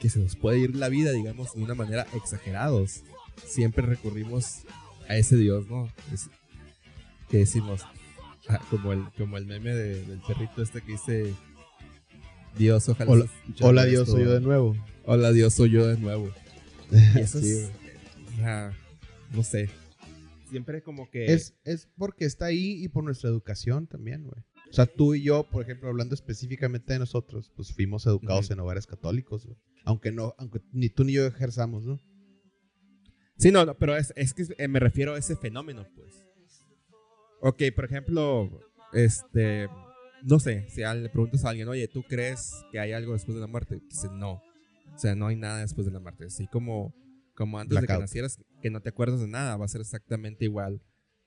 que 0.00 0.08
se 0.10 0.18
nos 0.18 0.34
puede 0.34 0.58
ir 0.58 0.74
la 0.74 0.88
vida, 0.88 1.12
digamos, 1.12 1.54
de 1.54 1.62
una 1.62 1.74
manera 1.74 2.06
exagerados, 2.14 3.02
siempre 3.46 3.84
recurrimos 3.86 4.62
a 5.08 5.16
ese 5.16 5.36
Dios, 5.36 5.68
¿no? 5.68 5.88
Es- 6.12 6.28
que 7.28 7.38
decimos, 7.38 7.82
ah, 8.48 8.60
como, 8.70 8.92
el, 8.92 9.04
como 9.16 9.36
el 9.38 9.46
meme 9.46 9.74
de- 9.74 10.04
del 10.04 10.20
perrito 10.26 10.60
este 10.62 10.80
que 10.82 10.92
dice, 10.92 11.32
Dios, 12.58 12.88
ojalá. 12.88 13.10
Hola- 13.10 13.26
Hola 13.60 13.84
Dios, 13.84 14.02
esto". 14.02 14.12
soy 14.16 14.24
yo 14.24 14.32
de 14.32 14.40
nuevo. 14.40 14.76
Hola 15.04 15.30
Dios, 15.32 15.54
soy 15.54 15.70
yo 15.70 15.86
de 15.86 15.98
nuevo. 15.98 16.30
Y 17.16 17.20
eso 17.20 17.40
Sí, 17.40 17.50
es, 17.50 17.72
güey. 17.72 17.94
o 18.26 18.36
sea, 18.36 18.72
no 19.32 19.42
sé. 19.42 19.70
Siempre 20.50 20.82
como 20.82 21.10
que... 21.10 21.32
Es, 21.32 21.54
es 21.64 21.88
porque 21.96 22.24
está 22.24 22.46
ahí 22.46 22.82
y 22.84 22.88
por 22.88 23.02
nuestra 23.04 23.28
educación 23.30 23.86
también, 23.86 24.24
güey. 24.24 24.42
O 24.70 24.72
sea, 24.72 24.86
tú 24.86 25.14
y 25.14 25.22
yo, 25.22 25.44
por 25.44 25.62
ejemplo, 25.62 25.88
hablando 25.88 26.14
específicamente 26.14 26.92
de 26.92 26.98
nosotros, 26.98 27.52
pues 27.54 27.72
fuimos 27.72 28.06
educados 28.06 28.50
en 28.50 28.58
hogares 28.60 28.86
católicos, 28.86 29.46
güey. 29.46 29.56
Aunque 29.84 30.10
no, 30.10 30.34
aunque 30.38 30.60
ni 30.72 30.88
tú 30.88 31.04
ni 31.04 31.12
yo 31.12 31.26
ejerzamos, 31.26 31.84
¿no? 31.84 32.00
Sí, 33.36 33.50
no, 33.50 33.64
no, 33.64 33.76
pero 33.76 33.96
es, 33.96 34.12
es 34.16 34.32
que 34.34 34.46
eh, 34.58 34.68
me 34.68 34.80
refiero 34.80 35.14
a 35.14 35.18
ese 35.18 35.36
fenómeno, 35.36 35.86
pues. 35.94 36.26
Ok, 37.40 37.62
por 37.74 37.84
ejemplo, 37.84 38.50
este, 38.92 39.68
no 40.22 40.38
sé, 40.40 40.66
si 40.70 40.80
le 40.80 41.08
preguntas 41.08 41.44
a 41.44 41.50
alguien, 41.50 41.68
oye, 41.68 41.86
¿tú 41.88 42.02
crees 42.02 42.52
que 42.72 42.78
hay 42.80 42.92
algo 42.92 43.12
después 43.12 43.34
de 43.34 43.40
la 43.40 43.46
muerte? 43.46 43.80
Dice, 43.88 44.08
no. 44.12 44.40
O 44.94 44.98
sea, 44.98 45.14
no 45.14 45.26
hay 45.26 45.36
nada 45.36 45.60
después 45.60 45.86
de 45.86 45.92
la 45.92 46.00
muerte. 46.00 46.26
Así 46.26 46.46
como, 46.46 46.94
como 47.34 47.58
antes 47.58 47.74
de 47.74 47.80
Blackout. 47.80 47.98
que 47.98 48.02
nacieras, 48.02 48.38
que 48.62 48.70
no 48.70 48.80
te 48.80 48.90
acuerdas 48.90 49.20
de 49.20 49.28
nada, 49.28 49.56
va 49.56 49.64
a 49.64 49.68
ser 49.68 49.80
exactamente 49.80 50.44
igual. 50.44 50.82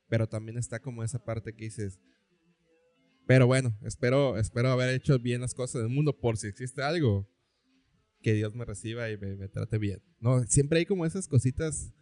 Pero 0.07 0.27
también 0.27 0.57
está 0.57 0.79
como 0.79 1.03
esa 1.03 1.23
parte 1.23 1.53
que 1.53 1.65
dices, 1.65 1.99
pero 3.25 3.45
bueno, 3.45 3.77
espero, 3.83 4.37
espero 4.37 4.69
haber 4.69 4.89
hecho 4.93 5.19
bien 5.19 5.41
las 5.41 5.53
cosas 5.53 5.81
del 5.81 5.91
mundo 5.91 6.17
por 6.17 6.37
si 6.37 6.47
existe 6.47 6.81
algo. 6.81 7.29
Que 8.21 8.33
Dios 8.33 8.55
me 8.55 8.65
reciba 8.65 9.09
y 9.11 9.17
me, 9.17 9.35
me 9.35 9.47
trate 9.47 9.77
bien. 9.77 10.01
No, 10.19 10.43
siempre 10.45 10.79
hay 10.79 10.85
como 10.85 11.05
esas 11.05 11.27
cositas, 11.27 11.93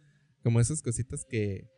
como 0.42 0.60
esas 0.60 0.82
cositas 0.82 1.24
que 1.28 1.68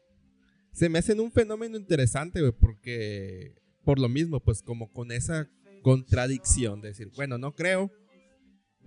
se 0.72 0.88
me 0.88 0.98
hacen 0.98 1.18
un 1.18 1.32
fenómeno 1.32 1.76
interesante, 1.76 2.40
güey, 2.40 2.52
porque 2.52 3.56
por 3.84 3.98
lo 3.98 4.08
mismo, 4.08 4.40
pues 4.40 4.62
como 4.62 4.92
con 4.92 5.10
esa 5.10 5.50
contradicción 5.82 6.80
de 6.80 6.88
decir, 6.88 7.10
bueno, 7.16 7.38
no 7.38 7.54
creo, 7.54 7.90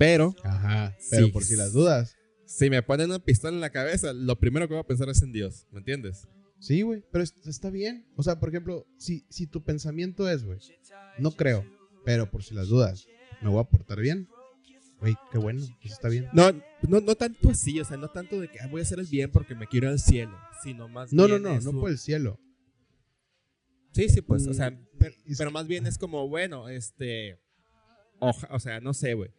pero 0.02 0.36
Ajá. 0.44 0.98
Pero 1.12 1.28
Sí. 1.28 1.32
por 1.32 1.44
si 1.44 1.56
las 1.56 1.74
dudas. 1.74 2.16
si 2.46 2.70
me 2.72 2.82
ponen 2.82 3.10
una 3.12 3.20
pistola 3.20 3.54
en 3.56 3.62
la 3.62 3.70
cabeza, 3.70 4.12
lo 4.14 4.38
primero 4.40 4.68
que 4.68 4.74
voy 4.74 4.82
a 4.82 4.88
pensar 4.88 5.08
es 5.10 5.22
en 5.22 5.32
Dios, 5.32 5.68
¿me 5.72 5.78
entiendes? 5.80 6.28
Sí, 6.60 6.82
güey. 6.82 7.04
Pero 7.12 7.24
es- 7.24 7.34
está 7.46 7.70
bien. 7.70 8.06
O 8.16 8.24
sea, 8.24 8.40
por 8.40 8.50
ejemplo, 8.50 8.86
si, 8.98 9.26
si 9.30 9.48
tu 9.48 9.64
pensamiento 9.64 10.28
es, 10.28 10.44
güey, 10.44 10.60
no 11.20 11.32
creo, 11.32 11.64
pero 12.04 12.30
por 12.30 12.44
si 12.44 12.54
las 12.56 12.68
dudas, 12.68 13.06
me 13.42 13.50
voy 13.50 13.60
a 13.62 13.64
portar 13.70 14.00
bien. 14.00 14.28
Güey, 15.00 15.16
qué 15.32 15.38
bueno. 15.40 15.60
Eso 15.62 15.94
está 15.94 16.10
bien. 16.10 16.28
No, 16.34 16.52
no, 16.88 17.00
no 17.02 17.16
tanto 17.16 17.50
así, 17.52 17.80
o 17.80 17.86
sea, 17.86 17.98
no 17.98 18.10
tanto 18.10 18.40
de 18.40 18.48
que 18.50 18.60
"Ah, 18.60 18.68
voy 18.68 18.82
a 18.82 18.84
hacer 18.84 19.00
el 19.00 19.08
bien 19.08 19.32
porque 19.32 19.56
me 19.56 19.66
quiero 19.68 19.88
ir 19.88 19.94
al 19.94 20.00
cielo, 20.00 20.38
sino 20.64 20.88
más 20.90 21.12
No, 21.14 21.24
no, 21.24 21.28
bien 21.30 21.44
no, 21.44 21.54
es 21.58 21.64
no 21.66 21.72
un- 21.72 21.80
por 21.80 21.90
el 21.90 21.98
cielo. 21.98 22.40
Sí, 23.94 24.10
sí, 24.10 24.22
pues, 24.22 24.46
o 24.48 24.54
sea, 24.54 24.72
Mm, 24.72 24.88
pero, 25.38 25.52
más 25.52 25.68
bien 25.68 25.86
es 25.88 25.98
como, 25.98 26.28
bueno, 26.28 26.70
este, 26.70 27.40
oja- 28.20 28.48
o 28.52 28.60
sea, 28.60 28.80
no 28.80 28.94
sé, 28.94 29.14
güey. 29.16 29.32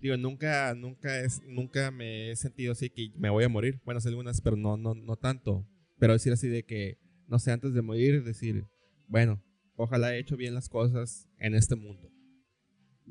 Digo, 0.00 0.16
nunca, 0.16 0.74
nunca 0.74 1.20
es, 1.20 1.42
nunca 1.46 1.90
me 1.90 2.30
he 2.30 2.36
sentido 2.36 2.72
así 2.72 2.88
que 2.90 3.10
me 3.16 3.30
voy 3.30 3.44
a 3.44 3.48
morir. 3.48 3.80
Bueno, 3.84 4.00
algunas, 4.04 4.40
pero 4.40 4.56
no, 4.56 4.76
no, 4.76 4.94
no 4.94 5.16
tanto. 5.16 5.66
Pero 5.98 6.12
decir 6.12 6.32
así 6.32 6.48
de 6.48 6.62
que, 6.64 6.98
no 7.26 7.38
sé, 7.38 7.50
antes 7.50 7.74
de 7.74 7.82
morir, 7.82 8.22
decir, 8.22 8.64
bueno, 9.08 9.42
ojalá 9.76 10.14
he 10.14 10.20
hecho 10.20 10.36
bien 10.36 10.54
las 10.54 10.68
cosas 10.68 11.28
en 11.38 11.54
este 11.54 11.74
mundo. 11.74 12.10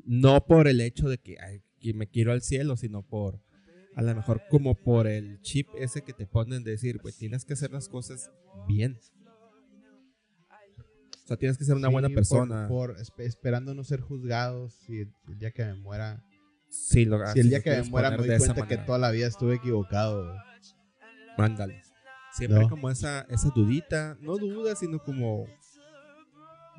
No 0.04 0.46
por 0.46 0.66
el 0.68 0.80
hecho 0.80 1.08
de 1.08 1.18
que, 1.18 1.36
ay, 1.40 1.60
que 1.80 1.92
me 1.92 2.06
quiero 2.08 2.32
al 2.32 2.40
cielo, 2.40 2.76
sino 2.76 3.02
por, 3.02 3.42
a 3.94 4.00
lo 4.02 4.14
mejor 4.14 4.42
como 4.48 4.74
por 4.74 5.06
el 5.06 5.40
chip 5.42 5.68
ese 5.78 6.00
que 6.02 6.14
te 6.14 6.26
ponen 6.26 6.64
de 6.64 6.70
decir, 6.70 7.00
pues 7.02 7.18
tienes 7.18 7.44
que 7.44 7.52
hacer 7.52 7.70
las 7.70 7.88
cosas 7.88 8.30
bien. 8.66 8.98
O 11.24 11.26
sea, 11.28 11.36
tienes 11.36 11.58
que 11.58 11.64
ser 11.64 11.76
una 11.76 11.88
Sí, 11.88 11.92
buena 11.92 12.08
por- 12.08 12.14
persona. 12.14 12.68
Por, 12.68 12.96
esp- 12.96 13.20
esperando 13.20 13.74
no 13.74 13.84
ser 13.84 14.00
juzgados. 14.00 14.74
El, 14.88 15.12
el 15.28 15.38
día 15.38 15.50
que 15.50 15.62
me 15.64 15.74
muera. 15.74 16.24
Sí, 16.68 17.04
lo, 17.04 17.24
si 17.32 17.40
el 17.40 17.50
día 17.50 17.60
que 17.62 17.70
me 17.70 17.82
muera 17.84 18.10
me 18.10 18.18
doy 18.18 18.38
cuenta 18.38 18.66
que 18.66 18.76
toda 18.78 18.98
la 18.98 19.10
vida 19.10 19.26
estuve 19.26 19.54
equivocado, 19.56 20.24
güey. 20.26 20.38
Ándale. 21.38 21.82
Siempre 22.32 22.60
No. 22.60 22.68
como 22.68 22.90
esa, 22.90 23.22
esa 23.30 23.48
dudita, 23.54 24.16
no 24.20 24.36
duda, 24.36 24.76
sino 24.76 24.98
como, 25.02 25.46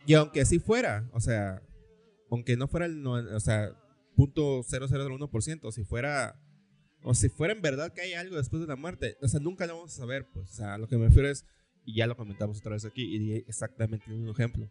y 0.07 0.15
aunque 0.15 0.41
así 0.41 0.59
fuera, 0.59 1.09
o 1.13 1.21
sea, 1.21 1.61
aunque 2.31 2.57
no 2.57 2.67
fuera 2.69 2.87
el, 2.87 3.03
no- 3.03 3.15
o 3.15 3.41
sea, 3.41 3.73
punto 4.17 4.63
0.001%, 4.63 5.71
si 5.73 5.85
fuera, 5.85 6.41
o 7.03 7.13
si 7.15 7.29
fuera 7.29 7.53
en 7.53 7.61
verdad 7.61 7.93
que 7.93 8.01
hay 8.03 8.15
algo 8.15 8.37
después 8.37 8.63
de 8.63 8.69
la 8.69 8.77
muerte, 8.77 9.17
o 9.21 9.29
sea, 9.29 9.41
nunca 9.41 9.67
lo 9.67 9.75
vamos 9.77 9.93
a 9.93 9.97
saber, 9.97 10.27
pues, 10.33 10.49
o 10.51 10.55
sea, 10.55 10.79
lo 10.79 10.87
que 10.89 10.97
me 10.97 11.07
refiero 11.09 11.29
es, 11.29 11.45
y 11.91 11.97
ya 11.97 12.07
lo 12.07 12.17
comentamos 12.17 12.59
otra 12.59 12.73
vez 12.73 12.85
aquí, 12.85 13.03
y 13.15 13.19
di 13.19 13.33
exactamente 13.49 14.11
mismo 14.11 14.31
ejemplo. 14.33 14.71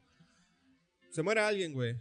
Se 1.12 1.22
muere 1.24 1.42
alguien, 1.42 1.74
güey, 1.74 1.96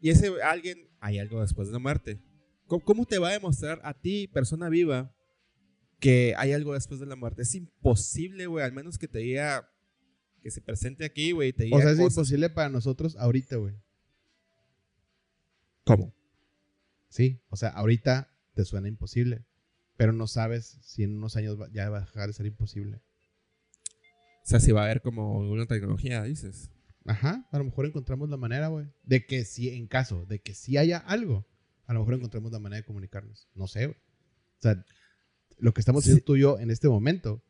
y 0.00 0.10
ese 0.10 0.30
alguien, 0.42 0.88
hay 1.00 1.18
algo 1.18 1.40
después 1.40 1.68
de 1.68 1.72
la 1.72 1.78
muerte. 1.78 2.20
¿Cómo, 2.66 2.84
cómo 2.84 3.04
te 3.06 3.18
va 3.18 3.28
a 3.28 3.32
demostrar 3.32 3.80
a 3.84 3.94
ti, 3.94 4.26
persona 4.28 4.68
viva, 4.68 5.14
que 6.00 6.34
hay 6.36 6.52
algo 6.52 6.74
después 6.74 7.00
de 7.00 7.06
la 7.06 7.16
muerte? 7.16 7.42
Es 7.42 7.54
imposible, 7.54 8.46
güey, 8.46 8.64
al 8.64 8.72
menos 8.72 8.98
que 8.98 9.08
te 9.08 9.18
diga, 9.20 9.70
que 10.42 10.50
se 10.50 10.60
presente 10.60 11.04
aquí, 11.04 11.32
güey, 11.32 11.50
y 11.50 11.52
te 11.52 11.64
diga 11.64 11.76
O 11.76 11.80
sea, 11.80 11.90
es 11.90 11.98
cosas- 11.98 12.12
imposible 12.16 12.50
para 12.50 12.68
nosotros 12.68 13.16
ahorita, 13.16 13.56
güey. 13.56 13.74
¿Cómo? 15.84 16.14
Sí, 17.08 17.40
o 17.48 17.56
sea, 17.56 17.68
ahorita 17.70 18.30
te 18.54 18.64
suena 18.64 18.88
imposible, 18.88 19.44
pero 19.96 20.12
no 20.12 20.26
sabes 20.26 20.78
si 20.82 21.02
en 21.02 21.16
unos 21.16 21.36
años 21.36 21.58
ya 21.72 21.88
va 21.90 21.98
a 21.98 22.00
dejar 22.00 22.26
de 22.28 22.32
ser 22.32 22.46
imposible. 22.46 23.00
O 24.44 24.46
sea, 24.46 24.60
si 24.60 24.72
va 24.72 24.82
a 24.82 24.84
haber 24.84 25.00
como 25.00 25.38
una 25.38 25.66
tecnología, 25.66 26.22
dices. 26.22 26.70
Ajá, 27.06 27.46
a 27.50 27.58
lo 27.58 27.64
mejor 27.64 27.86
encontramos 27.86 28.28
la 28.30 28.36
manera, 28.36 28.68
güey, 28.68 28.86
de 29.02 29.26
que 29.26 29.44
si, 29.44 29.68
en 29.70 29.86
caso 29.86 30.24
de 30.26 30.40
que 30.40 30.54
sí 30.54 30.76
haya 30.76 30.98
algo, 30.98 31.46
a 31.86 31.92
lo 31.94 32.00
mejor 32.00 32.14
encontremos 32.14 32.50
la 32.52 32.58
manera 32.58 32.80
de 32.80 32.86
comunicarnos. 32.86 33.48
No 33.54 33.66
sé, 33.66 33.86
güey. 33.86 33.96
O 34.58 34.62
sea, 34.62 34.84
lo 35.58 35.72
que 35.74 35.80
estamos 35.80 36.04
Sí. 36.04 36.10
haciendo 36.10 36.24
tú 36.24 36.36
y 36.36 36.40
yo 36.40 36.58
en 36.58 36.70
este 36.70 36.88
momento, 36.88 37.42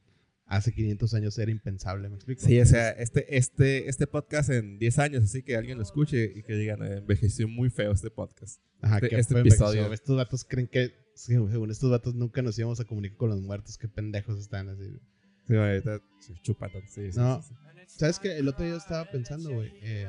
hace 0.46 0.72
500 0.72 1.14
años 1.14 1.38
era 1.38 1.50
impensable, 1.50 2.08
¿me 2.08 2.16
explico? 2.16 2.42
Sí, 2.44 2.60
o 2.60 2.66
sea, 2.66 2.90
este, 2.90 3.36
este, 3.36 3.88
este 3.88 4.06
podcast 4.08 4.50
en 4.50 4.78
10 4.78 4.98
años, 4.98 5.24
así 5.24 5.42
que 5.42 5.56
alguien 5.56 5.78
lo 5.78 5.84
escuche 5.84 6.32
y 6.34 6.42
que 6.42 6.54
digan, 6.54 6.82
"Eh, 6.82 6.98
envejeció 6.98 7.46
muy 7.48 7.70
feo 7.70 7.92
este 7.92 8.10
podcast. 8.10 8.60
Ajá, 8.80 8.96
este- 8.96 9.08
que 9.08 9.16
este 9.18 9.38
episodio. 9.40 9.92
Estos 9.92 10.16
datos 10.16 10.44
creen 10.44 10.66
que, 10.68 10.92
sí, 11.14 11.34
según 11.50 11.70
estos 11.70 11.90
datos, 11.90 12.14
nunca 12.14 12.42
nos 12.42 12.58
íbamos 12.58 12.78
a 12.80 12.84
comunicar 12.84 13.16
con 13.18 13.30
los 13.30 13.40
muertos. 13.40 13.78
Qué 13.78 13.88
pendejos 13.88 14.38
están 14.38 14.68
así. 14.68 14.82
güey. 14.88 15.00
Sí, 15.46 17.12
sí, 17.12 17.18
No. 17.18 17.42
sí. 17.42 17.54
¿Sabes 17.86 18.18
qué? 18.18 18.38
El 18.38 18.48
otro 18.48 18.64
día 18.64 18.76
estaba 18.76 19.04
pensando, 19.10 19.50
güey. 19.52 19.70
eh, 19.82 20.08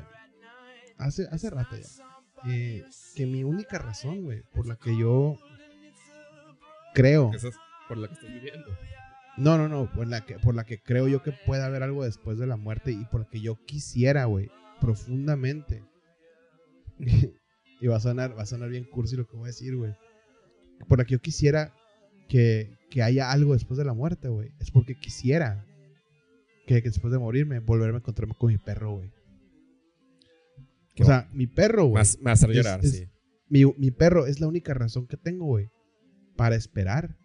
hace, 0.97 1.27
hace 1.31 1.49
rato 1.49 1.75
ya. 1.77 2.51
eh, 2.51 2.83
que 3.15 3.25
mi 3.25 3.43
única 3.43 3.77
razón, 3.79 4.23
güey, 4.23 4.43
por 4.53 4.65
la 4.67 4.75
que 4.77 4.97
yo 4.97 5.37
creo. 6.93 7.31
Eso 7.33 7.49
es 7.49 7.55
por 7.87 7.97
lo 7.97 8.07
que 8.07 8.13
estás 8.13 8.29
viviendo. 8.31 8.67
No, 9.37 9.57
no, 9.57 9.67
no. 9.67 9.91
Por 9.91 10.07
la 10.07 10.21
que, 10.25 10.39
por 10.39 10.55
la 10.55 10.63
que 10.63 10.81
creo 10.81 11.07
yo 11.09 11.21
que 11.21 11.33
puede 11.45 11.63
haber 11.63 11.83
algo 11.83 12.05
después 12.05 12.37
de 12.39 12.47
la 12.47 12.55
muerte 12.55 12.91
y 12.91 13.03
por 13.05 13.21
la 13.21 13.27
que 13.27 13.41
yo 13.41 13.57
quisiera, 13.65 14.25
güey, 14.25 14.49
profundamente. 14.79 15.83
y 16.99 17.87
va 17.87 17.97
a 17.97 17.99
sonar, 17.99 18.37
va 18.37 18.43
a 18.43 18.47
sonar 18.47 18.69
bien 18.69 18.85
cursi 18.85 19.17
lo 19.17 19.27
que 19.27 19.35
voy 19.35 19.45
a 19.45 19.47
decir, 19.47 19.75
güey. 19.75 19.93
Por 20.87 20.97
la 20.99 21.05
que 21.05 21.13
yo 21.13 21.19
quisiera 21.19 21.73
que, 22.27 22.77
que 22.89 23.03
haya 23.03 23.31
algo 23.31 23.53
después 23.53 23.77
de 23.77 23.85
la 23.85 23.93
muerte, 23.93 24.27
güey. 24.29 24.51
Es 24.59 24.71
porque 24.71 24.95
quisiera 24.95 25.65
que, 26.67 26.81
que 26.81 26.89
después 26.89 27.11
de 27.11 27.19
morirme, 27.19 27.59
volverme 27.59 27.95
a 27.95 27.99
encontrarme 27.99 28.33
con 28.37 28.51
mi 28.51 28.57
perro, 28.57 28.95
güey. 28.97 29.11
O 30.99 31.03
sea, 31.03 31.29
mi 31.33 31.45
perro, 31.47 31.85
güey. 31.85 32.03
Más 32.21 32.43
hacer 32.43 32.51
Es- 32.51 32.55
llorar, 32.57 32.79
es- 32.83 32.91
sí. 32.91 33.07
Mi, 33.47 33.63
mi 33.77 33.91
perro 33.91 34.25
es 34.25 34.39
la 34.39 34.47
única 34.47 34.73
razón 34.73 35.05
que 35.07 35.17
tengo, 35.17 35.45
güey, 35.45 35.69
para 36.35 36.55
esperar 36.55 37.15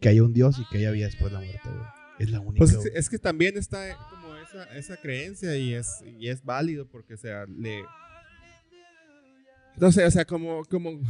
que 0.00 0.08
haya 0.08 0.24
un 0.24 0.32
Dios 0.32 0.58
y 0.58 0.64
que 0.68 0.78
haya 0.78 0.90
vida 0.90 1.06
después 1.06 1.30
de 1.30 1.38
la 1.38 1.44
muerte, 1.44 1.68
güey. 1.68 1.84
Es 2.18 2.30
la 2.30 2.40
única. 2.40 2.58
Pues 2.58 2.72
es, 2.72 2.86
es 2.94 3.08
que 3.10 3.18
también 3.18 3.56
está 3.56 3.96
como 4.10 4.34
esa, 4.36 4.64
esa 4.76 4.96
creencia 4.96 5.56
y 5.56 5.74
es, 5.74 6.02
y 6.18 6.28
es 6.28 6.42
válido 6.44 6.88
porque, 6.88 7.14
o 7.14 7.16
sea, 7.16 7.46
le... 7.46 7.82
No 9.76 9.92
sé, 9.92 10.04
o 10.04 10.10
sea, 10.10 10.24
como, 10.24 10.64
como... 10.64 11.00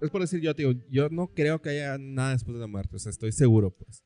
Es 0.00 0.10
por 0.10 0.20
decir 0.20 0.40
yo, 0.40 0.52
yo 0.90 1.08
no 1.10 1.28
creo 1.34 1.60
que 1.60 1.70
haya 1.70 1.98
nada 1.98 2.32
después 2.32 2.54
de 2.54 2.60
la 2.60 2.66
muerte, 2.66 2.96
o 2.96 2.98
sea, 2.98 3.10
estoy 3.10 3.32
seguro, 3.32 3.74
pues. 3.74 4.02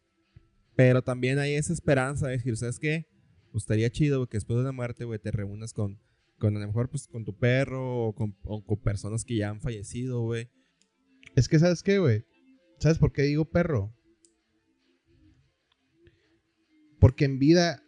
Pero 0.77 1.03
también 1.03 1.39
hay 1.39 1.55
esa 1.55 1.73
esperanza 1.73 2.27
de 2.27 2.33
decir, 2.33 2.57
¿sabes 2.57 2.79
qué? 2.79 3.07
Pues 3.53 3.63
estaría 3.63 3.91
chido 3.91 4.27
que 4.29 4.37
después 4.37 4.59
de 4.59 4.65
la 4.65 4.73
muerte, 4.73 5.05
güey, 5.05 5.21
te 5.21 5.31
reúnas 5.31 5.73
con, 5.73 6.01
con 6.39 6.57
a 6.57 6.61
lo 6.61 6.67
mejor, 6.67 6.91
pues, 6.91 7.07
con 7.07 7.25
tu 7.25 7.37
perro 7.37 8.09
o 8.09 8.15
con, 8.15 8.37
o 8.43 8.65
con 8.65 8.79
personas 8.81 9.25
que 9.25 9.37
ya 9.37 9.51
han 9.51 9.61
fallecido, 9.61 10.23
güey. 10.23 10.51
Es 11.37 11.49
que, 11.49 11.59
¿sabes 11.59 11.83
qué, 11.83 11.99
güey? 11.99 12.25
¿Sabes 12.79 12.99
por 12.99 13.13
qué 13.13 13.23
digo 13.23 13.45
perro? 13.45 13.95
Porque 16.99 17.25
en 17.25 17.39
vida, 17.39 17.83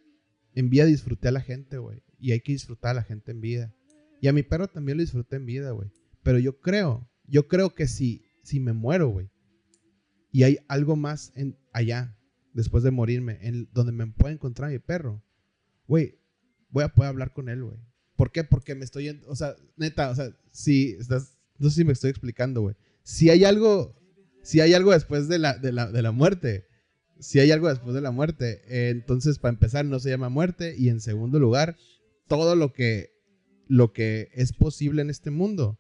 en 0.55 0.71
vida 0.71 0.85
disfruté 0.85 1.29
a 1.29 1.33
la 1.33 1.41
gente, 1.41 1.79
güey. 1.79 2.03
Y 2.19 2.33
hay 2.33 2.41
que 2.41 2.53
disfrutar 2.53 2.93
a 2.93 2.95
la 2.95 3.03
gente 3.03 3.33
en 3.33 3.41
vida. 3.41 3.75
Y 4.21 4.29
a 4.29 4.33
mi 4.33 4.43
perro 4.43 4.69
también 4.69 4.99
lo 4.99 5.03
disfruté 5.03 5.37
en 5.37 5.47
vida, 5.47 5.73
güey. 5.73 5.91
Pero 6.23 6.39
yo 6.39 6.61
creo, 6.61 7.09
yo 7.29 7.49
creo 7.49 7.75
que 7.75 7.87
si, 7.87 8.25
si 8.43 8.61
me 8.61 8.73
muero, 8.73 9.09
güey, 9.09 9.31
y 10.31 10.43
hay 10.43 10.59
algo 10.69 10.97
más 10.97 11.33
en, 11.35 11.57
allá, 11.73 12.17
después 12.53 12.83
de 12.83 12.91
morirme, 12.91 13.39
en 13.43 13.69
donde 13.73 13.93
me 13.93 14.07
puede 14.07 14.35
encontrar 14.35 14.71
mi 14.71 14.79
perro, 14.79 15.23
güey, 15.87 16.19
voy 16.71 16.85
a 16.85 16.93
poder 16.93 17.09
hablar 17.09 17.33
con 17.33 17.49
él, 17.49 17.65
güey. 17.65 17.79
¿Por 18.17 18.33
qué? 18.33 18.45
Porque 18.45 18.75
me 18.75 18.85
estoy, 18.85 19.09
o 19.27 19.37
sea, 19.37 19.55
neta, 19.77 20.11
o 20.11 20.15
sea, 20.15 20.35
si 20.51 20.93
estás, 20.93 21.39
no 21.59 21.69
sé 21.69 21.77
si 21.77 21.85
me 21.85 21.93
estoy 21.93 22.11
explicando, 22.11 22.63
güey. 22.63 22.77
Si 23.03 23.31
hay 23.31 23.45
algo, 23.45 23.95
si 24.43 24.61
hay 24.61 24.75
algo 24.75 24.93
después 24.93 25.29
de 25.29 25.39
la, 25.39 25.59
de 25.59 25.73
la, 25.73 25.91
de 25.91 26.03
la 26.03 26.13
muerte, 26.13 26.67
si 27.19 27.41
hay 27.41 27.51
algo 27.51 27.69
después 27.69 27.95
de 27.95 28.01
la 28.01 28.11
muerte, 28.11 28.63
eh, 28.67 28.91
entonces 28.91 29.39
para 29.39 29.53
empezar 29.53 29.85
no 29.85 29.99
se 30.01 30.11
llama 30.11 30.29
muerte 30.29 30.75
y 30.77 30.89
en 30.89 31.01
segundo 31.01 31.39
lugar, 31.39 31.77
todo 32.27 32.57
lo 32.57 32.73
que, 32.73 33.11
lo 33.69 33.93
que 33.93 34.29
es 34.35 34.53
posible 34.53 35.03
en 35.03 35.11
este 35.11 35.31
mundo, 35.31 35.79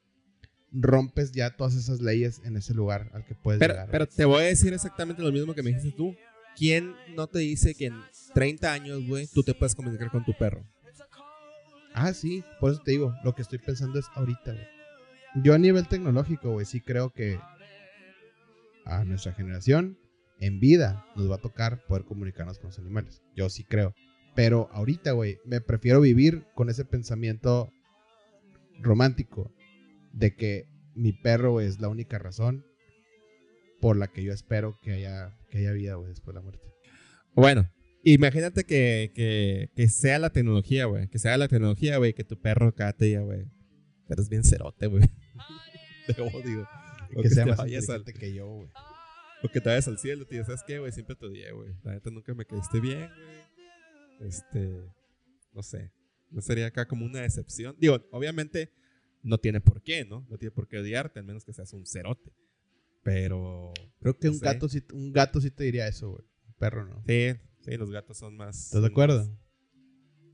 rompes 0.72 1.32
ya 1.32 1.56
todas 1.56 1.74
esas 1.74 2.00
leyes 2.00 2.40
en 2.44 2.56
ese 2.56 2.74
lugar 2.74 3.10
al 3.14 3.24
que 3.24 3.34
puedes 3.34 3.58
Pero, 3.60 3.74
llegar. 3.74 3.88
pero 3.90 4.06
te 4.06 4.24
voy 4.24 4.42
a 4.42 4.46
decir 4.46 4.72
exactamente 4.72 5.22
lo 5.22 5.32
mismo 5.32 5.54
que 5.54 5.62
me 5.62 5.70
dijiste 5.70 5.92
tú. 5.96 6.14
¿Quién 6.56 6.94
no 7.14 7.26
te 7.26 7.40
dice 7.40 7.74
que 7.74 7.86
en 7.86 8.00
30 8.34 8.72
años, 8.72 9.06
güey, 9.06 9.26
tú 9.26 9.42
te 9.42 9.54
puedes 9.54 9.74
comunicar 9.74 10.10
con 10.10 10.24
tu 10.24 10.32
perro? 10.36 10.64
Ah, 11.94 12.12
sí, 12.12 12.42
por 12.60 12.72
eso 12.72 12.82
te 12.82 12.90
digo, 12.92 13.14
lo 13.24 13.34
que 13.34 13.42
estoy 13.42 13.58
pensando 13.58 13.98
es 13.98 14.06
ahorita, 14.14 14.52
güey. 14.52 14.66
Yo 15.42 15.54
a 15.54 15.58
nivel 15.58 15.86
tecnológico, 15.88 16.52
güey, 16.52 16.64
sí 16.66 16.80
creo 16.80 17.10
que 17.10 17.38
a 18.84 19.04
nuestra 19.04 19.32
generación, 19.32 19.98
en 20.38 20.60
vida, 20.60 21.06
nos 21.16 21.30
va 21.30 21.36
a 21.36 21.40
tocar 21.40 21.84
poder 21.86 22.04
comunicarnos 22.04 22.58
con 22.58 22.68
los 22.68 22.78
animales. 22.78 23.22
Yo 23.34 23.48
sí 23.48 23.64
creo. 23.64 23.94
Pero 24.34 24.68
ahorita, 24.72 25.12
güey, 25.12 25.38
me 25.46 25.60
prefiero 25.60 26.00
vivir 26.00 26.44
con 26.54 26.68
ese 26.68 26.84
pensamiento 26.84 27.70
romántico 28.80 29.50
de 30.16 30.34
que 30.34 30.68
mi 30.94 31.12
perro 31.12 31.60
es 31.60 31.78
la 31.80 31.88
única 31.88 32.18
razón 32.18 32.64
por 33.80 33.96
la 33.96 34.08
que 34.08 34.22
yo 34.24 34.32
espero 34.32 34.78
que 34.82 34.92
haya, 34.92 35.36
que 35.50 35.58
haya 35.58 35.72
vida, 35.72 35.94
güey, 35.96 36.08
después 36.08 36.34
de 36.34 36.40
la 36.40 36.42
muerte. 36.42 36.66
Bueno, 37.34 37.70
imagínate 38.02 38.64
que, 38.64 39.12
que, 39.14 39.70
que 39.76 39.88
sea 39.88 40.18
la 40.18 40.30
tecnología, 40.30 40.86
güey. 40.86 41.08
Que 41.08 41.18
sea 41.18 41.36
la 41.36 41.48
tecnología, 41.48 41.98
güey, 41.98 42.14
que 42.14 42.24
tu 42.24 42.40
perro 42.40 42.74
cada 42.74 42.94
te 42.94 43.04
diga, 43.06 43.20
güey. 43.20 43.44
Eres 44.08 44.28
bien 44.30 44.42
cerote, 44.44 44.86
güey. 44.86 45.04
Te 46.06 46.20
odio. 46.22 46.66
O 47.14 47.22
que 47.22 47.28
sea 47.30 47.44
te 47.44 47.50
más 47.50 47.58
vayas 47.58 47.88
al- 47.90 47.98
inteligente 47.98 48.12
que 48.26 48.34
yo, 48.34 48.46
güey. 48.46 48.68
O 49.42 49.48
que 49.48 49.60
te 49.60 49.68
vayas 49.68 49.86
al 49.88 49.98
cielo, 49.98 50.24
tío. 50.26 50.44
¿Sabes 50.44 50.62
qué, 50.66 50.78
güey? 50.78 50.92
Siempre 50.92 51.14
te 51.16 51.26
odié, 51.26 51.52
güey. 51.52 51.74
La 51.82 51.92
neta 51.92 52.10
nunca 52.10 52.32
me 52.32 52.44
caíste 52.46 52.80
bien, 52.80 53.10
güey. 53.10 54.28
Este. 54.30 54.70
No 55.52 55.62
sé. 55.62 55.90
No 56.30 56.40
sería 56.40 56.66
acá 56.66 56.86
como 56.86 57.04
una 57.04 57.20
decepción. 57.20 57.76
Digo, 57.78 58.00
obviamente 58.12 58.70
no 59.26 59.38
tiene 59.38 59.60
por 59.60 59.82
qué, 59.82 60.04
¿no? 60.04 60.26
No 60.30 60.38
tiene 60.38 60.50
por 60.52 60.68
qué 60.68 60.78
odiarte, 60.78 61.18
al 61.20 61.26
menos 61.26 61.44
que 61.44 61.52
seas 61.52 61.72
un 61.72 61.84
cerote. 61.86 62.32
Pero. 63.02 63.72
Creo 64.00 64.18
que 64.18 64.28
no 64.28 64.32
un 64.34 64.38
sé. 64.38 64.44
gato, 64.44 64.68
sí, 64.68 64.82
un 64.92 65.12
gato 65.12 65.40
sí 65.40 65.50
te 65.50 65.64
diría 65.64 65.86
eso, 65.88 66.10
güey. 66.10 66.24
Un 66.48 66.54
perro 66.54 66.84
no. 66.86 67.02
Sí, 67.06 67.32
sí, 67.60 67.76
los 67.76 67.90
gatos 67.90 68.16
son 68.18 68.36
más. 68.36 68.66
¿Estás 68.66 68.82
de 68.82 68.88
acuerdo? 68.88 69.18
más- 69.18 69.30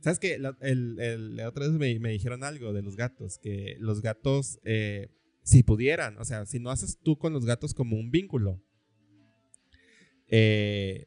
¿Sabes 0.01 0.19
qué? 0.19 0.39
La, 0.39 0.57
el, 0.61 0.99
el- 1.01 1.37
la 1.37 1.49
otra 1.49 1.67
vez 1.69 1.75
me, 1.77 1.99
me 2.01 2.11
dijeron 2.11 2.43
algo 2.45 2.73
de 2.73 2.83
los 2.83 2.97
gatos, 2.97 3.39
que 3.39 3.77
los 3.79 4.03
gatos, 4.03 4.59
eh, 4.65 5.11
si 5.45 5.63
pudieran, 5.63 6.19
o 6.19 6.25
sea, 6.25 6.45
si 6.47 6.59
no 6.59 6.71
haces 6.71 6.99
tú 7.03 7.19
con 7.19 7.33
los 7.33 7.45
gatos 7.47 7.73
como 7.73 7.97
un 7.97 8.11
vínculo, 8.11 8.61
eh, 10.29 11.07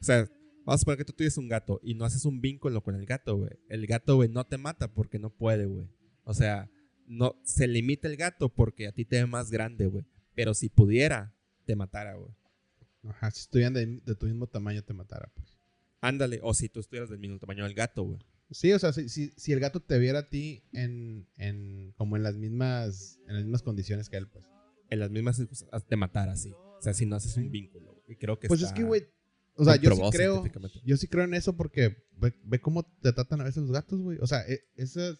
o 0.00 0.04
sea, 0.04 0.28
vamos 0.64 0.74
a 0.74 0.78
suponer 0.78 0.98
que 0.98 1.04
tú 1.04 1.12
tienes 1.14 1.36
un 1.38 1.48
gato 1.48 1.80
y 1.82 1.94
no 1.94 2.04
haces 2.04 2.24
un 2.26 2.40
vínculo 2.40 2.82
con 2.82 2.94
el 2.94 3.06
gato, 3.06 3.36
güey. 3.36 3.50
El 3.68 3.86
gato, 3.86 4.16
güey, 4.16 4.28
no 4.28 4.44
te 4.44 4.58
mata 4.58 4.92
porque 4.92 5.18
no 5.18 5.30
puede, 5.30 5.66
güey. 5.66 5.88
O 6.24 6.34
sea, 6.34 6.70
no, 7.06 7.36
se 7.44 7.66
limita 7.68 8.08
el 8.08 8.16
gato 8.16 8.48
porque 8.48 8.86
a 8.88 8.92
ti 8.92 9.04
te 9.04 9.16
ve 9.16 9.26
más 9.26 9.50
grande, 9.50 9.86
güey. 9.86 10.04
Pero 10.34 10.54
si 10.54 10.68
pudiera, 10.68 11.34
te 11.64 11.76
matara, 11.76 12.14
güey. 12.14 12.30
Ajá, 13.08 13.30
si 13.30 13.40
estuvieran 13.42 13.74
de, 13.74 13.86
de 14.04 14.14
tu 14.14 14.26
mismo 14.26 14.46
tamaño 14.46 14.82
te 14.82 14.94
matara, 14.94 15.30
pues. 15.34 15.58
Ándale, 16.00 16.40
o 16.42 16.52
si 16.54 16.68
tú 16.68 16.80
estuvieras 16.80 17.08
del 17.10 17.18
mismo 17.18 17.38
tamaño 17.38 17.64
del 17.64 17.74
gato, 17.74 18.02
güey. 18.02 18.18
Sí, 18.50 18.72
o 18.72 18.78
sea, 18.78 18.92
si, 18.92 19.08
si, 19.08 19.32
si 19.36 19.52
el 19.52 19.60
gato 19.60 19.80
te 19.80 19.98
viera 19.98 20.20
a 20.20 20.28
ti 20.28 20.62
en, 20.72 21.26
en 21.36 21.92
como 21.96 22.16
en 22.16 22.22
las 22.22 22.36
mismas 22.36 23.18
en 23.26 23.34
las 23.34 23.42
mismas 23.44 23.62
condiciones 23.62 24.08
que 24.10 24.16
él, 24.18 24.28
pues. 24.28 24.44
en 24.90 25.00
las 25.00 25.10
mismas 25.10 25.36
circunstancias 25.36 25.86
te 25.86 25.96
matara 25.96 26.32
así. 26.32 26.52
O 26.52 26.82
sea, 26.82 26.92
si 26.94 27.06
no 27.06 27.16
haces 27.16 27.36
un 27.36 27.50
vínculo. 27.50 27.92
güey. 27.92 28.02
Y 28.08 28.16
creo 28.16 28.38
que 28.38 28.48
Pues 28.48 28.60
es 28.60 28.66
está 28.66 28.76
que, 28.76 28.84
güey, 28.84 29.02
o 29.54 29.64
sea, 29.64 29.76
yo 29.76 29.92
sí 29.94 30.02
creo, 30.12 30.44
yo 30.84 30.96
sí 30.98 31.08
creo 31.08 31.24
en 31.24 31.34
eso 31.34 31.56
porque 31.56 31.96
ve, 32.12 32.34
ve 32.44 32.60
cómo 32.60 32.82
te 33.00 33.12
tratan 33.12 33.40
a 33.40 33.44
veces 33.44 33.62
los 33.62 33.72
gatos, 33.72 33.98
güey. 34.00 34.18
O 34.20 34.26
sea, 34.26 34.40
e- 34.46 34.64
esas 34.76 35.18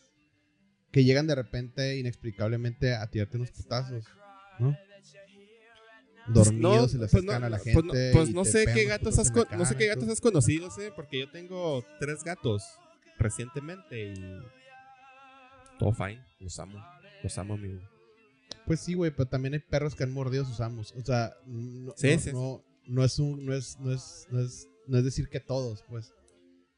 que 0.95 1.03
llegan 1.03 1.27
de 1.27 1.35
repente 1.35 1.99
inexplicablemente 1.99 2.95
a 2.95 3.05
tirarte 3.11 3.37
unos 3.37 3.51
putazos, 3.51 4.05
¿no? 4.61 4.79
Dormidos 6.29 6.95
y 6.95 6.99
le 6.99 7.09
pues 7.09 7.25
sacan 7.25 7.43
a 7.43 7.49
la 7.51 7.59
pues 7.59 7.75
gente. 7.75 8.11
Pues 8.13 8.31
no 8.33 8.45
sé 8.45 8.65
qué 8.73 8.85
gatos 8.85 9.19
has 9.19 9.33
no 9.33 9.65
sé 9.65 9.75
qué 9.75 9.89
gatos 9.89 10.09
has 10.09 10.21
conocido, 10.21 10.69
¿eh? 10.79 10.93
porque 10.95 11.19
yo 11.19 11.29
tengo 11.33 11.85
tres 11.99 12.23
gatos 12.23 12.79
recientemente 13.19 14.13
y 14.13 14.15
todo 15.81 15.93
fine, 15.93 16.25
los 16.39 16.57
amo, 16.61 16.79
los 17.25 17.37
amo, 17.39 17.55
amigo. 17.55 17.81
Pues 18.65 18.79
sí, 18.79 18.95
güey, 18.95 19.11
pero 19.11 19.29
también 19.29 19.55
hay 19.55 19.61
perros 19.61 19.97
que 19.97 20.05
han 20.05 20.13
mordido 20.13 20.45
a 20.45 20.47
sus 20.47 20.61
amos. 20.61 20.95
O 20.97 21.05
sea, 21.05 21.35
no, 21.45 21.93
Sí, 21.97 22.15
no, 22.15 22.21
sí. 22.21 22.33
no, 22.33 22.65
no 22.87 23.05
es 23.05 23.19
un, 23.19 23.45
no 23.45 23.53
es, 23.53 23.81
no 23.81 23.93
es, 23.93 24.29
no 24.31 24.41
es, 24.41 24.69
no 24.87 24.99
es 24.99 25.05
decir 25.05 25.29
que 25.29 25.41
todos, 25.41 25.83
pues. 25.89 26.15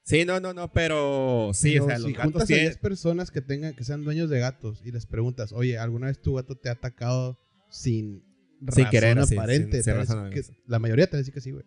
Sí, 0.06 0.24
no, 0.24 0.38
no, 0.38 0.54
no, 0.54 0.70
pero 0.72 1.50
sí, 1.52 1.72
Pero 1.72 1.84
o 1.84 1.88
sea, 1.88 1.96
si 1.96 2.02
los 2.04 2.12
gatos 2.12 2.24
juntas 2.24 2.42
a 2.42 2.46
tienen 2.46 2.66
10 2.66 2.78
personas 2.78 3.32
que 3.32 3.40
tengan, 3.42 3.74
que 3.74 3.82
sean 3.82 4.04
dueños 4.04 4.30
de 4.30 4.38
gatos 4.38 4.80
y 4.84 4.92
les 4.92 5.04
preguntas, 5.04 5.52
oye, 5.52 5.78
¿alguna 5.78 6.06
vez 6.06 6.22
tu 6.22 6.34
gato 6.34 6.54
te 6.54 6.68
ha 6.68 6.72
atacado 6.72 7.36
sin, 7.70 8.22
Sin 8.60 8.84
razón 8.84 8.90
querer, 8.90 9.18
aparente? 9.18 9.82
sin- 9.82 9.82
sin 9.82 9.94
razón, 9.94 10.30
que- 10.30 10.42
la 10.68 10.78
mayoría 10.78 11.08
te 11.10 11.16
decir 11.16 11.34
que 11.34 11.40
sí, 11.40 11.50
güey. 11.50 11.64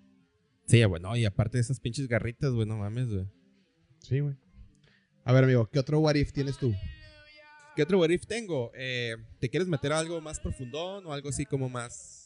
Sí, 0.67 0.81
bueno, 0.85 1.17
y 1.17 1.25
aparte 1.25 1.57
de 1.57 1.63
esas 1.63 1.81
pinches 1.81 2.07
garritas, 2.07 2.51
güey, 2.53 2.65
no 2.65 2.77
mames, 2.77 3.09
güey. 3.09 3.25
Sí, 3.99 4.21
güey. 4.21 4.35
A 5.25 5.33
ver, 5.33 5.43
amigo, 5.43 5.69
¿qué 5.69 5.79
otro 5.79 5.99
what 5.99 6.15
if 6.15 6.31
tienes 6.31 6.57
tú? 6.57 6.73
¿Qué 7.75 7.83
otro 7.83 7.99
what 7.99 8.09
if 8.09 8.25
tengo? 8.25 8.71
Eh, 8.73 9.17
¿Te 9.39 9.49
quieres 9.49 9.67
meter 9.67 9.91
a 9.91 9.99
algo 9.99 10.21
más 10.21 10.39
profundón 10.39 11.05
o 11.05 11.11
algo 11.11 11.27
así 11.27 11.45
como 11.45 11.67
más? 11.69 12.18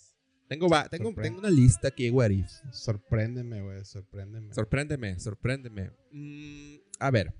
Tengo, 0.54 0.70
va, 0.70 0.88
tengo, 0.88 1.06
Sorprende. 1.06 1.30
tengo 1.30 1.40
una 1.40 1.50
lista 1.50 1.88
aquí 1.88 2.06
ifs. 2.06 2.62
Sorpréndeme, 2.72 3.64
güey, 3.64 3.84
sorpréndeme. 3.84 4.54
Sorpréndeme, 4.54 5.20
sorpréndeme. 5.20 5.90
Mm, 6.12 6.76
a 7.00 7.10
ver. 7.10 7.34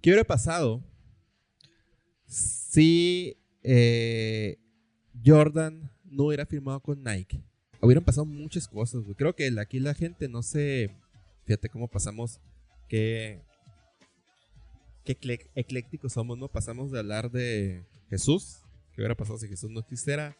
¿Qué 0.00 0.08
hubiera 0.08 0.24
pasado 0.24 0.82
si 2.24 3.36
eh, 3.62 4.56
Jordan 5.22 5.92
no 6.04 6.24
hubiera 6.24 6.46
firmado 6.46 6.80
con 6.80 7.04
Nike? 7.04 7.44
Hubieran 7.82 8.02
pasado 8.02 8.24
muchas 8.24 8.66
cosas, 8.66 9.02
güey. 9.02 9.14
Creo 9.14 9.36
que 9.36 9.54
aquí 9.60 9.78
la 9.78 9.92
gente 9.92 10.26
no 10.26 10.42
se... 10.42 10.96
Fíjate 11.44 11.68
cómo 11.68 11.88
pasamos 11.88 12.40
que... 12.88 13.42
Qué 15.04 15.18
eclécticos 15.54 16.14
somos, 16.14 16.38
¿no? 16.38 16.48
Pasamos 16.48 16.90
de 16.92 17.00
hablar 17.00 17.30
de 17.30 17.84
Jesús. 18.08 18.62
¿Qué 18.94 19.02
hubiera 19.02 19.14
pasado 19.14 19.36
si 19.36 19.48
Jesús 19.48 19.70
no 19.70 19.80
existiera? 19.80 20.34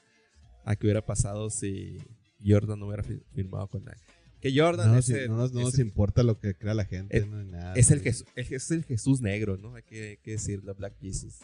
A 0.68 0.76
qué 0.76 0.86
hubiera 0.86 1.04
pasado 1.04 1.48
si 1.50 1.98
Jordan 2.44 2.78
no 2.78 2.86
hubiera 2.88 3.02
fi- 3.02 3.22
firmado 3.34 3.68
con 3.68 3.84
Nike. 3.84 4.02
Que 4.40 4.52
Jordan 4.56 4.92
No, 4.92 4.98
es 4.98 5.08
el- 5.08 5.28
no 5.28 5.36
nos, 5.38 5.52
no 5.52 5.60
es 5.60 5.64
nos 5.66 5.74
el- 5.78 5.86
importa 5.86 6.22
lo 6.22 6.38
que 6.38 6.54
crea 6.54 6.74
la 6.74 6.84
gente, 6.84 7.16
es- 7.16 7.26
no, 7.26 7.42
ni 7.42 7.50
nada. 7.50 7.74
es 7.74 7.90
el, 7.90 8.00
güey. 8.00 8.12
Jesús, 8.12 8.26
el- 8.36 8.54
es 8.54 8.70
el 8.70 8.84
Jesús 8.84 9.20
negro, 9.20 9.56
¿no? 9.56 9.74
Hay 9.74 9.82
que, 9.82 10.08
hay 10.10 10.16
que 10.18 10.32
decirlo, 10.32 10.74
Black 10.74 10.94
Jesus. 11.00 11.36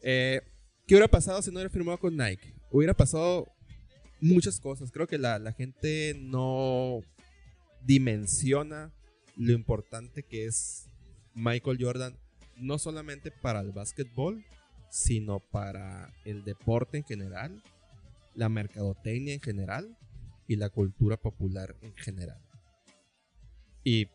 Eh, 0.00 0.40
¿Qué 0.86 0.94
hubiera 0.94 1.08
pasado 1.08 1.42
si 1.42 1.50
no 1.50 1.56
hubiera 1.56 1.70
firmado 1.70 1.98
con 1.98 2.16
Nike? 2.16 2.54
Hubiera 2.70 2.94
pasado 2.94 3.46
muchas 4.20 4.58
cosas. 4.58 4.90
Creo 4.90 5.06
que 5.06 5.18
la, 5.18 5.38
la 5.38 5.52
gente 5.52 6.16
no 6.18 7.00
dimensiona 7.84 8.92
lo 9.36 9.52
importante 9.52 10.22
que 10.22 10.46
es 10.46 10.88
Michael 11.34 11.78
Jordan, 11.80 12.16
no 12.56 12.78
solamente 12.78 13.30
para 13.30 13.60
el 13.60 13.70
básquetbol, 13.72 14.44
sino 14.90 15.40
para 15.40 16.12
el 16.24 16.42
deporte 16.44 16.98
en 16.98 17.04
general, 17.04 17.62
la 18.38 18.48
mercadotecnia 18.48 19.34
en 19.34 19.40
general 19.40 19.98
y 20.46 20.54
la 20.54 20.70
cultura 20.70 21.16
popular 21.16 21.74
en 21.82 21.92
general. 21.96 22.40
Y 23.82 24.06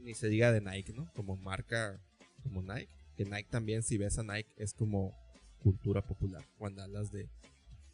ni 0.00 0.14
se 0.14 0.30
diga 0.30 0.50
de 0.50 0.62
Nike, 0.62 0.94
¿no? 0.94 1.12
Como 1.12 1.36
marca 1.36 2.00
como 2.42 2.62
Nike. 2.62 2.88
Que 3.14 3.26
Nike 3.26 3.48
también, 3.50 3.82
si 3.82 3.98
ves 3.98 4.18
a 4.18 4.22
Nike, 4.22 4.50
es 4.56 4.72
como 4.72 5.14
cultura 5.62 6.00
popular. 6.00 6.42
Cuando 6.56 6.82
hablas 6.82 7.12
de 7.12 7.28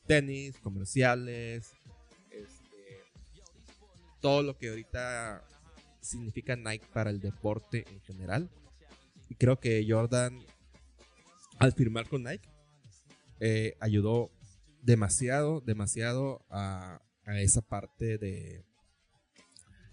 tenis, 0.07 0.57
comerciales, 0.59 1.73
este, 2.31 3.03
todo 4.21 4.45
lo 4.45 4.57
que 4.57 4.69
ahorita 4.69 5.43
significa 6.01 6.55
Nike 6.55 6.87
para 6.93 7.11
el 7.11 7.19
deporte 7.19 7.85
en 7.91 8.01
general. 8.03 8.49
Y 9.29 9.35
creo 9.35 9.59
que 9.59 9.85
Jordan, 9.87 10.39
al 11.59 11.73
firmar 11.73 12.09
con 12.09 12.23
Nike, 12.23 12.49
eh, 13.41 13.77
ayudó 13.81 14.31
demasiado, 14.83 15.61
demasiado 15.61 16.45
a, 16.51 17.01
a 17.25 17.41
esa 17.41 17.61
parte 17.61 18.19
de, 18.19 18.65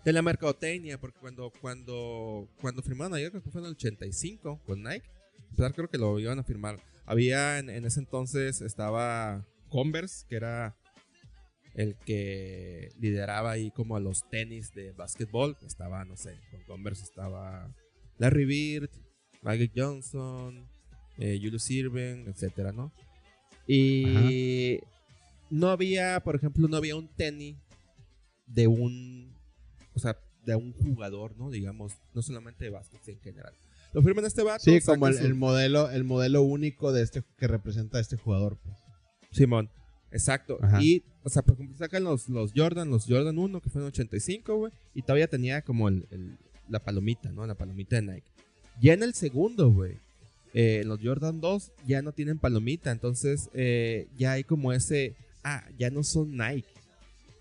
de 0.04 0.14
la 0.14 0.22
mercadotecnia, 0.22 1.00
porque 1.00 1.20
cuando, 1.20 1.52
cuando, 1.62 2.48
cuando 2.62 2.82
firmaron 2.82 3.16
ayer, 3.16 3.32
creo 3.32 3.44
que 3.44 3.52
fue 3.52 3.62
en 3.62 3.68
el 3.68 3.74
85 3.74 4.62
con 4.66 4.84
Nike, 4.84 5.10
empezar 5.50 5.74
creo 5.74 5.90
que 5.90 5.98
lo 5.98 6.20
iban 6.20 6.40
a 6.40 6.44
firmar. 6.44 6.80
Había 7.06 7.60
en, 7.60 7.70
en 7.70 7.86
ese 7.86 8.00
entonces, 8.00 8.62
estaba 8.62 9.46
Converse, 9.70 10.26
que 10.30 10.36
era 10.36 10.76
el 11.76 11.96
que 12.06 12.90
lideraba 13.00 13.52
ahí 13.52 13.70
como 13.72 13.96
a 13.96 14.00
los 14.00 14.28
tenis 14.30 14.74
de 14.74 14.92
básquetbol. 14.94 15.58
Estaba, 15.66 16.06
no 16.06 16.16
sé, 16.16 16.36
con 16.52 16.62
Converse 16.64 17.04
estaba 17.04 17.74
Larry 18.18 18.46
Bird, 18.46 18.90
Magic 19.42 19.72
Johnson, 19.76 20.68
eh, 21.18 21.38
Julius 21.42 21.70
Irving, 21.70 22.28
etcétera, 22.28 22.72
¿no? 22.72 22.92
Y 23.68 24.80
no 25.50 25.70
había, 25.70 26.20
por 26.22 26.36
ejemplo, 26.36 26.68
no 26.68 26.78
había 26.78 26.96
un 26.96 27.08
tenis 27.08 27.58
de 28.48 28.68
un, 28.68 29.34
o 29.94 30.00
sea, 30.00 30.18
de 30.46 30.56
un 30.56 30.74
jugador, 30.74 31.36
¿no? 31.38 31.50
Digamos, 31.50 31.94
no 32.14 32.22
solamente 32.22 32.66
de 32.66 32.70
básquet 32.72 33.08
en 33.08 33.20
general. 33.20 33.54
Lo 33.94 34.02
firman 34.02 34.26
este 34.26 34.44
vato. 34.44 34.64
Sí, 34.64 34.82
como 34.82 35.08
el, 35.08 35.16
su- 35.18 35.26
el 35.26 35.36
modelo, 35.36 35.90
el 35.90 36.04
modelo 36.04 36.42
único 36.44 36.92
de 36.92 37.02
este 37.02 37.24
que 37.38 37.48
representa 37.48 37.98
a 37.98 38.02
este 38.02 38.18
jugador, 38.18 38.58
pues. 38.64 38.78
Simón, 39.32 39.70
exacto. 40.12 40.60
Ajá. 40.62 40.82
Y, 40.84 41.04
o 41.24 41.30
sea, 41.30 41.42
por 41.42 41.56
ejemplo, 41.56 41.78
sacan 41.78 42.04
los, 42.04 42.30
los 42.30 42.52
Jordan, 42.56 42.90
los 42.90 43.06
Jordan 43.08 43.38
1, 43.38 43.62
que 43.62 43.70
fue 43.70 43.82
en 43.82 43.88
85, 43.88 44.56
güey. 44.58 44.74
Y 44.94 45.02
todavía 45.02 45.28
tenía 45.28 45.62
como 45.64 45.88
el, 45.90 46.06
el- 46.12 46.38
la 46.70 46.84
palomita, 46.84 47.32
¿no? 47.32 47.46
La 47.48 47.56
palomita 47.56 47.96
de 47.96 48.02
Nike. 48.04 48.28
Ya 48.82 48.94
en 48.94 49.04
el 49.04 49.14
segundo, 49.14 49.72
güey. 49.72 49.98
Eh, 50.58 50.84
los 50.86 51.02
Jordan 51.04 51.42
2 51.42 51.74
ya 51.86 52.02
no 52.02 52.14
tienen 52.14 52.40
palomita. 52.40 52.90
Entonces, 52.90 53.50
eh, 53.54 54.08
ya 54.18 54.32
hay 54.32 54.46
como 54.46 54.72
ese. 54.72 55.14
Ah, 55.44 55.68
ya 55.78 55.90
no 55.90 56.02
son 56.02 56.38
Nike. 56.38 56.70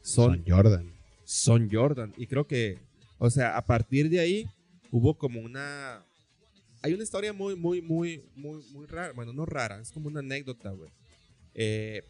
Son, 0.03 0.35
Son 0.35 0.45
Jordan. 0.45 0.93
son 1.25 1.71
Jordan. 1.71 2.13
Y 2.17 2.27
creo 2.27 2.49
que, 2.49 2.81
o 3.19 3.31
sea, 3.31 3.57
a 3.57 3.65
partir 3.65 4.11
de 4.11 4.19
ahí 4.19 4.51
hubo 4.91 5.17
como 5.17 5.41
una. 5.41 6.05
Hay 6.83 6.93
una 6.93 7.05
historia 7.05 7.33
muy, 7.33 7.55
muy, 7.55 7.81
muy, 7.81 8.25
muy, 8.35 8.65
muy 8.73 8.87
rara. 8.87 9.13
Bueno, 9.13 9.33
no 9.33 9.47
rara, 9.47 9.81
es 9.81 9.93
como 9.93 10.09
una 10.09 10.19
anécdota, 10.19 10.71
güey. 10.71 10.91
Eh, 11.55 12.03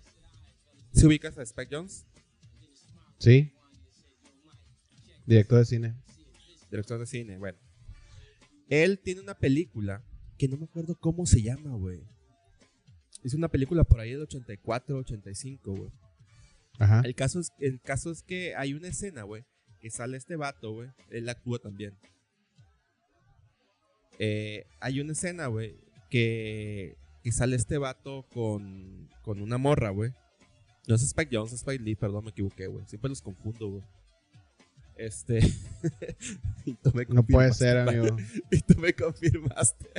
¿Se 0.95 1.07
ubicas 1.07 1.37
a 1.37 1.43
Spike 1.43 1.77
Jones? 1.77 2.07
Sí. 3.19 3.53
Director 5.27 5.59
de 5.59 5.65
cine. 5.67 5.95
Director 6.71 6.99
de 6.99 7.07
cine, 7.07 7.37
bueno. 7.37 7.59
Él 8.71 8.99
tiene 8.99 9.21
una 9.21 9.35
película 9.35 10.03
que 10.39 10.49
no 10.49 10.57
me 10.57 10.65
acuerdo 10.65 10.97
cómo 10.99 11.27
se 11.27 11.43
llama, 11.43 11.75
güey. 11.77 12.03
Hizo 13.23 13.37
una 13.37 13.49
película 13.49 13.85
por 13.85 14.01
ahí 14.01 14.11
del 14.11 14.23
84, 14.23 14.99
85, 14.99 15.73
güey. 15.75 15.91
Ajá. 16.79 17.03
El 17.05 17.15
caso 17.15 17.41
es, 17.41 17.53
el 17.61 17.81
caso 17.81 18.11
es 18.11 18.23
que 18.23 18.55
hay 18.57 18.75
una 18.75 18.89
escena, 18.89 19.23
güey, 19.23 19.45
que 19.81 19.91
sale 19.91 20.17
este 20.17 20.37
vato, 20.37 20.73
güey. 20.73 20.89
Él 21.11 21.29
actúa 21.29 21.59
también. 21.59 21.95
eh, 24.19 24.67
hay 24.81 25.01
una 25.01 25.13
escena, 25.13 25.47
güey, 25.47 25.77
que, 26.11 26.97
que 27.23 27.33
sale 27.33 27.57
este 27.57 27.79
vato 27.79 28.27
con, 28.33 29.09
con 29.23 29.41
una 29.41 29.59
morra, 29.59 29.91
güey. 29.91 30.13
No 30.87 30.95
es 30.95 31.03
Spike 31.03 31.35
Jones, 31.35 31.53
es 31.53 31.61
Spike 31.61 31.83
Lee, 31.83 31.95
perdón, 31.97 32.25
me 32.25 32.31
equivoqué, 32.31 32.67
güey. 32.67 32.87
Siempre 32.87 33.09
los 33.09 33.23
confundo, 33.23 33.69
güey. 33.71 33.83
Este. 34.97 35.41
y 36.67 36.75
tú 36.75 36.93
me 36.95 37.05
No 37.07 37.25
puede 37.25 37.53
ser, 37.53 37.79
amigo. 37.79 38.17
Y 38.51 38.61
tú 38.61 38.79
me 38.79 38.93
confirmaste. 38.95 39.91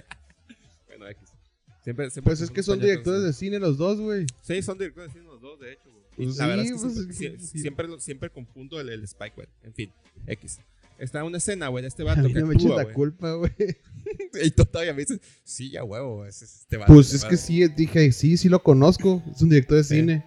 Siempre, 1.86 2.10
siempre 2.10 2.32
Pues 2.32 2.42
es 2.42 2.52
que 2.52 2.62
son 2.64 2.80
directores 2.82 3.24
de 3.24 3.32
cine 3.32 3.60
los 3.60 3.78
dos, 3.78 4.00
güey. 4.02 4.26
Sí, 4.42 4.62
son 4.62 4.78
directores 4.78 5.14
de 5.14 5.20
cine 5.20 5.32
los 5.32 5.40
dos, 5.42 5.58
de 5.62 5.72
hecho, 5.74 5.90
güey. 5.92 6.04
Y 6.18 6.26
Pues 6.26 6.38
la 6.38 6.48
verdad 6.48 6.64
sí, 6.64 6.70
es 6.70 6.76
que 6.76 6.82
pues 6.82 6.94
siempre, 7.18 7.42
es 7.44 7.50
sí. 7.50 7.60
siempre, 7.60 7.88
siempre 8.00 8.30
confundo 8.32 8.80
el, 8.82 8.90
el 8.90 9.04
Spike, 9.04 9.36
güey. 9.36 9.48
En 9.64 9.74
fin, 9.74 9.92
X. 10.28 10.60
Está 10.98 11.24
una 11.24 11.38
escena, 11.38 11.68
güey, 11.68 11.82
de 11.84 11.88
este 11.90 12.04
A 12.04 12.06
vato 12.06 12.24
mí 12.24 12.34
que 12.34 12.40
no 12.40 12.48
me 12.48 12.56
eches 12.56 12.70
la 12.70 12.84
güey. 12.84 12.94
culpa, 12.96 13.34
güey. 13.36 13.52
Y 14.44 14.52
tú 14.52 14.66
todavía 14.66 14.94
me 14.94 15.00
dices, 15.02 15.20
sí, 15.44 15.70
ya 15.72 15.84
huevo, 15.84 16.26
ese 16.26 16.44
es 16.46 16.62
este 16.62 16.78
vato. 16.78 16.94
Pues 16.94 17.14
es 17.14 17.24
que 17.24 17.38
sí, 17.38 17.66
dije, 17.70 18.12
sí, 18.12 18.36
sí 18.38 18.50
lo 18.50 18.62
conozco. 18.64 19.22
Es 19.34 19.42
un 19.42 19.50
director 19.50 19.78
de 19.78 19.84
Sí. 19.84 19.96
cine. 19.96 20.26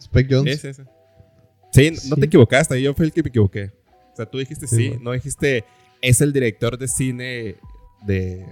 Spike 0.00 0.34
Jones. 0.34 0.60
Sí, 0.60 0.72
sí, 0.74 0.82
sí. 1.72 1.92
Sí, 2.00 2.08
no 2.08 2.16
te 2.16 2.26
equivocaste, 2.26 2.80
yo 2.80 2.94
fui 2.94 3.06
el 3.06 3.12
que 3.12 3.22
me 3.22 3.28
equivoqué. 3.30 3.72
O 4.12 4.16
sea, 4.16 4.26
tú 4.26 4.38
dijiste 4.38 4.66
Sí, 4.66 4.92
no 5.00 5.12
dijiste 5.12 5.64
es 6.02 6.20
el 6.20 6.32
director 6.32 6.78
de 6.78 6.86
cine 6.88 7.56
de 8.06 8.46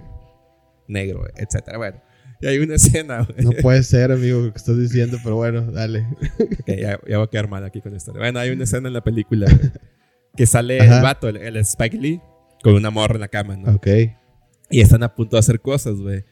negro, 0.87 1.25
etcétera. 1.35 1.77
Bueno, 1.77 2.01
y 2.41 2.47
hay 2.47 2.59
una 2.59 2.75
escena, 2.75 3.23
güey. 3.23 3.45
No 3.45 3.51
puede 3.61 3.83
ser, 3.83 4.11
amigo, 4.11 4.41
lo 4.41 4.51
que 4.51 4.57
estás 4.57 4.77
diciendo, 4.77 5.17
pero 5.23 5.35
bueno, 5.35 5.71
dale. 5.71 6.05
Ok, 6.59 6.67
ya, 6.67 6.99
ya 7.07 7.17
voy 7.17 7.25
a 7.25 7.29
quedar 7.29 7.49
mal 7.49 7.63
aquí 7.63 7.81
con 7.81 7.95
esto. 7.95 8.13
Bueno, 8.13 8.39
hay 8.39 8.49
una 8.49 8.65
escena 8.65 8.87
en 8.87 8.93
la 8.93 9.03
película 9.03 9.47
güey, 9.59 9.71
que 10.35 10.45
sale 10.45 10.81
Ajá. 10.81 10.97
el 10.97 11.03
vato, 11.03 11.29
el, 11.29 11.37
el 11.37 11.57
Spike 11.57 11.97
Lee, 11.97 12.21
con 12.61 12.73
una 12.73 12.89
morra 12.89 13.15
en 13.15 13.21
la 13.21 13.27
cama, 13.27 13.55
¿no? 13.55 13.75
Ok. 13.75 13.87
Y 14.69 14.81
están 14.81 15.03
a 15.03 15.15
punto 15.15 15.35
de 15.37 15.39
hacer 15.39 15.61
cosas, 15.61 15.95
güey. 15.95 16.25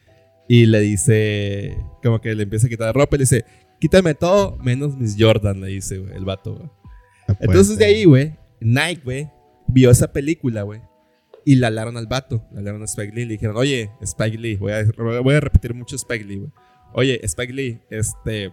Y 0.48 0.66
le 0.66 0.80
dice, 0.80 1.76
como 2.02 2.20
que 2.20 2.34
le 2.34 2.44
empieza 2.44 2.66
a 2.66 2.70
quitar 2.70 2.86
la 2.88 2.92
ropa 2.92 3.16
y 3.16 3.18
le 3.18 3.22
dice, 3.22 3.44
quítame 3.80 4.14
todo 4.14 4.56
menos 4.58 4.96
mis 4.96 5.16
Jordan, 5.18 5.60
le 5.60 5.68
dice, 5.68 5.98
güey, 5.98 6.14
el 6.14 6.24
vato, 6.24 6.54
güey. 6.54 6.70
No 7.28 7.36
Entonces 7.40 7.78
de 7.78 7.84
ahí, 7.84 8.04
güey, 8.04 8.34
Nike, 8.60 9.02
güey, 9.04 9.30
vio 9.66 9.90
esa 9.90 10.12
película, 10.12 10.62
güey. 10.62 10.80
Y 11.48 11.54
la 11.54 11.68
hablaron 11.68 11.96
al 11.96 12.08
vato, 12.08 12.44
le 12.50 12.58
hablaron 12.58 12.82
a 12.82 12.86
Spike 12.86 13.14
Lee. 13.14 13.24
Le 13.24 13.34
dijeron, 13.34 13.56
oye, 13.56 13.88
Spike 14.00 14.36
Lee, 14.36 14.56
voy 14.56 14.72
a, 14.72 14.84
voy 15.22 15.34
a 15.36 15.38
repetir 15.38 15.74
mucho 15.74 15.94
Spike 15.94 16.24
Lee, 16.24 16.38
güey. 16.38 16.50
Oye, 16.92 17.20
Spike 17.22 17.52
Lee, 17.52 17.80
este... 17.88 18.52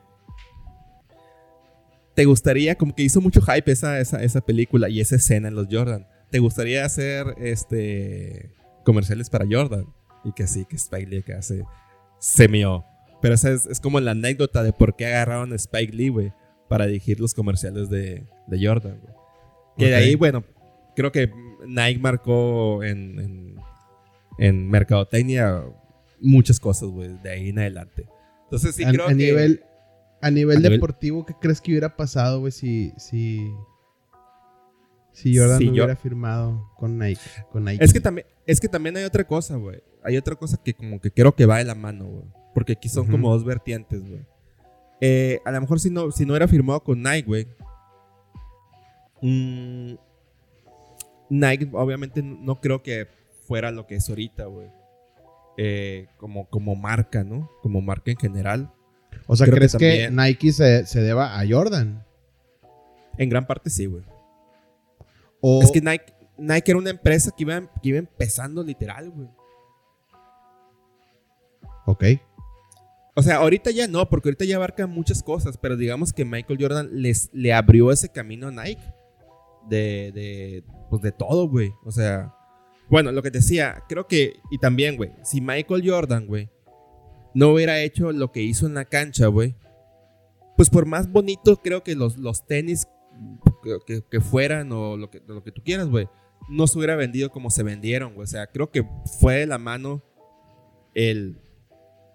¿Te 2.13 2.25
gustaría, 2.25 2.75
como 2.75 2.93
que 2.93 3.01
hizo 3.01 3.19
mucho 3.19 3.41
hype 3.41 3.71
esa, 3.71 3.99
esa, 3.99 4.23
esa 4.23 4.41
película 4.41 4.89
y 4.89 5.01
esa 5.01 5.15
escena 5.15 5.47
en 5.47 5.55
los 5.55 5.69
Jordan? 5.71 6.05
¿Te 6.29 6.37
gustaría 6.37 6.85
hacer, 6.85 7.25
este, 7.39 8.51
comerciales 8.85 9.31
para 9.31 9.47
Jordan? 9.49 9.87
Y 10.23 10.31
que 10.33 10.45
sí, 10.45 10.65
que 10.65 10.75
Spike 10.75 11.07
Lee 11.07 11.23
que 11.23 11.33
hace, 11.33 11.63
se 12.19 12.47
mió. 12.47 12.85
Pero 13.23 13.33
esa 13.33 13.51
es, 13.51 13.65
es 13.65 13.79
como 13.79 13.99
la 14.01 14.11
anécdota 14.11 14.61
de 14.61 14.71
por 14.71 14.95
qué 14.95 15.07
agarraron 15.07 15.51
a 15.51 15.55
Spike 15.55 15.95
Lee, 15.95 16.09
güey, 16.09 16.31
para 16.69 16.85
dirigir 16.85 17.19
los 17.19 17.33
comerciales 17.33 17.89
de, 17.89 18.27
de 18.45 18.67
Jordan, 18.67 18.99
güey. 19.01 19.15
Que 19.79 19.87
de 19.87 19.95
ahí, 19.95 20.13
bueno, 20.13 20.43
creo 20.95 21.11
que 21.11 21.31
Nike 21.67 21.99
marcó 21.99 22.83
en, 22.83 23.19
en, 23.19 23.55
en 24.37 24.69
mercadotecnia 24.69 25.63
muchas 26.19 26.59
cosas, 26.59 26.89
güey, 26.89 27.17
de 27.21 27.29
ahí 27.29 27.49
en 27.49 27.59
adelante. 27.59 28.07
Entonces 28.45 28.75
sí 28.75 28.83
a, 28.83 28.89
creo 28.91 29.05
a 29.05 29.09
que... 29.09 29.15
nivel, 29.15 29.63
a 30.21 30.31
nivel 30.31 30.57
a 30.57 30.59
nivel- 30.59 30.71
deportivo, 30.73 31.25
¿qué 31.25 31.33
crees 31.39 31.59
que 31.61 31.71
hubiera 31.71 31.95
pasado, 31.95 32.39
güey, 32.39 32.51
si, 32.51 32.93
si, 32.97 33.51
si 35.11 35.37
Jordan 35.37 35.59
no 35.59 35.65
yo- 35.65 35.83
hubiera 35.83 35.95
firmado 35.95 36.69
con 36.77 36.97
Nike? 36.97 37.21
Con 37.51 37.65
Nike? 37.65 37.83
Es 37.83 37.91
que, 37.93 37.99
también, 37.99 38.27
es 38.45 38.59
que 38.59 38.67
también 38.67 38.95
hay 38.97 39.03
otra 39.03 39.25
cosa, 39.25 39.55
güey. 39.57 39.81
Hay 40.03 40.17
otra 40.17 40.35
cosa 40.35 40.57
que 40.61 40.73
como 40.73 40.99
que 40.99 41.11
creo 41.11 41.33
que 41.35 41.45
va 41.45 41.57
de 41.59 41.65
la 41.65 41.75
mano, 41.75 42.05
güey. 42.05 42.25
Porque 42.53 42.73
aquí 42.73 42.87
son 42.89 43.07
como 43.07 43.31
dos 43.31 43.43
vertientes, 43.45 44.01
güey. 44.07 44.21
Eh, 45.01 45.39
a 45.43 45.51
lo 45.51 45.59
mejor 45.59 45.79
si 45.79 45.89
no, 45.89 46.11
si 46.11 46.25
no 46.25 46.35
era 46.35 46.47
firmado 46.47 46.81
con 46.83 47.01
Nike, 47.01 47.23
güey. 47.25 47.47
Nike 51.33 51.69
obviamente 51.73 52.21
no 52.21 52.61
creo 52.61 52.83
que 52.83 53.07
fuera 53.47 53.71
lo 53.71 53.87
que 53.87 53.95
es 53.95 54.07
ahorita, 54.07 54.45
güey. 54.45 54.67
Eh, 55.57 56.07
como, 56.17 56.47
como 56.49 56.75
marca, 56.75 57.23
¿no? 57.23 57.49
Como 57.61 57.81
marca 57.81 58.11
en 58.11 58.17
general. 58.17 58.71
o 59.27 59.35
sea, 59.35 59.45
creo 59.45 59.57
¿crees 59.57 59.75
que, 59.75 60.09
Nike 60.11 60.51
se, 60.51 60.85
se 60.85 61.01
deba 61.01 61.39
a 61.39 61.43
Jordan? 61.47 62.03
En 63.17 63.29
gran 63.29 63.45
parte 63.45 63.69
sí, 63.69 63.85
güey. 63.85 64.03
O, 65.41 65.61
Es 65.61 65.71
que 65.71 65.81
Nike, 65.81 66.13
Nike 66.37 66.71
era 66.71 66.79
una 66.79 66.89
empresa 66.89 67.31
que 67.35 67.43
iba, 67.43 67.61
que 67.81 67.89
iba 67.89 67.97
empezando 67.97 68.63
literal, 68.63 69.09
güey. 69.09 69.29
Ok. 71.85 72.03
O 73.15 73.21
sea, 73.21 73.37
ahorita 73.37 73.71
ya 73.71 73.87
no, 73.87 74.09
porque 74.09 74.29
ahorita 74.29 74.45
ya 74.45 74.55
abarca 74.55 74.87
muchas 74.87 75.21
cosas, 75.21 75.57
pero 75.57 75.77
digamos 75.77 76.13
que 76.13 76.25
Michael 76.25 76.59
Jordan 76.59 76.89
les, 76.93 77.29
le 77.33 77.53
abrió 77.53 77.91
ese 77.91 78.09
camino 78.09 78.47
a 78.47 78.51
Nike. 78.51 78.81
De, 79.69 80.11
de, 80.13 80.63
pues 80.89 81.01
de 81.01 81.11
todo, 81.11 81.47
güey. 81.47 81.71
O 81.85 81.91
sea, 81.91 82.33
bueno, 82.89 83.11
lo 83.11 83.21
que 83.23 83.31
te 83.31 83.37
decía, 83.39 83.83
creo 83.87 84.07
que, 84.07 84.39
y 84.51 84.57
también, 84.57 84.97
güey, 84.97 85.11
si 85.23 85.39
Michael 85.41 85.89
Jordan, 85.89 86.27
güey, 86.27 86.49
no 87.33 87.49
hubiera 87.49 87.79
hecho 87.81 88.11
lo 88.11 88.31
que 88.31 88.41
hizo 88.41 88.67
en 88.67 88.73
la 88.75 88.85
cancha, 88.85 89.27
güey, 89.27 89.55
pues 90.57 90.69
por 90.69 90.85
más 90.85 91.11
bonito 91.11 91.57
creo 91.63 91.83
que 91.83 91.95
los, 91.95 92.17
los 92.17 92.45
tenis 92.45 92.85
que, 93.63 93.77
que- 93.87 94.03
que 94.09 94.21
fueran 94.21 94.71
o 94.71 94.97
lo 94.97 95.09
que, 95.09 95.21
lo 95.25 95.43
que 95.43 95.51
tú 95.51 95.63
quieras, 95.63 95.87
güey, 95.87 96.07
no 96.49 96.67
se 96.67 96.77
hubiera 96.77 96.95
vendido 96.95 97.29
como 97.31 97.49
se 97.49 97.63
vendieron, 97.63 98.13
güey. 98.13 98.23
O 98.25 98.27
sea, 98.27 98.47
creo 98.47 98.69
que 98.69 98.85
fue 99.19 99.35
de 99.35 99.47
la 99.47 99.57
mano 99.57 100.03
el, 100.93 101.39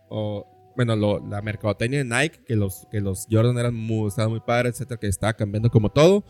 o, 0.08 0.46
bueno, 0.76 0.94
lo- 0.94 1.18
la 1.26 1.42
mercadotecnia 1.42 1.98
de 1.98 2.04
Nike, 2.04 2.44
que 2.46 2.54
los, 2.54 2.86
que 2.90 3.00
los 3.00 3.26
Jordan 3.30 3.58
eran 3.58 3.74
muy, 3.74 4.06
estaban 4.08 4.30
muy 4.30 4.40
padres, 4.40 4.74
etcétera, 4.74 5.00
que 5.00 5.06
estaba 5.08 5.32
cambiando 5.32 5.70
como 5.70 5.88
todo. 5.90 6.24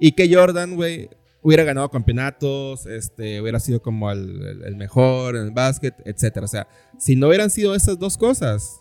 Y 0.00 0.12
que 0.12 0.32
Jordan, 0.32 0.76
güey, 0.76 1.08
hubiera 1.42 1.64
ganado 1.64 1.90
campeonatos, 1.90 2.86
este, 2.86 3.40
hubiera 3.40 3.60
sido 3.60 3.80
como 3.82 4.10
el, 4.10 4.42
el- 4.46 4.64
el 4.64 4.76
mejor 4.76 5.36
en 5.36 5.42
el 5.44 5.50
básquet, 5.50 5.94
etcétera. 6.04 6.44
O 6.44 6.48
sea, 6.48 6.68
si 6.98 7.16
no 7.16 7.28
hubieran 7.28 7.50
sido 7.50 7.74
esas 7.74 7.98
dos 7.98 8.16
cosas, 8.18 8.80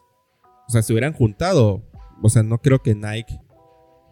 o 0.67 0.71
sea, 0.71 0.81
se 0.81 0.91
hubieran 0.93 1.13
juntado, 1.13 1.83
o 2.21 2.29
sea, 2.29 2.43
no 2.43 2.57
creo 2.59 2.79
que 2.81 2.93
Nike 2.95 3.39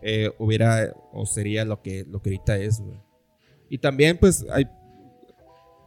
eh, 0.01 0.31
hubiera 0.39 0.93
o 1.11 1.25
sería 1.25 1.65
lo 1.65 1.81
que, 1.81 2.05
lo 2.07 2.21
que 2.21 2.29
ahorita 2.29 2.57
es, 2.57 2.79
güey. 2.79 3.01
Y 3.69 3.79
también, 3.79 4.17
pues, 4.19 4.45
hay, 4.51 4.65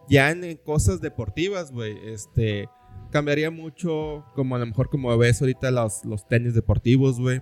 ya 0.08 0.30
en, 0.30 0.42
en 0.42 0.56
cosas 0.56 1.00
deportivas, 1.00 1.70
güey, 1.70 1.96
este, 2.08 2.68
cambiaría 3.10 3.50
mucho, 3.52 4.24
como 4.34 4.56
a 4.56 4.58
lo 4.58 4.66
mejor 4.66 4.90
como 4.90 5.16
ves 5.16 5.40
ahorita 5.40 5.70
los, 5.70 6.04
los 6.04 6.26
tenis 6.26 6.54
deportivos, 6.54 7.20
güey, 7.20 7.40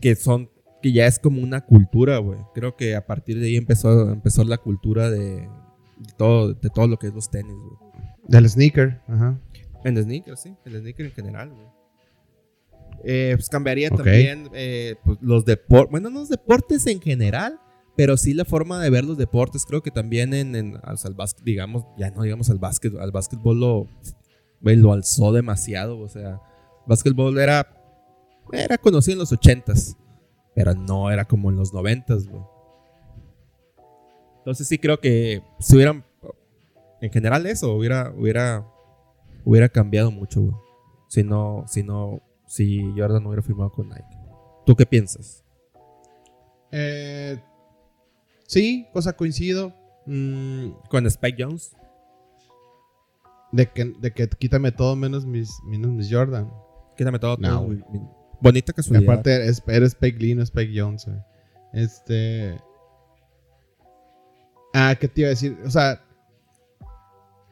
que 0.00 0.14
son, 0.16 0.50
que 0.82 0.92
ya 0.92 1.06
es 1.06 1.18
como 1.18 1.42
una 1.42 1.64
cultura, 1.64 2.18
güey. 2.18 2.38
Creo 2.54 2.76
que 2.76 2.94
a 2.94 3.06
partir 3.06 3.38
de 3.40 3.46
ahí 3.46 3.56
empezó, 3.56 4.10
empezó 4.10 4.44
la 4.44 4.58
cultura 4.58 5.10
de, 5.10 5.40
de 5.98 6.12
todo, 6.16 6.54
de 6.54 6.70
todo 6.70 6.86
lo 6.86 6.98
que 6.98 7.08
es 7.08 7.14
los 7.14 7.30
tenis, 7.30 7.56
güey. 7.56 7.76
Del 8.28 8.48
sneaker. 8.48 9.00
Ajá. 9.08 9.40
En 9.84 9.96
el 9.96 10.04
sneaker, 10.04 10.36
sí, 10.36 10.54
en 10.64 10.74
el 10.74 10.80
sneaker 10.80 11.06
en 11.06 11.12
general, 11.12 11.50
güey. 11.50 11.66
Eh, 13.04 13.32
pues 13.36 13.48
cambiaría 13.48 13.90
también 13.90 14.50
eh, 14.54 14.96
pues, 15.04 15.18
los 15.20 15.44
deportes, 15.44 15.90
bueno, 15.92 16.10
no 16.10 16.20
los 16.20 16.28
deportes 16.28 16.84
en 16.88 17.00
general, 17.00 17.60
pero 17.96 18.16
sí 18.16 18.34
la 18.34 18.44
forma 18.44 18.82
de 18.82 18.90
ver 18.90 19.04
los 19.04 19.16
deportes. 19.16 19.64
Creo 19.64 19.82
que 19.82 19.90
también 19.90 20.34
en, 20.34 20.56
en 20.56 20.76
o 20.76 20.96
sea, 20.96 21.08
al 21.08 21.14
básquet, 21.14 21.44
digamos, 21.44 21.84
ya 21.96 22.10
no 22.10 22.22
digamos 22.22 22.50
al 22.50 22.58
básquet, 22.58 22.94
al 22.98 23.12
básquetbol 23.12 23.60
lo, 23.60 23.86
güey, 24.60 24.76
lo 24.76 24.92
alzó 24.92 25.32
demasiado. 25.32 25.98
O 26.00 26.08
sea, 26.08 26.40
básquetbol 26.86 27.38
era, 27.38 27.68
era 28.52 28.78
conocido 28.78 29.14
en 29.14 29.18
los 29.20 29.32
ochentas, 29.32 29.96
pero 30.58 30.74
no 30.74 31.08
era 31.08 31.24
como 31.24 31.50
en 31.50 31.56
los 31.56 31.72
noventas, 31.72 32.26
güey. 32.26 32.42
Entonces 34.38 34.66
sí 34.66 34.76
creo 34.76 34.98
que 34.98 35.40
si 35.60 35.76
hubieran, 35.76 36.04
en 37.00 37.12
general 37.12 37.46
eso, 37.46 37.72
hubiera, 37.76 38.12
hubiera, 38.18 38.66
hubiera 39.44 39.68
cambiado 39.68 40.10
mucho, 40.10 40.40
güey. 40.40 40.54
Si 41.06 41.22
no, 41.22 41.62
si 41.68 41.84
no, 41.84 42.20
si 42.48 42.82
Jordan 42.96 43.22
no 43.22 43.28
hubiera 43.28 43.42
firmado 43.42 43.70
con 43.70 43.88
Nike. 43.88 44.18
¿Tú 44.66 44.74
qué 44.74 44.84
piensas? 44.84 45.44
Eh, 46.72 47.40
sí, 48.48 48.88
cosa 48.92 49.12
coincido. 49.12 49.72
Mm, 50.06 50.70
Con 50.90 51.06
Spike 51.06 51.40
Jones. 51.40 51.76
de, 53.52 53.70
que, 53.70 53.84
de 53.84 54.12
que 54.12 54.28
quítame 54.28 54.72
todo 54.72 54.96
menos 54.96 55.24
mis, 55.24 55.62
menos 55.62 55.92
mis 55.92 56.12
Jordan. 56.12 56.52
Quítame 56.96 57.20
todo. 57.20 57.36
No, 57.38 57.48
todo, 57.48 57.66
güey. 57.66 58.17
Bonita 58.40 58.72
Y 58.72 58.74
casualidad. 58.74 59.10
aparte, 59.12 59.46
es, 59.48 59.62
eres 59.66 59.88
Spike 59.92 60.18
Lee, 60.18 60.34
no 60.34 60.42
Spike 60.42 60.72
Jones. 60.80 61.06
güey. 61.06 61.18
Este. 61.72 62.58
Ah, 64.74 64.94
¿qué 64.98 65.08
te 65.08 65.22
iba 65.22 65.28
a 65.28 65.30
decir? 65.30 65.56
O 65.64 65.70
sea. 65.70 66.00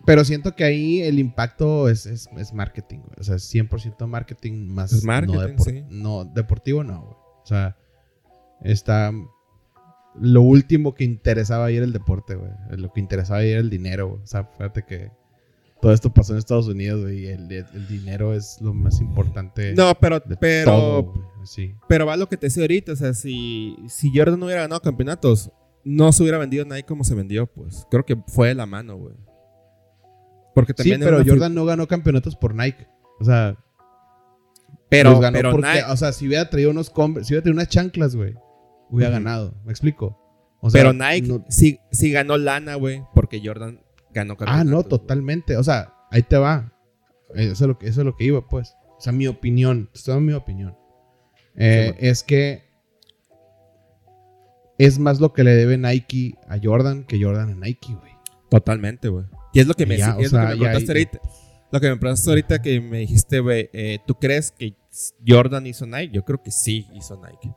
Pero 0.04 0.24
siento 0.24 0.54
que 0.54 0.62
ahí 0.62 1.00
el 1.02 1.18
impacto 1.18 1.88
es, 1.88 2.06
es, 2.06 2.28
es 2.36 2.52
marketing, 2.52 2.98
güey. 2.98 3.14
O 3.18 3.24
sea, 3.24 3.34
es 3.36 3.52
100% 3.52 4.06
marketing 4.06 4.68
más. 4.68 4.92
Es 4.92 5.02
marketing, 5.04 5.34
no, 5.34 5.42
depor- 5.48 5.64
sí. 5.64 5.84
no, 5.88 6.24
deportivo 6.24 6.84
no, 6.84 7.00
güey. 7.02 7.14
O 7.42 7.46
sea, 7.46 7.76
está. 8.62 9.10
Lo 10.18 10.42
último 10.42 10.94
que 10.94 11.04
interesaba 11.04 11.66
ahí 11.66 11.76
era 11.76 11.84
el 11.84 11.92
deporte, 11.92 12.36
güey. 12.36 12.50
Lo 12.70 12.92
que 12.92 13.00
interesaba 13.00 13.40
ahí 13.40 13.50
era 13.50 13.60
el 13.60 13.68
dinero, 13.68 14.08
güey. 14.10 14.22
O 14.22 14.26
sea, 14.26 14.44
fíjate 14.44 14.84
que 14.84 15.10
todo 15.86 15.94
esto 15.94 16.12
pasó 16.12 16.32
en 16.32 16.40
Estados 16.40 16.66
Unidos, 16.66 17.02
güey. 17.02 17.20
Y 17.20 17.26
el, 17.28 17.48
el 17.52 17.86
dinero 17.86 18.34
es 18.34 18.58
lo 18.60 18.74
más 18.74 19.00
importante. 19.00 19.72
No, 19.74 19.94
pero, 19.94 20.18
de 20.18 20.36
pero, 20.36 20.72
todo, 20.72 21.14
sí. 21.44 21.76
pero 21.88 22.06
va 22.06 22.16
lo 22.16 22.28
que 22.28 22.36
te 22.36 22.46
decía 22.46 22.64
ahorita. 22.64 22.90
O 22.90 22.96
sea, 22.96 23.14
si, 23.14 23.76
si 23.86 24.10
Jordan 24.12 24.40
no 24.40 24.46
hubiera 24.46 24.62
ganado 24.62 24.80
campeonatos, 24.80 25.52
no 25.84 26.10
se 26.10 26.24
hubiera 26.24 26.38
vendido 26.38 26.64
Nike 26.64 26.82
como 26.82 27.04
se 27.04 27.14
vendió, 27.14 27.46
pues. 27.46 27.86
Creo 27.88 28.04
que 28.04 28.16
fue 28.26 28.48
de 28.48 28.56
la 28.56 28.66
mano, 28.66 28.96
güey. 28.96 29.14
Porque 30.56 30.72
Sí, 30.72 30.90
también. 30.90 31.02
era 31.04 31.18
pero 31.18 31.30
Jordan 31.30 31.54
no 31.54 31.64
ganó 31.64 31.86
campeonatos 31.86 32.34
por 32.34 32.52
Nike. 32.52 32.88
O 33.20 33.24
sea, 33.24 33.56
Pero, 34.88 35.10
los 35.12 35.20
ganó 35.20 35.36
pero 35.38 35.52
porque, 35.52 35.68
Nike- 35.68 35.84
o 35.88 35.96
sea, 35.96 36.10
si 36.10 36.26
hubiera 36.26 36.50
traído 36.50 36.72
unos 36.72 36.90
Converse, 36.90 37.28
si 37.28 37.34
hubiera 37.34 37.44
traído 37.44 37.60
unas 37.60 37.68
chanclas, 37.68 38.16
güey, 38.16 38.34
hubiera 38.90 39.12
ganado. 39.12 39.54
¿Me 39.64 39.70
explico? 39.70 40.18
O 40.60 40.68
sea, 40.68 40.80
pero 40.80 40.92
Nike 40.92 41.28
no- 41.28 41.44
sí, 41.48 41.78
sí 41.92 42.10
ganó 42.10 42.36
lana, 42.38 42.74
güey. 42.74 43.04
Porque 43.14 43.40
Jordan 43.44 43.82
ganó 44.16 44.36
ah, 44.46 44.64
no, 44.64 44.82
totalmente. 44.82 45.56
O 45.56 45.62
sea, 45.64 45.92
ahí 46.10 46.22
te 46.22 46.36
va. 46.36 46.72
Eso 47.34 47.52
es 47.52 47.60
lo 47.68 47.78
que, 47.78 47.86
eso 47.88 48.00
es 48.00 48.04
lo 48.04 48.16
que 48.16 48.24
iba, 48.24 48.46
pues. 48.48 48.74
O 48.96 49.00
sea, 49.00 49.12
mi 49.12 49.26
opinión. 49.26 49.90
Estoy 49.94 50.14
dando 50.14 50.26
mi 50.26 50.32
opinión. 50.32 50.76
Eh, 51.56 51.92
Sí, 51.98 52.06
es 52.06 52.22
que 52.22 52.64
es 54.78 54.98
más 54.98 55.20
lo 55.20 55.32
que 55.32 55.42
le 55.44 55.52
debe 55.54 55.78
Nike 55.78 56.34
a 56.48 56.58
Jordan 56.62 57.04
que 57.04 57.22
Jordan 57.22 57.50
a 57.50 57.54
Nike, 57.54 57.94
güey. 57.94 58.12
Totalmente, 58.50 59.08
güey. 59.08 59.24
Y 59.52 59.60
es 59.60 59.66
lo 59.66 59.74
que 59.74 59.86
me, 59.86 59.96
Ya, 59.96 60.16
es 60.18 60.32
lo 60.32 60.38
que 60.40 60.46
me 60.46 60.58
ya 60.58 60.70
ahí- 60.70 60.86
ahorita. 60.86 61.20
Lo 61.72 61.80
que 61.80 61.88
me 61.90 61.96
preguntaste 61.96 62.30
ahorita 62.30 62.62
que 62.62 62.80
me 62.80 62.98
dijiste, 62.98 63.40
güey, 63.40 63.68
eh, 63.72 63.98
¿tú 64.06 64.14
crees 64.14 64.52
que 64.52 64.76
Jordan 65.26 65.66
hizo 65.66 65.84
Nike? 65.86 66.10
Yo 66.14 66.24
creo 66.24 66.40
que 66.42 66.50
sí 66.50 66.86
hizo 66.94 67.16
Nike. 67.16 67.52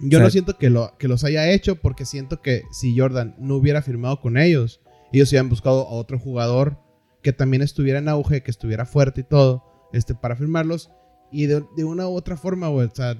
Yo 0.00 0.18
O 0.18 0.20
sea- 0.20 0.24
no 0.24 0.30
siento 0.30 0.58
que, 0.58 0.70
lo, 0.70 0.96
que 0.98 1.08
los 1.08 1.24
haya 1.24 1.50
hecho 1.50 1.76
porque 1.76 2.04
siento 2.04 2.42
que 2.42 2.62
si 2.70 2.98
Jordan 2.98 3.34
no 3.38 3.56
hubiera 3.56 3.82
firmado 3.82 4.20
con 4.20 4.36
ellos, 4.36 4.80
ellos 5.12 5.30
hubieran 5.30 5.48
buscado 5.48 5.86
a 5.88 5.92
otro 5.92 6.18
jugador 6.18 6.78
que 7.22 7.32
también 7.32 7.62
estuviera 7.62 7.98
en 7.98 8.08
auge, 8.08 8.42
que 8.42 8.50
estuviera 8.50 8.84
fuerte 8.86 9.22
y 9.22 9.24
todo, 9.24 9.64
este, 9.92 10.14
para 10.14 10.36
firmarlos. 10.36 10.90
Y 11.32 11.46
de, 11.46 11.64
de 11.76 11.84
una 11.84 12.06
u 12.08 12.14
otra 12.14 12.36
forma, 12.36 12.68
güey, 12.68 12.86
o 12.86 12.94
sea, 12.94 13.16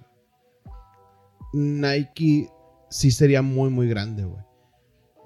Nike 1.53 2.49
sí 2.91 3.11
sería 3.11 3.43
muy, 3.43 3.71
muy 3.71 3.89
grande, 3.89 4.25
güey. 4.25 4.43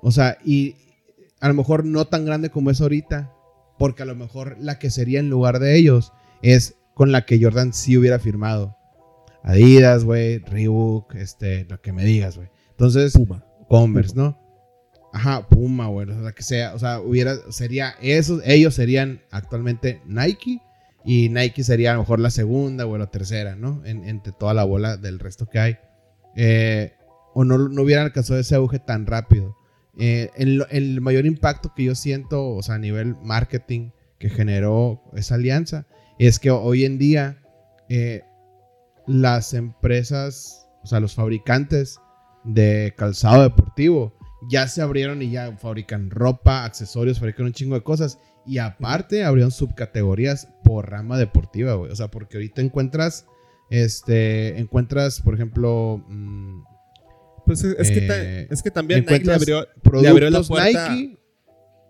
O 0.02 0.10
sea, 0.10 0.38
y 0.44 0.76
a 1.40 1.48
lo 1.48 1.54
mejor 1.54 1.84
no 1.84 2.06
tan 2.06 2.24
grande 2.24 2.50
como 2.50 2.70
es 2.70 2.80
ahorita, 2.80 3.32
porque 3.78 4.02
a 4.02 4.06
lo 4.06 4.14
mejor 4.14 4.56
la 4.60 4.78
que 4.78 4.90
sería 4.90 5.20
en 5.20 5.30
lugar 5.30 5.58
de 5.58 5.76
ellos 5.76 6.12
es 6.42 6.76
con 6.94 7.12
la 7.12 7.24
que 7.26 7.42
Jordan 7.42 7.72
sí 7.72 7.96
hubiera 7.96 8.18
firmado. 8.18 8.76
Adidas, 9.42 10.04
güey, 10.04 10.38
Reebok, 10.38 11.14
este, 11.14 11.64
lo 11.64 11.80
que 11.80 11.92
me 11.92 12.04
digas, 12.04 12.36
güey. 12.36 12.48
Entonces, 12.70 13.12
Puma. 13.12 13.44
Converse, 13.68 14.14
¿no? 14.16 14.38
Ajá, 15.12 15.48
Puma, 15.48 15.86
güey, 15.88 16.08
o 16.10 16.22
sea, 16.22 16.32
que 16.32 16.42
sea, 16.42 16.74
o 16.74 16.78
sea, 16.78 17.00
hubiera, 17.00 17.34
sería, 17.50 17.94
esos, 18.00 18.42
ellos 18.44 18.74
serían 18.74 19.22
actualmente 19.30 20.00
Nike 20.06 20.60
y 21.04 21.28
Nike 21.30 21.64
sería 21.64 21.90
a 21.90 21.94
lo 21.94 22.00
mejor 22.00 22.20
la 22.20 22.30
segunda 22.30 22.86
o 22.86 22.96
la 22.98 23.10
tercera, 23.10 23.56
¿no? 23.56 23.82
En- 23.84 24.04
entre 24.04 24.32
toda 24.32 24.54
la 24.54 24.64
bola 24.64 24.96
del 24.96 25.18
resto 25.18 25.46
que 25.46 25.58
hay. 25.58 25.76
Eh, 26.36 26.92
o 27.34 27.44
no, 27.44 27.58
no 27.58 27.82
hubieran 27.82 28.04
alcanzado 28.04 28.38
ese 28.38 28.54
auge 28.54 28.78
tan 28.78 29.06
rápido. 29.06 29.56
Eh, 29.98 30.30
el, 30.36 30.64
el 30.70 31.00
mayor 31.00 31.26
impacto 31.26 31.72
que 31.74 31.84
yo 31.84 31.94
siento, 31.94 32.48
o 32.50 32.62
sea, 32.62 32.76
a 32.76 32.78
nivel 32.78 33.16
marketing 33.22 33.90
que 34.18 34.28
generó 34.30 35.02
esa 35.14 35.34
alianza, 35.36 35.86
es 36.18 36.38
que 36.38 36.50
hoy 36.50 36.84
en 36.84 36.98
día 36.98 37.38
eh, 37.88 38.22
las 39.10 39.54
empresas, 39.54 40.68
o 40.82 40.86
sea, 40.86 41.00
los 41.00 41.14
fabricantes 41.14 41.98
de 42.44 42.94
calzado 42.96 43.42
deportivo 43.42 44.14
ya 44.48 44.68
se 44.68 44.80
abrieron 44.82 45.20
y 45.20 45.30
ya 45.30 45.56
fabrican 45.58 46.10
ropa, 46.10 46.64
accesorios, 46.64 47.18
fabrican 47.18 47.46
un 47.46 47.52
chingo 47.52 47.74
de 47.74 47.82
cosas. 47.82 48.18
Y 48.46 48.58
aparte 48.58 49.24
abrieron 49.24 49.50
subcategorías 49.50 50.48
por 50.64 50.90
rama 50.90 51.18
deportiva, 51.18 51.74
güey. 51.74 51.92
O 51.92 51.96
sea, 51.96 52.08
porque 52.10 52.38
ahorita 52.38 52.62
encuentras, 52.62 53.26
este, 53.68 54.58
encuentras, 54.58 55.20
por 55.20 55.34
ejemplo, 55.34 56.02
mm, 56.08 56.62
Pues 57.46 57.64
es, 57.64 57.76
es 57.78 57.90
que, 57.90 58.00
ta- 58.06 58.22
Eh, 58.22 58.48
es 58.50 58.62
que 58.62 58.70
también 58.70 59.00
Nike 59.08 59.24
le 59.24 59.34
abrió. 59.34 59.66
productos 59.82 60.02
Le 60.02 60.08
abrió 60.08 60.30
la 60.30 60.42
puerta- 60.42 60.94
Nike 60.94 61.18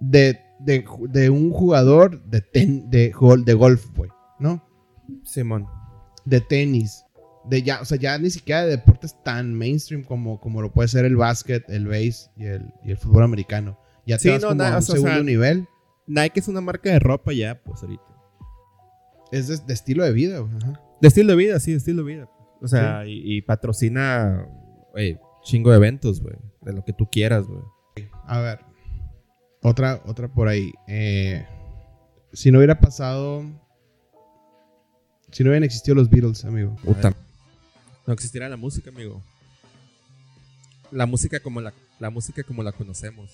de, 0.00 0.40
de, 0.60 0.84
de 1.10 1.28
un 1.30 1.50
jugador 1.50 2.24
de, 2.24 2.40
ten- 2.40 2.88
de, 2.90 3.12
de 3.44 3.54
golf, 3.54 3.86
güey, 3.94 4.10
¿no? 4.38 4.64
Simón. 5.22 5.66
De 6.24 6.40
tenis. 6.40 7.04
De 7.50 7.62
ya, 7.62 7.80
o 7.80 7.84
sea, 7.84 7.98
ya 7.98 8.16
ni 8.16 8.30
siquiera 8.30 8.62
de 8.62 8.70
deportes 8.70 9.20
tan 9.24 9.52
mainstream 9.54 10.04
como, 10.04 10.40
como 10.40 10.62
lo 10.62 10.72
puede 10.72 10.88
ser 10.88 11.04
el 11.04 11.16
básquet, 11.16 11.68
el 11.68 11.86
base 11.88 12.30
y 12.36 12.44
el, 12.46 12.72
y 12.84 12.92
el 12.92 12.96
fútbol 12.96 13.24
americano. 13.24 13.78
Ya 14.06 14.16
te 14.16 14.22
Sí, 14.22 14.28
vas 14.30 14.42
no, 14.42 14.48
como 14.50 14.62
na- 14.62 14.68
a 14.68 14.72
un 14.72 14.76
o 14.78 14.82
sea, 14.82 14.94
segundo 14.94 15.22
nivel. 15.24 15.66
Nike 16.06 16.40
es 16.40 16.48
una 16.48 16.60
marca 16.60 16.90
de 16.90 16.98
ropa 17.00 17.32
ya, 17.32 17.60
pues 17.62 17.82
ahorita. 17.82 18.02
Es 19.32 19.48
de, 19.48 19.58
de 19.58 19.74
estilo 19.74 20.04
de 20.04 20.12
vida. 20.12 20.38
Ajá. 20.40 20.80
De 21.00 21.08
estilo 21.08 21.30
de 21.32 21.36
vida, 21.36 21.60
sí, 21.60 21.72
de 21.72 21.76
estilo 21.78 22.04
de 22.04 22.14
vida. 22.14 22.30
O 22.62 22.68
sea, 22.68 23.04
y, 23.06 23.36
y 23.36 23.42
patrocina, 23.42 24.46
güey, 24.92 25.18
chingo 25.42 25.70
de 25.70 25.76
eventos, 25.76 26.20
güey. 26.20 26.36
De 26.60 26.72
lo 26.72 26.84
que 26.84 26.92
tú 26.92 27.08
quieras, 27.10 27.46
güey. 27.46 27.62
A 28.26 28.40
ver. 28.40 28.60
Otra, 29.62 30.02
otra 30.06 30.28
por 30.28 30.46
ahí. 30.48 30.72
Eh, 30.86 31.46
si 32.32 32.50
no 32.50 32.58
hubiera 32.58 32.78
pasado. 32.80 33.42
Si 35.30 35.42
no 35.44 35.50
hubieran 35.50 35.64
existido 35.64 35.94
los 35.94 36.10
Beatles, 36.10 36.44
amigo. 36.44 36.76
Puta. 36.84 37.14
No 38.06 38.12
existirá 38.12 38.48
la 38.48 38.56
música, 38.56 38.90
amigo. 38.90 39.22
La 40.90 41.06
música 41.06 41.40
como 41.40 41.60
la, 41.60 41.72
la 41.98 42.10
música 42.10 42.42
como 42.42 42.62
la 42.62 42.72
conocemos. 42.72 43.30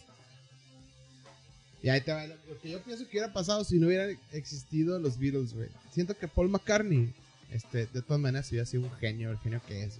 Y 1.83 1.89
ahí 1.89 2.01
te 2.01 2.13
va. 2.13 2.27
Lo 2.27 2.61
que 2.61 2.71
yo 2.71 2.83
pienso 2.83 3.05
que 3.05 3.13
hubiera 3.13 3.33
pasado 3.33 3.63
si 3.65 3.79
no 3.79 3.87
hubieran 3.87 4.19
existido 4.33 4.99
los 4.99 5.19
Beatles, 5.19 5.55
güey. 5.55 5.69
Siento 5.93 6.17
que 6.19 6.27
Paul 6.27 6.49
McCartney, 6.49 7.13
este, 7.53 7.87
de 7.87 8.03
todas 8.03 8.21
maneras, 8.21 8.51
hubiera 8.51 8.67
sido 8.67 8.83
un 8.83 8.93
genio, 8.93 9.31
el 9.31 9.39
genio 9.39 9.63
que 9.67 9.85
es. 9.85 9.99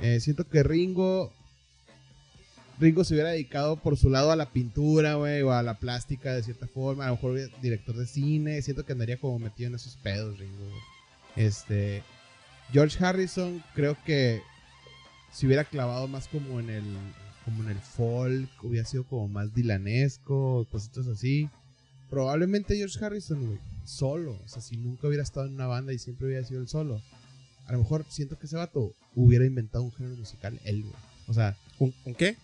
Eh, 0.00 0.20
siento 0.20 0.48
que 0.48 0.62
Ringo. 0.62 1.30
Ringo 2.80 3.04
se 3.04 3.12
hubiera 3.14 3.30
dedicado 3.30 3.76
por 3.76 3.98
su 3.98 4.08
lado 4.08 4.32
a 4.32 4.36
la 4.36 4.50
pintura, 4.50 5.14
güey, 5.14 5.42
o 5.42 5.52
a 5.52 5.62
la 5.62 5.74
plástica 5.74 6.32
de 6.32 6.42
cierta 6.42 6.66
forma. 6.66 7.04
A 7.04 7.08
lo 7.08 7.16
mejor 7.16 7.38
director 7.60 7.94
de 7.94 8.06
cine. 8.06 8.62
Siento 8.62 8.86
que 8.86 8.92
andaría 8.92 9.20
como 9.20 9.38
metido 9.38 9.68
en 9.68 9.74
esos 9.74 9.96
pedos, 9.96 10.38
Ringo, 10.38 10.64
güey. 10.64 10.80
Este. 11.36 12.02
George 12.72 13.04
Harrison, 13.04 13.62
creo 13.74 13.96
que 14.04 14.42
se 15.32 15.46
hubiera 15.46 15.64
clavado 15.64 16.08
más 16.08 16.28
como 16.28 16.60
en 16.60 16.70
el 16.70 16.84
como 17.44 17.62
en 17.64 17.70
el 17.70 17.78
folk, 17.78 18.48
hubiera 18.62 18.86
sido 18.86 19.04
como 19.04 19.28
más 19.28 19.52
dilanesco, 19.52 20.66
cositas 20.70 21.08
así. 21.08 21.50
Probablemente 22.08 22.76
George 22.76 23.04
Harrison, 23.04 23.44
güey, 23.44 23.58
solo, 23.84 24.38
o 24.44 24.48
sea, 24.48 24.62
si 24.62 24.76
nunca 24.76 25.08
hubiera 25.08 25.24
estado 25.24 25.46
en 25.46 25.54
una 25.54 25.66
banda 25.66 25.92
y 25.92 25.98
siempre 25.98 26.26
hubiera 26.26 26.44
sido 26.44 26.60
él 26.60 26.68
solo. 26.68 27.02
A 27.66 27.72
lo 27.72 27.78
mejor 27.78 28.04
siento 28.08 28.38
que 28.38 28.46
ese 28.46 28.56
vato 28.56 28.94
hubiera 29.14 29.44
inventado 29.44 29.82
un 29.84 29.92
género 29.92 30.16
musical 30.16 30.60
él, 30.64 30.82
güey. 30.82 30.94
O 31.26 31.34
sea, 31.34 31.56
¿Un, 31.78 31.94
un 32.04 32.14
qué? 32.14 32.36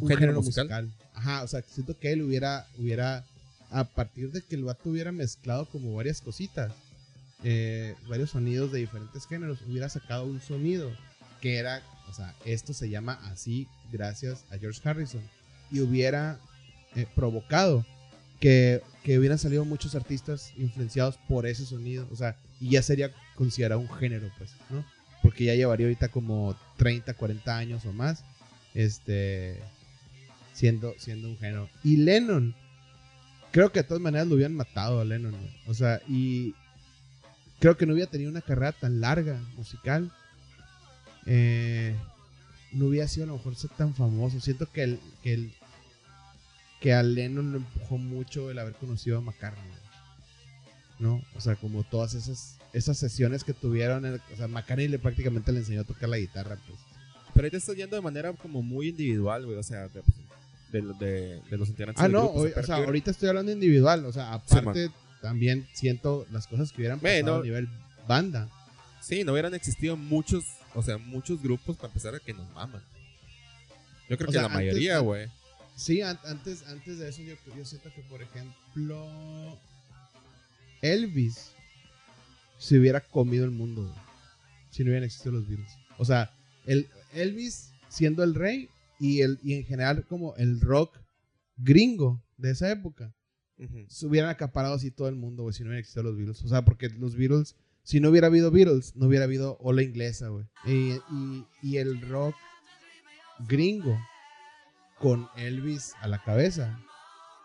un, 0.00 0.08
género, 0.08 0.42
musical? 0.42 0.92
Ajá, 1.14 1.42
o 1.42 1.48
sea, 1.48 1.62
siento 1.62 1.98
que 1.98 2.12
él 2.12 2.22
hubiera, 2.22 2.66
hubiera, 2.78 3.24
a 3.70 3.84
partir 3.84 4.30
de 4.30 4.42
que 4.42 4.54
el 4.56 4.64
vato 4.64 4.90
hubiera 4.90 5.10
mezclado 5.10 5.66
como 5.66 5.94
varias 5.94 6.20
cositas, 6.20 6.72
eh, 7.44 7.94
varios 8.08 8.30
sonidos 8.30 8.72
de 8.72 8.80
diferentes 8.80 9.26
géneros, 9.26 9.62
hubiera 9.62 9.88
sacado 9.88 10.24
un 10.24 10.40
sonido 10.40 10.90
que 11.40 11.56
era, 11.56 11.82
o 12.08 12.12
sea, 12.12 12.34
esto 12.44 12.72
se 12.72 12.88
llama 12.88 13.20
así 13.30 13.68
gracias 13.92 14.44
a 14.50 14.58
George 14.58 14.80
Harrison, 14.84 15.22
y 15.70 15.80
hubiera 15.80 16.40
eh, 16.96 17.06
provocado 17.14 17.84
que, 18.40 18.82
que 19.02 19.18
hubieran 19.18 19.38
salido 19.38 19.64
muchos 19.64 19.94
artistas 19.94 20.52
influenciados 20.56 21.18
por 21.28 21.46
ese 21.46 21.64
sonido, 21.64 22.08
o 22.10 22.16
sea, 22.16 22.36
y 22.60 22.70
ya 22.70 22.82
sería 22.82 23.12
considerado 23.34 23.80
un 23.80 23.88
género, 23.88 24.30
pues, 24.38 24.50
¿no? 24.70 24.84
Porque 25.22 25.44
ya 25.44 25.54
llevaría 25.54 25.86
ahorita 25.86 26.08
como 26.08 26.56
30, 26.76 27.14
40 27.14 27.56
años 27.56 27.84
o 27.84 27.92
más, 27.92 28.24
este, 28.74 29.60
siendo, 30.52 30.94
siendo 30.98 31.28
un 31.28 31.38
género. 31.38 31.68
Y 31.84 31.98
Lennon, 31.98 32.54
creo 33.50 33.70
que 33.70 33.80
de 33.80 33.84
todas 33.84 34.02
maneras 34.02 34.26
lo 34.26 34.34
hubieran 34.34 34.54
matado 34.54 35.00
a 35.00 35.04
Lennon, 35.04 35.34
o 35.66 35.74
sea, 35.74 36.00
y 36.08 36.54
creo 37.60 37.76
que 37.76 37.86
no 37.86 37.92
hubiera 37.94 38.10
tenido 38.10 38.30
una 38.30 38.40
carrera 38.40 38.72
tan 38.72 39.00
larga 39.00 39.40
musical. 39.56 40.10
Eh, 41.26 41.94
no 42.72 42.86
hubiera 42.86 43.08
sido 43.08 43.24
a 43.24 43.26
lo 43.28 43.36
mejor 43.36 43.54
ser 43.56 43.70
tan 43.70 43.94
famoso. 43.94 44.40
Siento 44.40 44.70
que 44.70 44.82
el, 44.82 45.00
que 45.22 45.34
el 45.34 45.52
que 46.80 46.92
a 46.94 47.02
Lennon 47.02 47.50
lo 47.52 47.58
empujó 47.58 47.98
mucho 47.98 48.50
el 48.50 48.58
haber 48.58 48.74
conocido 48.74 49.18
a 49.18 49.20
McCartney. 49.20 49.64
¿No? 50.98 51.22
O 51.36 51.40
sea, 51.40 51.56
como 51.56 51.84
todas 51.84 52.14
esas 52.14 52.56
esas 52.74 52.98
sesiones 52.98 53.44
que 53.44 53.54
tuvieron, 53.54 54.04
el- 54.04 54.20
o 54.32 54.36
sea, 54.36 54.46
McCartney 54.46 54.88
le 54.88 54.98
prácticamente 54.98 55.52
le 55.52 55.60
enseñó 55.60 55.80
a 55.80 55.84
tocar 55.84 56.08
la 56.08 56.18
guitarra, 56.18 56.56
pues. 56.66 56.78
Pero 57.34 57.44
ahí 57.46 57.50
te 57.50 57.56
estás 57.56 57.76
yendo 57.76 57.96
de 57.96 58.02
manera 58.02 58.32
como 58.34 58.62
muy 58.62 58.88
individual, 58.88 59.46
güey. 59.46 59.56
O 59.58 59.62
sea, 59.62 59.88
de, 59.88 60.02
de, 60.72 61.40
de- 61.50 61.56
los 61.56 61.68
integrantes 61.68 62.00
Ah, 62.00 62.04
del 62.04 62.12
no, 62.12 62.24
grupo, 62.32 62.40
o 62.60 62.62
sea, 62.62 62.76
que- 62.76 62.84
ahorita 62.84 63.10
estoy 63.10 63.28
hablando 63.30 63.52
individual, 63.52 64.04
o 64.04 64.12
sea, 64.12 64.34
aparte 64.34 64.90
también 65.20 65.66
siento 65.72 66.26
las 66.30 66.46
cosas 66.46 66.70
que 66.72 66.78
hubieran 66.82 67.00
pasado 67.00 67.22
Bueno. 67.22 67.40
a 67.40 67.44
nivel 67.44 67.68
banda. 68.06 68.48
Sí, 69.00 69.24
no 69.24 69.32
hubieran 69.32 69.54
existido 69.54 69.96
muchos, 69.96 70.44
o 70.74 70.82
sea, 70.82 70.98
muchos 70.98 71.42
grupos 71.42 71.76
para 71.76 71.88
empezar 71.88 72.14
a 72.14 72.20
que 72.20 72.34
nos 72.34 72.48
maman. 72.52 72.82
Yo 74.08 74.16
creo 74.16 74.28
O 74.28 74.32
que 74.32 74.38
sea, 74.38 74.42
la 74.42 74.48
antes- 74.48 74.56
mayoría, 74.66 74.98
güey. 75.00 75.28
Sí, 75.76 76.02
an- 76.02 76.18
antes, 76.24 76.66
antes 76.66 76.98
de 76.98 77.08
eso 77.08 77.22
yo, 77.22 77.34
yo 77.56 77.64
siento 77.64 77.92
que, 77.94 78.02
por 78.02 78.20
ejemplo, 78.22 79.58
Elvis 80.82 81.50
se 82.58 82.78
hubiera 82.78 83.00
comido 83.00 83.44
el 83.44 83.50
mundo, 83.52 83.94
si 84.70 84.82
no 84.82 84.88
hubieran 84.90 85.04
existido 85.04 85.32
los 85.36 85.46
Beatles. 85.48 85.70
O 85.98 86.04
sea, 86.04 86.32
el, 86.66 86.88
Elvis 87.14 87.70
siendo 87.88 88.22
el 88.24 88.34
rey 88.34 88.68
y, 88.98 89.20
el, 89.22 89.38
y 89.42 89.54
en 89.54 89.64
general 89.64 90.04
como 90.08 90.34
el 90.36 90.60
rock 90.60 90.98
gringo 91.56 92.20
de 92.36 92.50
esa 92.50 92.70
época, 92.70 93.12
Se 93.88 94.06
hubieran 94.06 94.30
acaparado 94.30 94.74
así 94.74 94.90
todo 94.90 95.08
el 95.08 95.16
mundo, 95.16 95.42
güey, 95.42 95.52
si 95.52 95.62
no 95.62 95.68
hubieran 95.68 95.80
existido 95.80 96.04
los 96.04 96.16
Beatles. 96.16 96.42
O 96.44 96.48
sea, 96.48 96.62
porque 96.64 96.88
los 96.90 97.16
Beatles, 97.16 97.56
si 97.82 98.00
no 98.00 98.10
hubiera 98.10 98.28
habido 98.28 98.50
Beatles, 98.50 98.94
no 98.96 99.06
hubiera 99.06 99.24
habido 99.24 99.56
ola 99.60 99.82
inglesa, 99.82 100.28
güey. 100.28 100.44
Y, 100.64 100.92
y- 101.12 101.46
y 101.62 101.76
el 101.78 102.00
rock 102.08 102.34
gringo 103.48 103.98
con 104.98 105.28
Elvis 105.36 105.94
a 106.00 106.08
la 106.08 106.22
cabeza, 106.22 106.78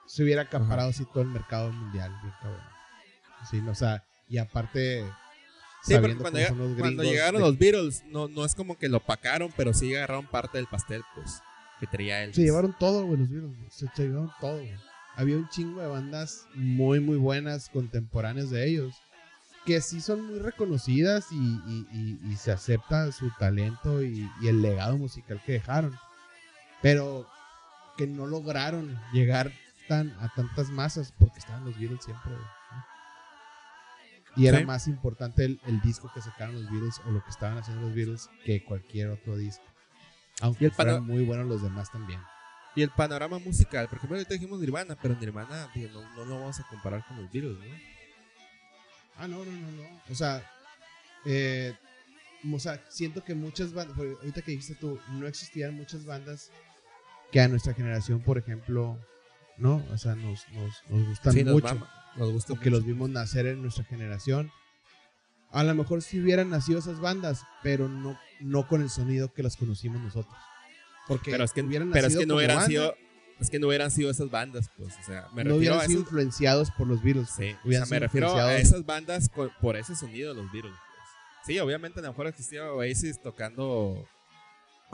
se 0.08 0.24
hubiera 0.24 0.44
acaparado 0.44 0.90
así 0.90 1.06
todo 1.06 1.22
el 1.24 1.30
mercado 1.30 1.72
mundial, 1.72 2.12
bien 2.22 2.34
cabrón. 2.42 2.62
Sí, 3.50 3.62
no, 3.62 3.72
o 3.72 3.76
sea, 3.76 4.04
y 4.28 4.38
aparte, 4.38 5.06
Sí, 5.84 5.94
cuando, 6.00 6.40
los 6.40 6.80
cuando 6.80 7.04
llegaron 7.04 7.42
de- 7.42 7.48
los 7.48 7.58
Beatles, 7.58 8.04
no, 8.08 8.28
no 8.30 8.46
es 8.46 8.56
como 8.56 8.78
que 8.78 8.88
lo 8.90 8.98
opacaron, 8.98 9.52
pero 9.58 9.74
sí 9.74 9.94
agarraron 9.96 10.26
parte 10.28 10.58
del 10.58 10.68
pastel, 10.68 11.02
pues, 11.14 11.42
que 11.80 11.88
traía 11.88 12.24
él. 12.24 12.34
Se 12.34 12.42
llevaron 12.42 12.74
todo, 12.80 13.06
güey, 13.06 13.20
los 13.20 13.30
Beatles. 13.30 13.52
Se, 13.70 13.88
se 13.94 14.04
llevaron 14.04 14.32
todo, 14.40 14.58
güey. 14.58 14.74
Había 15.16 15.38
un 15.38 15.48
chingo 15.50 15.82
de 15.82 15.88
bandas 15.88 16.48
muy, 16.56 17.00
muy 17.00 17.18
buenas, 17.18 17.70
contemporáneas 17.70 18.50
de 18.50 18.68
ellos, 18.68 18.96
que 19.66 19.80
sí 19.82 20.02
son 20.02 20.26
muy 20.26 20.40
reconocidas 20.40 21.32
y, 21.32 21.36
y- 21.36 21.88
y- 21.92 22.32
y 22.32 22.36
se 22.36 22.52
acepta 22.52 23.12
su 23.12 23.30
talento 23.40 24.04
y, 24.04 24.30
el 24.44 24.62
legado 24.62 24.98
musical 24.98 25.40
que 25.46 25.54
dejaron. 25.54 25.96
Pero 26.82 27.28
que 27.98 28.08
no 28.08 28.26
lograron 28.26 29.00
llegar 29.14 29.52
tan, 29.88 30.10
a 30.20 30.30
tantas 30.36 30.70
masas 30.70 31.14
porque 31.20 31.40
estaban 31.40 31.64
los 31.64 31.78
Beatles 31.80 32.04
siempre. 32.04 32.34
Y 34.36 34.48
era 34.48 34.60
Sí. 34.60 34.66
más 34.66 34.88
importante 34.88 35.46
el, 35.46 35.62
el 35.68 35.80
disco 35.82 36.10
que 36.14 36.22
sacaron 36.22 36.56
los 36.56 36.70
Beatles 36.72 37.00
o 37.06 37.12
lo 37.12 37.24
que 37.24 37.30
estaban 37.30 37.58
haciendo 37.60 37.84
los 37.84 37.94
Beatles 37.96 38.30
que 38.44 38.64
cualquier 38.64 39.10
otro 39.12 39.38
disco. 39.38 39.64
Aunque 40.42 40.64
Y 40.64 40.68
el 40.68 40.72
fueran 40.74 40.96
pano- 40.96 41.06
muy 41.14 41.24
buenos 41.24 41.46
los 41.48 41.62
demás 41.62 41.92
también. 41.92 42.20
Y 42.76 42.82
el 42.82 42.90
panorama 42.90 43.38
musical, 43.40 43.88
por 43.88 43.98
ejemplo, 43.98 44.18
ahorita 44.18 44.34
dijimos 44.34 44.60
Nirvana, 44.60 44.96
pero 45.00 45.16
Nirvana 45.16 45.70
digo, 45.76 45.90
no, 46.02 46.16
no 46.16 46.26
lo 46.26 46.40
vamos 46.40 46.60
a 46.60 46.68
comparar 46.68 47.06
con 47.08 47.22
los 47.22 47.32
Beatles, 47.32 47.58
¿no? 47.60 47.76
Ah, 49.18 49.28
no, 49.28 49.46
no, 49.46 49.52
no, 49.52 49.72
no. 49.72 49.84
O 50.10 50.16
sea, 50.16 50.44
eh, 51.26 51.76
o 52.52 52.60
sea, 52.60 52.84
siento 52.90 53.24
que 53.24 53.36
muchas 53.36 53.74
bandas, 53.74 53.96
porque 53.96 54.14
ahorita 54.20 54.42
que 54.42 54.52
dijiste 54.52 54.76
tú, 54.76 55.00
no 55.12 55.28
existían 55.28 55.76
muchas 55.76 56.04
bandas 56.06 56.50
que 57.32 57.40
a 57.42 57.48
nuestra 57.48 57.74
generación, 57.76 58.22
por 58.22 58.38
ejemplo, 58.40 58.98
¿no? 59.58 59.86
O 59.92 59.98
sea, 59.98 60.16
nos, 60.16 60.48
nos, 60.50 60.82
nos 60.90 61.08
gustan 61.08 61.34
Sí, 61.34 61.44
nos 61.44 61.54
mucho. 61.54 61.88
nos 62.16 62.32
gusta 62.32 62.54
o 62.54 62.56
que 62.60 62.70
mucho. 62.72 62.78
los 62.80 62.86
vimos 62.86 63.10
nacer 63.10 63.46
en 63.46 63.62
nuestra 63.62 63.84
generación. 63.84 64.52
A 65.52 65.64
lo 65.64 65.76
mejor 65.76 66.02
si 66.02 66.20
hubieran 66.20 66.50
nacido 66.50 66.80
esas 66.80 67.00
bandas, 67.00 67.44
pero 67.62 67.88
no, 67.88 68.20
no 68.40 68.68
con 68.68 68.82
el 68.82 68.90
sonido 68.90 69.32
que 69.32 69.44
las 69.44 69.56
conocimos 69.58 70.02
nosotros. 70.02 70.34
Porque 71.08 71.32
Pero 71.32 71.44
es 71.44 71.52
que, 71.52 71.62
hubieran 71.62 71.92
pero 71.92 72.08
es 72.08 72.14
nacido 72.14 72.20
que 72.22 72.26
no 72.28 72.36
hubieran 72.36 72.58
banda, 72.58 72.70
sido, 72.70 72.96
es 73.40 73.50
que 73.50 73.60
no 73.60 73.68
hubieran 73.68 73.92
sido 73.92 74.10
esas 74.10 74.30
bandas, 74.30 74.70
pues, 74.78 74.96
o 74.98 75.04
sea, 75.04 75.28
me 75.34 75.44
no 75.44 75.52
refiero 75.52 75.58
hubieran 75.58 75.80
a 75.80 75.86
sido 75.86 76.00
esas, 76.00 76.08
influenciados 76.08 76.72
por 76.72 76.88
los 76.88 77.04
Beatles. 77.04 77.30
sí, 77.30 77.56
o 77.64 77.68
hubieran 77.68 77.88
sea, 77.88 77.96
me 77.96 78.00
refiero 78.00 78.36
a 78.36 78.56
esas 78.56 78.86
bandas 78.86 79.30
por 79.62 79.76
ese 79.76 79.96
sonido 79.96 80.34
de 80.34 80.42
los 80.42 80.52
Beatles. 80.52 80.76
pues. 80.76 81.10
Sí, 81.46 81.60
obviamente 81.60 82.00
a 82.00 82.04
lo 82.04 82.10
mejor 82.10 82.28
existía 82.28 82.72
Oasis 82.72 83.22
tocando 83.22 84.08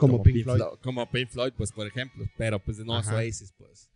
como, 0.00 0.22
Pink 0.22 0.44
Floyd. 0.44 0.62
como 0.82 1.08
Pink 1.10 1.28
Floyd, 1.28 1.52
pues, 1.56 1.70
por 1.72 1.86
ejemplo, 1.86 2.24
pero 2.36 2.58
pues 2.58 2.78
no 2.78 2.98
es. 2.98 3.06
Oasis, 3.08 3.52
pues. 3.56 3.90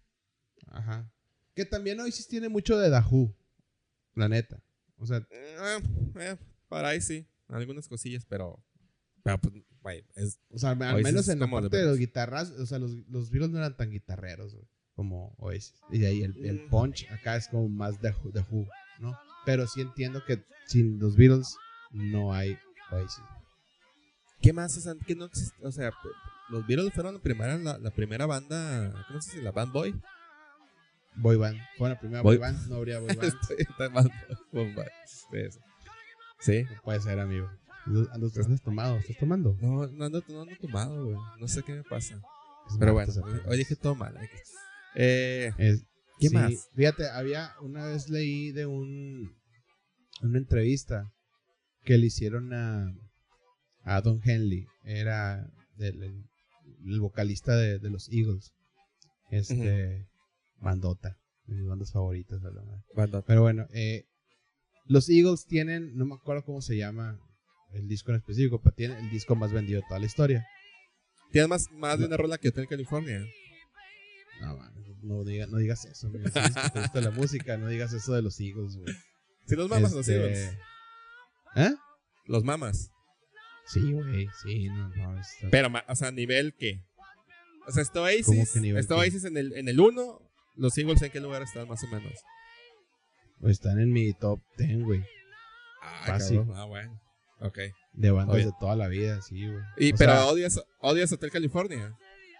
Ajá. 0.66 1.10
Que 1.54 1.64
también 1.64 1.98
Oasis 2.00 2.28
tiene 2.28 2.48
mucho 2.48 2.76
de 2.78 2.90
Dahu. 2.90 3.34
La 4.14 4.28
neta. 4.28 4.62
O 4.98 5.06
sea, 5.06 5.26
Eh, 5.30 5.80
eh, 6.16 6.36
por 6.68 6.84
ahí 6.84 7.00
sí, 7.00 7.26
algunas 7.48 7.88
cosillas, 7.88 8.24
pero, 8.28 8.62
pero 9.24 9.38
pues, 9.38 9.54
güey, 9.82 10.04
es, 10.14 10.38
o 10.52 10.58
sea 10.58 10.70
al 10.70 10.80
Oasis 10.82 11.02
menos 11.04 11.28
en 11.28 11.40
la 11.40 11.46
de 11.46 11.52
parte 11.52 11.76
de 11.78 11.84
los 11.86 11.98
guitarras, 11.98 12.50
o 12.52 12.64
sea, 12.66 12.78
los, 12.78 12.92
los 13.08 13.30
Beatles 13.30 13.50
no 13.50 13.58
eran 13.58 13.76
tan 13.76 13.90
guitarreros, 13.90 14.54
güey, 14.54 14.68
como 14.94 15.34
Oasis. 15.38 15.74
Y 15.90 15.98
de 15.98 16.06
ahí 16.06 16.22
el, 16.22 16.36
el 16.46 16.66
Mm. 16.66 16.68
punch 16.70 17.10
acá 17.10 17.34
es 17.36 17.48
como 17.48 17.68
más 17.68 18.00
de 18.00 18.14
de 18.32 18.40
Who, 18.48 18.68
¿no? 19.00 19.18
Pero 19.44 19.66
sí 19.66 19.80
entiendo 19.80 20.24
que 20.24 20.44
sin 20.68 20.98
los 21.00 21.16
Beatles 21.16 21.56
no 21.90 22.32
hay 22.32 22.56
Oasis. 22.92 23.24
¿Qué 24.40 24.52
más? 24.52 24.76
O 24.76 24.80
sea, 24.80 24.94
que 25.06 25.14
no 25.16 25.24
existe, 25.24 25.56
o 25.66 25.72
sea, 25.72 25.90
los 26.50 26.66
Beatles 26.66 26.92
fueron 26.92 27.14
la 27.14 27.20
primera, 27.20 27.56
la, 27.58 27.78
la 27.78 27.90
primera 27.90 28.26
banda, 28.26 28.92
¿cómo 29.08 29.20
se 29.22 29.32
dice? 29.32 29.42
La 29.42 29.52
Band 29.52 29.72
Boy. 29.72 29.94
Boy 31.16 31.36
band. 31.36 31.58
Fue 31.78 31.88
la 31.88 31.98
primera 31.98 32.22
Boy- 32.22 32.36
boy 32.38 32.48
band, 32.50 32.68
no 32.68 32.76
habría 32.76 32.98
boy 32.98 33.06
band. 33.16 33.32
Estoy- 33.32 33.66
Boy, 34.52 34.72
Boy. 34.74 34.84
Sí, 35.06 35.36
eso. 35.38 35.60
Sí. 36.40 36.64
No 36.64 36.82
puede 36.82 37.00
ser, 37.00 37.20
amigo. 37.20 37.48
Andas, 37.86 38.36
andas 38.38 38.62
tomado, 38.62 38.96
¿estás 38.96 39.16
tomando? 39.18 39.56
No, 39.60 39.86
no 39.88 40.04
ando, 40.04 40.22
no 40.28 40.42
ando 40.42 40.56
tomado, 40.60 41.04
güey. 41.04 41.16
No 41.38 41.48
sé 41.48 41.62
qué 41.62 41.74
me 41.74 41.82
pasa. 41.82 42.20
Es 42.68 42.78
Pero 42.78 42.94
bueno, 42.94 43.12
hoy, 43.22 43.40
hoy 43.46 43.58
dije 43.58 43.76
todo 43.76 43.94
mal. 43.94 44.16
Eh, 44.94 45.52
Es- 45.58 45.84
¿Qué 46.18 46.28
sí, 46.28 46.34
más? 46.34 46.70
Fíjate, 46.74 47.08
había 47.10 47.52
una 47.60 47.86
vez 47.86 48.08
leí 48.08 48.52
de 48.52 48.66
un 48.66 49.34
una 50.22 50.38
entrevista 50.38 51.12
que 51.82 51.98
le 51.98 52.06
hicieron 52.06 52.54
a, 52.54 52.94
a 53.82 54.00
Don 54.00 54.20
Henley, 54.24 54.66
era 54.84 55.46
del- 55.76 56.02
el, 56.84 57.00
vocalista 57.00 57.56
de, 57.56 57.78
de 57.80 57.90
los 57.90 58.08
Eagles. 58.10 58.54
Este 59.30 60.06
bandota, 60.60 61.18
de 61.46 61.56
mis 61.56 61.66
bandas 61.66 61.92
favoritas, 61.92 62.40
banda. 62.94 63.22
Pero 63.26 63.42
bueno, 63.42 63.66
eh, 63.74 64.06
los 64.86 65.08
Eagles 65.10 65.44
tienen, 65.46 65.94
no 65.96 66.06
me 66.06 66.14
acuerdo 66.14 66.44
cómo 66.44 66.62
se 66.62 66.76
llama 66.76 67.18
el 67.74 67.88
disco 67.88 68.10
en 68.10 68.16
específico, 68.18 68.60
pero 68.60 68.74
tienen 68.74 68.98
el 68.98 69.10
disco 69.10 69.34
más 69.36 69.52
vendido 69.52 69.80
de 69.80 69.86
toda 69.88 70.00
la 70.00 70.06
historia. 70.06 70.46
Tienes 71.30 71.48
más, 71.48 71.70
más 71.72 71.98
de 71.98 72.06
una 72.06 72.16
rola 72.16 72.38
que 72.38 72.48
Hotel 72.48 72.68
California. 72.68 73.24
No, 74.40 74.56
man, 74.56 74.72
no, 75.02 75.22
diga- 75.24 75.46
no 75.48 75.58
digas 75.58 75.84
eso, 75.84 76.06
amigo. 76.08 76.28
Si 76.28 76.38
es 76.38 76.50
que 76.54 76.70
te 76.70 76.80
gusta 76.80 77.00
la 77.00 77.10
música, 77.12 77.56
no 77.56 77.68
digas 77.68 77.92
eso 77.92 78.12
de 78.14 78.22
los 78.22 78.38
Eagles, 78.40 78.76
güey. 78.76 78.94
Sí, 79.46 79.56
los 79.56 79.68
mamas, 79.68 79.92
los 79.92 80.08
Este, 80.08 80.14
Eagles. 80.20 80.58
¿Eh? 81.56 81.74
Los 82.26 82.44
mamas. 82.44 82.90
Sí, 83.66 83.92
güey, 83.92 84.28
sí, 84.42 84.68
no, 84.68 84.88
no. 84.90 85.20
está- 85.20 85.48
Pero, 85.50 85.68
o 85.88 85.94
sea, 85.96 86.10
nivel 86.10 86.54
qué? 86.58 86.82
O 87.66 87.72
sea, 87.72 87.82
está 87.82 87.94
¿Cómo 87.94 88.04
Oasis. 88.04 88.90
Oasis 88.90 89.24
en 89.24 89.36
el, 89.36 89.52
en 89.56 89.68
el 89.68 89.80
1. 89.80 90.20
Los 90.56 90.76
Eagles 90.78 91.00
en 91.02 91.10
qué 91.10 91.20
lugar 91.20 91.42
están 91.42 91.66
más 91.68 91.82
o 91.82 91.88
menos. 91.88 92.12
Están 93.42 93.80
en 93.80 93.90
mi 93.92 94.12
top 94.12 94.40
10, 94.58 94.82
güey. 94.84 95.02
Ah, 95.82 96.04
Fácil. 96.06 96.38
cabrón. 96.38 96.56
Ah, 96.58 96.64
bueno. 96.64 97.00
Ok. 97.46 97.58
De 97.92 98.10
bandas 98.10 98.36
de 98.44 98.50
toda 98.58 98.74
la 98.74 98.88
vida, 98.88 99.20
sí, 99.22 99.46
güey. 99.46 99.62
Y, 99.78 99.92
O 99.92 99.96
pero 99.96 100.12
sea, 100.12 100.26
odias, 100.26 100.60
odias 100.80 101.12
Hotel 101.12 101.30
California. 101.30 101.94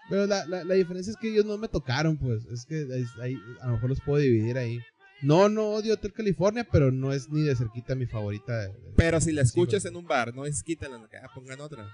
pero 0.09 0.25
la, 0.25 0.45
la, 0.45 0.63
la 0.63 0.73
diferencia 0.75 1.11
es 1.11 1.17
que 1.17 1.29
ellos 1.31 1.45
no 1.45 1.57
me 1.57 1.67
tocaron, 1.67 2.17
pues. 2.17 2.43
Es 2.45 2.65
que 2.65 2.85
ahí- 3.21 3.37
a 3.61 3.67
lo 3.67 3.73
mejor 3.73 3.89
los 3.89 4.01
puedo 4.01 4.21
dividir 4.21 4.57
ahí. 4.57 4.79
No, 5.21 5.47
no 5.47 5.69
odio 5.69 5.93
Hotel 5.93 6.11
California, 6.11 6.67
pero 6.69 6.91
no 6.91 7.13
es 7.13 7.29
ni 7.29 7.41
de 7.41 7.55
cerquita 7.55 7.95
mi 7.95 8.05
favorita. 8.05 8.57
de- 8.57 8.67
de- 8.67 8.93
Pero 8.97 9.21
si 9.21 9.31
la 9.31 9.41
escuchas 9.43 9.85
en 9.85 9.95
un 9.95 10.05
bar, 10.05 10.33
no 10.35 10.45
es 10.45 10.61
quítala, 10.63 10.97
ah, 11.23 11.27
pongan 11.33 11.61
otra. 11.61 11.87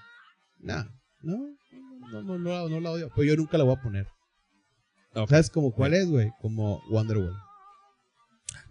Nah, 0.60 0.86
no, 1.22 1.38
no, 2.12 2.22
no, 2.24 2.38
no, 2.40 2.70
no 2.70 2.80
la 2.80 2.92
odio. 2.92 3.10
Pero 3.16 3.24
yo 3.24 3.36
nunca 3.36 3.58
la 3.58 3.64
voy 3.64 3.76
a 3.78 3.82
poner. 3.82 4.08
Ok. 5.14 5.30
¿Sabes 5.30 5.50
como 5.50 5.72
cuál 5.74 5.94
es, 5.94 6.08
güey? 6.10 6.32
Como 6.42 6.82
Wonderwall. 6.90 7.36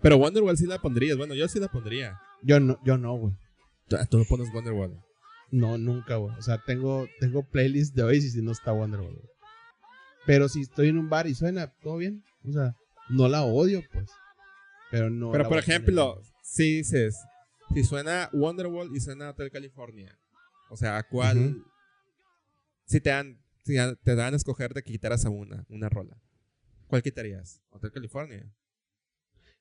Pero 0.02 0.16
Wonderwall 0.16 0.56
sí 0.56 0.66
la 0.66 0.78
pondrías. 0.80 1.16
Bueno, 1.16 1.34
yo 1.34 1.46
sí 1.48 1.60
la 1.60 1.68
pondría. 1.68 2.18
Yo 2.42 2.58
no, 2.58 2.78
yo 2.84 2.96
no, 2.98 3.14
güey. 3.16 3.34
Tú 4.08 4.18
no 4.18 4.24
pones 4.24 4.52
Wonderwall. 4.52 5.02
No, 5.50 5.78
nunca, 5.78 6.16
güey. 6.16 6.34
O 6.36 6.42
sea, 6.42 6.58
tengo, 6.64 7.08
tengo 7.18 7.42
playlist 7.42 7.94
de 7.94 8.04
Oasis 8.04 8.36
y 8.36 8.42
no 8.42 8.52
está 8.52 8.72
Wonderwall, 8.72 9.14
güey. 9.14 9.30
Pero 10.26 10.48
si 10.48 10.60
estoy 10.60 10.88
en 10.88 10.98
un 10.98 11.08
bar 11.08 11.26
y 11.26 11.34
suena, 11.34 11.72
todo 11.82 11.96
bien. 11.96 12.24
O 12.44 12.52
sea, 12.52 12.76
no 13.08 13.28
la 13.28 13.42
odio, 13.42 13.82
pues. 13.92 14.10
Pero 14.90 15.10
no. 15.10 15.32
Pero 15.32 15.48
por 15.48 15.58
ejemplo, 15.58 16.22
si 16.42 16.76
dices, 16.76 17.16
si 17.74 17.84
suena 17.84 18.28
Wonderwall 18.32 18.94
y 18.94 19.00
suena 19.00 19.30
Hotel 19.30 19.50
California, 19.50 20.16
o 20.68 20.76
sea, 20.76 20.98
¿a 20.98 21.02
cuál? 21.02 21.64
Si 22.86 23.00
te 23.00 23.10
dan, 23.10 23.40
si 23.64 23.74
te 24.02 24.14
dan 24.14 24.34
a 24.34 24.36
escoger 24.36 24.72
de 24.72 24.82
que 24.82 24.92
quitaras 24.92 25.24
a 25.24 25.30
una, 25.30 25.64
una 25.68 25.88
rola, 25.88 26.16
¿cuál 26.86 27.02
quitarías? 27.02 27.60
Hotel 27.70 27.92
California. 27.92 28.52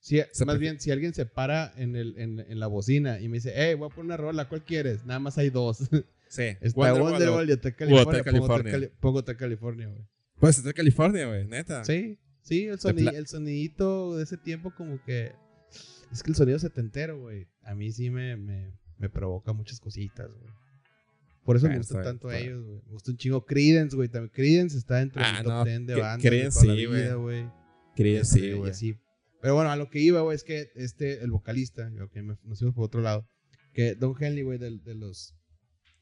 Si, 0.01 0.21
se 0.31 0.45
más 0.45 0.57
bien, 0.59 0.79
si 0.79 0.91
alguien 0.91 1.13
se 1.13 1.25
para 1.25 1.73
en, 1.75 1.95
el, 1.95 2.17
en, 2.17 2.39
en 2.39 2.59
la 2.59 2.67
bocina 2.67 3.19
y 3.19 3.27
me 3.27 3.37
dice, 3.37 3.51
hey, 3.55 3.75
voy 3.75 3.87
a 3.87 3.89
poner 3.89 4.05
una 4.05 4.17
rola, 4.17 4.47
¿cuál 4.47 4.63
quieres? 4.63 5.05
Nada 5.05 5.19
más 5.19 5.37
hay 5.37 5.49
dos. 5.49 5.77
Sí, 6.29 6.43
Está 6.61 6.79
Wonderwall 6.79 7.11
Wonderwall 7.13 7.49
y 7.49 7.53
Hotel 7.53 7.73
o 7.73 7.77
California. 7.77 8.23
California. 8.23 8.71
Cali- 8.71 8.91
Pongo 8.99 9.19
Hotel 9.19 9.35
California, 9.37 9.87
güey. 9.87 10.01
Pues 10.39 10.59
Hotel 10.59 10.73
California, 10.73 11.27
güey, 11.27 11.45
neta. 11.47 11.83
Sí, 11.83 12.17
sí, 12.41 12.65
el, 12.67 12.79
soni- 12.79 13.01
pla- 13.09 13.11
el 13.17 13.27
sonidito 13.27 14.15
de 14.15 14.23
ese 14.23 14.37
tiempo 14.37 14.73
como 14.73 15.03
que... 15.03 15.33
Es 16.11 16.23
que 16.23 16.31
el 16.31 16.35
sonido 16.35 16.57
setentero, 16.59 17.19
güey, 17.19 17.47
a 17.63 17.75
mí 17.75 17.91
sí 17.91 18.09
me, 18.09 18.35
me, 18.37 18.71
me 18.97 19.09
provoca 19.09 19.51
muchas 19.53 19.79
cositas, 19.79 20.27
güey. 20.33 20.51
Por 21.43 21.55
eso 21.57 21.67
me 21.67 21.77
gustan 21.77 22.03
tanto 22.03 22.27
bien. 22.29 22.43
ellos, 22.43 22.63
güey. 22.65 22.81
Me 22.85 22.91
gusta 22.93 23.11
un 23.11 23.17
chingo 23.17 23.45
Creedence, 23.45 23.95
güey. 23.95 24.07
También 24.07 24.31
Creedence 24.33 24.77
está 24.77 24.97
dentro 24.97 25.21
Ah, 25.25 25.33
del 25.33 25.43
top 25.43 25.51
no, 25.51 25.65
10 25.65 25.85
de 25.87 25.95
bandas 25.95 26.21
Creedence 26.21 26.59
sí, 26.59 26.67
la 26.67 26.73
güey. 26.73 26.85
vida, 26.85 27.13
güey. 27.15 27.49
Quería 27.95 28.21
Este, 28.21 28.39
sí, 28.39 28.45
y 28.45 28.53
güey. 28.53 28.73
Pero 29.41 29.55
bueno, 29.55 29.69
a 29.71 29.75
lo 29.75 29.89
que 29.89 29.99
iba, 29.99 30.21
güey, 30.21 30.35
es 30.35 30.43
que 30.43 30.69
este, 30.75 31.23
el 31.23 31.31
vocalista, 31.31 31.89
ok, 32.03 32.15
me- 32.17 32.37
nos 32.43 32.59
fuimos 32.59 32.75
por 32.75 32.85
otro 32.85 33.01
lado, 33.01 33.27
que 33.73 33.95
Don 33.95 34.13
Henley, 34.19 34.43
güey, 34.43 34.57
del- 34.59 34.83
de, 34.83 34.95
los, 34.95 35.35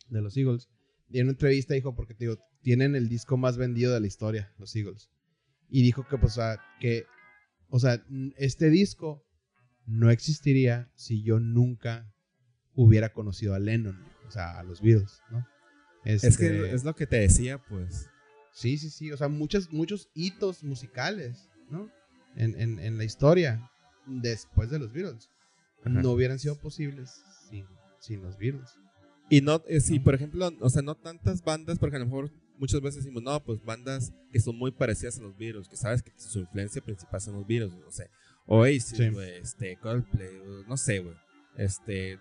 de 0.10 0.22
los 0.22 0.36
Eagles, 0.38 0.70
en 1.12 1.24
una 1.24 1.32
entrevista 1.32 1.74
dijo, 1.74 1.96
porque 1.96 2.14
te 2.14 2.26
digo, 2.26 2.38
tienen 2.62 2.96
el 2.96 3.08
disco 3.10 3.38
más 3.38 3.58
vendido 3.58 3.94
de 3.94 4.00
la 4.00 4.08
historia, 4.08 4.54
los 4.58 4.76
Eagles. 4.76 5.10
Y 5.70 5.84
dijo 5.84 6.08
que, 6.08 6.18
pues, 6.18 6.34
o 6.34 6.36
sea, 6.36 6.60
que, 6.80 7.06
o 7.70 7.80
sea, 7.80 8.04
este 8.38 8.70
disco 8.70 9.24
no 9.86 10.10
existiría 10.10 10.92
si 10.96 11.24
yo 11.24 11.40
nunca 11.40 12.12
hubiera 12.74 13.14
conocido 13.14 13.54
a 13.54 13.60
Lennon, 13.60 13.98
o 14.28 14.32
sea, 14.32 14.60
a 14.60 14.64
los 14.64 14.82
Beatles, 14.82 15.22
¿no? 15.32 15.46
Es 16.04 16.24
Este, 16.24 16.50
que 16.50 16.72
es 16.74 16.84
lo 16.84 16.96
que 16.96 17.08
te 17.08 17.18
decía, 17.18 17.58
pues. 17.58 18.10
Sí, 18.54 18.78
sí, 18.78 18.90
sí. 18.90 19.12
O 19.12 19.18
sea, 19.18 19.28
muchos, 19.28 19.72
muchos 19.72 20.10
hitos 20.14 20.64
musicales, 20.64 21.50
¿no? 21.70 21.90
En, 22.38 22.60
en, 22.60 22.80
en 22.80 22.98
la 22.98 23.04
historia 23.04 23.70
después 24.06 24.70
de 24.70 24.80
los 24.80 24.94
Beatles. 24.94 25.30
Ajá. 25.84 26.02
No 26.02 26.12
hubieran 26.12 26.40
sido 26.40 26.56
posibles 26.60 27.24
sin, 27.50 27.66
sin 28.00 28.22
los 28.22 28.38
Beatles. 28.38 28.76
Y 29.30 29.42
no, 29.42 29.62
eh, 29.68 29.82
sí, 29.82 29.98
¿no? 29.98 30.04
por 30.06 30.16
ejemplo, 30.16 30.50
o 30.62 30.70
sea, 30.70 30.82
no 30.82 30.96
tantas 30.96 31.44
bandas, 31.44 31.80
porque 31.80 31.98
a 31.98 32.00
lo 32.00 32.06
mejor 32.06 32.32
muchas 32.58 32.80
veces 32.82 33.04
decimos, 33.04 33.24
no, 33.24 33.44
pues 33.44 33.64
bandas 33.64 34.14
que 34.32 34.40
son 34.40 34.58
muy 34.58 34.72
parecidas 34.72 35.20
a 35.20 35.22
los 35.22 35.38
Beatles, 35.38 35.68
que 35.68 35.76
sabes 35.78 36.02
que 36.02 36.12
su 36.16 36.40
influencia 36.40 36.82
principal 36.82 37.20
son 37.22 37.36
los 37.36 37.46
Beatles, 37.48 37.74
no 37.74 37.92
sé. 37.92 38.10
Oasis, 38.46 38.96
Sí. 38.98 39.04
este, 39.42 39.78
Coldplay, 39.78 40.30
no 40.68 40.78
sé, 40.78 41.00
güey. 41.00 41.16
Este, 41.58 42.20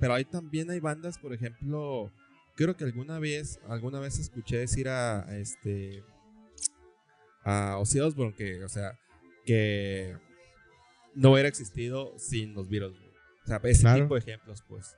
pero 0.00 0.14
ahí 0.14 0.24
también 0.24 0.70
hay 0.70 0.80
bandas, 0.80 1.18
por 1.18 1.32
ejemplo, 1.34 2.10
creo 2.56 2.76
que 2.76 2.84
alguna 2.84 3.18
vez, 3.18 3.60
alguna 3.68 4.00
vez 4.00 4.18
escuché 4.18 4.56
decir 4.56 4.88
a, 4.88 5.20
a 5.28 5.36
este, 5.36 6.02
a 7.44 7.76
Ozzy 7.78 8.00
Osbourne 8.00 8.34
que, 8.34 8.64
o 8.64 8.68
sea, 8.68 8.98
que 9.44 10.16
no 11.14 11.32
hubiera 11.32 11.48
existido 11.48 12.14
sin 12.18 12.54
los 12.54 12.68
Beatles, 12.68 12.98
güey. 12.98 13.10
O 13.44 13.46
sea, 13.46 13.60
ese 13.64 13.80
Claro. 13.82 14.04
tipo 14.04 14.14
de 14.14 14.20
ejemplos, 14.20 14.62
pues. 14.68 14.96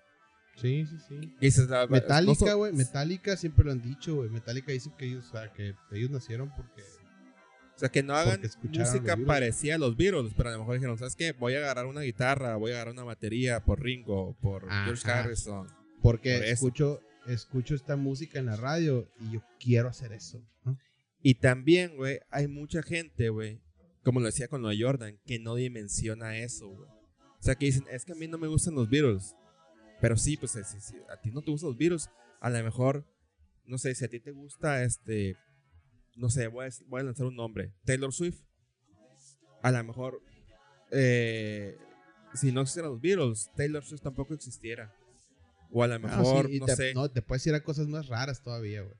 Sí, 0.57 0.87
sí, 0.87 0.97
sí. 1.09 1.65
No 1.69 1.89
Metallica, 1.89 2.35
so- 2.51 2.57
güey. 2.59 2.73
Metallica 2.73 3.37
siempre 3.37 3.65
lo 3.65 3.73
han 3.73 3.83
dicho, 3.83 4.15
güey. 4.17 4.31
Metallica 4.31 4.71
dice 4.73 4.91
que 4.97 5.07
ellos, 5.07 5.27
o 5.29 5.33
sea, 5.33 5.53
que 5.53 5.75
ellos 5.93 6.11
nacieron 6.11 6.51
porque. 6.55 6.83
O 6.83 7.79
sea, 7.79 7.89
que 7.89 8.05
no 8.05 8.15
hagan 8.15 8.41
música 8.63 9.17
parecida 9.27 9.75
a 9.75 9.79
los 9.79 9.97
Beatles, 9.97 10.33
pero 10.37 10.51
a 10.51 10.53
lo 10.53 10.59
mejor 10.61 10.75
dijeron, 10.75 10.97
¿sabes 10.97 11.17
qué? 11.17 11.33
Voy 11.33 11.55
a 11.55 11.59
agarrar 11.59 11.87
una 11.87 12.03
guitarra, 12.03 12.55
voy 12.55 12.71
a 12.71 12.75
agarrar 12.77 12.95
una 12.95 13.03
batería 13.03 13.65
por 13.65 13.83
Ringo, 13.83 14.37
por 14.41 14.65
Ajá. 14.71 14.85
George 14.85 15.11
Harrison. 15.11 15.67
Porque 16.01 16.37
Por 16.37 16.45
escucho, 16.45 17.01
escucho 17.27 17.75
esta 17.75 17.97
música 17.97 18.39
en 18.39 18.47
la 18.47 18.55
radio 18.55 19.11
y 19.19 19.33
yo 19.33 19.43
quiero 19.59 19.89
hacer 19.89 20.13
eso, 20.13 20.41
¿no? 20.63 20.79
Y 21.21 21.35
también, 21.35 21.97
güey, 21.97 22.21
hay 22.31 22.47
mucha 22.47 22.81
gente, 22.81 23.29
güey, 23.31 23.61
como 24.05 24.21
lo 24.21 24.27
decía 24.27 24.49
con 24.49 24.63
lo 24.63 24.69
de 24.69 24.81
Jordan, 24.81 25.19
que 25.27 25.39
no 25.39 25.55
dimensiona 25.55 26.37
eso, 26.39 26.69
güey. 26.69 26.89
O 26.89 27.43
sea, 27.43 27.55
que 27.57 27.67
dicen, 27.67 27.85
es 27.91 28.05
que 28.05 28.13
a 28.13 28.17
mí 28.17 28.27
no 28.29 28.39
me 28.39 28.47
gustan 28.49 28.75
los 28.75 28.89
Beatles. 28.89 29.35
Pero 30.01 30.17
sí, 30.17 30.37
pues 30.37 30.53
si, 30.53 30.63
si 30.81 30.97
a 31.11 31.21
ti 31.21 31.31
no 31.31 31.43
te 31.43 31.51
gustan 31.51 31.71
los 31.71 31.79
Beatles, 31.79 32.11
a 32.41 32.51
lo 32.51 32.63
mejor, 32.63 33.07
no 33.65 33.79
sé, 33.79 33.95
si 33.95 34.05
a 34.05 34.09
ti 34.09 34.21
te 34.21 34.31
gusta 34.33 34.83
este, 34.85 35.37
no 36.17 36.29
sé, 36.31 36.47
voy 36.49 36.67
a, 36.67 36.69
voy 36.87 37.01
a 37.01 37.05
lanzar 37.05 37.27
un 37.27 37.37
nombre, 37.37 37.73
Taylor 37.85 38.13
Swift. 38.13 38.41
A 39.63 39.71
lo 39.71 39.83
mejor, 39.85 40.21
eh, 40.91 41.77
si 42.35 42.53
no 42.53 42.61
existieran 42.63 42.91
los 42.93 43.01
Beatles, 43.01 43.51
Taylor 43.57 43.85
Swift 43.85 44.03
tampoco 44.03 44.35
existiera. 44.35 44.95
O 45.71 45.83
a 45.83 45.87
lo 45.89 45.95
Ah, 45.95 45.99
mejor, 45.99 46.47
sí, 46.47 46.57
y 46.57 46.61
no 46.61 46.67
te, 46.67 46.77
sé. 46.77 46.95
no, 46.95 47.11
te 47.11 47.23
puedes 47.23 47.47
ir 47.47 47.55
a 47.55 47.63
cosas 47.63 47.89
más 47.89 48.07
raras 48.09 48.43
todavía, 48.43 48.83
güey. 48.83 48.95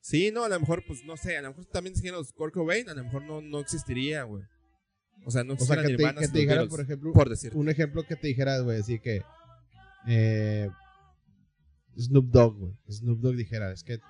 Sí, 0.00 0.30
no, 0.32 0.44
a 0.44 0.48
lo 0.48 0.58
mejor, 0.58 0.82
pues 0.86 1.04
no 1.04 1.16
sé, 1.16 1.36
a 1.36 1.42
lo 1.42 1.48
mejor 1.48 1.66
también 1.66 1.94
si 1.94 2.08
los 2.08 2.32
Kurt 2.32 2.54
Cobain, 2.54 2.88
a 2.88 2.94
lo 2.94 3.04
mejor 3.04 3.22
no, 3.22 3.40
no 3.40 3.60
existiría, 3.60 4.22
güey. 4.22 4.42
O 5.26 5.30
sea, 5.30 5.44
no 5.44 5.54
O 5.54 5.58
sea, 5.58 5.82
que 5.82 5.96
te, 5.96 6.14
que 6.14 6.28
te 6.28 6.66
por 6.68 6.80
ejemplo, 6.80 7.12
por 7.12 7.28
decir. 7.28 7.52
un 7.54 7.68
ejemplo 7.68 8.02
que 8.04 8.16
te 8.16 8.28
dijera, 8.28 8.58
güey, 8.60 8.80
así 8.80 8.98
que 8.98 9.22
eh, 10.06 10.70
Snoop 11.98 12.30
Dogg, 12.30 12.56
güey. 12.56 12.72
Snoop 12.88 13.20
Dogg 13.20 13.36
dijera, 13.36 13.70
es 13.72 13.84
que 13.84 14.00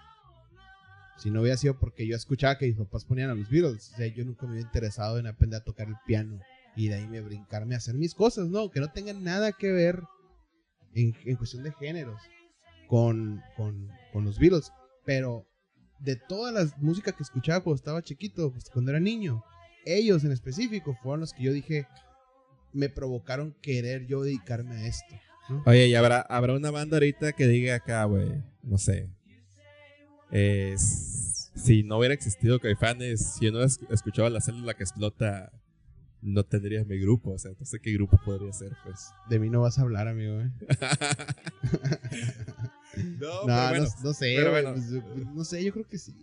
si 1.19 1.31
no 1.31 1.41
hubiera 1.41 1.57
sido 1.57 1.79
porque 1.79 2.07
yo 2.07 2.17
escuchaba 2.17 2.57
que 2.57 2.67
mis 2.67 2.77
papás 2.77 3.05
ponían 3.05 3.31
a 3.31 3.35
los 3.35 3.51
Beatles, 3.51 3.93
o 3.93 3.97
sea, 3.97 4.07
yo 4.07 4.25
nunca 4.25 4.47
me 4.47 4.53
hubiera 4.53 4.69
interesado 4.69 5.19
en 5.19 5.27
aprender 5.27 5.61
a 5.61 5.65
tocar 5.65 5.89
el 5.89 5.97
piano 6.07 6.39
y 6.77 6.89
de 6.89 6.95
ahí 6.95 7.09
me 7.09 7.21
brincarme 7.21 7.75
a 7.75 7.79
hacer 7.79 7.97
mis 7.97 8.15
cosas, 8.15 8.49
¿no? 8.49 8.71
Que 8.71 8.81
no 8.81 8.93
tengan 8.93 9.25
nada 9.25 9.53
que 9.53 9.73
ver 9.73 10.01
en, 10.95 11.15
en 11.25 11.37
cuestión 11.37 11.65
de 11.65 11.73
géneros 11.73 12.21
con, 12.87 13.43
con, 13.57 13.89
con 14.13 14.25
los 14.25 14.39
Beatles. 14.39 14.71
Pero 15.05 15.50
de 16.01 16.17
todas 16.17 16.53
las 16.55 16.79
músicas 16.79 17.15
que 17.15 17.23
escuchaba 17.23 17.61
cuando 17.63 17.77
estaba 17.77 18.03
chiquito, 18.03 18.51
pues, 18.53 18.69
cuando 18.71 18.91
era 18.91 19.01
niño, 19.01 19.45
ellos 19.85 20.25
en 20.25 20.33
específico 20.33 20.97
fueron 21.03 21.21
los 21.21 21.33
que 21.33 21.43
yo 21.45 21.53
dije, 21.53 21.87
me 22.73 22.89
provocaron 22.89 23.55
querer 23.63 24.07
yo 24.07 24.23
dedicarme 24.23 24.75
a 24.77 24.87
esto. 24.87 25.15
¿no? 25.49 25.63
Oye, 25.67 25.89
y 25.89 25.95
habrá, 25.95 26.21
habrá 26.21 26.55
una 26.55 26.71
banda 26.71 26.97
ahorita 26.97 27.33
que 27.33 27.47
diga 27.47 27.75
acá, 27.77 28.05
güey, 28.05 28.43
no 28.63 28.79
sé. 28.79 29.09
es- 30.31 31.51
si 31.57 31.83
no 31.83 31.99
hubiera 31.99 32.15
existido 32.15 32.61
Caifanes, 32.61 33.35
si 33.35 33.47
yo 33.47 33.53
no 33.53 33.59
hubiera 33.59 33.73
esc- 33.73 33.93
escuchado 33.93 34.29
la 34.31 34.41
célula 34.41 34.75
que 34.75 34.85
explota, 34.85 35.51
no 36.23 36.45
tendría 36.45 36.85
mi 36.85 36.99
grupo. 36.99 37.33
O 37.33 37.39
sea, 37.39 37.51
no 37.59 37.67
sé 37.67 37.81
qué 37.81 37.93
grupo 37.93 38.19
podría 38.25 38.53
ser, 38.53 38.73
pues. 38.85 39.11
De 39.29 39.39
mí 39.39 39.51
no 39.51 39.61
vas 39.63 39.79
a 39.79 39.83
hablar, 39.83 40.07
amigo. 40.09 40.41
¿eh? 40.41 40.51
no, 42.97 43.47
No, 43.47 43.47
pero 43.47 43.69
bueno. 43.71 43.85
no, 43.85 44.03
no 44.05 44.13
sé, 44.15 44.35
pero 44.37 44.51
bueno. 44.51 44.73
pues, 44.75 44.91
yo- 44.91 45.03
no 45.35 45.45
sé, 45.45 45.65
yo 45.65 45.73
creo 45.73 45.87
que 45.87 45.99
sí, 45.99 46.15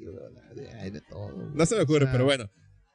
hay 0.80 0.92
de 0.92 1.02
todo. 1.02 1.34
güey. 1.34 1.48
No 1.54 1.66
se 1.66 1.76
me 1.76 1.82
ocurre, 1.82 2.00
O 2.00 2.02
sea, 2.04 2.12
pero 2.12 2.26
bueno. 2.26 2.50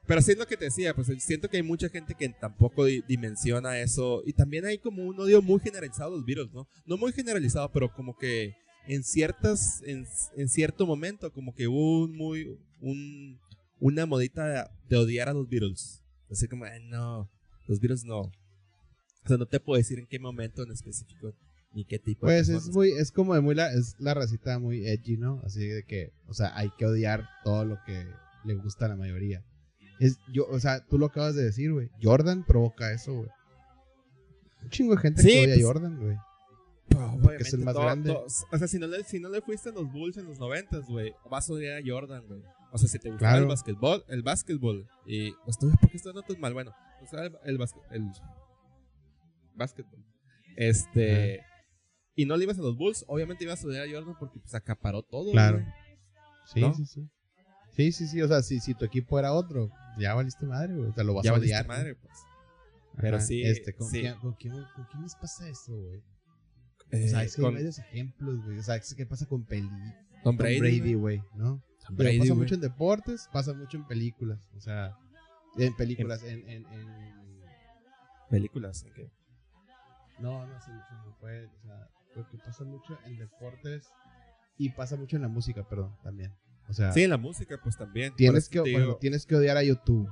Pero 0.05 0.21
sí 0.21 0.31
es 0.33 0.37
lo 0.37 0.45
que 0.45 0.57
te 0.57 0.65
decía, 0.65 0.93
pues 0.93 1.07
siento 1.23 1.49
que 1.49 1.57
hay 1.57 1.63
mucha 1.63 1.87
gente 1.87 2.13
que 2.13 2.27
tampoco 2.29 2.83
di- 2.85 3.03
dimensiona 3.07 3.79
eso. 3.79 4.21
Y 4.25 4.33
también 4.33 4.65
hay 4.65 4.77
como 4.77 5.03
un 5.03 5.17
odio 5.19 5.41
muy 5.41 5.61
generalizado 5.61 6.13
a 6.13 6.17
los 6.17 6.25
Beatles, 6.25 6.51
¿no? 6.53 6.67
No 6.85 6.97
muy 6.97 7.13
generalizado, 7.13 7.71
pero 7.71 7.89
como 7.93 8.17
que 8.17 8.53
en 8.85 9.01
ciertas, 9.05 9.81
en, 9.85 10.05
en 10.35 10.49
cierto 10.49 10.85
momento, 10.85 11.31
como 11.31 11.55
que 11.55 11.69
hubo 11.69 12.03
un 12.03 12.17
muy, 12.17 12.59
un, 12.81 13.39
una 13.79 14.05
modita 14.05 14.45
de, 14.45 14.65
de 14.89 14.97
odiar 14.97 15.29
a 15.29 15.33
los 15.33 15.47
Beatles. 15.47 16.01
Así 16.29 16.49
como, 16.49 16.65
"Ay, 16.65 16.81
no, 16.83 17.29
los 17.67 17.79
Beatles 17.79 18.03
no. 18.03 18.19
O 18.23 19.27
sea, 19.27 19.37
no 19.37 19.45
te 19.45 19.61
puedo 19.61 19.77
decir 19.77 19.99
en 19.99 20.05
qué 20.07 20.19
momento 20.19 20.63
en 20.63 20.71
específico, 20.73 21.33
ni 21.73 21.85
qué 21.85 21.97
tipo 21.99 22.27
de 22.27 22.33
Pues 22.37 22.49
es 22.49 22.69
muy, 22.69 22.91
es 22.91 23.11
como 23.11 23.33
de 23.33 23.41
muy 23.41 23.55
la, 23.55 23.71
es 23.73 23.95
la 23.99 24.13
racita 24.13 24.59
muy 24.59 24.87
edgy, 24.87 25.17
¿no? 25.17 25.41
Así 25.43 25.65
de 25.67 25.83
que, 25.83 26.11
o 26.27 26.33
sea, 26.33 26.55
hay 26.57 26.69
que 26.77 26.85
odiar 26.85 27.27
todo 27.43 27.65
lo 27.65 27.77
que 27.85 28.07
le 28.45 28.55
gusta 28.55 28.85
a 28.85 28.89
la 28.89 28.95
mayoría. 28.95 29.43
Es, 29.99 30.17
yo, 30.33 30.45
o 30.49 30.59
sea, 30.59 30.85
tú 30.85 30.97
lo 30.97 31.07
acabas 31.07 31.35
de 31.35 31.43
decir, 31.43 31.71
güey. 31.71 31.89
Jordan 32.01 32.43
provoca 32.45 32.91
eso, 32.91 33.13
güey. 33.13 33.29
Un 34.63 34.69
chingo 34.69 34.95
de 34.95 35.01
gente 35.01 35.21
Sí, 35.21 35.29
que 35.29 35.39
odia 35.39 35.53
pues, 35.55 35.59
a 35.63 35.67
Jordan, 35.67 35.99
güey. 35.99 36.17
Pues, 37.21 37.37
que 37.37 37.43
es 37.43 37.53
el 37.53 37.59
más 37.61 37.73
todo- 37.73 37.83
grande. 37.85 38.11
todo- 38.13 38.25
o 38.51 38.57
sea, 38.57 38.67
si 38.67 38.77
no, 38.79 38.87
le, 38.87 39.03
si 39.03 39.19
no 39.19 39.29
le 39.29 39.41
fuiste 39.41 39.69
a 39.69 39.71
los 39.71 39.91
Bulls 39.91 40.17
en 40.17 40.25
los 40.25 40.39
noventas, 40.39 40.85
güey, 40.87 41.13
vas 41.29 41.49
a 41.49 41.53
odiar 41.53 41.81
a 41.81 41.85
Jordan, 41.85 42.23
güey. 42.27 42.41
O 42.71 42.77
sea, 42.77 42.87
si 42.89 42.99
te 42.99 43.15
Claro. 43.17 43.39
el 43.43 43.47
básquetbol, 43.47 44.03
el 44.09 44.23
básquetbol. 44.23 44.87
Y, 45.05 45.31
pues, 45.45 45.57
tú, 45.57 45.69
¿por 45.79 45.89
qué 45.89 45.97
estás 45.97 46.13
dando 46.13 46.21
tan 46.23 46.39
mal? 46.39 46.53
Bueno, 46.53 46.71
te 46.97 47.01
gustaba 47.01 47.25
el, 47.25 47.35
el, 47.45 47.57
básquet- 47.57 47.83
el 47.91 48.11
básquetbol. 49.55 50.03
Este. 50.55 51.41
Y 52.15 52.25
no 52.25 52.37
le 52.37 52.43
ibas 52.43 52.59
a 52.59 52.61
los 52.61 52.77
Bulls, 52.77 53.05
obviamente 53.07 53.43
ibas 53.43 53.63
a 53.63 53.67
odiar 53.67 53.87
a 53.87 53.91
Jordan 53.91 54.15
porque 54.19 54.39
pues 54.39 54.53
acaparó 54.53 55.01
todo. 55.03 55.31
Claro. 55.31 55.59
güey. 55.59 55.73
Sí, 56.45 56.61
¿No? 56.61 56.73
sí, 56.73 56.85
sí. 56.85 57.09
Sí, 57.75 57.91
sí, 57.91 58.07
sí. 58.07 58.21
O 58.21 58.27
sea, 58.27 58.41
si, 58.43 58.59
si 58.59 58.75
tu 58.75 58.85
equipo 58.85 59.17
era 59.17 59.33
otro, 59.33 59.71
ya 59.97 60.13
valiste 60.13 60.45
madre, 60.45 60.75
güey. 60.75 60.89
O 60.89 60.93
sea, 60.93 61.03
lo 61.03 61.13
vas 61.15 61.23
Ya 61.25 61.31
a 61.31 61.35
odiar. 61.35 61.67
madre, 61.67 61.95
pues. 61.95 62.13
Pero 62.97 63.17
Ajá. 63.17 63.25
sí, 63.25 63.41
Este, 63.41 63.73
¿con, 63.73 63.89
sí. 63.89 64.01
Quién, 64.01 64.15
con, 64.19 64.33
quién, 64.33 64.53
¿Con 64.75 64.85
quién 64.91 65.01
les 65.01 65.15
pasa 65.15 65.49
esto, 65.49 65.71
güey? 65.75 66.03
Eh, 66.91 67.05
O 67.05 67.09
sea, 67.09 67.23
es 67.23 67.35
que 67.35 67.41
hay 67.41 67.45
con 67.45 67.53
varios 67.55 67.79
ejemplos, 67.79 68.45
güey. 68.45 68.59
O 68.59 68.63
sea, 68.63 68.79
¿qué 68.95 69.05
pasa 69.07 69.25
con 69.25 69.43
Peli? 69.45 69.67
Tom 70.23 70.37
Tom 70.37 70.37
Brady. 70.37 70.93
Güey, 70.93 71.23
¿no? 71.33 71.63
Tom 71.87 71.95
Pero 71.97 72.09
Brady, 72.09 72.19
pasa 72.19 72.33
güey. 72.33 72.39
mucho 72.43 72.55
en 72.55 72.61
deportes, 72.61 73.29
pasa 73.33 73.53
mucho 73.53 73.77
en 73.77 73.87
películas. 73.87 74.47
O 74.55 74.59
sea, 74.59 74.95
en 75.57 75.75
películas, 75.75 76.21
en. 76.23 76.47
en, 76.47 76.65
en- 76.71 77.13
Películas. 78.29 78.83
¿en 78.83 78.93
qué? 78.93 79.11
No, 80.19 80.45
no, 80.45 80.59
sí, 80.61 80.71
sí, 80.71 80.95
no 81.05 81.13
fue. 81.19 81.45
O 81.45 81.61
sea, 81.61 81.89
porque 82.15 82.37
pasa 82.37 82.63
mucho 82.63 82.97
en 83.05 83.17
deportes 83.17 83.89
y 84.57 84.69
pasa 84.69 84.95
mucho 84.95 85.15
en 85.15 85.23
la 85.23 85.27
música, 85.27 85.67
perdón, 85.67 85.95
también. 86.03 86.33
O 86.69 86.73
sea, 86.73 86.91
Sí, 86.93 87.03
en 87.03 87.09
la 87.09 87.17
música, 87.17 87.59
pues 87.61 87.75
también. 87.77 88.15
Tienes 88.15 88.47
que, 88.49 88.59
bueno, 88.61 88.95
tienes 88.95 89.25
que 89.25 89.35
odiar 89.35 89.57
a 89.57 89.63
YouTube. 89.63 90.07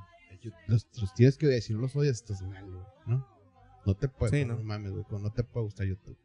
Los, 0.68 0.88
los 1.00 1.14
tienes 1.14 1.38
que 1.38 1.46
odiar. 1.48 1.62
Si 1.62 1.74
no 1.74 1.80
los 1.82 1.96
odias, 1.96 2.18
estás 2.18 2.42
mal, 2.42 2.66
güey, 2.66 2.84
¿no? 3.06 3.28
No 3.86 3.96
te 3.96 4.08
puede, 4.08 4.40
Sí, 4.40 4.46
no, 4.46 4.56
¿no? 4.58 4.64
mames, 4.64 4.92
güey, 4.92 5.06
no 5.22 5.32
te 5.32 5.44
puede 5.44 5.66
gustar 5.66 5.86
YouTube. 5.88 6.18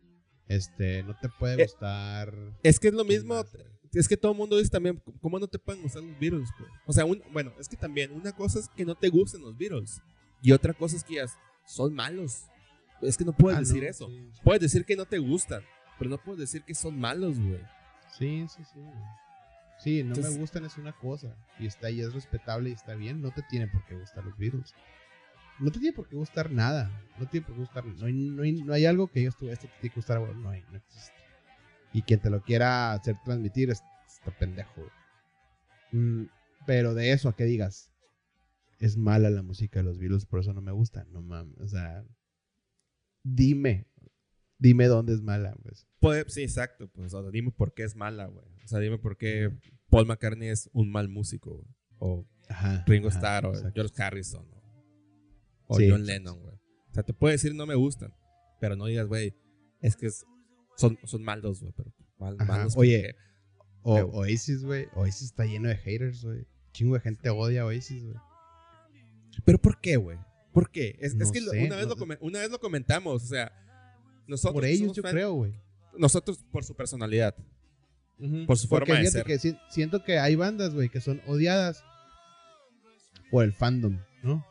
Este, 0.48 1.02
no 1.02 1.14
te 1.20 1.28
puede 1.28 1.60
Eh, 1.60 1.64
gustar. 1.66 2.34
Es 2.62 2.78
que 2.80 2.88
es 2.88 2.94
lo 2.94 3.04
mismo, 3.04 3.34
güey. 3.34 3.64
es 3.92 4.08
que 4.08 4.16
todo 4.16 4.32
el 4.32 4.38
mundo 4.38 4.56
dice 4.58 4.70
también, 4.70 5.02
¿cómo 5.20 5.38
no 5.38 5.46
te 5.48 5.58
pueden 5.58 5.82
gustar 5.82 6.02
los 6.02 6.18
Beatles? 6.18 6.48
pues? 6.58 6.70
O 6.86 6.92
sea, 6.92 7.04
un- 7.04 7.22
bueno, 7.32 7.52
es 7.58 7.68
que 7.68 7.76
también 7.76 8.12
una 8.12 8.32
cosa 8.32 8.58
es 8.58 8.68
que 8.70 8.84
no 8.84 8.94
te 8.94 9.08
gusten 9.08 9.40
los 9.42 9.56
Beatles 9.56 10.00
y 10.42 10.52
otra 10.52 10.72
cosa 10.74 10.96
es 10.96 11.04
que 11.04 11.14
ya 11.16 11.26
son 11.66 11.94
malos. 11.94 12.44
Es 13.02 13.16
que 13.16 13.24
no 13.24 13.32
puedes 13.32 13.56
Ah, 13.58 13.60
decir 13.60 13.82
no, 13.82 13.88
eso. 13.88 14.08
sí. 14.08 14.30
Puedes 14.42 14.60
decir 14.62 14.84
que 14.84 14.96
no 14.96 15.04
te 15.04 15.18
gustan, 15.18 15.62
pero 15.98 16.10
no 16.10 16.18
puedes 16.18 16.40
decir 16.40 16.62
que 16.64 16.74
son 16.74 16.98
malos, 16.98 17.38
güey. 17.38 17.60
Sí, 18.18 18.46
sí, 18.48 18.62
sí. 18.64 18.80
Sí, 19.78 20.02
no 20.02 20.08
Entonces- 20.08 20.32
me 20.34 20.38
gustan 20.40 20.64
es 20.64 20.76
una 20.78 20.92
cosa. 20.92 21.36
Y 21.58 21.66
está 21.66 21.88
ahí, 21.88 22.00
es 22.00 22.14
respetable 22.14 22.70
y 22.70 22.72
está 22.72 22.94
bien. 22.94 23.20
No 23.20 23.30
te 23.32 23.42
tiene 23.42 23.66
por 23.68 23.84
qué 23.84 23.94
gustar 23.94 24.24
los 24.24 24.36
Beatles. 24.38 24.74
No 25.58 25.70
te 25.70 25.78
tiene 25.78 25.94
por 25.94 26.08
qué 26.08 26.16
gustar 26.16 26.50
nada. 26.50 26.90
No 27.18 27.26
tiene 27.28 27.46
por 27.46 27.54
qué 27.56 27.60
gustar. 27.60 27.84
No 27.84 28.06
hay, 28.06 28.12
no 28.12 28.42
hay, 28.42 28.52
no 28.52 28.72
hay 28.72 28.86
algo 28.86 29.08
que 29.08 29.20
digas 29.20 29.36
tú, 29.36 29.48
esto 29.50 29.66
te 29.68 29.72
tiene 29.80 29.90
que 29.94 30.00
gustar, 30.00 30.18
güey. 30.20 30.34
No 30.34 30.48
hay, 30.50 30.62
no 30.70 30.76
existe. 30.78 31.12
Y 31.92 32.02
quien 32.02 32.20
te 32.20 32.30
lo 32.30 32.42
quiera 32.42 32.92
hacer 32.92 33.16
transmitir 33.24 33.70
es- 33.70 33.82
está 34.06 34.30
pendejo. 34.38 34.72
güey. 34.76 34.90
Mm, 35.92 36.28
pero 36.66 36.94
de 36.94 37.12
eso 37.12 37.28
a 37.28 37.36
que 37.36 37.44
digas, 37.44 37.90
es 38.80 38.96
mala 38.96 39.30
la 39.30 39.42
música 39.42 39.78
de 39.80 39.84
los 39.84 39.98
Beatles, 39.98 40.26
por 40.26 40.40
eso 40.40 40.52
no 40.54 40.60
me 40.62 40.72
gusta. 40.72 41.04
No 41.10 41.20
mames. 41.22 41.58
O 41.60 41.68
sea, 41.68 42.02
dime. 43.34 43.86
Dime 44.58 44.86
dónde 44.86 45.12
es 45.12 45.20
mala, 45.20 45.54
pues. 45.62 45.86
Sí, 46.28 46.42
exacto. 46.42 46.88
Pues, 46.88 47.12
o 47.12 47.22
sea, 47.22 47.30
dime 47.30 47.50
por 47.50 47.74
qué 47.74 47.82
es 47.84 47.94
mala, 47.94 48.26
güey. 48.26 48.46
O 48.64 48.68
sea, 48.68 48.78
dime 48.78 48.98
por 48.98 49.16
qué 49.18 49.50
Paul 49.90 50.06
McCartney 50.06 50.48
es 50.48 50.70
un 50.72 50.90
mal 50.90 51.08
músico, 51.08 51.56
güey. 51.56 51.68
O 51.98 52.26
Ajá. 52.48 52.84
Ringo 52.86 53.08
ajá, 53.08 53.18
Starr, 53.18 53.46
o 53.46 53.50
exacto. 53.50 53.72
George 53.74 54.02
Harrison, 54.02 54.46
o, 54.52 54.62
o 55.66 55.76
Sí, 55.78 55.90
John. 55.90 56.06
Lennon, 56.06 56.40
güey. 56.40 56.54
O 56.54 56.94
sea, 56.94 57.02
te 57.02 57.12
puede 57.12 57.32
decir 57.32 57.54
no 57.54 57.66
me 57.66 57.74
gustan, 57.74 58.14
pero 58.60 58.76
no 58.76 58.86
digas, 58.86 59.06
güey, 59.08 59.34
es 59.80 59.96
que 59.96 60.06
es- 60.06 60.24
son, 60.76 60.98
son 61.04 61.22
malos, 61.22 61.60
güey. 61.60 61.72
Pero 61.76 61.92
mal- 62.18 62.36
malos 62.46 62.76
Oye, 62.76 63.14
porque- 63.82 64.02
O, 64.02 64.20
Oasis, 64.20 64.64
güey. 64.64 64.86
Oasis 64.94 65.22
está 65.30 65.44
lleno 65.44 65.68
de 65.68 65.76
haters, 65.76 66.24
güey. 66.24 66.46
Chingo 66.72 66.94
de 66.94 67.00
gente 67.00 67.28
odia 67.30 67.62
a 67.62 67.66
Oasis, 67.66 68.04
güey. 68.04 68.16
¿Pero 69.44 69.58
por 69.58 69.80
qué, 69.80 69.96
güey? 69.96 70.18
¿Por 70.56 70.70
qué? 70.70 70.96
Es, 71.00 71.14
que 71.14 71.40
sé, 71.42 71.64
una, 71.66 71.76
vez 71.76 71.84
no 71.84 71.90
lo 71.90 71.94
sé. 71.94 71.98
come- 72.00 72.18
una 72.20 72.38
vez 72.40 72.50
lo 72.50 72.58
comentamos, 72.58 73.22
o 73.22 73.26
sea, 73.26 73.52
nosotros 74.26 74.54
Por 74.54 74.64
ellos, 74.64 74.92
yo 74.96 75.02
fan- 75.02 75.12
creo, 75.12 75.32
güey. 75.34 75.52
Nosotros 75.98 76.38
por 76.50 76.64
su 76.64 76.74
personalidad. 76.74 77.34
Por 78.46 78.56
su 78.56 78.66
Porque 78.68 78.92
forma 78.92 79.02
de 79.04 79.10
ser. 79.10 79.24
que 79.24 79.38
si- 79.38 79.58
siento 79.68 80.02
que 80.02 80.18
hay 80.18 80.34
bandas, 80.34 80.72
güey, 80.74 80.88
que 80.88 81.00
son 81.02 81.20
odiadas 81.26 81.84
por 83.30 83.44
el 83.44 83.52
fandom, 83.52 83.98
¿no? 84.22 84.44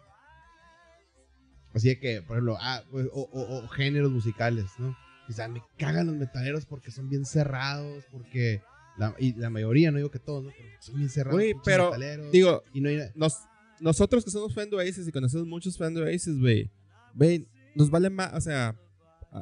Así 1.74 1.90
de 1.90 2.00
que, 2.00 2.22
por 2.22 2.38
ejemplo, 2.38 2.58
ah, 2.62 2.84
pues, 2.92 3.08
o, 3.12 3.22
o- 3.22 3.58
o 3.64 3.68
géneros 3.70 4.12
musicales, 4.12 4.66
¿no? 4.78 4.96
O 5.28 5.32
sea, 5.34 5.48
me 5.48 5.62
cagan 5.78 6.06
los 6.08 6.16
metaleros 6.16 6.66
porque 6.66 6.92
son 6.92 7.10
bien 7.10 7.26
cerrados, 7.26 8.04
porque... 8.12 8.62
La, 8.98 9.14
y 9.20 9.34
la 9.34 9.50
mayoría, 9.50 9.92
no 9.92 9.98
digo 9.98 10.10
que 10.10 10.20
todos, 10.20 10.46
¿no? 10.46 10.52
Pero 10.58 10.70
son 10.80 10.96
bien 10.96 11.10
cerrados. 11.10 11.42
Pinches 11.42 11.62
pero, 11.66 11.86
metaleros, 11.92 12.32
Digo, 12.32 12.64
y 12.74 12.80
no 12.80 12.88
hay... 12.90 13.00
nos, 13.16 13.40
nosotros 13.80 14.24
que 14.24 14.32
somos 14.32 14.54
fan 14.54 14.70
de 14.70 14.76
Oasis 14.78 15.08
y 15.08 15.12
conocemos 15.12 15.48
muchos 15.48 15.78
fans 15.78 15.96
de 15.96 16.02
Oasis, 16.04 16.40
güey, 16.40 16.70
güey, 17.14 17.48
nos 17.76 17.90
vale 17.90 18.10
más, 18.10 18.34
o 18.34 18.42
sea, 18.42 18.80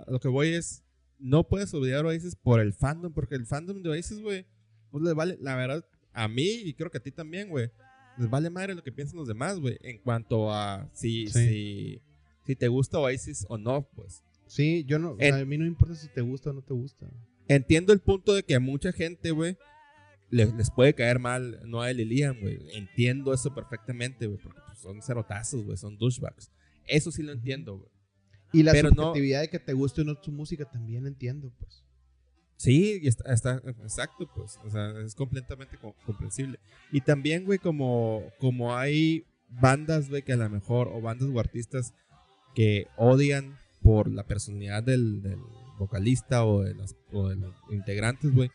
lo 0.07 0.19
que 0.19 0.27
voy 0.27 0.49
es, 0.49 0.83
no 1.19 1.47
puedes 1.47 1.73
a 1.73 1.77
Oasis 1.77 2.35
por 2.35 2.59
el 2.59 2.73
fandom, 2.73 3.13
porque 3.13 3.35
el 3.35 3.45
fandom 3.45 3.81
de 3.81 3.89
Oasis, 3.89 4.19
güey, 4.21 4.45
pues 4.91 5.03
le 5.03 5.13
vale, 5.13 5.37
la 5.41 5.55
verdad, 5.55 5.85
a 6.13 6.27
mí 6.27 6.43
y 6.47 6.73
creo 6.73 6.89
que 6.91 6.97
a 6.97 7.01
ti 7.03 7.11
también, 7.11 7.49
güey, 7.49 7.71
les 8.17 8.29
vale 8.29 8.49
madre 8.49 8.75
lo 8.75 8.83
que 8.83 8.91
piensan 8.91 9.17
los 9.17 9.27
demás, 9.27 9.59
güey, 9.59 9.77
en 9.81 9.97
cuanto 9.99 10.51
a 10.51 10.89
si, 10.93 11.27
Sí. 11.27 11.47
si, 11.47 12.01
si 12.45 12.55
te 12.55 12.67
gusta 12.67 12.99
Oasis 12.99 13.45
o 13.49 13.57
no, 13.57 13.87
pues. 13.95 14.23
Sí, 14.47 14.83
yo 14.85 14.99
no... 14.99 15.15
En- 15.19 15.33
a 15.33 15.45
mí 15.45 15.57
no 15.57 15.63
me 15.63 15.69
importa 15.69 15.95
si 15.95 16.07
te 16.09 16.21
gusta 16.21 16.51
o 16.51 16.53
no 16.53 16.61
te 16.61 16.73
gusta. 16.73 17.07
Entiendo 17.47 17.91
el 17.93 17.99
punto 17.99 18.33
de 18.33 18.43
que 18.43 18.59
mucha 18.59 18.91
gente, 18.91 19.31
güey, 19.31 19.57
le- 20.33 20.51
les 20.53 20.71
puede 20.71 20.93
caer 20.93 21.19
mal 21.19 21.59
Noel 21.65 21.99
y 21.99 22.05
Liam, 22.05 22.39
güey. 22.39 22.59
Entiendo 22.73 23.33
eso 23.33 23.53
perfectamente, 23.53 24.27
güey, 24.27 24.39
porque 24.41 24.59
pues, 24.65 24.79
son 24.79 25.01
cerotazos, 25.01 25.63
güey, 25.63 25.77
son 25.77 25.97
douchebags. 25.97 26.51
Eso 26.87 27.11
sí 27.11 27.23
lo 27.23 27.31
entiendo, 27.31 27.77
güey. 27.77 27.89
Y 28.51 28.63
la 28.63 28.71
Pero 28.71 28.89
no- 28.91 29.13
de 29.13 29.49
que 29.49 29.59
te 29.59 29.73
guste 29.73 30.01
o 30.01 30.03
no 30.03 30.15
su 30.21 30.31
música 30.31 30.65
también 30.65 31.07
entiendo, 31.07 31.51
pues. 31.59 31.83
Sí, 32.55 32.99
y 33.01 33.07
está, 33.07 33.33
está- 33.33 33.61
exacto, 33.83 34.29
pues. 34.35 34.59
O 34.63 34.69
sea, 34.69 34.91
es 35.05 35.15
completamente 35.15 35.77
co- 35.77 35.95
comprensible. 36.05 36.59
Y 36.91 37.01
también, 37.01 37.45
güey, 37.45 37.59
como, 37.59 38.23
como 38.39 38.75
hay 38.75 39.25
bandas, 39.49 40.09
güey, 40.09 40.21
que 40.21 40.33
a 40.33 40.37
lo 40.37 40.49
mejor, 40.49 40.87
o 40.93 41.01
bandas 41.01 41.29
o 41.33 41.39
artistas 41.39 41.93
que 42.55 42.87
odian 42.97 43.57
por 43.81 44.09
la 44.09 44.23
personalidad 44.25 44.83
del, 44.83 45.21
del 45.21 45.39
vocalista 45.77 46.45
o 46.45 46.61
de, 46.61 46.75
las, 46.75 46.95
o 47.11 47.29
de 47.29 47.35
los 47.35 47.53
integrantes, 47.71 48.31
güey. 48.33 48.49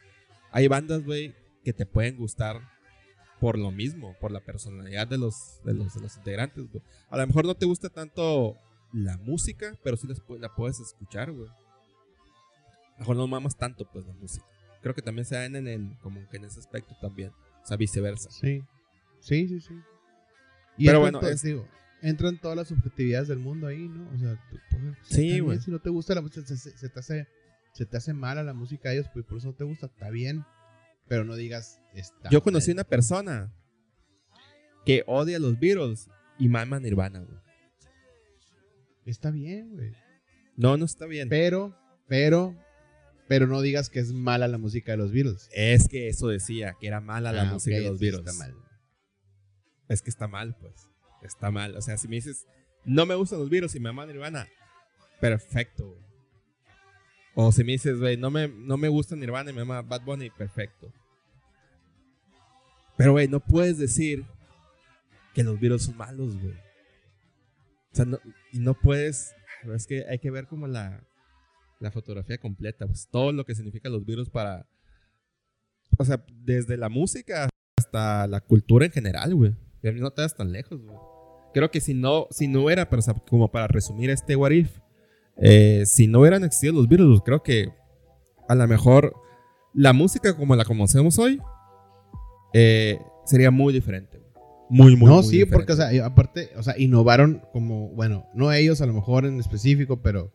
Hay 0.52 0.68
bandas, 0.68 1.04
güey, 1.04 1.34
que 1.68 1.74
te 1.74 1.84
pueden 1.84 2.16
gustar 2.16 2.62
por 3.40 3.58
lo 3.58 3.70
mismo, 3.70 4.16
por 4.20 4.32
la 4.32 4.40
personalidad 4.40 5.06
de 5.06 5.18
los, 5.18 5.60
de 5.64 5.74
los, 5.74 5.92
de 5.94 6.00
los 6.00 6.16
integrantes, 6.16 6.64
güey. 6.72 6.82
A 7.10 7.18
lo 7.18 7.26
mejor 7.26 7.44
no 7.44 7.54
te 7.54 7.66
gusta 7.66 7.90
tanto 7.90 8.56
la 8.90 9.18
música, 9.18 9.76
pero 9.84 9.98
sí 9.98 10.06
las 10.06 10.22
la 10.40 10.54
puedes 10.54 10.80
escuchar, 10.80 11.30
güey. 11.30 11.46
A 11.48 12.92
lo 12.92 12.98
mejor 13.00 13.16
no 13.16 13.26
mamas 13.26 13.54
tanto, 13.54 13.84
pues, 13.92 14.06
la 14.06 14.14
música. 14.14 14.46
Creo 14.80 14.94
que 14.94 15.02
también 15.02 15.26
se 15.26 15.34
dan 15.34 15.56
en 15.56 15.68
el, 15.68 15.98
como 16.00 16.26
que 16.30 16.38
en 16.38 16.46
ese 16.46 16.58
aspecto 16.58 16.96
también. 17.02 17.32
O 17.62 17.66
sea, 17.66 17.76
viceversa. 17.76 18.30
Sí. 18.30 18.64
Sí, 19.20 19.46
sí, 19.46 19.60
sí. 19.60 19.74
Y 20.78 20.86
Pero 20.86 21.00
bueno, 21.00 21.20
es- 21.20 21.42
digo, 21.42 21.68
entran 22.00 22.38
todas 22.40 22.56
las 22.56 22.68
subjetividades 22.68 23.28
del 23.28 23.40
mundo 23.40 23.66
ahí, 23.66 23.88
¿no? 23.90 24.08
O 24.14 24.18
sea, 24.18 24.42
tú, 24.50 24.56
pues, 24.70 24.96
Sí, 25.02 25.38
güey. 25.40 25.60
Si 25.60 25.70
no 25.70 25.80
te 25.80 25.90
gusta 25.90 26.14
la 26.14 26.22
música, 26.22 26.46
se, 26.46 26.56
se- 26.56 26.78
se 26.78 26.88
te 26.88 26.98
hace, 26.98 27.28
se 27.74 27.84
te 27.84 27.96
hace 27.98 28.14
mala 28.14 28.42
la 28.42 28.54
música 28.54 28.88
de 28.88 28.96
ellos, 28.96 29.10
pues 29.12 29.26
por 29.26 29.36
eso 29.36 29.48
no 29.48 29.54
te 29.54 29.64
gusta, 29.64 29.84
está 29.86 30.08
bien. 30.08 30.46
Pero 31.08 31.24
no 31.24 31.34
digas, 31.36 31.80
está 31.94 32.28
Yo 32.30 32.42
conocí 32.42 32.70
una 32.70 32.84
persona 32.84 33.52
que 34.84 35.04
odia 35.06 35.38
los 35.38 35.58
Beatles 35.58 36.08
y 36.38 36.48
mama 36.48 36.78
Nirvana, 36.80 37.20
güey. 37.20 37.38
Está 39.06 39.30
bien, 39.30 39.74
güey. 39.74 39.92
No, 40.56 40.76
no 40.76 40.84
está 40.84 41.06
bien. 41.06 41.28
Pero, 41.28 41.74
pero, 42.08 42.54
pero 43.26 43.46
no 43.46 43.60
digas 43.62 43.88
que 43.90 44.00
es 44.00 44.12
mala 44.12 44.48
la 44.48 44.58
música 44.58 44.92
de 44.92 44.98
los 44.98 45.12
Beatles. 45.12 45.48
Es 45.52 45.88
que 45.88 46.08
eso 46.08 46.28
decía, 46.28 46.76
que 46.78 46.86
era 46.88 47.00
mala 47.00 47.32
la 47.32 47.42
Ah, 47.48 47.52
música 47.52 47.76
de 47.76 47.82
los 47.84 47.98
Beatles. 48.00 48.26
Está 48.26 48.32
mal. 48.44 48.54
Es 49.88 50.02
que 50.02 50.10
está 50.10 50.28
mal, 50.28 50.56
pues. 50.60 50.88
Está 51.22 51.50
mal. 51.50 51.74
O 51.76 51.80
sea, 51.82 51.96
si 51.96 52.06
me 52.08 52.16
dices, 52.16 52.46
no 52.84 53.06
me 53.06 53.14
gustan 53.14 53.38
los 53.38 53.48
Beatles 53.50 53.74
y 53.74 53.80
me 53.80 53.88
ama 53.88 54.04
Nirvana, 54.06 54.46
perfecto. 55.20 55.88
güey. 55.88 56.07
O 57.34 57.52
si 57.52 57.62
me 57.64 57.72
dices, 57.72 57.98
güey, 57.98 58.16
no 58.16 58.30
me, 58.30 58.48
no 58.48 58.76
me 58.76 58.88
gusta 58.88 59.14
Nirvana 59.14 59.50
y 59.50 59.54
me 59.54 59.62
ama 59.62 59.82
Bad 59.82 60.02
Bunny, 60.02 60.30
perfecto. 60.30 60.92
Pero, 62.96 63.12
güey, 63.12 63.28
no 63.28 63.40
puedes 63.40 63.78
decir 63.78 64.24
que 65.34 65.44
los 65.44 65.58
Beatles 65.60 65.84
son 65.84 65.96
malos, 65.96 66.36
güey. 66.40 66.54
O 67.92 67.94
sea, 67.94 68.04
no, 68.04 68.18
y 68.52 68.58
no 68.58 68.74
puedes. 68.74 69.34
Es 69.74 69.86
que 69.86 70.04
hay 70.08 70.18
que 70.18 70.30
ver 70.30 70.46
como 70.46 70.66
la, 70.66 71.06
la 71.80 71.90
fotografía 71.90 72.38
completa, 72.38 72.86
pues 72.86 73.08
todo 73.08 73.32
lo 73.32 73.44
que 73.44 73.54
significa 73.54 73.88
los 73.88 74.04
Beatles 74.04 74.30
para. 74.30 74.66
O 75.96 76.04
sea, 76.04 76.24
desde 76.44 76.76
la 76.76 76.88
música 76.88 77.48
hasta 77.78 78.26
la 78.26 78.40
cultura 78.40 78.86
en 78.86 78.92
general, 78.92 79.34
güey. 79.34 79.54
No 79.82 80.10
te 80.10 80.22
das 80.22 80.36
tan 80.36 80.52
lejos, 80.52 80.82
güey. 80.82 80.96
Creo 81.54 81.70
que 81.70 81.80
si 81.80 81.94
no, 81.94 82.26
si 82.30 82.48
no 82.48 82.68
era, 82.68 82.90
pero, 82.90 83.02
como 83.28 83.50
para 83.50 83.68
resumir 83.68 84.10
este 84.10 84.36
What 84.36 84.50
If, 84.50 84.78
eh, 85.40 85.84
si 85.86 86.06
no 86.06 86.20
hubieran 86.20 86.44
existido 86.44 86.74
los 86.74 86.88
Beatles, 86.88 87.08
pues, 87.10 87.22
creo 87.24 87.42
que 87.42 87.72
a 88.48 88.54
lo 88.54 88.66
mejor 88.66 89.14
la 89.74 89.92
música 89.92 90.36
como 90.36 90.56
la 90.56 90.64
conocemos 90.64 91.18
hoy 91.18 91.40
eh, 92.52 92.98
sería 93.24 93.50
muy 93.50 93.72
diferente. 93.72 94.18
Muy, 94.70 94.96
muy, 94.96 95.08
no, 95.08 95.16
muy 95.16 95.24
sí, 95.24 95.38
diferente. 95.38 95.54
porque, 95.54 95.72
o 95.72 95.76
sea, 95.76 96.06
aparte, 96.06 96.50
o 96.56 96.62
sea, 96.62 96.78
innovaron 96.78 97.42
como, 97.52 97.88
bueno, 97.90 98.26
no 98.34 98.52
ellos 98.52 98.80
a 98.82 98.86
lo 98.86 98.92
mejor 98.92 99.24
en 99.24 99.40
específico, 99.40 100.02
pero 100.02 100.32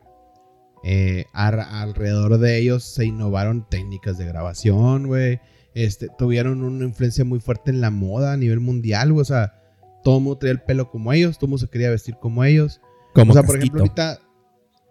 eh, 0.82 1.26
alrededor 1.32 2.38
de 2.38 2.58
ellos 2.58 2.84
se 2.84 3.04
innovaron 3.04 3.66
técnicas 3.68 4.18
de 4.18 4.26
grabación, 4.26 5.06
güey. 5.06 5.40
Este, 5.74 6.08
tuvieron 6.18 6.62
una 6.62 6.84
influencia 6.84 7.24
muy 7.24 7.40
fuerte 7.40 7.70
en 7.70 7.80
la 7.80 7.90
moda 7.90 8.32
a 8.32 8.36
nivel 8.36 8.60
mundial, 8.60 9.12
güey. 9.12 9.22
O 9.22 9.24
sea, 9.24 9.54
todo 10.02 10.18
el 10.18 10.24
mundo 10.24 10.38
traía 10.38 10.52
el 10.52 10.62
pelo 10.62 10.90
como 10.90 11.12
ellos, 11.12 11.38
todo 11.38 11.46
el 11.46 11.50
mundo 11.50 11.66
se 11.66 11.70
quería 11.70 11.90
vestir 11.90 12.16
como 12.20 12.44
ellos. 12.44 12.80
Como 13.14 13.30
o 13.30 13.34
sea, 13.34 13.44
por 13.44 13.56
ejemplo, 13.56 13.80
ahorita. 13.80 14.20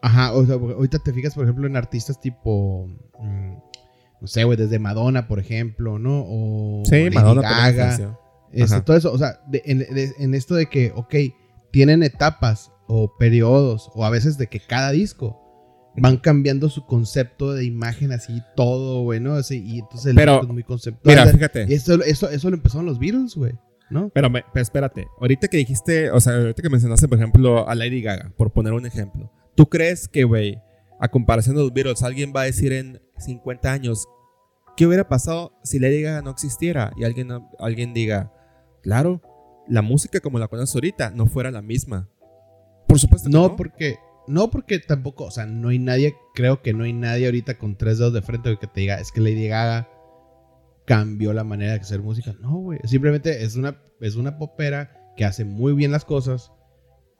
Ajá, 0.04 0.34
o 0.34 0.46
sea, 0.46 0.56
ahorita 0.56 1.00
te 1.00 1.14
fijas, 1.14 1.34
por 1.34 1.46
ejemplo, 1.46 1.66
en 1.66 1.76
artistas 1.78 2.20
tipo. 2.20 2.88
mm, 3.20 3.54
no 4.22 4.28
sé, 4.28 4.44
güey, 4.44 4.58
desde 4.58 4.80
Madonna, 4.80 5.28
por 5.28 5.40
ejemplo, 5.40 5.98
¿no? 6.00 6.24
O 6.28 6.84
Sí, 6.86 7.04
Lady 7.06 7.16
Madonna 7.16 7.42
Gaga. 7.42 8.18
Este, 8.52 8.82
todo 8.82 8.96
eso, 8.96 9.12
o 9.12 9.18
sea, 9.18 9.40
de- 9.48 9.64
en, 9.66 9.80
de- 9.80 10.14
en 10.20 10.34
esto 10.36 10.56
de 10.56 10.68
que, 10.68 10.92
ok, 10.96 11.16
tienen 11.72 12.04
etapas 12.04 12.72
o 12.88 13.18
periodos, 13.18 13.90
o 13.96 14.06
a 14.06 14.10
veces 14.10 14.38
de 14.38 14.48
que 14.48 14.60
cada 14.60 14.92
disco 14.92 15.40
van 15.98 16.18
cambiando 16.18 16.70
su 16.70 16.86
concepto 16.86 17.54
de 17.54 17.66
imagen 17.66 18.12
así 18.12 18.42
todo, 18.56 19.02
güey, 19.04 19.20
¿no? 19.20 19.34
Así, 19.34 19.64
y 19.66 19.80
entonces 19.80 20.08
el 20.08 20.16
Pero, 20.16 20.34
disco 20.34 20.46
es 20.48 20.54
muy 20.54 20.64
conceptual. 20.64 21.16
Mira, 21.18 21.28
fíjate. 21.32 21.74
Eso, 21.74 22.02
eso, 22.04 22.30
eso 22.30 22.50
lo 22.50 22.56
empezaron 22.56 22.86
los 22.86 23.00
Beatles, 23.00 23.36
güey, 23.36 23.54
¿no? 23.90 24.10
Pero, 24.10 24.30
me- 24.30 24.44
pero 24.54 24.62
espérate, 24.64 25.08
ahorita 25.20 25.48
que 25.48 25.58
dijiste, 25.58 26.12
o 26.12 26.20
sea, 26.22 26.36
ahorita 26.36 26.62
que 26.62 26.70
mencionaste, 26.70 27.08
por 27.08 27.18
ejemplo, 27.18 27.68
a 27.68 27.76
Lady 27.76 28.02
Gaga, 28.02 28.32
por 28.38 28.52
poner 28.54 28.74
un 28.74 28.86
ejemplo, 28.86 29.32
¿tú 29.56 29.68
crees 29.68 30.08
que, 30.08 30.24
güey, 30.24 30.62
a 31.00 31.08
comparación 31.10 31.56
de 31.56 31.62
los 31.62 31.74
Beatles, 31.74 32.04
alguien 32.04 32.34
va 32.36 32.42
a 32.42 32.46
decir 32.46 32.74
en 32.74 33.02
50 33.18 33.72
años, 33.72 34.08
¿qué 34.78 34.88
hubiera 34.88 35.08
pasado 35.08 35.54
si 35.64 35.80
Lady 35.80 36.02
Gaga 36.02 36.22
no 36.22 36.32
existiera? 36.32 36.94
Y 36.98 37.04
alguien, 37.04 37.30
alguien 37.60 37.94
diga, 37.94 38.32
claro, 38.82 39.22
la 39.68 39.82
música 39.82 40.20
como 40.20 40.40
la 40.40 40.48
conoces 40.48 40.76
ahorita 40.76 41.12
no 41.12 41.28
fuera 41.28 41.52
la 41.52 41.62
misma. 41.62 42.10
Por 42.88 43.00
supuesto 43.00 43.30
que 43.30 43.34
No, 43.34 43.50
no. 43.50 43.56
porque, 43.56 43.98
no 44.28 44.50
porque 44.50 44.80
tampoco, 44.80 45.26
o 45.26 45.32
sea, 45.32 45.46
no 45.46 45.70
hay 45.70 45.80
nadie, 45.80 46.16
creo 46.34 46.62
que 46.62 46.74
no 46.74 46.84
hay 46.84 46.94
nadie 46.94 47.26
ahorita 47.26 47.58
con 47.58 47.78
tres 47.78 47.98
dedos 47.98 48.14
de 48.14 48.22
frente 48.22 48.58
que 48.58 48.68
te 48.68 48.82
diga, 48.82 49.00
es 49.00 49.12
que 49.12 49.22
Lady 49.22 49.48
Gaga 49.48 49.90
cambió 50.86 51.34
la 51.34 51.44
manera 51.44 51.74
de 51.74 51.80
hacer 51.80 52.02
música. 52.02 52.34
No, 52.40 52.58
güey. 52.58 52.80
Simplemente 52.84 53.44
es 53.44 53.56
una, 53.56 53.82
es 54.02 54.16
una 54.16 54.38
popera 54.38 55.14
que 55.16 55.26
hace 55.26 55.46
muy 55.46 55.74
bien 55.74 55.92
las 55.92 56.06
cosas, 56.06 56.52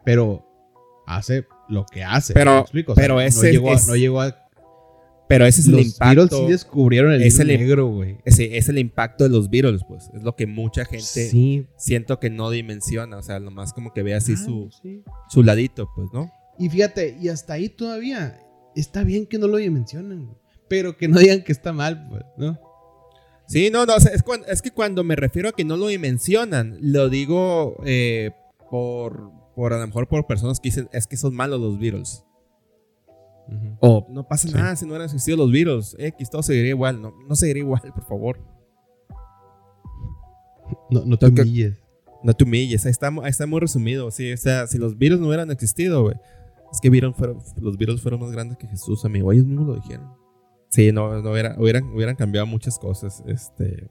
pero 0.04 0.46
hace 1.06 1.46
lo 1.70 1.86
que 1.86 2.04
hace. 2.04 2.34
Pero- 2.34 2.54
¿me 2.56 2.60
explico? 2.62 2.92
O 2.92 2.96
sea, 2.96 3.04
pero 3.04 3.22
ese 3.22 3.46
no 3.48 3.52
llegó, 3.52 3.70
a, 3.72 3.74
es- 3.76 3.88
no 3.88 3.96
llegó 3.96 4.22
a. 4.22 4.36
Pero 5.30 5.46
ese 5.46 5.62
es 5.62 5.68
los 5.68 5.80
el 5.80 5.88
impacto. 5.88 6.16
Beatles 6.22 6.40
sí 6.46 6.52
descubrieron 6.52 7.12
el 7.14 7.24
es 7.24 7.36
hilo 7.40 7.52
el- 7.54 7.60
negro, 7.60 7.88
güey. 7.88 8.18
ese 8.26 8.58
es 8.58 8.70
el 8.70 8.78
impacto 8.78 9.24
de 9.24 9.30
los 9.30 9.50
Beatles, 9.50 9.82
pues. 9.88 10.10
Es 10.14 10.22
lo 10.22 10.36
que 10.36 10.46
mucha 10.46 10.86
gente 10.86 11.30
Sí. 11.30 11.66
siento 11.78 12.20
que 12.20 12.30
no 12.30 12.50
dimensiona. 12.50 13.18
O 13.18 13.24
sea, 13.24 13.40
nomás 13.40 13.74
como 13.74 13.94
que 13.94 14.04
ve 14.04 14.14
así 14.14 14.34
Ah, 14.34 14.44
su, 14.44 14.70
sí. 14.82 15.02
su 15.30 15.42
ladito, 15.44 15.90
pues, 15.96 16.10
¿no? 16.14 16.32
Y 16.60 16.70
fíjate, 16.70 17.18
y 17.20 17.30
hasta 17.30 17.54
ahí 17.54 17.70
todavía 17.70 18.38
está 18.76 19.04
bien 19.04 19.26
que 19.26 19.38
no 19.40 19.48
lo 19.48 19.58
mencionen, 19.58 20.26
güey. 20.26 20.38
Pero 20.68 20.98
que 20.98 21.08
no 21.08 21.18
digan 21.20 21.44
que 21.44 21.52
está 21.52 21.72
mal, 21.74 22.08
pues, 22.10 22.24
¿no? 22.38 22.60
Sí, 23.48 23.70
no, 23.72 23.86
no, 23.86 23.96
o 23.96 24.00
sea, 24.00 24.14
es, 24.14 24.24
cuan- 24.24 24.44
es 24.48 24.62
que 24.62 24.72
cuando 24.72 25.04
me 25.04 25.16
refiero 25.16 25.50
a 25.50 25.52
que 25.54 25.66
no 25.66 25.78
lo 25.78 25.88
dimensionan, 25.88 26.78
lo 26.82 27.10
digo 27.10 27.76
eh, 27.86 28.32
por, 28.70 29.32
por 29.56 29.74
a 29.74 29.80
lo 29.80 29.86
mejor 29.88 30.08
por 30.08 30.26
personas 30.26 30.60
que 30.60 30.70
dicen, 30.70 30.90
es 30.92 31.08
que 31.08 31.18
son 31.18 31.36
malos 31.36 31.60
los 31.62 31.80
Beatles. 31.80 32.24
O 33.82 34.08
no 34.10 34.26
pasa 34.28 34.48
Sí. 34.48 34.54
nada 34.54 34.76
si 34.76 34.86
no 34.86 34.92
hubieran 34.92 35.06
existido 35.06 35.38
los 35.38 35.52
Beatles. 35.52 35.96
X, 36.00 36.30
todo 36.30 36.44
seguiría 36.44 36.70
igual. 36.70 37.02
No, 37.02 37.14
no 37.28 37.36
seguiría 37.36 37.64
igual, 37.64 37.82
por 37.94 38.06
favor. 38.06 38.40
No, 40.90 41.04
no 41.06 41.18
te 41.18 41.26
Tengo 41.26 41.36
que- 41.38 41.42
humilles. 41.44 41.80
No 42.24 42.34
te 42.34 42.44
humilles. 42.46 42.86
Ahí 42.86 42.92
está, 42.92 43.08
ahí 43.10 43.30
está 43.30 43.46
muy 43.46 43.60
resumido. 43.60 44.10
Sí, 44.12 44.32
o 44.32 44.38
sea, 44.38 44.66
si 44.68 44.78
los 44.78 44.98
Beatles 44.98 45.20
no 45.20 45.28
hubieran 45.28 45.52
existido, 45.52 46.04
güey. 46.04 46.16
Es 46.72 46.80
que 46.82 46.90
Beatles 46.90 47.16
fueron- 47.18 47.40
los 47.58 47.78
Beatles 47.78 48.02
fueron 48.02 48.22
más 48.22 48.32
grandes 48.32 48.58
que 48.58 48.68
Jesús, 48.68 49.04
amigo. 49.06 49.32
Ellos 49.32 49.46
mismos 49.46 49.68
lo 49.68 49.76
dijeron. 49.76 50.10
Sí, 50.70 50.92
no, 50.92 51.22
no 51.22 51.32
hubiera- 51.32 51.56
hubieran, 51.60 51.84
hubieran 51.94 52.16
cambiado 52.16 52.48
muchas 52.48 52.80
cosas. 52.80 53.22
Este, 53.28 53.90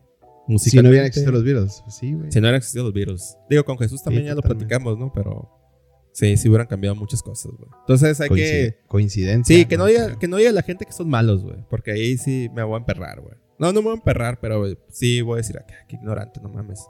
Si 0.59 0.77
no 0.82 0.89
hubieran 0.89 1.06
existido 1.06 1.32
los 1.32 1.44
Beatles. 1.44 1.82
Sí, 1.89 2.12
güey. 2.12 2.31
Si 2.32 2.39
no 2.40 2.44
hubieran 2.47 2.56
existido 2.59 2.85
los 2.85 2.93
Beatles. 2.93 3.36
Digo, 3.48 3.64
con 3.64 3.78
Jesús 3.78 4.02
también 4.02 4.24
Sí, 4.24 4.28
ya 4.28 4.35
lo 4.35 4.43
platicamos, 4.43 4.98
¿no? 4.98 5.12
Pero 5.12 5.51
sí, 6.12 6.36
sí 6.36 6.48
hubieran 6.48 6.66
cambiado 6.66 6.97
muchas 6.97 7.23
cosas, 7.23 7.52
güey. 7.56 7.70
Entonces 7.81 8.20
hay 8.20 8.28
Coincide- 8.28 8.73
que. 8.73 8.78
Coincidencia. 8.89 9.56
Sí, 9.56 9.64
que 9.66 9.77
no, 9.78 9.86
diga, 9.86 10.19
que 10.19 10.28
no 10.28 10.36
diga 10.39 10.52
la 10.52 10.62
gente 10.62 10.85
que 10.85 10.93
son 10.93 11.09
malos, 11.09 11.44
güey. 11.44 11.64
Porque 11.70 11.93
ahí 11.93 12.19
sí 12.19 12.51
me 12.55 12.62
voy 12.62 12.74
a 12.74 12.78
emperrar, 12.78 13.20
güey. 13.20 13.36
No, 13.59 13.69
no 13.73 13.81
me 13.81 13.85
voy 13.85 13.93
a 13.93 13.97
emperrar, 13.98 14.40
pero 14.40 14.64
sí 14.89 15.20
voy 15.23 15.35
a 15.35 15.36
decir, 15.36 15.56
acá, 15.59 15.74
qué 15.89 15.97
ignorante, 15.97 16.40
no 16.43 16.48
mames. 16.48 16.85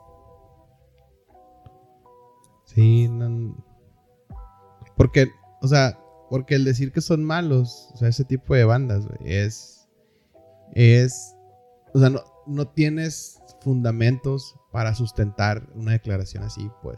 Sí, 2.65 3.07
no. 3.07 3.63
Porque, 4.97 5.27
o 5.61 5.67
sea, 5.67 5.99
porque 6.29 6.55
el 6.55 6.65
decir 6.65 6.91
que 6.91 7.01
son 7.01 7.23
malos, 7.23 7.89
o 7.93 7.97
sea, 7.97 8.07
ese 8.09 8.23
tipo 8.25 8.55
de 8.55 8.63
bandas, 8.65 9.05
güey, 9.07 9.33
es. 9.33 9.87
Es. 10.73 11.35
O 11.93 11.99
sea, 11.99 12.09
no, 12.09 12.21
no 12.47 12.67
tienes 12.67 13.39
fundamentos 13.63 14.55
para 14.71 14.93
sustentar 14.95 15.67
una 15.75 15.91
declaración 15.93 16.43
así, 16.43 16.69
pues. 16.81 16.97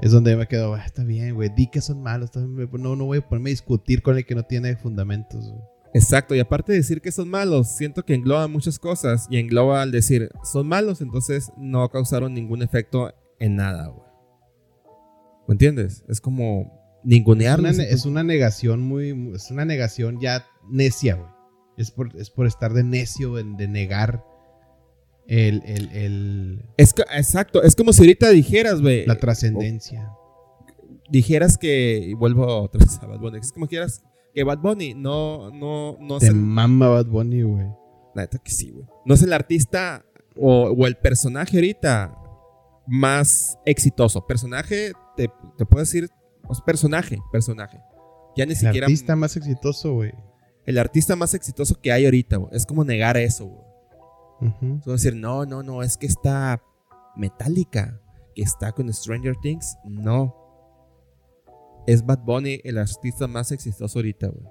Es 0.00 0.10
donde 0.10 0.32
yo 0.32 0.38
me 0.38 0.48
quedo, 0.48 0.74
"Ah, 0.74 0.84
está 0.84 1.04
bien, 1.04 1.34
güey, 1.34 1.50
di 1.54 1.68
que 1.68 1.80
son 1.80 2.02
malos, 2.02 2.30
no, 2.34 2.96
no 2.96 3.04
voy 3.04 3.18
a 3.18 3.28
ponerme 3.28 3.50
a 3.50 3.52
discutir 3.52 4.02
con 4.02 4.16
el 4.16 4.26
que 4.26 4.34
no 4.34 4.42
tiene 4.42 4.76
fundamentos. 4.76 5.52
Exacto, 5.94 6.34
y 6.34 6.40
aparte 6.40 6.72
de 6.72 6.78
decir 6.78 7.00
que 7.00 7.12
son 7.12 7.28
malos, 7.28 7.76
siento 7.76 8.04
que 8.04 8.14
engloba 8.14 8.48
muchas 8.48 8.80
cosas. 8.80 9.28
Y 9.30 9.38
engloba 9.38 9.80
al 9.82 9.92
decir 9.92 10.30
son 10.42 10.66
malos, 10.66 11.00
entonces 11.00 11.52
no 11.56 11.88
causaron 11.90 12.34
ningún 12.34 12.62
efecto 12.62 13.12
en 13.38 13.54
nada, 13.54 13.86
güey. 13.86 14.04
¿Me 15.46 15.52
entiendes? 15.52 16.04
Es 16.08 16.20
como 16.20 16.62
Es 17.02 17.04
ningunearlos. 17.04 17.74
una, 17.74 17.84
es 17.84 18.06
una 18.06 18.22
negación 18.24 18.80
muy, 18.80 19.32
es 19.34 19.50
una 19.52 19.64
negación 19.64 20.18
ya 20.20 20.44
necia, 20.68 21.14
güey. 21.14 21.28
Es 21.76 21.90
por, 21.92 22.16
es 22.16 22.30
por 22.30 22.46
estar 22.48 22.72
de 22.72 22.82
necio, 22.82 23.38
en- 23.38 23.56
de 23.56 23.68
negar 23.68 24.24
el, 25.26 25.62
el- 25.64 25.90
el- 25.92 26.62
Es 26.76 26.92
que- 26.92 27.02
exacto, 27.14 27.62
es 27.62 27.74
como 27.76 27.92
si 27.92 28.02
ahorita 28.02 28.30
dijeras, 28.30 28.80
güey. 28.80 29.06
la 29.06 29.18
trascendencia. 29.18 30.10
dijeras 31.10 31.58
que, 31.58 31.98
y 31.98 32.14
vuelvo 32.14 32.46
otra 32.62 32.80
vez 32.84 32.98
a 33.00 33.06
Bad 33.06 33.20
Bunny, 33.20 33.38
es 33.38 33.52
como 33.52 33.66
quieras 33.68 34.02
que 34.34 34.42
Bad 34.42 34.58
Bunny 34.58 34.94
no, 34.94 35.50
no, 35.50 35.96
no 36.00 36.18
Te 36.18 36.26
es 36.26 36.30
el, 36.32 36.36
mama 36.36 36.88
Bad 36.88 37.06
Bunny, 37.06 37.42
güey. 37.42 37.66
la 38.14 38.22
neta 38.22 38.38
que 38.38 38.50
sí, 38.50 38.70
güey. 38.70 38.86
No 39.04 39.14
es 39.14 39.22
el 39.22 39.32
artista 39.32 40.04
o, 40.36 40.64
o 40.70 40.86
el 40.86 40.96
personaje 40.96 41.56
ahorita 41.58 42.16
más 42.86 43.56
exitoso. 43.64 44.26
Personaje, 44.26 44.92
te, 45.16 45.30
te 45.56 45.66
puedo 45.66 45.80
decir, 45.80 46.08
es 46.50 46.60
personaje, 46.62 47.18
personaje. 47.32 47.78
Ya 48.36 48.44
ni 48.46 48.52
El 48.52 48.58
siquiera 48.58 48.86
artista 48.86 49.14
más 49.14 49.36
exitoso, 49.36 49.92
güey. 49.94 50.12
el 50.66 50.78
artista 50.78 51.14
más 51.16 51.34
exitoso 51.34 51.80
que 51.80 51.92
hay 51.92 52.04
ahorita, 52.06 52.36
güey. 52.38 52.50
Es 52.56 52.66
como 52.66 52.82
negar 52.84 53.16
eso, 53.16 53.46
güey. 53.46 53.63
Es 54.48 54.82
como 54.84 54.92
decir, 54.92 55.14
no, 55.16 55.46
no, 55.46 55.62
no, 55.62 55.82
es 55.82 55.96
que 55.96 56.06
está 56.06 56.62
Metallica, 57.16 58.00
que 58.34 58.42
está 58.42 58.72
con 58.72 58.92
Stranger 58.92 59.36
Things. 59.42 59.76
No. 59.84 60.34
Es 61.86 62.04
Bad 62.04 62.20
Bunny 62.20 62.60
el 62.64 62.78
artista 62.78 63.26
más 63.26 63.52
exitoso 63.52 63.98
ahorita, 63.98 64.28
güey. 64.28 64.46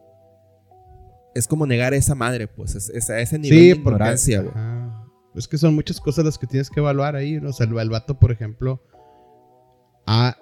Es 1.35 1.47
como 1.47 1.65
negar 1.65 1.93
esa 1.93 2.13
madre, 2.13 2.47
pues, 2.47 2.75
es, 2.75 2.89
es 2.89 3.09
a 3.09 3.19
ese 3.19 3.39
nivel 3.39 3.57
Sí, 3.57 3.69
de 3.69 3.75
ignorancia, 3.75 4.41
güey. 4.41 4.53
Es 5.35 5.47
que 5.47 5.57
son 5.57 5.73
muchas 5.73 5.99
cosas 5.99 6.25
las 6.25 6.37
que 6.37 6.45
tienes 6.45 6.69
que 6.69 6.79
evaluar 6.79 7.15
ahí. 7.15 7.39
¿no? 7.41 7.49
O 7.49 7.53
sea, 7.53 7.65
el, 7.65 7.77
el 7.77 7.89
vato, 7.89 8.19
por 8.19 8.31
ejemplo, 8.31 8.83
ha, 10.05 10.37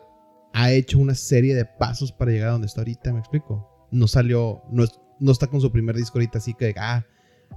ha 0.54 0.72
hecho 0.72 1.00
una 1.00 1.16
serie 1.16 1.56
de 1.56 1.66
pasos 1.66 2.12
para 2.12 2.32
llegar 2.32 2.50
a 2.50 2.52
donde 2.54 2.68
está 2.68 2.82
ahorita, 2.82 3.14
¿me 3.14 3.20
explico? 3.20 3.88
No 3.92 4.08
salió, 4.08 4.64
no, 4.70 4.84
no 5.20 5.32
está 5.32 5.48
con 5.48 5.62
su 5.62 5.72
primer 5.72 5.96
disco 5.96 6.18
ahorita, 6.18 6.40
así 6.40 6.54
que, 6.54 6.74
ah, 6.78 7.06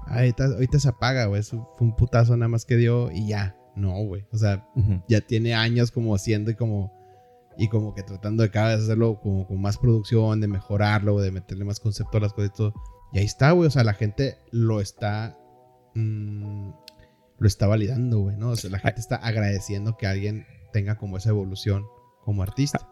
ahorita, 0.07 0.45
ahorita 0.45 0.79
se 0.79 0.89
apaga, 0.89 1.27
güey. 1.27 1.43
Fue 1.43 1.61
un 1.81 1.97
putazo 1.97 2.37
nada 2.37 2.49
más 2.49 2.65
que 2.65 2.77
dio 2.77 3.11
y 3.11 3.29
ya. 3.29 3.57
No, 3.77 3.93
güey. 4.05 4.25
O 4.33 4.39
sea, 4.39 4.69
ya 5.09 5.21
tiene 5.21 5.55
años 5.55 5.91
como 5.91 6.15
haciendo 6.15 6.51
y 6.51 6.55
como 6.55 6.93
y 7.57 7.69
como 7.69 7.95
que 7.95 8.03
tratando 8.03 8.43
de 8.43 8.51
cada 8.51 8.75
vez 8.75 8.85
hacerlo 8.85 9.21
como 9.21 9.47
con 9.47 9.61
más 9.61 9.79
producción, 9.79 10.41
de 10.41 10.49
mejorarlo, 10.49 11.21
de 11.21 11.31
meterle 11.31 11.65
más 11.65 11.81
concepto 11.81 12.19
a 12.19 12.21
las 12.21 12.33
cosas 12.33 12.51
y 12.53 12.57
todo. 12.57 12.75
Y 13.13 13.19
ahí 13.19 13.25
está, 13.25 13.53
güey. 13.53 13.69
O 13.69 13.71
sea, 13.71 13.85
la 13.85 13.95
gente 13.95 14.37
lo 14.51 14.81
está 14.81 15.39
mm, 15.95 16.71
lo 17.39 17.47
está 17.47 17.67
validando, 17.67 18.21
güey, 18.21 18.37
¿no? 18.37 18.51
O 18.51 18.57
sea, 18.57 18.71
la 18.71 18.79
gente 18.79 19.01
está 19.01 19.17
agradeciendo 19.17 19.97
que 19.97 20.07
alguien 20.07 20.47
tenga 20.73 20.97
como 20.97 21.17
esa 21.17 21.31
evolución 21.31 21.85
como 22.25 22.43
artista. 22.43 22.89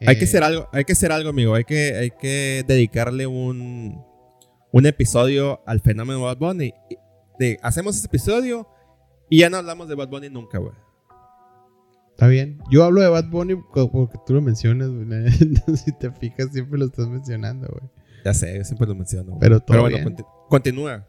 Hay 0.00 0.16
que 0.16 0.24
Eh, 0.24 0.28
hacer 0.28 0.42
algo, 0.42 0.68
hay 0.72 0.84
que 0.84 0.92
hacer 0.92 1.12
algo, 1.12 1.30
amigo. 1.30 1.54
Hay 1.54 1.64
que, 1.64 1.96
hay 1.96 2.10
que 2.10 2.64
dedicarle 2.66 3.26
un, 3.26 4.02
un 4.72 4.86
episodio 4.86 5.60
al 5.66 5.80
fenómeno 5.80 6.22
Bad 6.22 6.38
Bunny. 6.38 6.72
De, 7.38 7.58
hacemos 7.62 7.96
ese 7.96 8.06
episodio 8.06 8.68
y 9.28 9.40
ya 9.40 9.50
no 9.50 9.56
hablamos 9.58 9.88
de 9.88 9.94
Bad 9.94 10.08
Bunny 10.08 10.28
nunca, 10.30 10.58
güey. 10.58 10.72
Está 12.10 12.26
bien. 12.26 12.58
Yo 12.70 12.84
hablo 12.84 13.00
de 13.00 13.08
Bad 13.08 13.30
Bunny 13.30 13.54
porque 13.72 14.18
tú 14.26 14.34
lo 14.34 14.42
mencionas, 14.42 14.90
güey. 14.90 15.06
Si 15.76 15.92
te 15.92 16.10
fijas, 16.12 16.48
siempre 16.52 16.78
lo 16.78 16.86
estás 16.86 17.08
mencionando, 17.08 17.66
güey. 17.68 17.90
Ya 18.24 18.34
sé, 18.34 18.56
yo 18.58 18.64
siempre 18.64 18.86
lo 18.86 18.94
menciono. 18.94 19.30
güey. 19.30 19.40
Pero 19.40 19.60
todo 19.60 19.80
bueno, 19.80 19.96
bien. 19.96 20.04
conti- 20.08 20.24
continúa. 20.48 21.06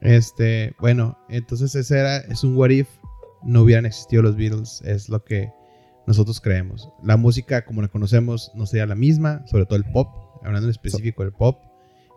Este, 0.00 0.74
bueno, 0.80 1.18
entonces 1.28 1.74
ese 1.74 1.98
era, 1.98 2.16
es 2.18 2.42
un 2.42 2.56
what 2.56 2.70
if 2.70 2.88
no 3.44 3.62
hubieran 3.62 3.86
existido 3.86 4.22
los 4.22 4.36
Beatles, 4.36 4.80
es 4.84 5.08
lo 5.08 5.22
que 5.24 5.52
nosotros 6.06 6.40
creemos. 6.40 6.88
La 7.04 7.16
música 7.16 7.64
como 7.64 7.82
la 7.82 7.88
conocemos 7.88 8.50
no 8.54 8.66
sería 8.66 8.86
la 8.86 8.94
misma, 8.96 9.46
sobre 9.46 9.66
todo 9.66 9.76
el 9.76 9.84
pop, 9.92 10.08
hablando 10.42 10.66
en 10.66 10.70
específico 10.70 11.22
del 11.22 11.32
pop. 11.32 11.58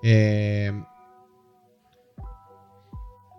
Eh, 0.07 0.71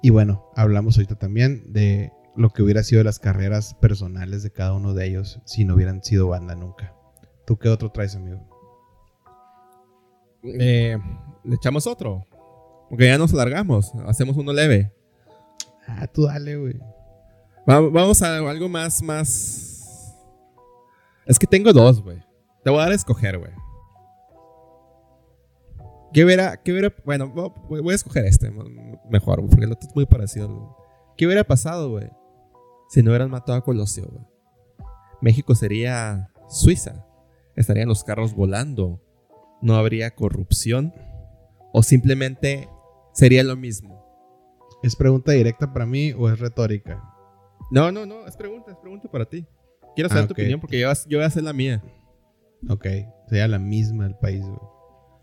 y 0.03 0.11
bueno, 0.11 0.51
hablamos 0.57 0.97
ahorita 0.97 1.15
también 1.17 1.73
de 1.73 2.13
lo 2.35 2.51
que 2.51 2.63
hubiera 2.63 2.83
sido 2.83 3.05
las 3.05 3.21
carreras 3.21 3.75
personales 3.75 4.43
de 4.43 4.51
cada 4.51 4.73
uno 4.75 4.93
de 4.93 5.07
ellos 5.07 5.41
si 5.45 5.65
no 5.65 5.75
hubieran 5.77 6.03
sido 6.03 6.27
banda 6.29 6.57
nunca. 6.57 6.93
¿Tú 7.47 7.57
qué 7.57 7.69
otro 7.69 7.91
traes, 7.93 8.17
amigo? 8.17 8.41
Eh, 10.43 10.99
¿Le 11.45 11.55
echamos 11.55 11.87
otro? 11.87 12.27
Porque 12.91 13.07
ya 13.07 13.17
nos 13.19 13.33
alargamos. 13.33 13.93
Hacemos 14.07 14.37
uno 14.37 14.53
leve. 14.53 14.93
Ah, 15.87 16.07
tú 16.09 16.25
dale, 16.25 16.57
güey. 16.57 16.79
Va- 17.69 17.81
vamos 17.81 18.23
a 18.23 18.37
algo 18.39 18.69
más, 18.69 19.03
más... 19.03 20.15
Es 21.27 21.39
que 21.39 21.47
tengo 21.47 21.73
dos, 21.73 22.03
güey. 22.03 22.19
Te 22.65 22.71
voy 22.71 22.81
a 22.81 22.83
dar 22.83 22.93
a 22.93 22.97
escoger, 22.97 23.39
güey. 23.39 23.53
¿Qué 26.17 26.25
hubiera, 26.25 26.57
qué 26.63 26.73
hubiera... 26.73 26.95
Bueno, 27.05 27.29
voy 27.29 27.93
a 27.93 27.95
escoger 27.95 28.25
este 28.25 28.51
mejor, 29.11 29.47
porque 29.47 29.67
el 29.67 29.73
otro 29.73 29.87
es 29.87 29.95
muy 29.95 30.07
parecido. 30.07 30.49
güey. 30.49 30.67
¿Qué 31.15 31.27
hubiera 31.27 31.45
pasado, 31.45 31.91
güey? 31.91 32.09
Si 32.89 33.03
no 33.03 33.11
hubieran 33.11 33.31
matado 33.31 33.59
a 33.59 33.63
Colosio, 33.63 34.09
güey. 34.11 34.25
México 35.21 35.55
sería 35.55 36.31
Suiza. 36.49 37.05
Estarían 37.55 37.89
los 37.89 38.03
carros 38.03 38.35
volando. 38.35 38.99
No 39.61 39.77
habría 39.77 40.15
corrupción. 40.15 40.95
O 41.75 41.83
simplemente 41.83 42.67
sería 43.13 43.45
lo 43.45 43.55
mismo. 43.55 44.03
¿Es 44.83 44.97
pregunta 44.97 45.33
directa 45.33 45.75
para 45.75 45.85
mí 45.85 46.15
o 46.15 46.31
es 46.31 46.39
retórica? 46.39 47.05
No, 47.71 47.93
no, 47.93 48.07
no, 48.07 48.27
es 48.27 48.39
pregunta, 48.39 48.71
es 48.71 48.79
pregunta 48.79 49.11
para 49.11 49.27
ti. 49.27 49.45
Quiero 49.95 50.09
saber 50.09 50.25
Ah, 50.25 50.29
tu 50.29 50.33
opinión 50.33 50.61
porque 50.61 50.81
yo, 50.81 50.91
yo 51.09 51.19
voy 51.19 51.25
a 51.25 51.29
hacer 51.29 51.43
la 51.43 51.53
mía. 51.53 51.83
Ok, 52.71 52.87
sería 53.29 53.49
la 53.49 53.59
misma 53.59 54.07
el 54.07 54.15
país, 54.17 54.41
güey. 54.47 54.76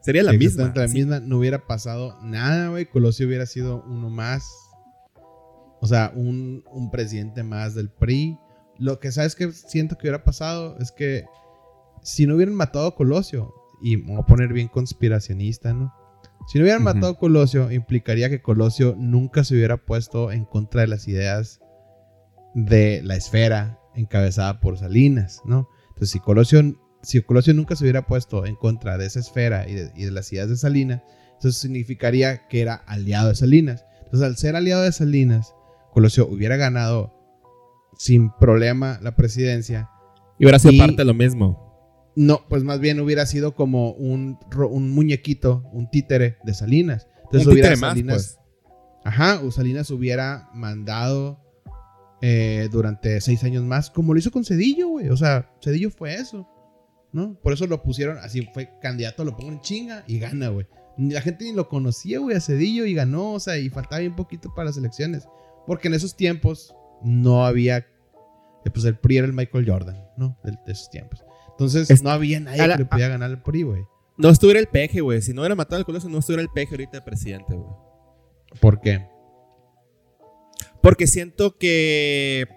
Sería 0.04 0.24
la 0.24 0.32
Sí, 0.32 0.38
misma. 0.38 0.72
La 0.76 0.88
sí. 0.88 0.94
misma, 0.96 1.20
no 1.20 1.38
hubiera 1.38 1.66
pasado 1.66 2.18
nada, 2.22 2.70
güey. 2.70 2.86
Colosio 2.86 3.26
hubiera 3.28 3.46
sido 3.46 3.84
uno 3.88 4.10
más. 4.10 4.46
O 5.82 5.88
sea, 5.88 6.12
un, 6.16 6.64
un 6.72 6.92
presidente 6.92 7.44
más 7.44 7.74
del 7.74 7.90
PRI. 7.90 8.38
Lo 8.78 9.00
que 9.00 9.12
sabes 9.12 9.36
que 9.36 9.52
siento 9.52 9.96
que 9.98 10.04
hubiera 10.08 10.24
pasado 10.24 10.78
es 10.80 10.92
que 10.92 11.26
si 12.02 12.26
no 12.26 12.36
hubieran 12.36 12.56
matado 12.56 12.88
a 12.88 12.96
Colosio, 12.96 13.54
y 13.82 13.98
me 13.98 14.14
voy 14.14 14.22
a 14.22 14.26
poner 14.26 14.54
bien 14.54 14.68
conspiracionista, 14.68 15.74
¿no? 15.74 15.94
Si 16.48 16.58
no 16.58 16.64
hubieran 16.64 16.84
matado 16.84 17.14
a 17.14 17.18
Colosio, 17.18 17.72
implicaría 17.72 18.30
que 18.30 18.42
Colosio 18.42 18.96
nunca 18.98 19.44
se 19.44 19.56
hubiera 19.56 19.78
puesto 19.78 20.32
en 20.32 20.46
contra 20.46 20.82
de 20.82 20.88
las 20.88 21.08
ideas 21.08 21.60
de 22.54 23.02
la 23.04 23.16
esfera 23.16 23.80
encabezada 23.96 24.60
por 24.60 24.78
Salinas, 24.78 25.42
¿no? 25.46 25.70
Entonces, 25.90 26.12
si 26.12 26.20
Colosio, 26.20 26.62
si 27.04 27.22
Colosio 27.22 27.54
nunca 27.54 27.76
se 27.76 27.84
hubiera 27.84 28.08
puesto 28.08 28.46
en 28.46 28.56
contra 28.56 28.98
de 28.98 29.06
esa 29.06 29.20
esfera 29.20 29.68
y 29.70 29.74
de, 29.76 29.92
y 29.96 30.06
de 30.06 30.12
las 30.12 30.32
ideas 30.34 30.50
de 30.50 30.58
Salinas, 30.58 31.02
entonces 31.34 31.62
significaría 31.62 32.48
que 32.48 32.62
era 32.62 32.76
aliado 32.76 33.30
de 33.30 33.36
Salinas. 33.36 33.86
Entonces, 34.06 34.28
al 34.28 34.38
ser 34.38 34.56
aliado 34.56 34.84
de 34.84 34.92
Salinas, 34.92 35.54
Colosio 35.92 36.28
hubiera 36.28 36.56
ganado 36.58 37.14
sin 37.98 38.32
problema 38.32 39.00
la 39.02 39.16
presidencia. 39.16 39.90
Y 40.40 40.46
hubiera 40.46 40.60
sido 40.60 40.74
Y- 40.74 40.80
parte 40.80 40.96
de 40.98 41.06
lo 41.06 41.14
mismo. 41.14 41.62
No, 42.16 42.42
pues 42.48 42.64
más 42.64 42.80
bien 42.80 43.00
hubiera 43.00 43.26
sido 43.26 43.56
como 43.56 43.92
un, 43.94 44.38
muñequito, 44.92 45.64
un 45.74 45.90
títere 45.90 46.38
de 46.44 46.54
Salinas. 46.54 47.08
Entonces 47.24 47.48
Un 47.48 47.54
hubiera 47.54 47.74
títere 47.74 48.06
más, 48.06 48.16
pues. 48.16 48.40
Ajá, 49.04 49.42
o 49.44 49.52
Salinas 49.52 49.90
hubiera 49.90 50.48
mandado 50.54 51.40
eh, 52.22 52.70
durante 52.72 53.20
seis 53.20 53.44
años 53.44 53.64
más, 53.64 53.90
como 53.90 54.14
lo 54.14 54.20
hizo 54.20 54.32
con 54.32 54.46
Cedillo, 54.46 54.90
güey. 54.90 55.10
O 55.10 55.18
sea, 55.18 55.52
Cedillo 55.62 55.90
fue 55.90 56.14
eso, 56.16 56.48
¿no? 57.14 57.36
Por 57.36 57.54
eso 57.54 57.66
lo 57.68 57.82
pusieron, 57.82 58.18
así 58.18 58.46
fue 58.54 58.70
candidato, 58.82 59.24
lo 59.24 59.36
pongo 59.38 59.52
en 59.54 59.62
chinga 59.62 60.04
y 60.08 60.20
gana, 60.20 60.50
güey. 60.50 60.68
La 60.98 61.22
gente 61.22 61.46
ni 61.46 61.54
lo 61.54 61.70
conocía, 61.70 62.20
güey, 62.20 62.36
a 62.36 62.42
Cedillo 62.42 62.86
y 62.86 62.94
ganó, 62.94 63.32
o 63.34 63.40
sea, 63.40 63.58
y 63.58 63.70
faltaba 63.70 64.00
bien 64.00 64.16
poquito 64.16 64.54
para 64.54 64.66
las 64.68 64.78
elecciones. 64.78 65.28
Porque 65.66 65.88
en 65.88 65.94
esos 65.94 66.16
tiempos 66.16 66.76
no 67.04 67.46
había, 67.46 67.78
eh, 67.78 67.86
pues 68.74 68.86
el 68.86 68.98
PRI 68.98 69.18
era 69.18 69.28
el 69.28 69.34
Michael 69.34 69.68
Jordan, 69.70 70.06
¿no? 70.18 70.38
De, 70.44 70.52
de 70.66 70.72
esos 70.72 70.90
tiempos. 70.90 71.24
Entonces 71.52 71.90
Es- 71.90 72.04
no 72.04 72.10
había 72.12 72.40
nadie 72.40 72.68
la- 72.68 72.76
que 72.76 72.84
le 72.84 72.90
podía 72.90 73.08
ganar 73.08 73.30
al 73.32 73.42
PRI, 73.42 73.64
güey. 73.64 73.84
No 74.18 74.30
estuviera 74.30 74.60
el 74.60 74.68
peje, 74.68 75.02
güey. 75.02 75.22
Si 75.24 75.34
no 75.34 75.42
hubiera 75.42 75.56
matado 75.56 75.78
al 75.78 75.86
Colosio, 75.86 76.10
no 76.10 76.20
estuviera 76.20 76.44
el 76.44 76.50
peje 76.50 76.74
ahorita 76.76 76.98
de 76.98 77.02
presidente, 77.02 77.56
güey. 77.56 77.70
¿Por 78.60 78.80
qué? 78.82 79.08
Porque 80.82 81.08
siento 81.08 81.58
que 81.58 82.48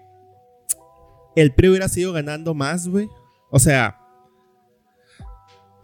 el 1.35 1.53
PRI 1.53 1.69
hubiera 1.69 1.87
sido 1.89 2.13
ganando 2.13 2.53
más, 2.53 2.87
güey. 2.87 3.09
O 3.49 3.59
sea, 3.59 3.96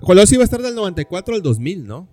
Colosio 0.03 0.35
iba 0.35 0.43
a 0.43 0.45
estar 0.45 0.61
del 0.61 0.75
94 0.75 1.35
al 1.35 1.41
2000, 1.41 1.87
¿no? 1.87 2.09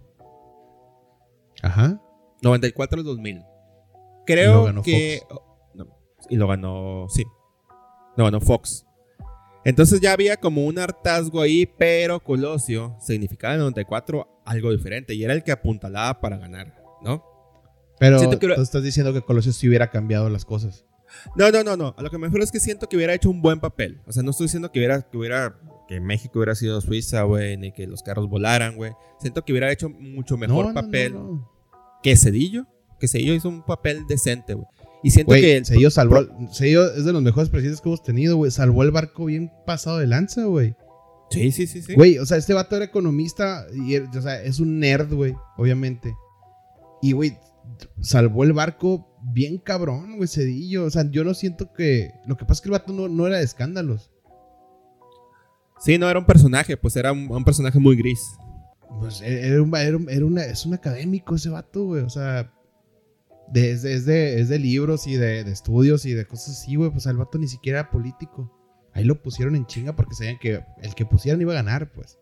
Ajá. 1.63 2.01
94 2.43 2.99
al 2.99 3.05
2000. 3.05 3.37
Y 3.37 3.39
lo 3.39 3.45
Creo 4.25 4.65
ganó 4.65 4.83
que... 4.83 5.21
no, 5.75 5.87
y 6.29 6.37
lo 6.37 6.47
ganó, 6.47 7.07
sí. 7.09 7.25
Lo 8.17 8.25
ganó 8.25 8.41
Fox. 8.41 8.87
Entonces 9.65 10.01
ya 10.01 10.13
había 10.13 10.39
como 10.39 10.65
un 10.65 10.79
hartazgo 10.79 11.41
ahí, 11.41 11.67
pero 11.67 12.21
Colosio 12.21 12.97
significaba 13.01 13.55
en 13.55 13.61
el 13.61 13.65
94 13.65 14.43
algo 14.45 14.73
diferente 14.73 15.15
y 15.15 15.25
era 15.25 15.35
el 15.35 15.43
que 15.43 15.53
apuntalaba 15.53 16.21
para 16.21 16.39
ganar, 16.39 16.75
¿no? 17.03 17.25
Pero 17.99 18.19
tú 18.19 18.47
estás 18.63 18.83
diciendo 18.83 19.13
que 19.13 19.21
Colosio 19.21 19.53
sí 19.53 19.69
hubiera 19.69 19.91
cambiado 19.91 20.31
las 20.31 20.47
cosas. 20.47 20.87
No, 21.37 21.51
no, 21.51 21.63
no, 21.65 21.77
no. 21.77 21.95
A 21.97 22.03
lo 22.03 22.11
que 22.11 22.19
me 22.19 22.27
refiero 22.27 22.45
es 22.45 22.53
que 22.53 22.61
siento 22.61 22.89
que 22.89 22.97
hubiera 22.97 23.15
hecho 23.15 23.31
un 23.31 23.43
buen 23.43 23.61
papel. 23.61 24.01
O 24.07 24.13
sea, 24.13 24.23
no 24.23 24.31
estoy 24.31 24.47
diciendo 24.47 24.71
que 24.73 24.79
hubiera, 24.79 25.03
que 25.03 25.17
hubiera, 25.17 25.57
que 25.89 26.01
México 26.01 26.39
hubiera 26.39 26.55
sido 26.55 26.81
Suiza, 26.81 27.23
güey, 27.23 27.57
ni 27.57 27.73
que 27.73 27.87
los 27.87 28.03
carros 28.03 28.29
volaran, 28.29 28.77
güey. 28.77 28.93
Siento 29.21 29.45
que 29.45 29.53
hubiera 29.53 29.71
hecho 29.73 29.89
mucho 29.89 30.37
mejor 30.37 30.67
No, 30.67 30.73
no, 30.73 30.81
no, 30.81 30.87
papel 30.87 31.13
no. 31.15 31.51
que 32.03 32.17
Cedillo. 32.17 32.67
Que 32.99 33.09
Cedillo 33.09 33.33
hizo 33.35 33.49
un 33.49 33.63
papel 33.65 34.07
decente, 34.09 34.55
güey. 34.55 34.67
Y 35.03 35.11
siento 35.13 35.31
Güey, 35.31 35.41
que 35.41 35.57
el- 35.57 35.65
Cedillo 35.67 35.91
salvó, 35.91 36.27
Cedillo 36.53 36.93
es 36.95 37.05
de 37.07 37.13
los 37.15 37.23
mejores 37.23 37.49
presidentes 37.49 37.81
que 37.81 37.89
hemos 37.89 38.03
tenido, 38.03 38.37
güey. 38.37 38.51
Salvó 38.51 38.83
el 38.83 38.91
barco 38.91 39.25
bien 39.25 39.51
pasado 39.67 39.97
de 39.99 40.07
lanza, 40.07 40.45
güey. 40.45 40.75
Sí, 41.31 41.53
sí, 41.53 41.67
sí, 41.67 41.81
sí. 41.81 41.95
Güey, 41.95 42.19
o 42.19 42.27
sea, 42.27 42.37
este 42.37 42.53
vato 42.55 42.77
era 42.77 42.85
economista 42.85 43.65
y, 43.73 43.95
er- 43.95 44.15
o 44.15 44.21
sea, 44.21 44.43
es 44.43 44.61
un 44.61 44.79
nerd, 44.81 45.13
güey, 45.15 45.35
obviamente. 45.57 46.13
Y, 47.01 47.13
güey, 47.13 47.39
salvó 48.01 48.45
el 48.45 48.53
barco 48.53 49.07
bien 49.33 49.59
cabrón, 49.59 50.17
güey, 50.17 50.29
Cedillo. 50.29 50.85
O 50.85 50.91
sea, 50.91 51.09
yo 51.11 51.25
no 51.25 51.35
siento 51.35 51.73
que... 51.73 52.13
Lo 52.27 52.37
que 52.37 52.45
pasa 52.45 52.55
es 52.55 52.61
que 52.63 52.69
el 52.69 52.73
vato 52.73 52.93
no, 52.93 53.09
no 53.09 53.27
era 53.27 53.39
de 53.39 53.45
escándalos. 53.45 54.11
Sí, 55.79 55.97
no 55.99 56.09
era 56.11 56.19
un 56.19 56.27
personaje, 56.27 56.77
pues 56.77 56.97
era 56.97 57.13
un, 57.13 57.31
un 57.31 57.45
personaje 57.45 57.79
muy 57.79 57.97
gris. 57.97 58.21
Pues 59.01 59.21
era, 59.23 59.47
era 59.47 59.63
un, 59.63 59.75
era 59.77 59.97
un- 59.97 60.11
era 60.11 60.27
una, 60.27 60.45
es 60.45 60.67
un 60.67 60.75
académico 60.75 61.35
ese 61.37 61.49
vato, 61.49 61.85
güey. 61.87 62.03
O 62.03 62.11
sea, 62.11 62.53
de- 63.53 63.71
es, 63.73 63.83
de, 63.83 63.95
es, 63.95 64.05
de, 64.05 64.41
es 64.41 64.49
de 64.49 64.59
libros 64.59 65.07
y 65.07 65.15
de, 65.17 65.43
de 65.45 65.51
estudios 65.53 66.05
y 66.05 66.13
de 66.13 66.27
cosas 66.27 66.61
así, 66.61 66.77
güey. 66.77 66.91
Pues 66.91 67.07
el 67.07 67.17
vato 67.17 67.39
ni 67.39 67.49
siquiera 67.49 67.81
era 67.81 67.91
político. 67.91 68.57
Ahí 68.93 69.05
lo 69.05 69.23
pusieron 69.23 69.57
en 69.57 69.67
chinga 69.67 69.95
porque 69.97 70.15
sabían 70.15 70.39
que 70.39 70.63
el 70.83 70.95
que 70.95 71.07
pusieran 71.07 71.41
iba 71.41 71.53
a 71.53 71.57
ganar, 71.57 71.93
pues. 71.93 72.19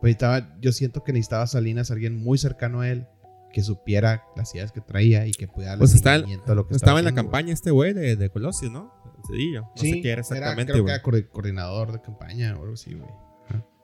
Pues 0.00 0.12
estaba, 0.12 0.58
yo 0.60 0.72
siento 0.72 1.04
que 1.04 1.12
necesitaba 1.12 1.46
Salinas 1.46 1.90
alguien 1.90 2.16
muy 2.16 2.36
cercano 2.38 2.80
a 2.80 2.88
él 2.88 3.06
que 3.52 3.62
supiera 3.62 4.24
las 4.36 4.54
ideas 4.54 4.72
que 4.72 4.80
traía 4.80 5.26
y 5.26 5.32
que 5.32 5.46
pudiera 5.48 5.72
darle 5.72 5.80
Pues 5.80 5.90
seguimiento 5.92 6.52
a 6.52 6.54
lo 6.54 6.66
que 6.66 6.74
Estaba 6.74 6.98
en 6.98 7.04
la 7.04 7.10
haciendo, 7.10 7.22
güey. 7.30 7.32
campaña 7.42 7.52
este 7.52 7.70
güey 7.70 7.92
de, 7.92 8.16
de 8.16 8.30
Colosio, 8.30 8.70
¿no? 8.70 8.92
Cedillo. 9.26 9.62
No 9.62 9.72
Sí, 9.76 9.92
sé 9.92 10.00
qué 10.02 10.10
era 10.12 10.20
exactamente, 10.20 10.72
creo 10.72 10.76
que 10.84 10.92
güey. 10.92 10.94
era 10.94 11.02
coordi- 11.02 11.28
coordinador 11.30 11.92
de 11.92 12.00
campaña 12.00 12.56
o 12.56 12.62
algo 12.62 12.74
así, 12.74 12.94
güey. 12.94 13.10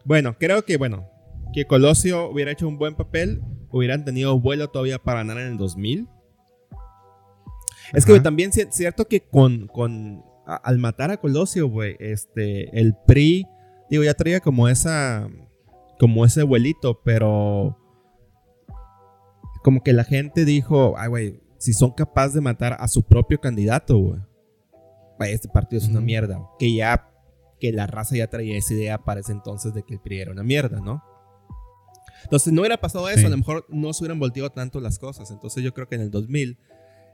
Bueno, 0.04 0.36
creo 0.38 0.64
que, 0.64 0.76
bueno, 0.76 1.08
que 1.52 1.66
Colosio 1.66 2.30
hubiera 2.30 2.52
hecho 2.52 2.68
un 2.68 2.78
buen 2.78 2.94
papel, 2.94 3.42
hubieran 3.70 4.04
tenido 4.04 4.38
vuelo 4.40 4.68
todavía 4.70 4.98
para 4.98 5.18
ganar 5.20 5.38
en 5.38 5.48
el 5.48 5.56
2000. 5.58 6.08
Es 7.92 8.04
que 8.04 8.12
Ajá. 8.14 8.22
también 8.22 8.50
es 8.54 8.68
cierto 8.72 9.06
que 9.06 9.20
con, 9.28 9.66
con 9.68 10.22
a- 10.46 10.56
al 10.56 10.78
matar 10.78 11.10
a 11.10 11.16
Colosio, 11.18 11.68
güey, 11.68 11.96
este, 12.00 12.78
el 12.78 12.94
PRI, 13.06 13.46
digo, 13.90 14.02
ya 14.04 14.14
traía 14.14 14.40
como 14.40 14.68
esa, 14.68 15.28
como 15.98 16.24
ese 16.24 16.42
vuelito, 16.42 17.00
pero 17.04 17.78
como 19.66 19.82
que 19.82 19.92
la 19.92 20.04
gente 20.04 20.44
dijo, 20.44 20.94
ay, 20.96 21.08
güey, 21.08 21.40
si 21.58 21.72
son 21.72 21.90
capaces 21.90 22.34
de 22.34 22.40
matar 22.40 22.76
a 22.78 22.86
su 22.86 23.02
propio 23.02 23.40
candidato, 23.40 23.98
güey, 23.98 24.20
este 25.28 25.48
partido 25.48 25.82
es 25.82 25.88
una 25.88 26.00
mierda, 26.00 26.40
que 26.56 26.72
ya 26.72 27.10
que 27.58 27.72
la 27.72 27.88
raza 27.88 28.14
ya 28.14 28.28
traía 28.28 28.56
esa 28.56 28.74
idea 28.74 28.98
para 28.98 29.18
ese 29.18 29.32
entonces 29.32 29.74
de 29.74 29.82
que 29.82 29.94
el 29.94 30.00
PRI 30.00 30.20
era 30.20 30.30
una 30.30 30.44
mierda, 30.44 30.80
¿no? 30.80 31.02
Entonces 32.22 32.52
no 32.52 32.60
hubiera 32.60 32.76
pasado 32.76 33.08
eso, 33.08 33.18
Sí. 33.22 33.26
a 33.26 33.30
lo 33.30 33.38
mejor 33.38 33.66
no 33.68 33.92
se 33.92 34.04
hubieran 34.04 34.20
volteado 34.20 34.50
tanto 34.50 34.78
las 34.80 35.00
cosas. 35.00 35.32
Entonces 35.32 35.64
yo 35.64 35.74
creo 35.74 35.88
que 35.88 35.96
en 35.96 36.02
el 36.02 36.12
2000 36.12 36.58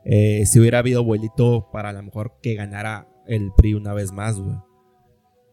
eh, 0.04 0.44
si 0.44 0.60
hubiera 0.60 0.80
habido 0.80 1.02
vuelito 1.04 1.70
para 1.72 1.88
a 1.88 1.92
lo 1.94 2.02
mejor 2.02 2.34
que 2.42 2.54
ganara 2.54 3.08
el 3.26 3.50
PRI 3.56 3.72
una 3.72 3.94
vez 3.94 4.12
más, 4.12 4.38
güey. 4.38 4.56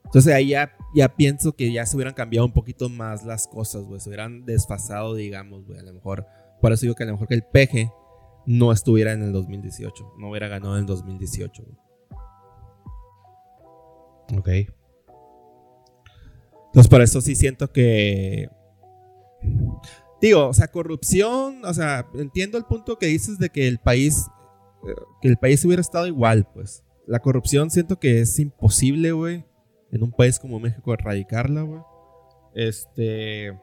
Entonces 0.04 0.34
ahí 0.34 0.50
ya, 0.50 0.74
ya 0.94 1.16
pienso 1.16 1.54
que 1.54 1.72
ya 1.72 1.86
se 1.86 1.96
hubieran 1.96 2.14
cambiado 2.14 2.46
un 2.46 2.52
poquito 2.52 2.90
más 2.90 3.24
las 3.24 3.48
cosas, 3.48 3.84
güey. 3.84 4.02
Se 4.02 4.10
hubieran 4.10 4.44
desfasado, 4.46 5.16
digamos, 5.16 5.66
güey. 5.66 5.80
A 5.80 5.84
lo 5.84 5.94
mejor, 5.94 6.26
por 6.62 6.72
eso 6.72 6.82
digo 6.82 6.96
que 6.96 7.04
a 7.04 7.08
lo 7.08 7.14
mejor 7.14 7.28
que 7.28 7.36
el 7.36 7.44
PG 7.44 7.92
no 8.46 8.72
estuviera 8.72 9.14
en 9.14 9.22
el 9.22 9.32
2018. 9.32 10.14
No 10.18 10.30
hubiera 10.30 10.48
ganado 10.48 10.76
en 10.76 10.82
el 10.82 10.86
2018, 10.86 11.64
güey. 11.64 11.78
Ok. 14.38 14.50
Entonces, 16.68 16.90
por 16.90 17.02
eso 17.02 17.22
sí 17.22 17.36
siento 17.36 17.72
que. 17.72 18.50
Digo, 20.22 20.48
o 20.48 20.54
sea, 20.54 20.68
corrupción, 20.68 21.64
o 21.64 21.74
sea, 21.74 22.06
entiendo 22.16 22.58
el 22.58 22.66
punto 22.66 22.98
que 22.98 23.06
dices 23.08 23.38
de 23.40 23.50
que 23.50 23.68
el 23.68 23.80
país. 23.80 24.28
eh, 24.88 24.94
Que 25.22 25.30
el 25.30 25.38
país 25.38 25.64
hubiera 25.66 25.82
estado 25.82 26.08
igual, 26.08 26.48
pues. 26.54 26.84
La 27.08 27.20
corrupción 27.20 27.70
siento 27.72 28.00
que 28.00 28.22
es 28.22 28.38
imposible, 28.40 29.12
güey. 29.14 29.46
En 29.92 30.04
un 30.04 30.12
país 30.12 30.38
como 30.38 30.60
México 30.60 30.94
erradicarla, 30.94 31.62
güey. 31.64 31.82
Este. 32.54 33.58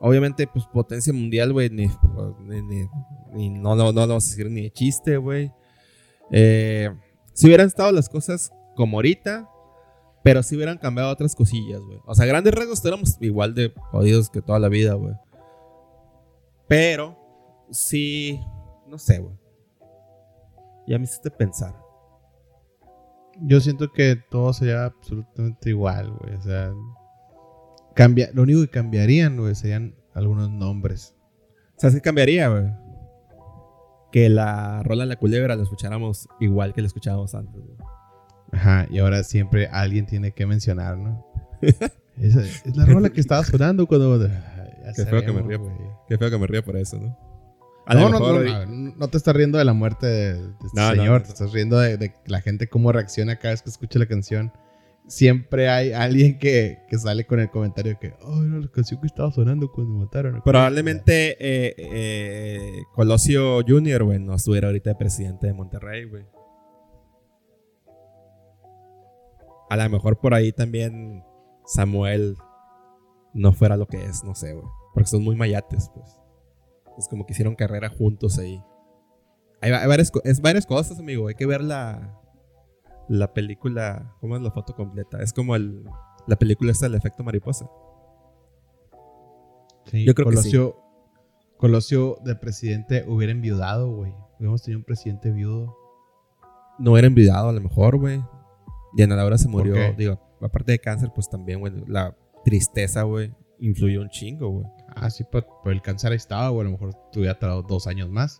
Obviamente, 0.00 0.46
pues 0.46 0.66
potencia 0.66 1.12
mundial, 1.12 1.52
güey. 1.52 1.70
Ni, 1.70 1.88
ni- 2.40 2.88
ni- 3.32 3.50
no, 3.50 3.74
no, 3.74 3.92
no 3.92 4.00
lo 4.02 4.06
vamos 4.08 4.26
a 4.26 4.30
decir 4.30 4.50
ni 4.50 4.62
de 4.62 4.70
chiste, 4.70 5.16
güey. 5.16 5.50
Eh, 6.30 6.90
si 7.32 7.46
hubieran 7.46 7.66
estado 7.66 7.90
las 7.92 8.08
cosas 8.08 8.52
como 8.76 8.98
ahorita, 8.98 9.48
pero 10.22 10.42
si 10.42 10.56
hubieran 10.56 10.78
cambiado 10.78 11.10
otras 11.10 11.34
cosillas, 11.34 11.80
güey. 11.80 11.98
O 12.06 12.14
sea, 12.14 12.26
grandes 12.26 12.54
rasgos 12.54 12.84
éramos 12.84 13.16
igual 13.20 13.54
de 13.54 13.72
jodidos 13.90 14.30
que 14.30 14.40
toda 14.42 14.58
la 14.58 14.68
vida, 14.68 14.94
güey. 14.94 15.14
Pero, 16.68 17.16
sí, 17.70 18.40
no 18.88 18.98
sé, 18.98 19.18
güey. 19.18 19.34
Ya 20.86 20.98
me 20.98 21.04
hiciste 21.04 21.30
pensar. 21.30 21.74
Yo 23.42 23.60
siento 23.60 23.90
que 23.92 24.16
todo 24.30 24.52
sería 24.52 24.84
absolutamente 24.86 25.70
igual, 25.70 26.10
güey. 26.12 26.34
O 26.34 26.42
sea, 26.42 26.72
cambia, 27.94 28.30
lo 28.34 28.42
único 28.42 28.60
que 28.62 28.68
cambiarían, 28.68 29.36
güey, 29.36 29.54
serían 29.54 29.94
algunos 30.14 30.50
nombres. 30.50 31.14
¿Sabes 31.76 31.96
qué 31.96 32.00
cambiaría, 32.02 32.48
güey? 32.48 32.64
Que 34.12 34.28
la 34.28 34.82
rola 34.84 35.02
de 35.04 35.08
la 35.08 35.16
culebra 35.16 35.56
la 35.56 35.62
escucháramos 35.64 36.28
igual 36.40 36.72
que 36.72 36.80
la 36.82 36.86
escuchábamos 36.86 37.34
antes, 37.34 37.60
güey. 37.60 37.76
Ajá, 38.52 38.86
y 38.90 38.98
ahora 39.00 39.24
siempre 39.24 39.66
alguien 39.66 40.06
tiene 40.06 40.30
que 40.32 40.46
mencionar, 40.46 40.96
¿no? 40.96 41.26
Esa 42.20 42.40
es 42.42 42.76
la 42.76 42.84
rola 42.86 43.10
que 43.10 43.20
estaba 43.20 43.42
sonando 43.44 43.86
cuando. 43.86 44.28
Ya 44.84 44.92
Qué 44.92 45.06
feo 45.06 45.22
que 45.24 45.32
me 45.32 45.40
ría. 45.40 45.58
Qué 46.06 46.18
feo 46.18 46.28
que 46.30 46.36
me 46.38 46.46
ría 46.46 46.62
por 46.62 46.76
eso, 46.76 46.98
¿no? 47.00 47.16
A 47.86 47.94
No, 47.94 48.10
no, 48.10 48.20
mejor- 48.20 48.44
no, 48.44 48.66
no, 48.66 48.94
no 48.96 49.08
te 49.08 49.16
estás 49.16 49.34
riendo 49.34 49.56
de 49.56 49.64
la 49.64 49.72
muerte 49.72 50.06
de, 50.06 50.34
de 50.34 50.48
este 50.62 50.68
No, 50.78 50.90
no, 50.90 50.94
señor, 50.94 51.20
no. 51.20 51.22
te 51.22 51.28
estás 51.30 51.52
riendo 51.54 51.78
de, 51.78 51.96
de 51.96 52.14
la 52.26 52.42
gente 52.42 52.68
cómo 52.68 52.92
reacciona 52.92 53.36
cada 53.36 53.54
vez 53.54 53.62
que 53.62 53.70
escucha 53.70 53.98
la 53.98 54.04
canción. 54.04 54.52
Siempre 55.06 55.68
hay 55.68 55.92
alguien 55.92 56.38
que, 56.38 56.78
que 56.88 56.98
sale 56.98 57.26
con 57.26 57.38
el 57.38 57.50
comentario 57.50 57.98
que, 58.00 58.14
oh, 58.22 58.42
era 58.42 58.58
la 58.58 58.68
canción 58.68 59.00
que 59.02 59.06
estaba 59.06 59.30
sonando 59.30 59.70
cuando 59.70 59.92
mataron. 59.98 60.40
Probablemente 60.42 61.32
eh, 61.38 61.74
eh, 61.76 62.82
Colosio 62.94 63.60
Jr., 63.66 64.02
güey, 64.04 64.18
no 64.18 64.34
estuviera 64.34 64.68
ahorita 64.68 64.90
de 64.90 64.96
presidente 64.96 65.46
de 65.46 65.52
Monterrey, 65.52 66.04
güey. 66.04 66.24
A 69.70 69.76
lo 69.76 69.90
mejor 69.90 70.18
por 70.20 70.34
ahí 70.34 70.52
también 70.52 71.24
Samuel 71.66 72.36
no 73.32 73.52
fuera 73.52 73.76
lo 73.76 73.86
que 73.86 74.02
es, 74.04 74.22
no 74.24 74.34
sé, 74.34 74.52
güey. 74.54 74.66
Porque 74.92 75.08
son 75.08 75.22
muy 75.24 75.36
mayates, 75.36 75.90
pues. 75.94 76.18
Es 76.98 77.08
como 77.08 77.26
que 77.26 77.32
hicieron 77.32 77.56
carrera 77.56 77.88
juntos 77.88 78.38
ahí. 78.38 78.62
Hay, 79.60 79.70
va- 79.70 79.80
hay 79.82 79.88
varias, 79.88 80.12
varias 80.40 80.66
cosas, 80.66 80.98
amigo. 80.98 81.26
Hay 81.28 81.34
que 81.34 81.46
ver 81.46 81.60
la, 81.62 82.16
la 83.08 83.32
película. 83.32 84.14
¿Cómo 84.20 84.36
es 84.36 84.42
la 84.42 84.50
foto 84.50 84.74
completa? 84.74 85.22
Es 85.22 85.32
como 85.32 85.56
el, 85.56 85.84
la 86.26 86.36
película 86.36 86.72
esta 86.72 86.86
del 86.86 86.94
efecto 86.94 87.22
mariposa. 87.24 87.68
Sí, 89.86 90.04
Yo 90.04 90.14
creo 90.14 90.28
que 90.28 90.36
Colosio, 90.36 90.76
Colosio 91.56 92.18
de 92.24 92.34
presidente 92.36 93.04
hubiera 93.06 93.32
enviudado, 93.32 93.90
güey. 93.94 94.12
Hubiéramos 94.38 94.62
tenido 94.62 94.78
un 94.78 94.84
presidente 94.84 95.30
viudo. 95.30 95.76
no 96.78 96.96
era 96.98 97.06
envidiado 97.06 97.48
a 97.48 97.52
lo 97.52 97.60
mejor, 97.60 97.98
güey. 97.98 98.22
Diana 98.94 99.16
Laura 99.16 99.38
se 99.38 99.48
murió, 99.48 99.74
digo, 99.96 100.20
aparte 100.40 100.72
de 100.72 100.78
cáncer, 100.78 101.10
pues 101.14 101.28
también, 101.28 101.60
güey, 101.60 101.72
la 101.86 102.16
tristeza, 102.44 103.02
güey, 103.02 103.34
influyó 103.58 104.00
un 104.00 104.08
chingo, 104.08 104.48
güey. 104.48 104.66
Ah, 104.94 105.10
sí, 105.10 105.24
por, 105.24 105.46
por 105.62 105.72
el 105.72 105.82
cáncer 105.82 106.12
ahí 106.12 106.16
estaba, 106.16 106.48
güey. 106.50 106.62
A 106.62 106.70
lo 106.70 106.70
mejor 106.72 106.94
te 107.10 107.18
hubiera 107.18 107.38
tardado 107.38 107.62
dos 107.62 107.86
años 107.86 108.08
más. 108.08 108.38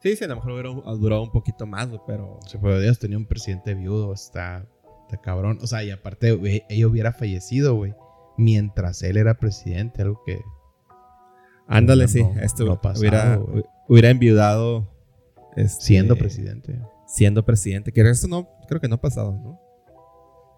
Sí, 0.00 0.14
sí, 0.14 0.24
a 0.24 0.28
lo 0.28 0.36
mejor 0.36 0.52
hubiera 0.52 0.70
durado 0.96 1.22
un 1.22 1.32
poquito 1.32 1.66
más, 1.66 1.88
pero... 2.06 2.38
Si 2.46 2.56
podrías 2.56 2.98
tener 2.98 3.16
un 3.16 3.26
presidente 3.26 3.74
viudo, 3.74 4.12
está, 4.12 4.64
está 5.02 5.20
cabrón. 5.20 5.58
O 5.60 5.66
sea, 5.66 5.82
y 5.82 5.90
aparte, 5.90 6.32
güey, 6.32 6.62
ella 6.68 6.86
hubiera 6.86 7.12
fallecido, 7.12 7.74
güey. 7.74 7.94
Mientras 8.36 9.02
él 9.02 9.16
era 9.16 9.34
presidente, 9.34 10.02
algo 10.02 10.22
que. 10.24 10.40
Ándale, 11.66 12.04
No, 12.04 12.08
sí, 12.08 12.22
no, 12.22 12.40
esto 12.40 12.64
no 12.64 12.80
pasado, 12.80 13.00
hubiera, 13.00 13.40
hubiera 13.88 14.10
enviudado... 14.10 14.88
este, 15.56 15.84
Siendo 15.84 16.16
presidente. 16.16 16.80
Siendo 17.08 17.44
presidente, 17.44 17.92
que 17.92 18.00
eso 18.02 18.28
no, 18.28 18.48
creo 18.68 18.80
que 18.80 18.86
no 18.86 18.94
ha 18.94 19.00
pasado, 19.00 19.32
¿no? 19.32 19.60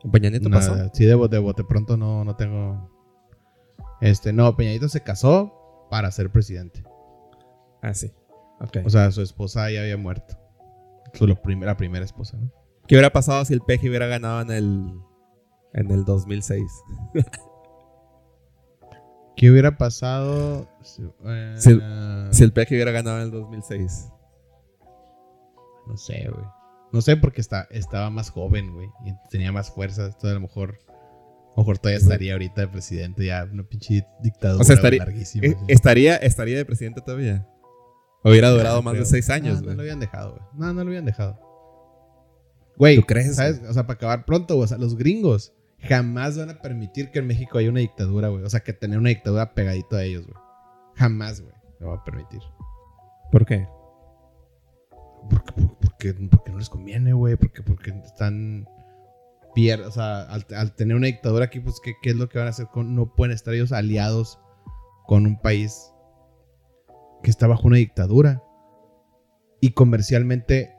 ¿Con 0.03 0.11
Peña 0.11 0.29
Nieto 0.31 0.51
Nada, 0.51 0.69
pasó? 0.69 0.91
Sí, 0.93 1.07
de 1.07 1.15
bote, 1.15 1.37
de 1.37 1.43
bote 1.43 1.65
pronto 1.65 1.97
no, 1.97 2.25
no 2.25 2.37
tengo. 2.37 2.91
Este, 4.03 4.33
no, 4.33 4.55
Peñadito 4.57 4.89
se 4.89 5.03
casó 5.03 5.87
para 5.91 6.11
ser 6.11 6.31
presidente. 6.31 6.85
Ah, 7.83 7.95
sí. 7.95 8.12
O 8.85 8.91
sea, 8.91 9.11
su 9.11 9.23
esposa 9.23 9.70
ya 9.70 9.81
había 9.81 9.97
muerto. 9.97 10.37
Su 11.15 11.27
lo 11.27 11.41
prim- 11.41 11.62
la 11.62 11.77
primera 11.77 12.05
esposa, 12.05 12.37
¿no? 12.37 12.53
¿Qué 12.87 12.95
hubiera 12.95 13.11
pasado 13.12 13.45
si 13.45 13.55
el 13.55 13.61
PG 13.61 13.89
hubiera 13.89 14.07
ganado 14.07 14.41
en 14.43 14.51
el... 14.51 14.93
En 15.73 15.91
el 15.91 16.05
2006? 16.05 16.62
¿Qué 19.37 19.51
hubiera 19.51 19.77
pasado? 19.78 20.69
si- 20.82 21.03
eh, 21.24 21.55
Si 21.57 21.78
Si 22.37 22.45
el 22.45 22.53
PG 22.53 22.69
hubiera 22.73 22.91
ganado 22.93 23.19
en 23.19 23.24
el 23.24 23.31
2006. 23.31 24.09
No 25.87 25.97
sé, 25.97 26.28
güey. 26.31 26.45
No 26.93 27.01
sé 27.01 27.16
porque 27.16 27.41
está, 27.41 27.66
estaba 27.70 28.11
más 28.11 28.31
joven, 28.31 28.74
güey. 28.74 28.89
Y 29.07 29.12
tenía 29.31 29.53
más 29.53 29.70
fuerza. 29.70 30.07
Esto 30.09 30.28
a 30.28 30.32
lo 30.32 30.41
mejor. 30.41 30.78
A 30.89 31.53
lo 31.57 31.62
mejor 31.62 31.78
todavía 31.78 31.99
estaría 31.99 32.32
ahorita 32.32 32.61
de 32.62 32.69
presidente. 32.69 33.24
Ya 33.27 33.45
una 33.51 33.62
pinche 33.62 34.05
dictadura 34.20 34.61
O 34.61 34.65
sea, 34.65 34.74
estaría- 34.77 34.99
larguísima. 35.05 35.47
Eh. 35.47 35.57
¿Estaría, 35.69 36.16
¿Estaría 36.16 36.57
de 36.57 36.65
presidente 36.65 37.01
todavía? 37.01 37.47
Hubiera 38.23 38.51
durado 38.51 38.77
No 38.77 38.83
más 38.83 38.95
de 38.95 39.05
seis 39.07 39.31
años, 39.31 39.57
No, 39.59 39.65
güey. 39.65 39.71
no 39.71 39.75
lo 39.77 39.83
habían 39.83 40.01
dejado, 40.01 40.31
güey. 40.33 40.43
No, 40.55 40.67
no 40.73 40.83
lo 40.85 40.89
habían 40.89 41.05
dejado. 41.05 41.39
Güey, 42.77 42.97
¿Tú 42.97 43.03
crees, 43.03 43.37
¿sabes? 43.37 43.61
O 43.69 43.73
sea, 43.73 43.87
para 43.87 43.97
acabar 43.97 44.25
pronto, 44.25 44.55
güey. 44.55 44.65
O 44.65 44.69
sea, 44.69 44.79
los 44.79 44.97
gringos 44.97 45.53
jamás 45.81 46.37
van 46.39 46.51
a 46.51 46.61
permitir 46.61 47.11
que 47.11 47.19
en 47.19 47.27
México 47.27 47.59
haya 47.59 47.71
una 47.71 47.81
dictadura, 47.81 48.29
güey. 48.29 48.45
O 48.45 48.51
sea, 48.51 48.61
que 48.61 48.73
tener 48.73 48.99
una 48.99 49.09
dictadura 49.11 49.55
pegadito 49.55 49.97
a 49.97 50.03
ellos, 50.05 50.27
güey. 50.27 50.39
Jamás, 50.97 51.41
güey. 51.41 51.55
Lo 51.79 51.89
va 51.89 51.95
a 51.97 52.05
permitir. 52.05 52.41
¿Por 53.33 53.47
qué? 53.47 53.67
Porque, 55.29 55.53
porque, 55.81 56.15
porque 56.31 56.51
no 56.53 56.59
les 56.59 56.69
conviene, 56.69 57.13
güey. 57.13 57.37
Porque, 57.37 57.63
porque 57.63 57.91
están. 58.05 58.67
Pier 59.53 59.81
o 59.81 59.91
sea, 59.91 60.23
al, 60.23 60.47
al 60.57 60.77
tener 60.77 60.97
una 60.97 61.09
dictadura 61.09 61.47
aquí, 61.47 61.59
pues, 61.59 61.81
¿qué, 61.83 61.95
qué 62.01 62.11
es 62.11 62.17
lo 62.17 62.29
que 62.29 62.39
van 62.39 62.47
a 62.47 62.51
hacer? 62.51 62.67
Con, 62.69 62.95
no 62.95 63.15
pueden 63.17 63.35
estar 63.35 63.53
ellos 63.53 63.73
aliados 63.73 64.39
con 65.07 65.27
un 65.27 65.41
país 65.41 65.93
que 67.23 67.31
está 67.31 67.47
bajo 67.47 67.67
una 67.67 67.79
dictadura. 67.79 68.43
Y 69.61 69.73
comercialmente 69.73 70.75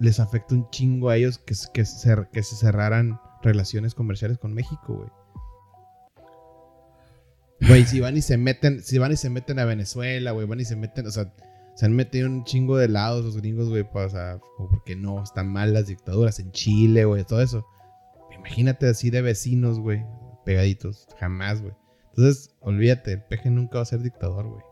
les 0.00 0.18
afecta 0.20 0.54
un 0.54 0.68
chingo 0.70 1.10
a 1.10 1.16
ellos 1.16 1.38
que, 1.38 1.54
que, 1.72 1.84
se, 1.84 2.16
que 2.32 2.42
se 2.42 2.56
cerraran 2.56 3.20
relaciones 3.42 3.94
comerciales 3.94 4.38
con 4.38 4.54
México, 4.54 4.94
güey. 4.94 5.10
Güey, 7.68 7.84
si 7.84 8.00
van 8.00 8.16
y 8.16 8.22
se 8.22 8.36
meten, 8.36 8.82
si 8.82 8.98
van 8.98 9.12
y 9.12 9.16
se 9.16 9.30
meten 9.30 9.60
a 9.60 9.64
Venezuela, 9.64 10.32
güey, 10.32 10.46
van 10.46 10.60
y 10.60 10.64
se 10.64 10.74
meten, 10.74 11.06
o 11.06 11.10
sea, 11.12 11.32
se 11.74 11.86
han 11.86 11.92
metido 11.92 12.28
un 12.28 12.44
chingo 12.44 12.76
de 12.76 12.88
lados 12.88 13.24
los 13.24 13.36
gringos, 13.36 13.68
güey, 13.68 13.88
pues, 13.88 14.06
o 14.06 14.10
sea, 14.10 14.40
porque 14.58 14.96
no, 14.96 15.22
están 15.22 15.48
mal 15.48 15.72
las 15.72 15.86
dictaduras 15.86 16.40
en 16.40 16.50
Chile, 16.50 17.04
güey, 17.04 17.24
todo 17.24 17.40
eso. 17.40 17.64
Imagínate 18.34 18.88
así 18.88 19.10
de 19.10 19.22
vecinos, 19.22 19.78
güey, 19.78 20.04
pegaditos, 20.44 21.06
jamás, 21.20 21.62
güey. 21.62 21.74
Entonces, 22.10 22.54
olvídate, 22.60 23.12
el 23.12 23.22
peje 23.22 23.50
nunca 23.50 23.76
va 23.76 23.82
a 23.82 23.86
ser 23.86 24.00
dictador, 24.00 24.48
güey. 24.48 24.62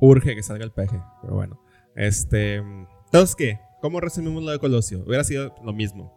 Urge 0.00 0.34
que 0.34 0.42
salga 0.42 0.64
el 0.64 0.72
PG. 0.72 1.02
Pero 1.22 1.34
bueno. 1.34 1.60
Este. 1.94 2.56
Entonces, 2.56 3.34
¿qué? 3.36 3.60
¿Cómo 3.80 4.00
resumimos 4.00 4.42
lo 4.42 4.50
de 4.50 4.58
Colosio? 4.58 5.04
Hubiera 5.06 5.24
sido 5.24 5.54
lo 5.62 5.72
mismo. 5.72 6.12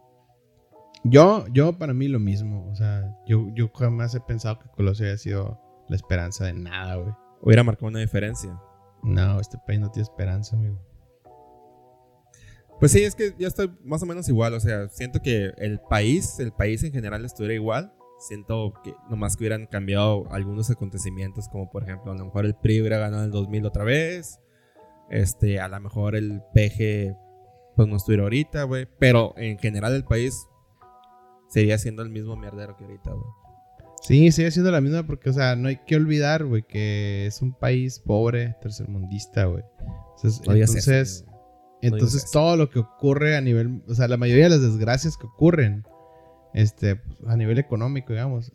Yo, 1.04 1.46
yo 1.48 1.78
para 1.78 1.94
mí 1.94 2.08
lo 2.08 2.18
mismo, 2.18 2.68
o 2.70 2.74
sea, 2.74 3.16
yo, 3.26 3.48
yo 3.54 3.70
jamás 3.74 4.14
he 4.14 4.20
pensado 4.20 4.58
que 4.58 4.68
Colosio 4.68 5.06
haya 5.06 5.16
sido 5.16 5.58
la 5.88 5.96
esperanza 5.96 6.44
de 6.44 6.52
nada, 6.52 6.96
güey. 6.96 7.14
Hubiera 7.40 7.64
marcado 7.64 7.88
una 7.88 8.00
diferencia. 8.00 8.60
No, 9.02 9.40
este 9.40 9.56
país 9.66 9.80
no 9.80 9.90
tiene 9.90 10.02
esperanza, 10.02 10.56
amigo. 10.56 10.78
Pues 12.78 12.92
sí, 12.92 13.02
es 13.02 13.14
que 13.14 13.34
yo 13.38 13.48
estoy 13.48 13.70
más 13.82 14.02
o 14.02 14.06
menos 14.06 14.28
igual. 14.28 14.54
O 14.54 14.60
sea, 14.60 14.88
siento 14.88 15.20
que 15.20 15.52
el 15.58 15.80
país, 15.80 16.38
el 16.38 16.52
país 16.52 16.82
en 16.82 16.92
general 16.92 17.24
estuviera 17.24 17.54
igual. 17.54 17.92
Siento 18.20 18.74
que 18.84 18.94
nomás 19.08 19.34
que 19.34 19.44
hubieran 19.44 19.66
cambiado 19.66 20.30
algunos 20.30 20.70
acontecimientos, 20.70 21.48
como 21.48 21.70
por 21.70 21.84
ejemplo, 21.84 22.12
a 22.12 22.14
lo 22.14 22.26
mejor 22.26 22.44
el 22.44 22.54
PRI 22.54 22.82
hubiera 22.82 22.98
ganado 22.98 23.22
en 23.22 23.26
el 23.26 23.32
2000 23.32 23.64
otra 23.64 23.82
vez. 23.82 24.38
Este, 25.08 25.58
a 25.58 25.68
lo 25.68 25.80
mejor 25.80 26.14
el 26.14 26.42
PG, 26.54 27.16
pues 27.74 27.88
no 27.88 27.96
estuviera 27.96 28.24
ahorita, 28.24 28.64
güey. 28.64 28.86
Pero 28.98 29.32
en 29.38 29.58
general 29.58 29.94
el 29.94 30.04
país 30.04 30.46
seguiría 31.48 31.78
siendo 31.78 32.02
el 32.02 32.10
mismo 32.10 32.36
mierdero 32.36 32.76
que 32.76 32.84
ahorita, 32.84 33.10
güey. 33.10 33.30
Sí, 34.02 34.32
sigue 34.32 34.50
siendo 34.50 34.70
la 34.70 34.80
misma 34.80 35.02
porque, 35.02 35.30
o 35.30 35.32
sea, 35.32 35.56
no 35.56 35.68
hay 35.68 35.76
que 35.76 35.96
olvidar, 35.96 36.44
güey, 36.44 36.62
que 36.62 37.26
es 37.26 37.42
un 37.42 37.52
país 37.52 38.00
pobre, 38.00 38.54
tercermundista, 38.60 39.44
güey. 39.44 39.64
Entonces, 40.16 40.46
No 40.46 40.54
digas 40.54 40.74
eso, 40.74 40.90
entonces. 40.90 41.24
No 41.82 41.88
entonces 41.88 42.30
todo 42.30 42.56
lo 42.56 42.68
que 42.68 42.78
ocurre 42.78 43.36
a 43.36 43.40
nivel, 43.40 43.82
o 43.88 43.94
sea, 43.94 44.08
la 44.08 44.18
mayoría 44.18 44.44
de 44.44 44.50
las 44.50 44.62
desgracias 44.62 45.16
que 45.16 45.26
ocurren, 45.26 45.84
este, 46.54 47.00
a 47.26 47.36
nivel 47.36 47.58
económico, 47.58 48.12
digamos, 48.12 48.52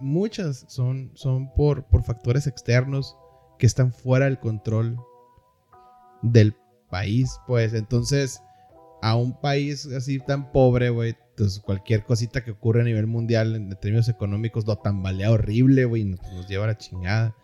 muchas 0.00 0.64
son, 0.68 1.10
son 1.14 1.52
por, 1.54 1.84
por 1.84 2.02
factores 2.02 2.46
externos 2.46 3.16
que 3.58 3.66
están 3.66 3.92
fuera 3.92 4.26
del 4.26 4.38
control 4.38 4.96
del 6.22 6.54
país, 6.90 7.38
pues. 7.46 7.74
Entonces, 7.74 8.40
a 9.02 9.16
un 9.16 9.38
país 9.40 9.86
así 9.86 10.18
tan 10.18 10.52
pobre, 10.52 10.90
güey, 10.90 11.16
pues 11.36 11.60
cualquier 11.60 12.04
cosita 12.04 12.44
que 12.44 12.50
ocurre 12.50 12.80
a 12.80 12.84
nivel 12.84 13.06
mundial 13.06 13.54
en 13.54 13.70
términos 13.76 14.08
económicos 14.08 14.66
lo 14.66 14.76
tambalea 14.76 15.30
horrible, 15.30 15.84
güey, 15.84 16.04
nos 16.04 16.48
lleva 16.48 16.64
a 16.64 16.68
la 16.68 16.78
chingada. 16.78 17.34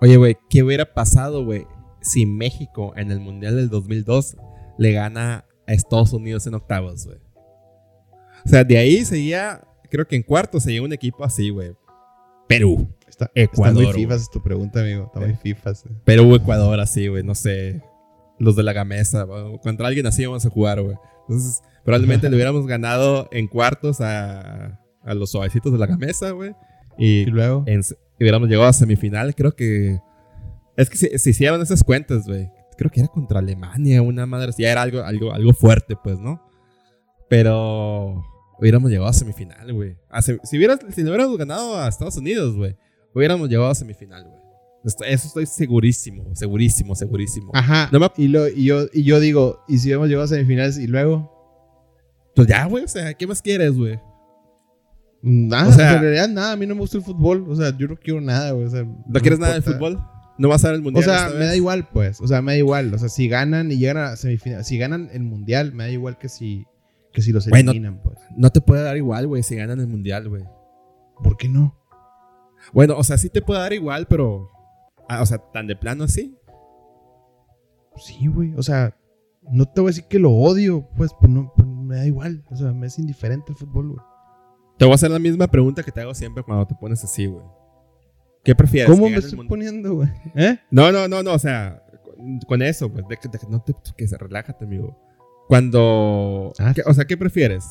Oye, 0.00 0.16
güey, 0.16 0.36
¿qué 0.48 0.62
hubiera 0.62 0.94
pasado, 0.94 1.44
güey, 1.44 1.66
si 2.00 2.26
México 2.26 2.94
en 2.96 3.10
el 3.10 3.20
Mundial 3.20 3.56
del 3.56 3.68
2002 3.68 4.36
le 4.78 4.92
gana 4.92 5.44
a 5.66 5.72
Estados 5.72 6.12
Unidos 6.12 6.46
en 6.46 6.54
octavos, 6.54 7.06
güey? 7.06 7.18
O 8.44 8.48
sea, 8.48 8.64
de 8.64 8.78
ahí 8.78 9.04
seguía, 9.04 9.62
creo 9.90 10.06
que 10.06 10.16
en 10.16 10.22
cuartos 10.22 10.62
seguía 10.62 10.82
un 10.82 10.92
equipo 10.92 11.24
así, 11.24 11.50
güey. 11.50 11.72
Perú. 12.48 12.88
Está, 13.08 13.30
Ecuador, 13.34 13.82
está 13.82 13.92
muy 13.92 14.02
fifas 14.04 14.30
tu 14.30 14.42
pregunta, 14.42 14.80
amigo. 14.80 15.04
Está 15.06 15.20
muy 15.20 15.34
fifas. 15.34 15.84
eh. 15.86 15.90
Perú, 16.04 16.34
Ecuador, 16.34 16.80
así, 16.80 17.08
güey, 17.08 17.22
no 17.22 17.34
sé. 17.34 17.82
Los 18.38 18.56
de 18.56 18.62
la 18.62 18.72
Gamesa, 18.72 19.26
contra 19.62 19.86
alguien 19.88 20.06
así 20.06 20.24
vamos 20.24 20.46
a 20.46 20.50
jugar, 20.50 20.80
güey. 20.80 20.96
Entonces, 21.28 21.60
probablemente 21.84 22.28
le 22.30 22.36
hubiéramos 22.36 22.66
ganado 22.66 23.28
en 23.32 23.46
cuartos 23.48 24.00
a, 24.00 24.80
a 25.02 25.14
los 25.14 25.30
suavecitos 25.30 25.70
de 25.72 25.78
la 25.78 25.86
Gamesa, 25.86 26.30
güey. 26.30 26.54
Y 26.98 27.20
Y 27.20 27.24
luego, 27.26 27.64
en- 27.66 27.82
hubiéramos 28.18 28.48
llegado 28.48 28.68
a 28.68 28.72
semifinal, 28.72 29.34
creo 29.34 29.52
que. 29.54 29.98
Es 30.76 30.88
que 30.88 30.96
se, 30.96 31.18
se 31.18 31.30
hicieron 31.30 31.60
esas 31.60 31.84
cuentas, 31.84 32.26
güey. 32.26 32.48
Creo 32.78 32.90
que 32.90 33.00
era 33.00 33.08
contra 33.08 33.40
Alemania, 33.40 34.00
una 34.00 34.24
madre. 34.24 34.52
Ya 34.56 34.70
era 34.72 34.80
algo, 34.82 35.02
algo, 35.02 35.32
algo 35.34 35.52
fuerte, 35.52 35.94
pues, 36.02 36.18
¿no? 36.18 36.40
Pero 37.28 38.24
hubiéramos 38.60 38.90
llegado 38.90 39.08
a 39.08 39.12
semifinal, 39.12 39.72
güey. 39.72 39.96
Sem- 40.18 40.40
si, 40.44 40.56
hubieras, 40.58 40.78
si 40.94 41.02
le 41.02 41.08
hubiéramos 41.08 41.36
ganado 41.38 41.78
a 41.78 41.88
Estados 41.88 42.16
Unidos, 42.16 42.56
güey, 42.56 42.76
hubiéramos 43.14 43.48
llegado 43.48 43.68
a 43.70 43.74
semifinal, 43.74 44.24
güey. 44.24 44.40
Eso 44.84 45.26
estoy 45.26 45.44
segurísimo, 45.46 46.34
segurísimo, 46.34 46.94
segurísimo. 46.94 47.50
Ajá. 47.54 47.88
No 47.92 47.98
me- 48.00 48.10
y, 48.16 48.28
lo, 48.28 48.48
y, 48.48 48.64
yo, 48.64 48.86
y 48.92 49.02
yo 49.02 49.20
digo, 49.20 49.60
¿y 49.68 49.78
si 49.78 49.92
hemos 49.92 50.08
llegado 50.08 50.24
a 50.24 50.28
semifinales 50.28 50.78
y 50.78 50.86
luego? 50.86 51.30
Pues 52.34 52.48
ya, 52.48 52.64
güey, 52.66 52.84
o 52.84 52.88
sea, 52.88 53.12
¿qué 53.14 53.26
más 53.26 53.42
quieres, 53.42 53.76
güey? 53.76 53.98
Nada, 55.22 55.68
O 55.68 55.72
sea- 55.72 55.94
en 55.96 56.00
realidad 56.02 56.28
nada, 56.28 56.52
a 56.52 56.56
mí 56.56 56.66
no 56.66 56.74
me 56.74 56.80
gusta 56.80 56.96
el 56.96 57.04
fútbol, 57.04 57.44
o 57.48 57.54
sea, 57.56 57.76
yo 57.76 57.88
no 57.88 57.96
quiero 57.96 58.20
nada, 58.22 58.52
güey, 58.52 58.66
o 58.66 58.70
sea, 58.70 58.84
¿No 58.84 59.20
quieres 59.20 59.38
nada 59.38 59.52
del 59.52 59.62
fútbol? 59.62 60.00
¿No 60.38 60.48
vas 60.48 60.64
a 60.64 60.68
ver 60.68 60.76
el 60.76 60.80
O 60.80 60.84
mundial? 60.84 61.04
sea, 61.04 61.26
esta 61.26 61.38
me 61.38 61.44
da 61.44 61.54
igual, 61.56 61.86
pues, 61.92 62.18
o 62.22 62.26
sea, 62.26 62.40
me 62.40 62.52
da 62.52 62.58
igual, 62.58 62.94
o 62.94 62.98
sea, 62.98 63.10
si 63.10 63.28
ganan 63.28 63.70
y 63.70 63.76
llegan 63.76 63.98
a 63.98 64.16
semifinales, 64.16 64.66
si 64.66 64.78
ganan 64.78 65.10
el 65.12 65.22
mundial, 65.22 65.74
me 65.74 65.84
da 65.84 65.90
igual 65.90 66.16
que 66.16 66.30
si, 66.30 66.64
que 67.12 67.22
si 67.22 67.32
los 67.32 67.48
Bueno. 67.48 67.70
eliminan, 67.72 68.00
pues. 68.02 68.18
No 68.36 68.50
te 68.50 68.60
puede 68.60 68.82
dar 68.82 68.96
igual, 68.96 69.26
güey, 69.26 69.42
si 69.42 69.56
ganan 69.56 69.80
el 69.80 69.86
mundial, 69.86 70.28
güey. 70.28 70.44
¿Por 71.22 71.36
qué 71.36 71.48
no? 71.48 71.76
Bueno, 72.72 72.96
o 72.96 73.04
sea, 73.04 73.18
sí 73.18 73.30
te 73.30 73.42
puede 73.42 73.60
dar 73.60 73.72
igual, 73.72 74.06
pero. 74.06 74.48
ah, 75.08 75.22
o 75.22 75.26
sea, 75.26 75.38
tan 75.38 75.66
de 75.66 75.76
plano 75.76 76.04
así. 76.04 76.36
Sí, 77.96 78.28
güey, 78.28 78.54
o 78.54 78.62
sea, 78.62 78.96
no 79.50 79.66
te 79.66 79.80
voy 79.80 79.88
a 79.88 79.92
decir 79.92 80.04
que 80.08 80.18
lo 80.18 80.30
odio, 80.30 80.88
pues, 80.96 81.10
pues 81.18 81.30
no, 81.30 81.52
pues, 81.56 81.66
me 81.66 81.96
da 81.96 82.06
igual, 82.06 82.44
o 82.50 82.56
sea, 82.56 82.72
me 82.72 82.86
es 82.86 82.98
indiferente 82.98 83.52
el 83.52 83.58
fútbol, 83.58 83.88
güey. 83.88 84.00
Te 84.78 84.84
voy 84.84 84.92
a 84.92 84.94
hacer 84.94 85.10
la 85.10 85.18
misma 85.18 85.46
pregunta 85.48 85.82
que 85.82 85.92
te 85.92 86.00
hago 86.00 86.14
siempre 86.14 86.42
cuando 86.42 86.66
te 86.66 86.74
pones 86.74 87.02
así, 87.04 87.26
güey. 87.26 87.44
¿Qué 88.42 88.54
prefieres? 88.54 88.90
¿Cómo 88.90 89.10
me 89.10 89.16
estoy 89.16 89.46
poniendo, 89.46 89.96
güey? 89.96 90.08
¿Eh? 90.34 90.58
No, 90.70 90.90
no, 90.90 91.08
no, 91.08 91.22
no, 91.22 91.34
o 91.34 91.38
sea, 91.38 91.82
con, 92.46 92.62
eso, 92.62 92.90
pues, 92.90 93.04
de 93.08 93.16
de 93.16 93.38
no 93.48 93.60
te. 93.62 93.74
Que 93.96 94.08
se 94.08 94.16
relájate, 94.16 94.64
amigo. 94.64 94.98
Cuando. 95.50 96.52
Ah. 96.60 96.72
¿qué- 96.72 96.82
o 96.86 96.94
sea, 96.94 97.06
¿qué 97.06 97.16
prefieres? 97.16 97.64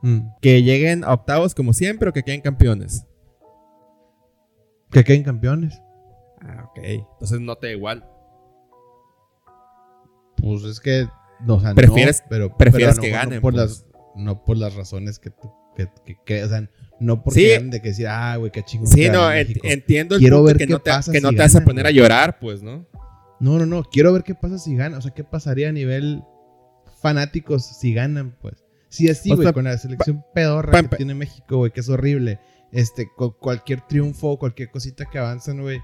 Mm. 0.00 0.20
¿Que 0.40 0.62
lleguen 0.62 1.04
a 1.04 1.12
octavos 1.12 1.54
como 1.54 1.74
siempre 1.74 2.08
o 2.08 2.12
que 2.14 2.22
queden 2.22 2.40
campeones? 2.40 3.04
Que 4.90 5.04
queden 5.04 5.22
campeones. 5.22 5.78
Ah, 6.40 6.64
ok. 6.70 6.78
Entonces 6.84 7.38
no 7.40 7.54
te 7.56 7.66
da 7.66 7.72
igual. 7.74 8.08
Pues 10.38 10.62
es 10.64 10.80
que, 10.80 11.06
no, 11.44 11.56
o 11.56 11.60
sea, 11.60 11.74
Prefieres- 11.74 12.22
no, 12.22 12.26
pero, 12.30 12.56
prefieres 12.56 12.94
pero 12.94 12.96
lo 12.96 13.02
que 13.02 13.10
ganen, 13.10 13.34
No 13.36 13.40
por, 13.42 13.52
pues. 13.54 13.62
las, 13.68 13.86
no 14.16 14.42
por 14.44 14.56
las 14.56 14.74
razones 14.74 15.18
que, 15.18 15.28
tú- 15.30 15.52
que, 15.76 15.88
que, 16.04 16.16
que- 16.24 16.44
o 16.44 16.48
sea, 16.48 16.66
no 16.98 17.22
porque 17.22 17.40
Sí. 17.40 17.50
ganen 17.50 17.70
de 17.70 17.82
que 17.82 17.88
decir, 17.88 18.06
ah, 18.08 18.36
güey, 18.36 18.50
qué 18.50 18.62
chingón. 18.62 18.86
Sí, 18.86 19.06
no, 19.08 19.20
ganó 19.22 19.32
en- 19.32 19.48
México". 19.48 19.66
entiendo 19.68 20.14
el 20.14 20.20
Quiero 20.22 20.36
punto 20.36 20.46
ver 20.46 20.56
que 20.56 20.66
qué 20.66 20.72
no 20.72 20.78
te, 20.78 20.90
pasa 20.90 21.12
que 21.12 21.20
no 21.20 21.28
si 21.28 21.36
te 21.36 21.42
vas 21.42 21.56
a 21.56 21.60
poner 21.64 21.86
a 21.86 21.90
llorar, 21.90 22.38
pues, 22.38 22.62
¿no? 22.62 22.86
No, 23.38 23.58
no, 23.58 23.66
no, 23.66 23.82
quiero 23.84 24.14
ver 24.14 24.22
qué 24.22 24.34
pasa 24.34 24.58
si 24.58 24.74
ganan, 24.76 24.98
o 24.98 25.02
sea, 25.02 25.12
qué 25.12 25.24
pasaría 25.24 25.68
a 25.68 25.72
nivel 25.72 26.22
fanáticos 27.08 27.64
si 27.64 27.92
ganan, 27.94 28.36
pues. 28.40 28.54
Si 28.88 29.08
así, 29.10 29.30
güey, 29.34 29.52
con 29.52 29.64
la 29.64 29.76
selección 29.78 30.24
pedorra 30.34 30.72
pa- 30.72 30.88
que 30.88 30.96
tiene 30.96 31.14
México, 31.14 31.58
güey, 31.58 31.72
que 31.72 31.80
es 31.80 31.88
horrible. 31.88 32.38
Este, 32.72 33.08
con 33.16 33.30
cualquier 33.32 33.80
triunfo, 33.82 34.38
cualquier 34.38 34.70
cosita 34.70 35.04
que 35.06 35.18
avanzan, 35.18 35.60
güey. 35.60 35.80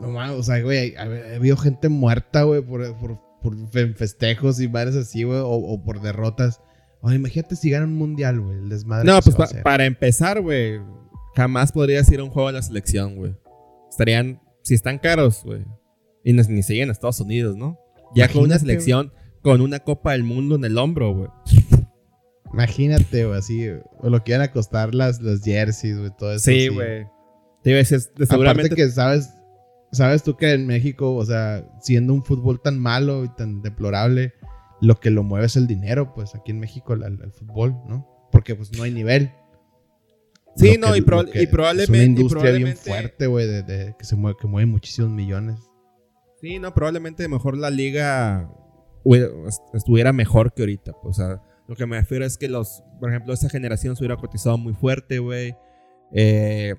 No 0.00 0.08
mames, 0.08 0.36
o 0.36 0.42
sea, 0.42 0.60
güey, 0.62 0.94
ha, 0.96 1.02
ha 1.02 1.36
habido 1.36 1.56
gente 1.56 1.88
muerta, 1.88 2.42
güey, 2.44 2.62
por, 2.62 2.96
por, 2.98 3.18
por 3.42 3.68
fe- 3.70 3.94
festejos 3.94 4.60
y 4.60 4.68
madres 4.68 4.94
así, 4.96 5.24
güey, 5.24 5.38
o, 5.40 5.48
o 5.48 5.82
por 5.84 6.00
derrotas. 6.00 6.60
O 7.00 7.10
imagínate 7.12 7.56
si 7.56 7.70
ganan 7.70 7.90
un 7.90 7.96
mundial, 7.96 8.40
güey, 8.40 8.58
el 8.58 8.68
desmadre. 8.68 9.06
No, 9.06 9.20
pues 9.20 9.34
se 9.36 9.42
a 9.42 9.62
pa- 9.62 9.62
para 9.62 9.84
empezar, 9.86 10.40
güey, 10.40 10.80
jamás 11.34 11.72
podrías 11.72 12.10
ir 12.10 12.20
a 12.20 12.24
un 12.24 12.30
juego 12.30 12.48
de 12.48 12.54
la 12.54 12.62
selección, 12.62 13.16
güey. 13.16 13.34
Estarían, 13.90 14.40
si 14.62 14.74
están 14.74 14.98
caros, 14.98 15.42
güey. 15.44 15.64
Y 16.24 16.32
ni, 16.32 16.42
ni 16.42 16.62
siguen 16.62 16.84
en 16.84 16.90
Estados 16.90 17.20
Unidos, 17.20 17.56
¿no? 17.56 17.78
Ya 18.14 18.28
con 18.28 18.42
una 18.44 18.58
selección, 18.58 19.12
con 19.42 19.60
una 19.60 19.80
Copa 19.80 20.12
del 20.12 20.24
Mundo 20.24 20.56
en 20.56 20.64
el 20.64 20.76
hombro, 20.78 21.14
güey. 21.14 21.28
Imagínate, 22.52 23.26
güey, 23.26 23.38
así, 23.38 23.68
o 23.98 24.08
lo 24.08 24.24
que 24.24 24.32
iban 24.32 24.42
a 24.42 24.52
costar 24.52 24.94
las, 24.94 25.20
las 25.20 25.42
jerseys, 25.42 25.98
güey, 25.98 26.10
todo 26.16 26.32
eso. 26.32 26.44
Sí, 26.50 26.68
güey. 26.68 27.06
Te 27.62 27.70
iba 27.70 27.76
a 27.76 27.78
decir, 27.78 28.00
de- 28.16 28.26
seguramente... 28.26 28.68
Aparte 28.68 28.76
que 28.76 28.88
sabes, 28.90 29.30
sabes 29.92 30.22
tú 30.22 30.36
que 30.36 30.52
en 30.52 30.66
México, 30.66 31.14
o 31.14 31.24
sea, 31.26 31.64
siendo 31.82 32.14
un 32.14 32.24
fútbol 32.24 32.60
tan 32.62 32.78
malo 32.78 33.24
y 33.24 33.28
tan 33.34 33.60
deplorable, 33.60 34.32
lo 34.80 34.98
que 34.98 35.10
lo 35.10 35.22
mueve 35.24 35.46
es 35.46 35.56
el 35.56 35.66
dinero, 35.66 36.14
pues 36.14 36.34
aquí 36.34 36.52
en 36.52 36.60
México 36.60 36.94
el, 36.94 37.32
fútbol, 37.32 37.76
¿no? 37.86 38.06
Porque 38.32 38.54
pues 38.54 38.72
no 38.76 38.84
hay 38.84 38.92
nivel. 38.92 39.30
Sí, 40.56 40.76
Lo 40.78 40.86
no, 40.88 40.92
que- 40.94 40.98
y, 40.98 41.02
proba- 41.02 41.50
probablemente... 41.50 41.82
es 41.82 41.88
una 41.90 42.02
industria 42.04 42.52
bien 42.52 42.76
fuerte, 42.76 43.26
güey, 43.26 43.46
de, 43.46 43.62
de- 43.62 43.94
que 43.98 44.04
se 44.06 44.16
mueve, 44.16 44.38
que 44.40 44.46
mueve 44.46 44.66
muchísimos 44.66 45.10
millones. 45.10 45.58
Sí, 46.40 46.58
no, 46.58 46.72
probablemente 46.72 47.28
mejor 47.28 47.56
la 47.58 47.68
liga 47.68 48.48
hubiera- 49.10 49.28
estuviera 49.74 50.12
mejor 50.12 50.52
que 50.52 50.62
ahorita. 50.62 50.92
pues, 51.02 51.18
o 51.18 51.22
sea, 51.22 51.42
lo 51.66 51.76
que 51.76 51.86
me 51.86 51.98
refiero 51.98 52.24
es 52.24 52.36
que 52.38 52.48
los, 52.48 52.82
por 53.00 53.10
ejemplo, 53.10 53.32
esa 53.34 53.48
generación 53.48 53.94
se 53.96 54.02
hubiera 54.02 54.16
cotizado 54.16 54.56
muy 54.58 54.72
fuerte, 54.74 55.18
güey. 55.18 55.54
Eh, 56.12 56.74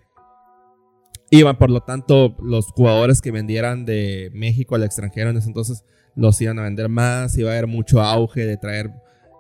iban, 1.32 1.58
por 1.58 1.70
lo 1.70 1.82
tanto, 1.82 2.36
los 2.42 2.68
jugadores 2.72 3.22
que 3.22 3.32
vendieran 3.32 3.86
de 3.86 4.32
México 4.34 4.76
al 4.76 4.84
extranjero 4.84 5.30
en 5.30 5.38
ese 5.38 5.48
entonces 5.48 5.84
los 6.16 6.42
iban 6.42 6.58
a 6.60 6.64
vender 6.64 6.90
más. 6.90 7.38
Iba 7.38 7.50
a 7.52 7.54
haber 7.54 7.68
mucho 7.68 8.02
auge 8.02 8.46
de 8.46 8.58
traer 8.58 8.90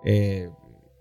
eh, 0.05 0.49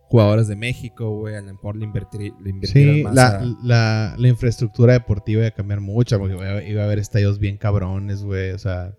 jugadores 0.08 0.48
de 0.48 0.56
México, 0.56 1.10
güey. 1.18 1.34
A 1.36 1.40
lo 1.42 1.52
mejor 1.52 1.76
le, 1.76 1.84
invertir, 1.84 2.32
le 2.42 2.66
Sí, 2.66 3.02
más 3.04 3.14
la, 3.14 3.26
a- 3.28 3.44
la, 3.62 4.14
la 4.16 4.28
infraestructura 4.28 4.94
deportiva 4.94 5.40
iba 5.40 5.48
a 5.48 5.54
cambiar 5.54 5.80
mucho, 5.80 6.18
porque 6.18 6.34
iba, 6.34 6.62
iba 6.62 6.82
a 6.82 6.86
haber 6.86 6.98
estadios 6.98 7.38
bien 7.38 7.58
cabrones, 7.58 8.22
güey, 8.24 8.52
o 8.52 8.58
sea, 8.58 8.94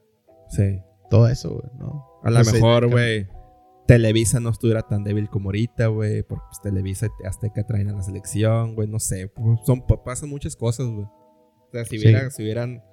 Sí. 0.49 0.79
todo 1.09 1.27
eso, 1.27 1.49
güey, 1.55 1.71
¿no? 1.79 2.05
A 2.23 2.31
lo 2.31 2.39
mejor, 2.43 2.89
güey, 2.89 3.27
Televisa 3.87 4.39
no 4.39 4.49
estuviera 4.49 4.81
tan 4.83 5.03
débil 5.03 5.29
como 5.29 5.49
ahorita, 5.49 5.87
güey. 5.87 6.23
Porque 6.23 6.43
pues, 6.49 6.61
Televisa 6.61 7.07
y 7.23 7.27
Azteca 7.27 7.65
traen 7.65 7.89
a 7.89 7.93
la 7.93 8.03
selección, 8.03 8.75
güey. 8.75 8.87
No 8.87 8.99
sé. 8.99 9.27
pues, 9.29 9.59
Son, 9.65 9.81
pa- 9.85 10.03
pasan 10.03 10.29
muchas 10.29 10.55
cosas, 10.55 10.87
güey. 10.87 11.05
O 11.05 11.69
sea, 11.71 11.85
si, 11.85 11.97
Sí. 11.97 12.05
hubiera- 12.05 12.29
si 12.29 12.43
hubieran 12.43 12.83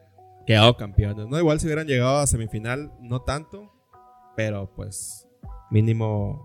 quedado 0.46 0.76
campeones, 0.76 1.26
¿no? 1.28 1.38
Igual 1.38 1.58
si 1.60 1.66
hubieran 1.66 1.86
llegado 1.86 2.18
a 2.18 2.26
semifinal, 2.26 2.92
no 3.00 3.22
tanto. 3.22 3.72
Pero 4.36 4.72
pues, 4.74 5.26
mínimo, 5.70 6.42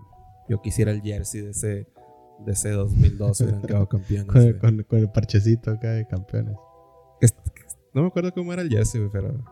yo 0.48 0.60
quisiera 0.60 0.90
el 0.90 1.02
jersey 1.02 1.40
de 1.42 1.50
ese, 1.50 1.86
de 2.44 2.52
ese 2.52 2.70
2002 2.70 3.36
si 3.38 3.44
hubieran 3.44 3.62
quedado 3.62 3.88
campeones. 3.88 4.26
Con, 4.26 4.42
el- 4.42 4.58
güey. 4.58 4.60
con- 4.60 4.82
con 4.84 4.98
el 4.98 5.10
parchecito 5.10 5.70
acá 5.70 5.90
de 5.92 6.06
campeones. 6.06 6.56
Es- 7.20 7.34
No 7.94 8.02
me 8.02 8.08
acuerdo 8.08 8.32
cómo 8.34 8.52
era 8.52 8.62
el 8.62 8.68
jersey, 8.70 9.00
güey, 9.00 9.12
pero. 9.12 9.44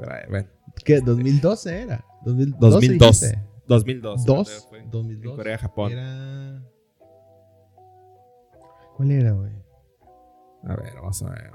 pero, 0.00 0.12
Bueno, 0.30 0.48
¿Qué? 0.84 1.00
¿2012 1.00 1.70
era? 1.70 2.04
2012 2.24 2.70
2002. 2.74 3.20
dijiste. 3.20 3.42
2002. 3.66 4.24
Dos, 4.24 4.66
fue 4.68 4.80
En 4.80 4.90
2002. 4.90 5.36
Corea-Japón. 5.36 5.92
Era... 5.92 6.62
¿Cuál 8.96 9.10
era, 9.10 9.32
güey? 9.32 9.52
A 10.64 10.76
ver, 10.76 10.94
vamos 10.96 11.22
a 11.22 11.30
ver. 11.30 11.50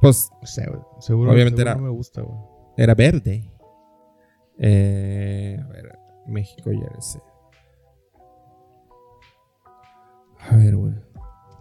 Pues 0.00 0.30
sé, 0.42 0.66
güey. 0.68 0.80
Seguro, 1.00 1.32
Obviamente 1.32 1.56
seguro 1.62 1.70
era- 1.72 1.80
no 1.80 1.86
me 1.86 1.90
gusta, 1.96 2.22
güey. 2.22 2.38
era 2.76 2.94
verde. 2.94 3.50
Eh, 4.58 5.58
a 5.62 5.66
ver, 5.68 5.98
México 6.26 6.70
Jersey. 6.70 7.20
A 10.50 10.56
ver, 10.56 10.76
güey. 10.76 10.94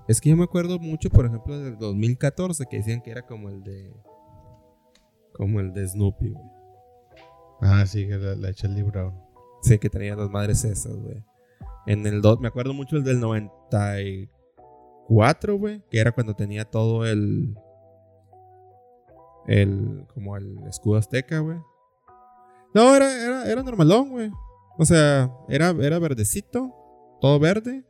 Es 0.08 0.22
que 0.22 0.30
yo 0.30 0.38
me 0.38 0.44
acuerdo 0.44 0.80
mucho, 0.80 1.10
por 1.10 1.26
ejemplo, 1.26 1.58
del 1.60 1.78
2014, 1.78 2.66
que 2.68 2.78
decían 2.78 3.02
que 3.02 3.12
era 3.12 3.24
como 3.24 3.50
el 3.50 3.64
de. 3.64 3.92
Como 5.38 5.60
el 5.60 5.74
de 5.74 5.88
Snoopy, 5.88 6.32
güey. 6.32 6.46
Ah, 7.62 7.86
sí, 7.86 8.08
que 8.08 8.18
la, 8.18 8.36
la 8.36 8.54
Charlie 8.54 8.84
Brown. 8.84 9.14
Sí, 9.62 9.78
que 9.80 9.90
tenía 9.90 10.16
las 10.16 10.30
madres 10.30 10.64
esas, 10.64 10.96
güey. 10.96 11.24
En 11.86 12.06
el 12.06 12.22
2, 12.22 12.40
me 12.42 12.50
acuerdo 12.50 12.74
mucho 12.74 12.98
el 12.98 13.04
del 13.04 13.20
94, 13.20 15.58
güey, 15.58 15.84
que 15.90 16.00
era 16.00 16.12
cuando 16.12 16.36
tenía 16.36 16.66
todo 16.66 17.04
el. 17.06 17.56
El. 19.48 20.06
Como 20.14 20.38
el 20.38 20.60
escudo 20.68 20.98
azteca, 20.98 21.40
güey. 21.40 21.58
No, 22.74 22.96
era, 22.96 23.24
era, 23.24 23.50
era 23.50 23.64
normalón, 23.64 24.10
güey. 24.10 24.30
O 24.78 24.84
sea, 24.86 25.32
era, 25.50 25.70
era 25.70 25.98
verdecito, 25.98 26.76
todo 27.22 27.40
verde. 27.40 27.84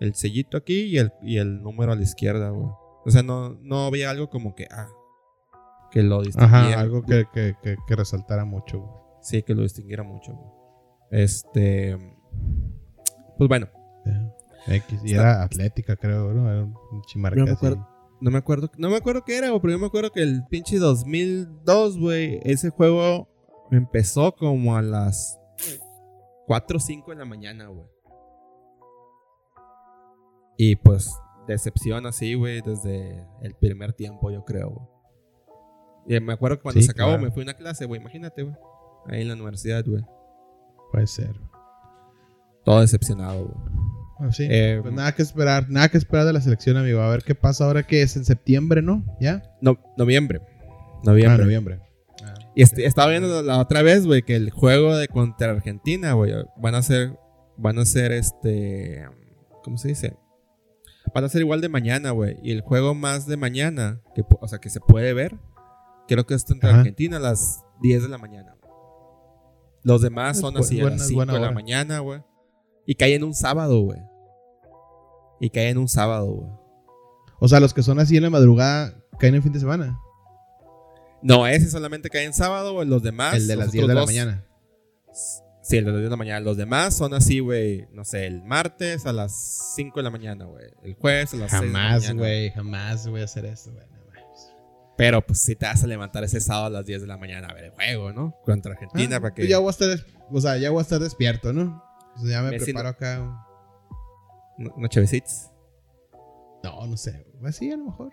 El 0.00 0.14
sellito 0.14 0.56
aquí 0.56 0.82
y 0.82 0.98
el, 0.98 1.12
y 1.22 1.38
el 1.38 1.62
número 1.62 1.92
a 1.92 1.96
la 1.96 2.02
izquierda, 2.02 2.50
güey. 2.50 2.68
O 3.04 3.10
sea, 3.10 3.22
no, 3.22 3.50
no 3.60 3.86
había 3.86 4.10
algo 4.10 4.30
como 4.30 4.54
que. 4.54 4.68
Ah. 4.70 4.88
Que 5.90 6.02
lo 6.02 6.22
distinguiera. 6.22 6.68
Ajá, 6.68 6.80
algo 6.80 7.02
que, 7.02 7.26
que, 7.32 7.54
que, 7.62 7.76
que 7.86 7.96
resaltara 7.96 8.44
mucho, 8.44 8.80
güey. 8.80 8.92
Sí, 9.22 9.42
que 9.42 9.54
lo 9.54 9.62
distinguiera 9.62 10.02
mucho, 10.02 10.32
güey. 10.34 10.50
Este. 11.10 11.96
Pues 13.38 13.48
bueno. 13.48 13.68
X. 14.68 15.00
Y 15.04 15.14
era 15.14 15.42
atlética, 15.42 15.96
creo, 15.96 16.32
¿no? 16.32 16.50
Era 16.50 16.64
un 16.64 17.02
chimarca 17.06 17.38
No 17.38 17.46
me 17.46 17.52
acuerdo. 17.52 17.88
no 18.20 18.30
me 18.30 18.38
acuerdo. 18.38 18.70
No 18.78 18.90
me 18.90 18.96
acuerdo 18.96 19.22
qué 19.24 19.38
era, 19.38 19.48
güey, 19.48 19.60
pero 19.60 19.72
yo 19.72 19.78
me 19.78 19.86
acuerdo 19.86 20.10
que 20.10 20.22
el 20.22 20.44
pinche 20.48 20.78
2002, 20.78 21.98
güey, 21.98 22.40
ese 22.44 22.70
juego 22.70 23.28
empezó 23.70 24.34
como 24.34 24.76
a 24.76 24.82
las 24.82 25.38
4 26.46 26.76
o 26.76 26.80
5 26.80 27.10
de 27.10 27.16
la 27.16 27.24
mañana, 27.24 27.68
güey. 27.68 27.86
Y 30.58 30.76
pues, 30.76 31.12
decepción 31.46 32.06
así, 32.06 32.34
güey, 32.34 32.60
desde 32.62 33.24
el 33.42 33.54
primer 33.54 33.92
tiempo, 33.92 34.30
yo 34.30 34.44
creo, 34.44 34.70
güey. 34.70 34.95
Y 36.08 36.18
me 36.20 36.32
acuerdo 36.34 36.56
que 36.58 36.62
cuando 36.62 36.80
Sí, 36.80 36.86
se 36.86 36.92
acabó 36.92 37.10
claro. 37.12 37.22
me 37.24 37.30
fui 37.30 37.42
a 37.42 37.44
una 37.44 37.54
clase, 37.54 37.84
güey, 37.86 38.00
imagínate, 38.00 38.42
güey. 38.42 38.54
Ahí 39.08 39.22
en 39.22 39.28
la 39.28 39.34
universidad, 39.34 39.84
güey. 39.86 40.02
Puede 40.92 41.06
ser. 41.06 41.34
Todo 42.64 42.80
decepcionado, 42.80 43.46
güey. 43.46 43.56
Ah, 44.18 44.32
sí. 44.32 44.46
Eh, 44.50 44.78
Pues 44.82 44.94
nada 44.94 45.12
que 45.12 45.22
esperar, 45.22 45.68
nada 45.68 45.88
que 45.88 45.98
esperar 45.98 46.24
de 46.26 46.32
la 46.32 46.40
selección, 46.40 46.76
amigo. 46.76 47.00
A 47.00 47.10
ver 47.10 47.22
qué 47.22 47.34
pasa 47.34 47.64
ahora 47.66 47.82
que 47.82 48.02
es 48.02 48.16
en 48.16 48.24
septiembre, 48.24 48.82
¿no? 48.82 49.04
¿Ya? 49.20 49.42
No, 49.60 49.78
noviembre. 49.96 50.40
Ah, 50.42 51.00
Noviembre. 51.04 51.44
noviembre. 51.44 51.80
Ah. 52.24 52.34
Y 52.54 52.62
este- 52.62 52.86
estaba 52.86 53.10
viendo 53.10 53.42
la 53.42 53.60
otra 53.60 53.82
vez, 53.82 54.06
güey, 54.06 54.22
que 54.22 54.34
el 54.36 54.50
juego 54.50 54.96
de 54.96 55.08
contra 55.08 55.50
Argentina, 55.50 56.14
güey, 56.14 56.32
van 56.56 56.74
a 56.74 56.82
ser, 56.82 57.18
van 57.58 57.78
a 57.78 57.84
ser 57.84 58.12
este, 58.12 59.04
¿cómo 59.62 59.76
se 59.76 59.88
dice? 59.88 60.16
Van 61.14 61.22
a 61.24 61.28
ser 61.28 61.42
igual 61.42 61.60
de 61.60 61.68
mañana, 61.68 62.10
güey. 62.10 62.36
Y 62.42 62.52
el 62.52 62.62
juego 62.62 62.94
más 62.94 63.26
de 63.26 63.36
mañana, 63.36 64.00
que, 64.14 64.24
o 64.40 64.48
sea, 64.48 64.58
que 64.58 64.70
se 64.70 64.80
puede 64.80 65.12
ver, 65.12 65.36
creo 66.08 66.26
que 66.26 66.34
es 66.34 66.44
Ajá. 66.50 66.78
Argentina 66.78 67.16
a 67.16 67.20
las 67.20 67.62
10 67.82 68.02
de 68.02 68.08
la 68.08 68.18
mañana. 68.18 68.54
Los 69.82 70.00
demás 70.02 70.38
son 70.40 70.56
así 70.56 70.78
a 70.80 70.82
buena- 70.82 70.96
las 70.96 71.06
5 71.06 71.16
buena 71.18 71.32
de 71.34 71.40
la 71.40 71.50
mañana, 71.52 71.98
güey. 72.00 72.20
Y 72.86 72.94
cae 72.96 73.14
en 73.14 73.24
un 73.24 73.34
sábado, 73.34 73.80
güey. 73.82 74.00
Y 75.40 75.50
cae 75.50 75.68
en 75.70 75.78
un 75.78 75.88
sábado, 75.88 76.26
güey. 76.32 76.50
O 77.40 77.48
sea, 77.48 77.60
los 77.60 77.74
que 77.74 77.82
son 77.82 77.98
así 78.00 78.16
en 78.16 78.22
la 78.24 78.30
madrugada 78.30 78.94
caen 79.18 79.34
en 79.36 79.42
fin 79.42 79.52
de 79.52 79.60
semana. 79.60 79.98
No, 81.22 81.46
ese 81.46 81.68
solamente 81.70 82.08
cae 82.10 82.24
en 82.24 82.32
sábado, 82.32 82.72
güey. 82.74 82.88
Los 82.88 83.02
demás. 83.02 83.34
el 83.34 83.46
de 83.46 83.56
las 83.56 83.70
10 83.72 83.84
otros 83.84 83.88
de 83.88 83.94
la 83.94 84.00
dos- 84.00 84.08
mañana. 84.10 84.44
Sí, 85.62 85.76
el 85.78 85.84
de 85.84 85.90
las 85.90 85.98
10 86.00 86.04
de 86.06 86.10
la 86.10 86.16
mañana. 86.16 86.40
Los 86.40 86.56
demás 86.56 86.96
son 86.96 87.12
así, 87.14 87.40
güey. 87.40 87.86
No 87.92 88.04
sé, 88.04 88.26
el 88.26 88.42
martes 88.44 89.04
a 89.06 89.12
las 89.12 89.72
5 89.74 89.98
de 89.98 90.02
la 90.04 90.10
mañana, 90.10 90.44
güey. 90.44 90.66
El 90.82 90.94
jueves 90.94 91.34
a 91.34 91.36
las 91.36 91.50
6 91.50 91.62
de 91.62 91.68
la 91.68 91.78
Jamás, 91.78 92.02
mañana. 92.02 92.20
güey. 92.20 92.50
Jamás 92.50 93.08
voy 93.08 93.20
a 93.20 93.24
hacer 93.24 93.44
esto, 93.46 93.72
güey. 93.72 93.84
Pero 94.96 95.20
pues 95.24 95.40
si 95.40 95.54
te 95.56 95.66
vas 95.66 95.82
a 95.84 95.86
levantar 95.86 96.24
ese 96.24 96.40
sábado 96.40 96.66
a 96.66 96.70
las 96.70 96.86
10 96.86 97.02
de 97.02 97.06
la 97.06 97.16
mañana 97.18 97.48
a 97.48 97.54
ver 97.54 97.64
el 97.64 97.70
juego, 97.72 98.12
¿no? 98.12 98.34
Contra 98.44 98.72
Argentina, 98.72 99.16
Ah, 99.16 99.20
para 99.20 99.34
que. 99.34 99.42
pues 99.42 99.48
ya 99.50 99.58
voy 99.58 99.68
a 99.68 99.70
estar, 99.70 99.88
o 100.30 100.40
sea, 100.40 100.56
ya 100.56 100.70
voy 100.70 100.78
a 100.78 100.82
estar 100.82 100.98
despierto, 101.00 101.52
¿no? 101.52 101.82
O 102.16 102.20
sea, 102.20 102.30
ya 102.30 102.42
me 102.42 102.50
Messi 102.52 102.64
preparo 102.66 102.88
acá. 102.88 103.18
No, 104.58 104.72
no 104.76 104.88
Chevisites. 104.88 105.50
No, 106.64 106.86
no 106.86 106.96
sé. 106.96 107.26
Pues 107.40 107.56
sí, 107.56 107.70
a 107.70 107.76
lo 107.76 107.84
mejor. 107.84 108.12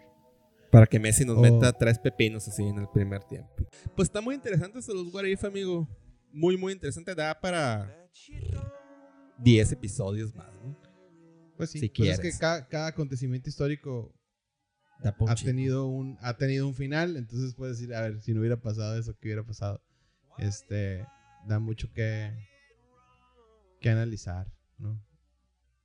Para 0.71 0.85
que 0.87 0.99
Messi 0.99 1.23
nos 1.23 1.37
Oh. 1.37 1.41
meta 1.41 1.71
tres 1.71 1.99
pepinos 1.99 2.47
así 2.47 2.63
en 2.63 2.79
el 2.79 2.87
primer 2.89 3.23
tiempo. 3.23 3.53
Pues 3.95 4.09
está 4.09 4.19
muy 4.21 4.35
interesante 4.35 4.79
eso 4.79 4.93
los 4.93 5.13
What 5.13 5.23
If, 5.25 5.43
amigo. 5.45 5.87
Muy, 6.31 6.57
muy 6.57 6.73
interesante. 6.73 7.15
Da 7.15 7.39
para 7.39 7.95
10 9.37 9.71
episodios 9.71 10.35
más, 10.35 10.51
¿no? 10.63 10.77
Pues 11.57 11.69
sí. 11.71 11.79
Si 11.79 11.89
Pues 11.89 12.09
es 12.09 12.19
quieres. 12.19 12.33
que 12.35 12.39
cada, 12.39 12.67
cada 12.67 12.87
acontecimiento 12.87 13.49
histórico 13.49 14.13
ha 15.03 15.35
tenido 15.35 15.87
un 15.87 16.17
ha 16.21 16.37
tenido 16.37 16.67
un 16.67 16.75
final, 16.75 17.17
entonces 17.17 17.55
puedes 17.55 17.77
decir, 17.77 17.93
a 17.93 18.01
ver, 18.01 18.21
si 18.21 18.33
no 18.33 18.39
hubiera 18.39 18.61
pasado 18.61 18.97
eso, 18.97 19.17
¿qué 19.19 19.29
hubiera 19.29 19.43
pasado? 19.43 19.81
Este 20.37 21.05
da 21.45 21.59
mucho 21.59 21.91
que 21.91 22.31
que 23.79 23.89
analizar, 23.89 24.51
¿no? 24.77 25.03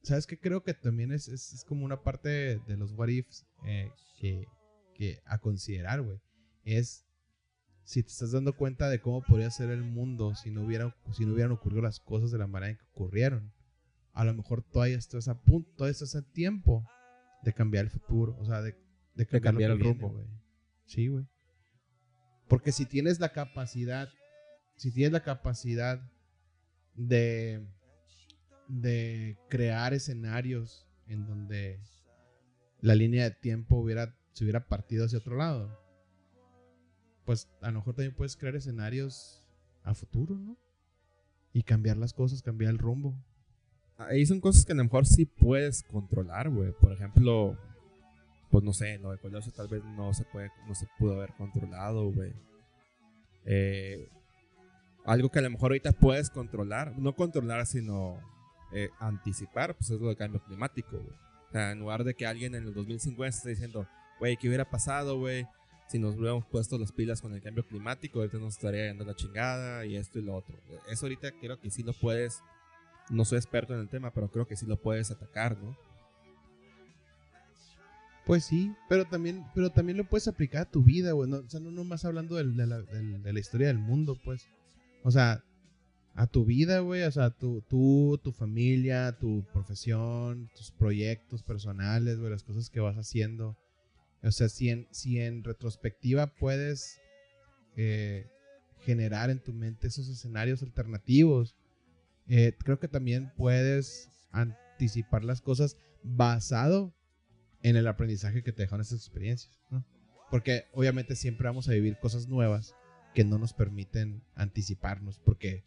¿Sabes 0.03 0.27
qué? 0.27 0.39
Creo 0.39 0.63
que 0.63 0.73
también 0.73 1.13
es, 1.13 1.29
es, 1.29 1.53
es 1.53 1.65
como 1.65 1.85
una 1.85 2.03
parte 2.03 2.29
de, 2.29 2.59
de 2.61 2.77
los 2.77 2.93
what 2.93 3.09
ifs 3.09 3.45
eh, 3.67 3.91
que, 4.19 4.47
que 4.95 5.21
a 5.27 5.39
considerar, 5.39 6.03
güey. 6.03 6.19
Es 6.65 7.05
si 7.89 8.03
te 8.03 8.11
estás 8.11 8.33
dando 8.33 8.55
cuenta 8.55 8.91
de 8.91 9.01
cómo 9.01 9.23
podría 9.23 9.51
ser 9.51 9.71
el 9.71 9.83
mundo 9.83 10.35
si 10.35 10.51
no 10.51 10.63
hubieran, 10.63 10.95
si 11.13 11.25
no 11.25 11.33
hubieran 11.33 11.53
ocurrido 11.53 11.81
las 11.81 12.01
cosas 12.01 12.31
de 12.31 12.37
la 12.37 12.47
manera 12.47 12.73
en 12.73 12.77
que 12.77 12.85
ocurrieron. 12.93 13.53
A 14.13 14.25
lo 14.25 14.35
mejor 14.35 14.63
todavía 14.63 14.99
estás 14.99 15.27
a 15.29 15.41
punto, 15.41 15.71
todavía 15.75 15.93
estás 15.93 16.15
a 16.15 16.23
tiempo 16.23 16.85
de 17.43 17.55
cambiar 17.55 17.87
el 17.87 17.91
futuro, 17.91 18.37
o 18.39 18.45
sea, 18.45 18.61
de, 18.61 18.77
de 19.19 19.27
cambiar, 19.27 19.43
cambiar 19.43 19.71
lo 19.71 19.77
el 19.77 19.83
viene, 19.83 19.99
rumbo. 20.01 20.15
güey. 20.15 20.27
Sí, 20.87 21.09
güey. 21.09 21.27
Porque 22.49 22.73
si 22.73 22.87
tienes 22.87 23.21
la 23.21 23.33
capacidad, 23.33 24.09
si 24.77 24.91
tienes 24.91 25.13
la 25.13 25.23
capacidad 25.23 26.01
de, 26.95 27.67
de 28.69 29.37
crear 29.49 29.93
escenarios 29.93 30.87
en 31.09 31.27
donde 31.27 31.81
la 32.81 32.95
línea 32.95 33.25
de 33.25 33.33
tiempo 33.33 33.77
hubiera, 33.77 34.17
se 34.33 34.45
hubiera 34.45 34.67
partido 34.67 35.05
hacia 35.05 35.19
otro 35.19 35.37
lado, 35.37 35.79
pues 37.25 37.49
a 37.61 37.71
lo 37.71 37.79
mejor 37.79 37.95
también 37.95 38.15
puedes 38.15 38.37
crear 38.37 38.57
escenarios 38.57 39.47
a 39.83 39.95
futuro, 39.95 40.39
¿no? 40.39 40.57
Y 41.53 41.65
cambiar 41.65 41.97
las 41.97 42.13
cosas, 42.13 42.41
cambiar 42.43 42.71
el 42.71 42.79
rumbo. 42.79 43.15
Ahí 43.97 44.25
son 44.25 44.41
cosas 44.41 44.65
que 44.65 44.73
a 44.73 44.77
lo 44.77 44.85
mejor 44.85 45.07
sí 45.07 45.27
puedes 45.27 45.83
controlar, 45.83 46.49
güey. 46.51 46.73
Por 46.73 46.93
ejemplo, 46.93 47.59
pues 48.51 48.65
no 48.65 48.73
sé, 48.73 48.99
lo 48.99 49.11
de 49.11 49.19
Colosio 49.19 49.53
tal 49.53 49.69
vez 49.69 49.85
no 49.85 50.13
se 50.15 50.25
puede, 50.25 50.51
no 50.67 50.75
se 50.75 50.87
pudo 50.99 51.15
haber 51.15 51.35
controlado, 51.35 52.11
güey. 52.11 52.33
Eh, 53.45 54.09
algo 55.05 55.31
que 55.31 55.39
a 55.39 55.43
lo 55.43 55.51
mejor 55.51 55.71
ahorita 55.71 55.93
puedes 55.93 56.31
controlar, 56.31 56.99
no 56.99 57.15
controlar, 57.15 57.67
sino 57.67 58.21
eh, 58.73 58.91
anticipar, 58.99 59.75
pues 59.77 59.91
es 59.91 60.01
lo 60.01 60.09
del 60.09 60.17
cambio 60.17 60.43
climático, 60.43 60.99
güey. 60.99 61.17
O 61.49 61.53
sea, 61.53 61.73
en 61.73 61.81
lugar 61.81 62.05
de 62.05 62.15
que 62.15 62.27
alguien 62.27 62.55
en 62.55 62.65
el 62.65 62.75
2050 62.75 63.37
esté 63.37 63.51
diciendo, 63.51 63.87
güey, 64.19 64.37
¿qué 64.37 64.49
hubiera 64.49 64.69
pasado, 64.69 65.19
güey? 65.19 65.47
Si 65.87 65.99
nos 65.99 66.17
hubiéramos 66.17 66.45
puesto 66.47 66.77
las 66.77 66.93
pilas 66.93 67.23
con 67.23 67.33
el 67.33 67.41
cambio 67.41 67.67
climático, 67.67 68.19
ahorita 68.19 68.37
nos 68.37 68.55
estaría 68.55 68.89
yendo 68.89 69.05
la 69.05 69.15
chingada 69.15 69.87
y 69.87 69.97
esto 69.97 70.19
y 70.19 70.23
lo 70.23 70.35
otro. 70.35 70.55
Eso 70.91 71.07
ahorita 71.07 71.33
creo 71.41 71.59
que 71.59 71.71
sí 71.71 71.83
lo 71.83 71.95
puedes 71.95 72.43
no 73.11 73.25
soy 73.25 73.39
experto 73.39 73.75
en 73.75 73.81
el 73.81 73.89
tema, 73.89 74.11
pero 74.13 74.31
creo 74.31 74.47
que 74.47 74.57
sí 74.57 74.67
lo 74.67 74.77
puedes 74.77 75.11
atacar, 75.11 75.57
¿no? 75.59 75.77
Pues 78.29 78.45
sí, 78.45 78.75
pero 78.91 79.07
también, 79.07 79.47
pero 79.55 79.71
también 79.71 79.97
lo 79.97 80.05
puedes 80.05 80.29
aplicar 80.29 80.61
a 80.61 80.71
tu 80.71 80.85
vida, 80.85 81.13
güey. 81.13 81.31
No, 81.31 81.39
o 81.39 81.49
sea, 81.49 81.61
no 81.61 81.71
nomás 81.71 82.05
hablando 82.05 82.37
de, 82.37 82.45
de 82.45 83.33
la 83.33 83.41
historia 83.41 83.69
del 83.69 83.79
mundo, 83.79 84.21
pues. 84.23 84.47
O 85.03 85.11
sea, 85.11 85.43
a 86.15 86.27
tu 86.27 86.45
vida, 86.45 86.81
güey. 86.81 87.05
O 87.05 87.11
sea, 87.11 87.31
tu, 87.31 87.63
tú, 87.63 88.21
tu 88.23 88.31
familia, 88.33 89.17
tu 89.19 89.47
profesión, 89.51 90.51
tus 90.55 90.71
proyectos 90.71 91.43
personales, 91.43 92.19
güey, 92.19 92.31
las 92.31 92.43
cosas 92.43 92.69
que 92.69 92.81
vas 92.81 92.97
haciendo. 92.97 93.57
O 94.23 94.31
sea, 94.31 94.51
si 94.51 94.69
en, 94.69 94.87
si 94.91 95.19
en 95.21 95.43
retrospectiva 95.43 96.27
puedes 96.27 97.01
eh, 97.79 98.27
generar 98.81 99.31
en 99.31 99.43
tu 99.43 99.55
mente 99.55 99.87
esos 99.87 100.07
escenarios 100.07 100.63
alternativos, 100.63 101.57
eh, 102.29 102.53
creo 102.63 102.79
que 102.79 102.89
también 102.89 103.33
puedes 103.39 104.11
anticipar 104.33 105.25
las 105.25 105.41
cosas 105.41 105.79
basado 106.03 106.93
en 107.63 107.77
el 107.77 107.87
aprendizaje 107.87 108.43
que 108.43 108.53
te 108.53 108.63
dejan 108.63 108.81
esas 108.81 108.99
experiencias, 109.01 109.59
¿no? 109.71 109.85
Porque 110.31 110.65
obviamente 110.73 111.17
siempre 111.17 111.47
vamos 111.47 111.69
a 111.69 111.73
vivir 111.73 111.99
cosas 111.99 112.29
nuevas 112.29 112.75
que 113.15 113.25
no 113.25 113.39
nos 113.39 113.53
permiten 113.55 114.23
anticiparnos, 114.35 115.19
porque, 115.25 115.65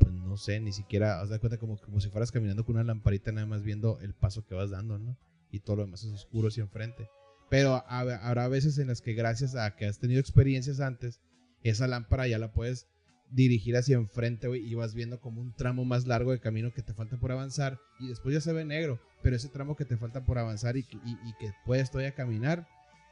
pues 0.00 0.12
no 0.12 0.36
sé, 0.36 0.60
ni 0.60 0.72
siquiera, 0.72 1.20
haz 1.20 1.30
de 1.30 1.38
cuenta 1.38 1.58
como, 1.58 1.78
como 1.78 2.00
si 2.00 2.08
fueras 2.10 2.32
caminando 2.32 2.64
con 2.64 2.74
una 2.74 2.84
lamparita 2.84 3.30
nada 3.32 3.46
más 3.46 3.62
viendo 3.62 4.00
el 4.00 4.12
paso 4.14 4.44
que 4.44 4.54
vas 4.54 4.70
dando, 4.70 4.98
¿no? 4.98 5.16
Y 5.50 5.60
todo 5.60 5.76
lo 5.76 5.84
demás 5.84 6.02
es 6.02 6.10
oscuro 6.12 6.48
hacia 6.48 6.62
enfrente. 6.62 7.08
Pero 7.48 7.84
hab- 7.86 8.18
habrá 8.22 8.48
veces 8.48 8.78
en 8.78 8.88
las 8.88 9.00
que 9.00 9.14
gracias 9.14 9.54
a 9.54 9.76
que 9.76 9.86
has 9.86 9.98
tenido 10.00 10.20
experiencias 10.20 10.80
antes, 10.80 11.20
esa 11.62 11.86
lámpara 11.86 12.26
ya 12.26 12.38
la 12.38 12.52
puedes 12.52 12.88
dirigir 13.30 13.76
hacia 13.76 13.96
enfrente, 13.96 14.48
güey, 14.48 14.64
y 14.64 14.74
vas 14.74 14.94
viendo 14.94 15.20
como 15.20 15.40
un 15.40 15.52
tramo 15.52 15.84
más 15.84 16.06
largo 16.06 16.30
de 16.32 16.40
camino 16.40 16.72
que 16.72 16.82
te 16.82 16.94
falta 16.94 17.16
por 17.16 17.32
avanzar 17.32 17.78
y 17.98 18.08
después 18.08 18.32
ya 18.34 18.40
se 18.40 18.52
ve 18.52 18.64
negro, 18.64 19.00
pero 19.22 19.34
ese 19.36 19.48
tramo 19.48 19.74
que 19.76 19.84
te 19.84 19.96
falta 19.96 20.24
por 20.24 20.38
avanzar 20.38 20.76
y, 20.76 20.84
que- 20.84 20.98
y- 21.04 21.18
y 21.28 21.32
que 21.38 21.52
puedes 21.64 21.90
todavía 21.90 22.14
caminar, 22.14 22.66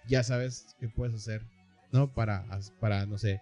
ya 0.08 0.22
sabes 0.22 0.76
qué 0.78 0.88
puedes 0.88 1.14
hacer, 1.14 1.42
¿no? 1.92 2.12
Para, 2.12 2.46
para 2.80 3.06
no 3.06 3.18
sé, 3.18 3.40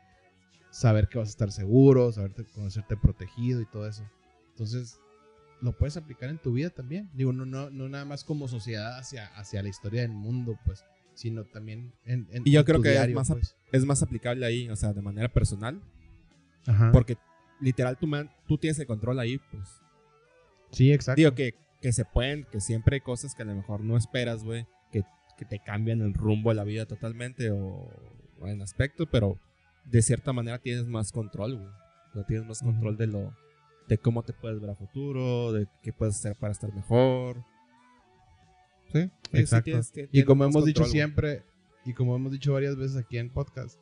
saber 0.70 1.09
que 1.09 1.18
vas 1.18 1.28
a 1.28 1.30
estar 1.30 1.51
seguro, 1.52 2.12
saber 2.12 2.32
conocerte 2.55 2.97
protegido 2.97 3.60
y 3.60 3.66
todo 3.66 3.88
eso. 3.88 4.05
Entonces, 4.51 4.98
lo 5.60 5.76
puedes 5.76 5.97
aplicar 5.97 6.30
en 6.30 6.38
tu 6.38 6.52
vida 6.52 6.70
también. 6.70 7.10
Digo, 7.14 7.32
no, 7.32 7.44
no, 7.44 7.70
no 7.70 7.88
nada 7.88 8.05
más 8.05 8.24
como 8.24 8.48
sociedad 8.48 8.98
hacia, 8.98 9.26
hacia 9.36 9.62
la 9.62 9.68
historia 9.68 10.02
del 10.02 10.12
mundo, 10.12 10.59
pues, 10.64 10.84
sino 11.14 11.44
también 11.44 11.92
en, 12.05 12.26
en- 12.30 12.42
Y 12.47 12.52
yo 12.52 12.60
en 12.60 12.66
creo 12.66 12.78
tu 12.78 12.82
que 12.84 12.94
es 13.02 13.14
más 13.14 13.30
pues. 13.30 13.55
Es 13.72 13.84
más 13.84 14.02
aplicable 14.02 14.47
ahí, 14.47 14.68
o 14.70 14.76
sea, 14.76 14.92
de 14.92 15.02
manera 15.02 15.28
personal, 15.28 15.80
Ajá. 16.66 16.91
porque 16.93 17.16
literal 17.61 17.97
tú, 17.99 18.07
man- 18.07 18.31
tú 18.47 18.59
tienes 18.59 18.78
el 18.78 18.87
control 18.87 19.19
ahí, 19.19 19.39
pues. 19.51 19.69
Sí, 20.70 20.93
exacto. 20.93 21.16
Digo 21.19 21.35
que, 21.35 21.55
que 21.81 21.93
se 21.93 22.05
pueden, 22.05 22.45
que 22.51 22.61
siempre 22.61 22.97
hay 22.97 23.01
cosas 23.01 23.35
que 23.35 23.43
a 23.43 23.47
lo 23.47 23.55
mejor 23.55 23.81
no 23.81 23.97
esperas, 23.97 24.45
güey, 24.45 24.66
que, 24.93 25.03
que 25.37 25.45
te 25.45 25.59
cambian 25.59 26.01
el 26.01 26.15
rumbo 26.15 26.51
de 26.51 26.57
la 26.57 26.65
vida 26.65 26.87
totalmente 26.87 27.51
o, 27.51 27.89
o 28.41 28.47
en 28.47 28.62
aspecto, 28.62 29.07
pero 29.07 29.39
de 29.85 30.03
cierta 30.03 30.32
manera 30.32 30.59
tienes 30.59 30.87
más 30.87 31.11
control, 31.12 31.57
güey. 31.57 31.69
O 31.69 32.12
sea, 32.15 32.24
tienes 32.27 32.47
más 32.47 32.62
control 32.62 32.97
de 32.97 33.07
lo 33.07 33.35
de 33.89 33.99
cómo 33.99 34.23
te 34.23 34.32
puedes 34.32 34.61
ver 34.61 34.70
a 34.70 34.74
futuro, 34.77 35.53
de 35.53 35.66
qué 35.82 35.93
puedes 35.93 36.15
hacer 36.16 36.37
para 36.37 36.53
estar 36.53 36.73
mejor. 36.73 37.43
Sí, 38.93 39.03
sí, 39.03 39.11
sí 39.32 39.39
Exacto. 39.39 39.65
tienes- 39.65 39.93
tienes 39.93 40.11
y 40.12 40.24
como 40.24 40.45
hemos 40.45 40.65
dicho 40.65 40.82
control, 40.82 40.85
güey. 40.85 40.93
siempre, 40.93 41.43
y 41.85 41.95
como 41.95 42.15
hemos 42.16 42.32
dicho 42.32 42.53
varias 42.53 42.77
veces 42.77 42.97
aquí 42.97 43.19
en 43.19 43.31
podcast, 43.31 43.78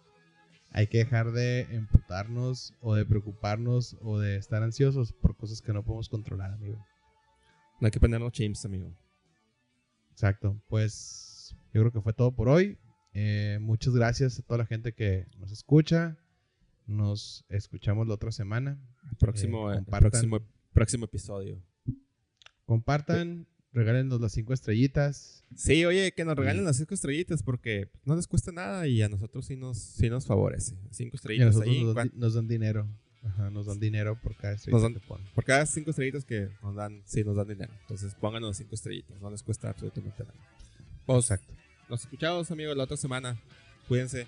hay 0.70 0.86
que 0.86 0.98
dejar 0.98 1.32
de 1.32 1.62
emputarnos 1.74 2.74
o 2.80 2.94
de 2.94 3.04
preocuparnos 3.06 3.96
o 4.02 4.18
de 4.18 4.36
estar 4.36 4.62
ansiosos 4.62 5.12
por 5.12 5.36
cosas 5.36 5.60
que 5.62 5.72
no 5.72 5.82
podemos 5.84 6.08
controlar, 6.08 6.52
amigo. 6.52 6.84
No 7.80 7.86
hay 7.86 7.90
que 7.90 8.00
ponernos 8.00 8.32
chimps, 8.32 8.64
amigo. 8.64 8.92
Exacto. 10.10 10.60
Pues 10.68 11.54
yo 11.72 11.80
creo 11.80 11.92
que 11.92 12.00
fue 12.00 12.12
todo 12.12 12.32
por 12.32 12.48
hoy. 12.48 12.78
Eh, 13.14 13.58
muchas 13.60 13.94
gracias 13.94 14.38
a 14.38 14.42
toda 14.42 14.58
la 14.58 14.66
gente 14.66 14.92
que 14.92 15.26
nos 15.38 15.52
escucha. 15.52 16.16
Nos 16.86 17.44
escuchamos 17.48 18.06
la 18.08 18.14
otra 18.14 18.32
semana. 18.32 18.78
Próximo, 19.18 19.70
Eh, 19.70 19.74
eh, 19.74 19.76
compartan. 19.78 20.10
próximo, 20.10 20.40
próximo 20.72 21.04
episodio. 21.06 21.62
Compartan, 22.66 23.46
regálenos 23.72 24.20
las 24.20 24.32
cinco 24.32 24.52
estrellitas. 24.52 25.44
Sí, 25.54 25.84
oye, 25.84 26.12
que 26.12 26.24
nos 26.24 26.36
regalen 26.36 26.62
Y- 26.62 26.66
las 26.66 26.76
cinco 26.76 26.94
estrellitas 26.94 27.42
porque 27.42 27.88
no 28.04 28.16
les 28.16 28.26
cuesta 28.26 28.52
nada 28.52 28.86
y 28.86 29.02
a 29.02 29.08
nosotros 29.08 29.46
sí 29.46 29.56
nos, 29.56 29.78
sí 29.78 30.08
nos 30.10 30.26
favorece. 30.26 30.76
Cinco 30.90 31.14
Y 31.14 31.16
a 31.16 31.18
estrellitas 31.18 31.46
nosotros 31.54 31.74
ahí. 31.74 31.84
nos, 31.84 31.94
dan, 31.94 32.10
nos 32.14 32.34
dan 32.34 32.48
dinero. 32.48 32.88
Ajá, 33.22 33.50
nos 33.50 33.66
dan 33.66 33.80
dinero 33.80 34.18
por 34.20 34.36
cada 34.36 34.54
estrellita 34.54 34.76
Nos 34.76 34.82
dan- 34.82 34.94
que. 35.24 35.34
Por 35.34 35.44
cada 35.44 35.66
cinco 35.66 35.90
estrellitas 35.90 36.24
que 36.24 36.50
nos 36.62 36.74
dan, 36.76 37.02
sí 37.04 37.24
nos 37.24 37.36
dan 37.36 37.48
dinero. 37.48 37.72
Entonces 37.82 38.14
pónganos 38.14 38.56
cinco 38.56 38.74
estrellitas, 38.74 39.20
no 39.20 39.30
les 39.30 39.42
cuesta 39.42 39.70
absolutamente 39.70 40.22
nada. 40.24 40.34
Pues, 41.04 41.24
Exacto. 41.24 41.52
nos 41.88 42.00
escuchamos, 42.02 42.50
amigos, 42.50 42.76
la 42.76 42.84
otra 42.84 42.96
semana. 42.96 43.40
Cuídense. 43.88 44.26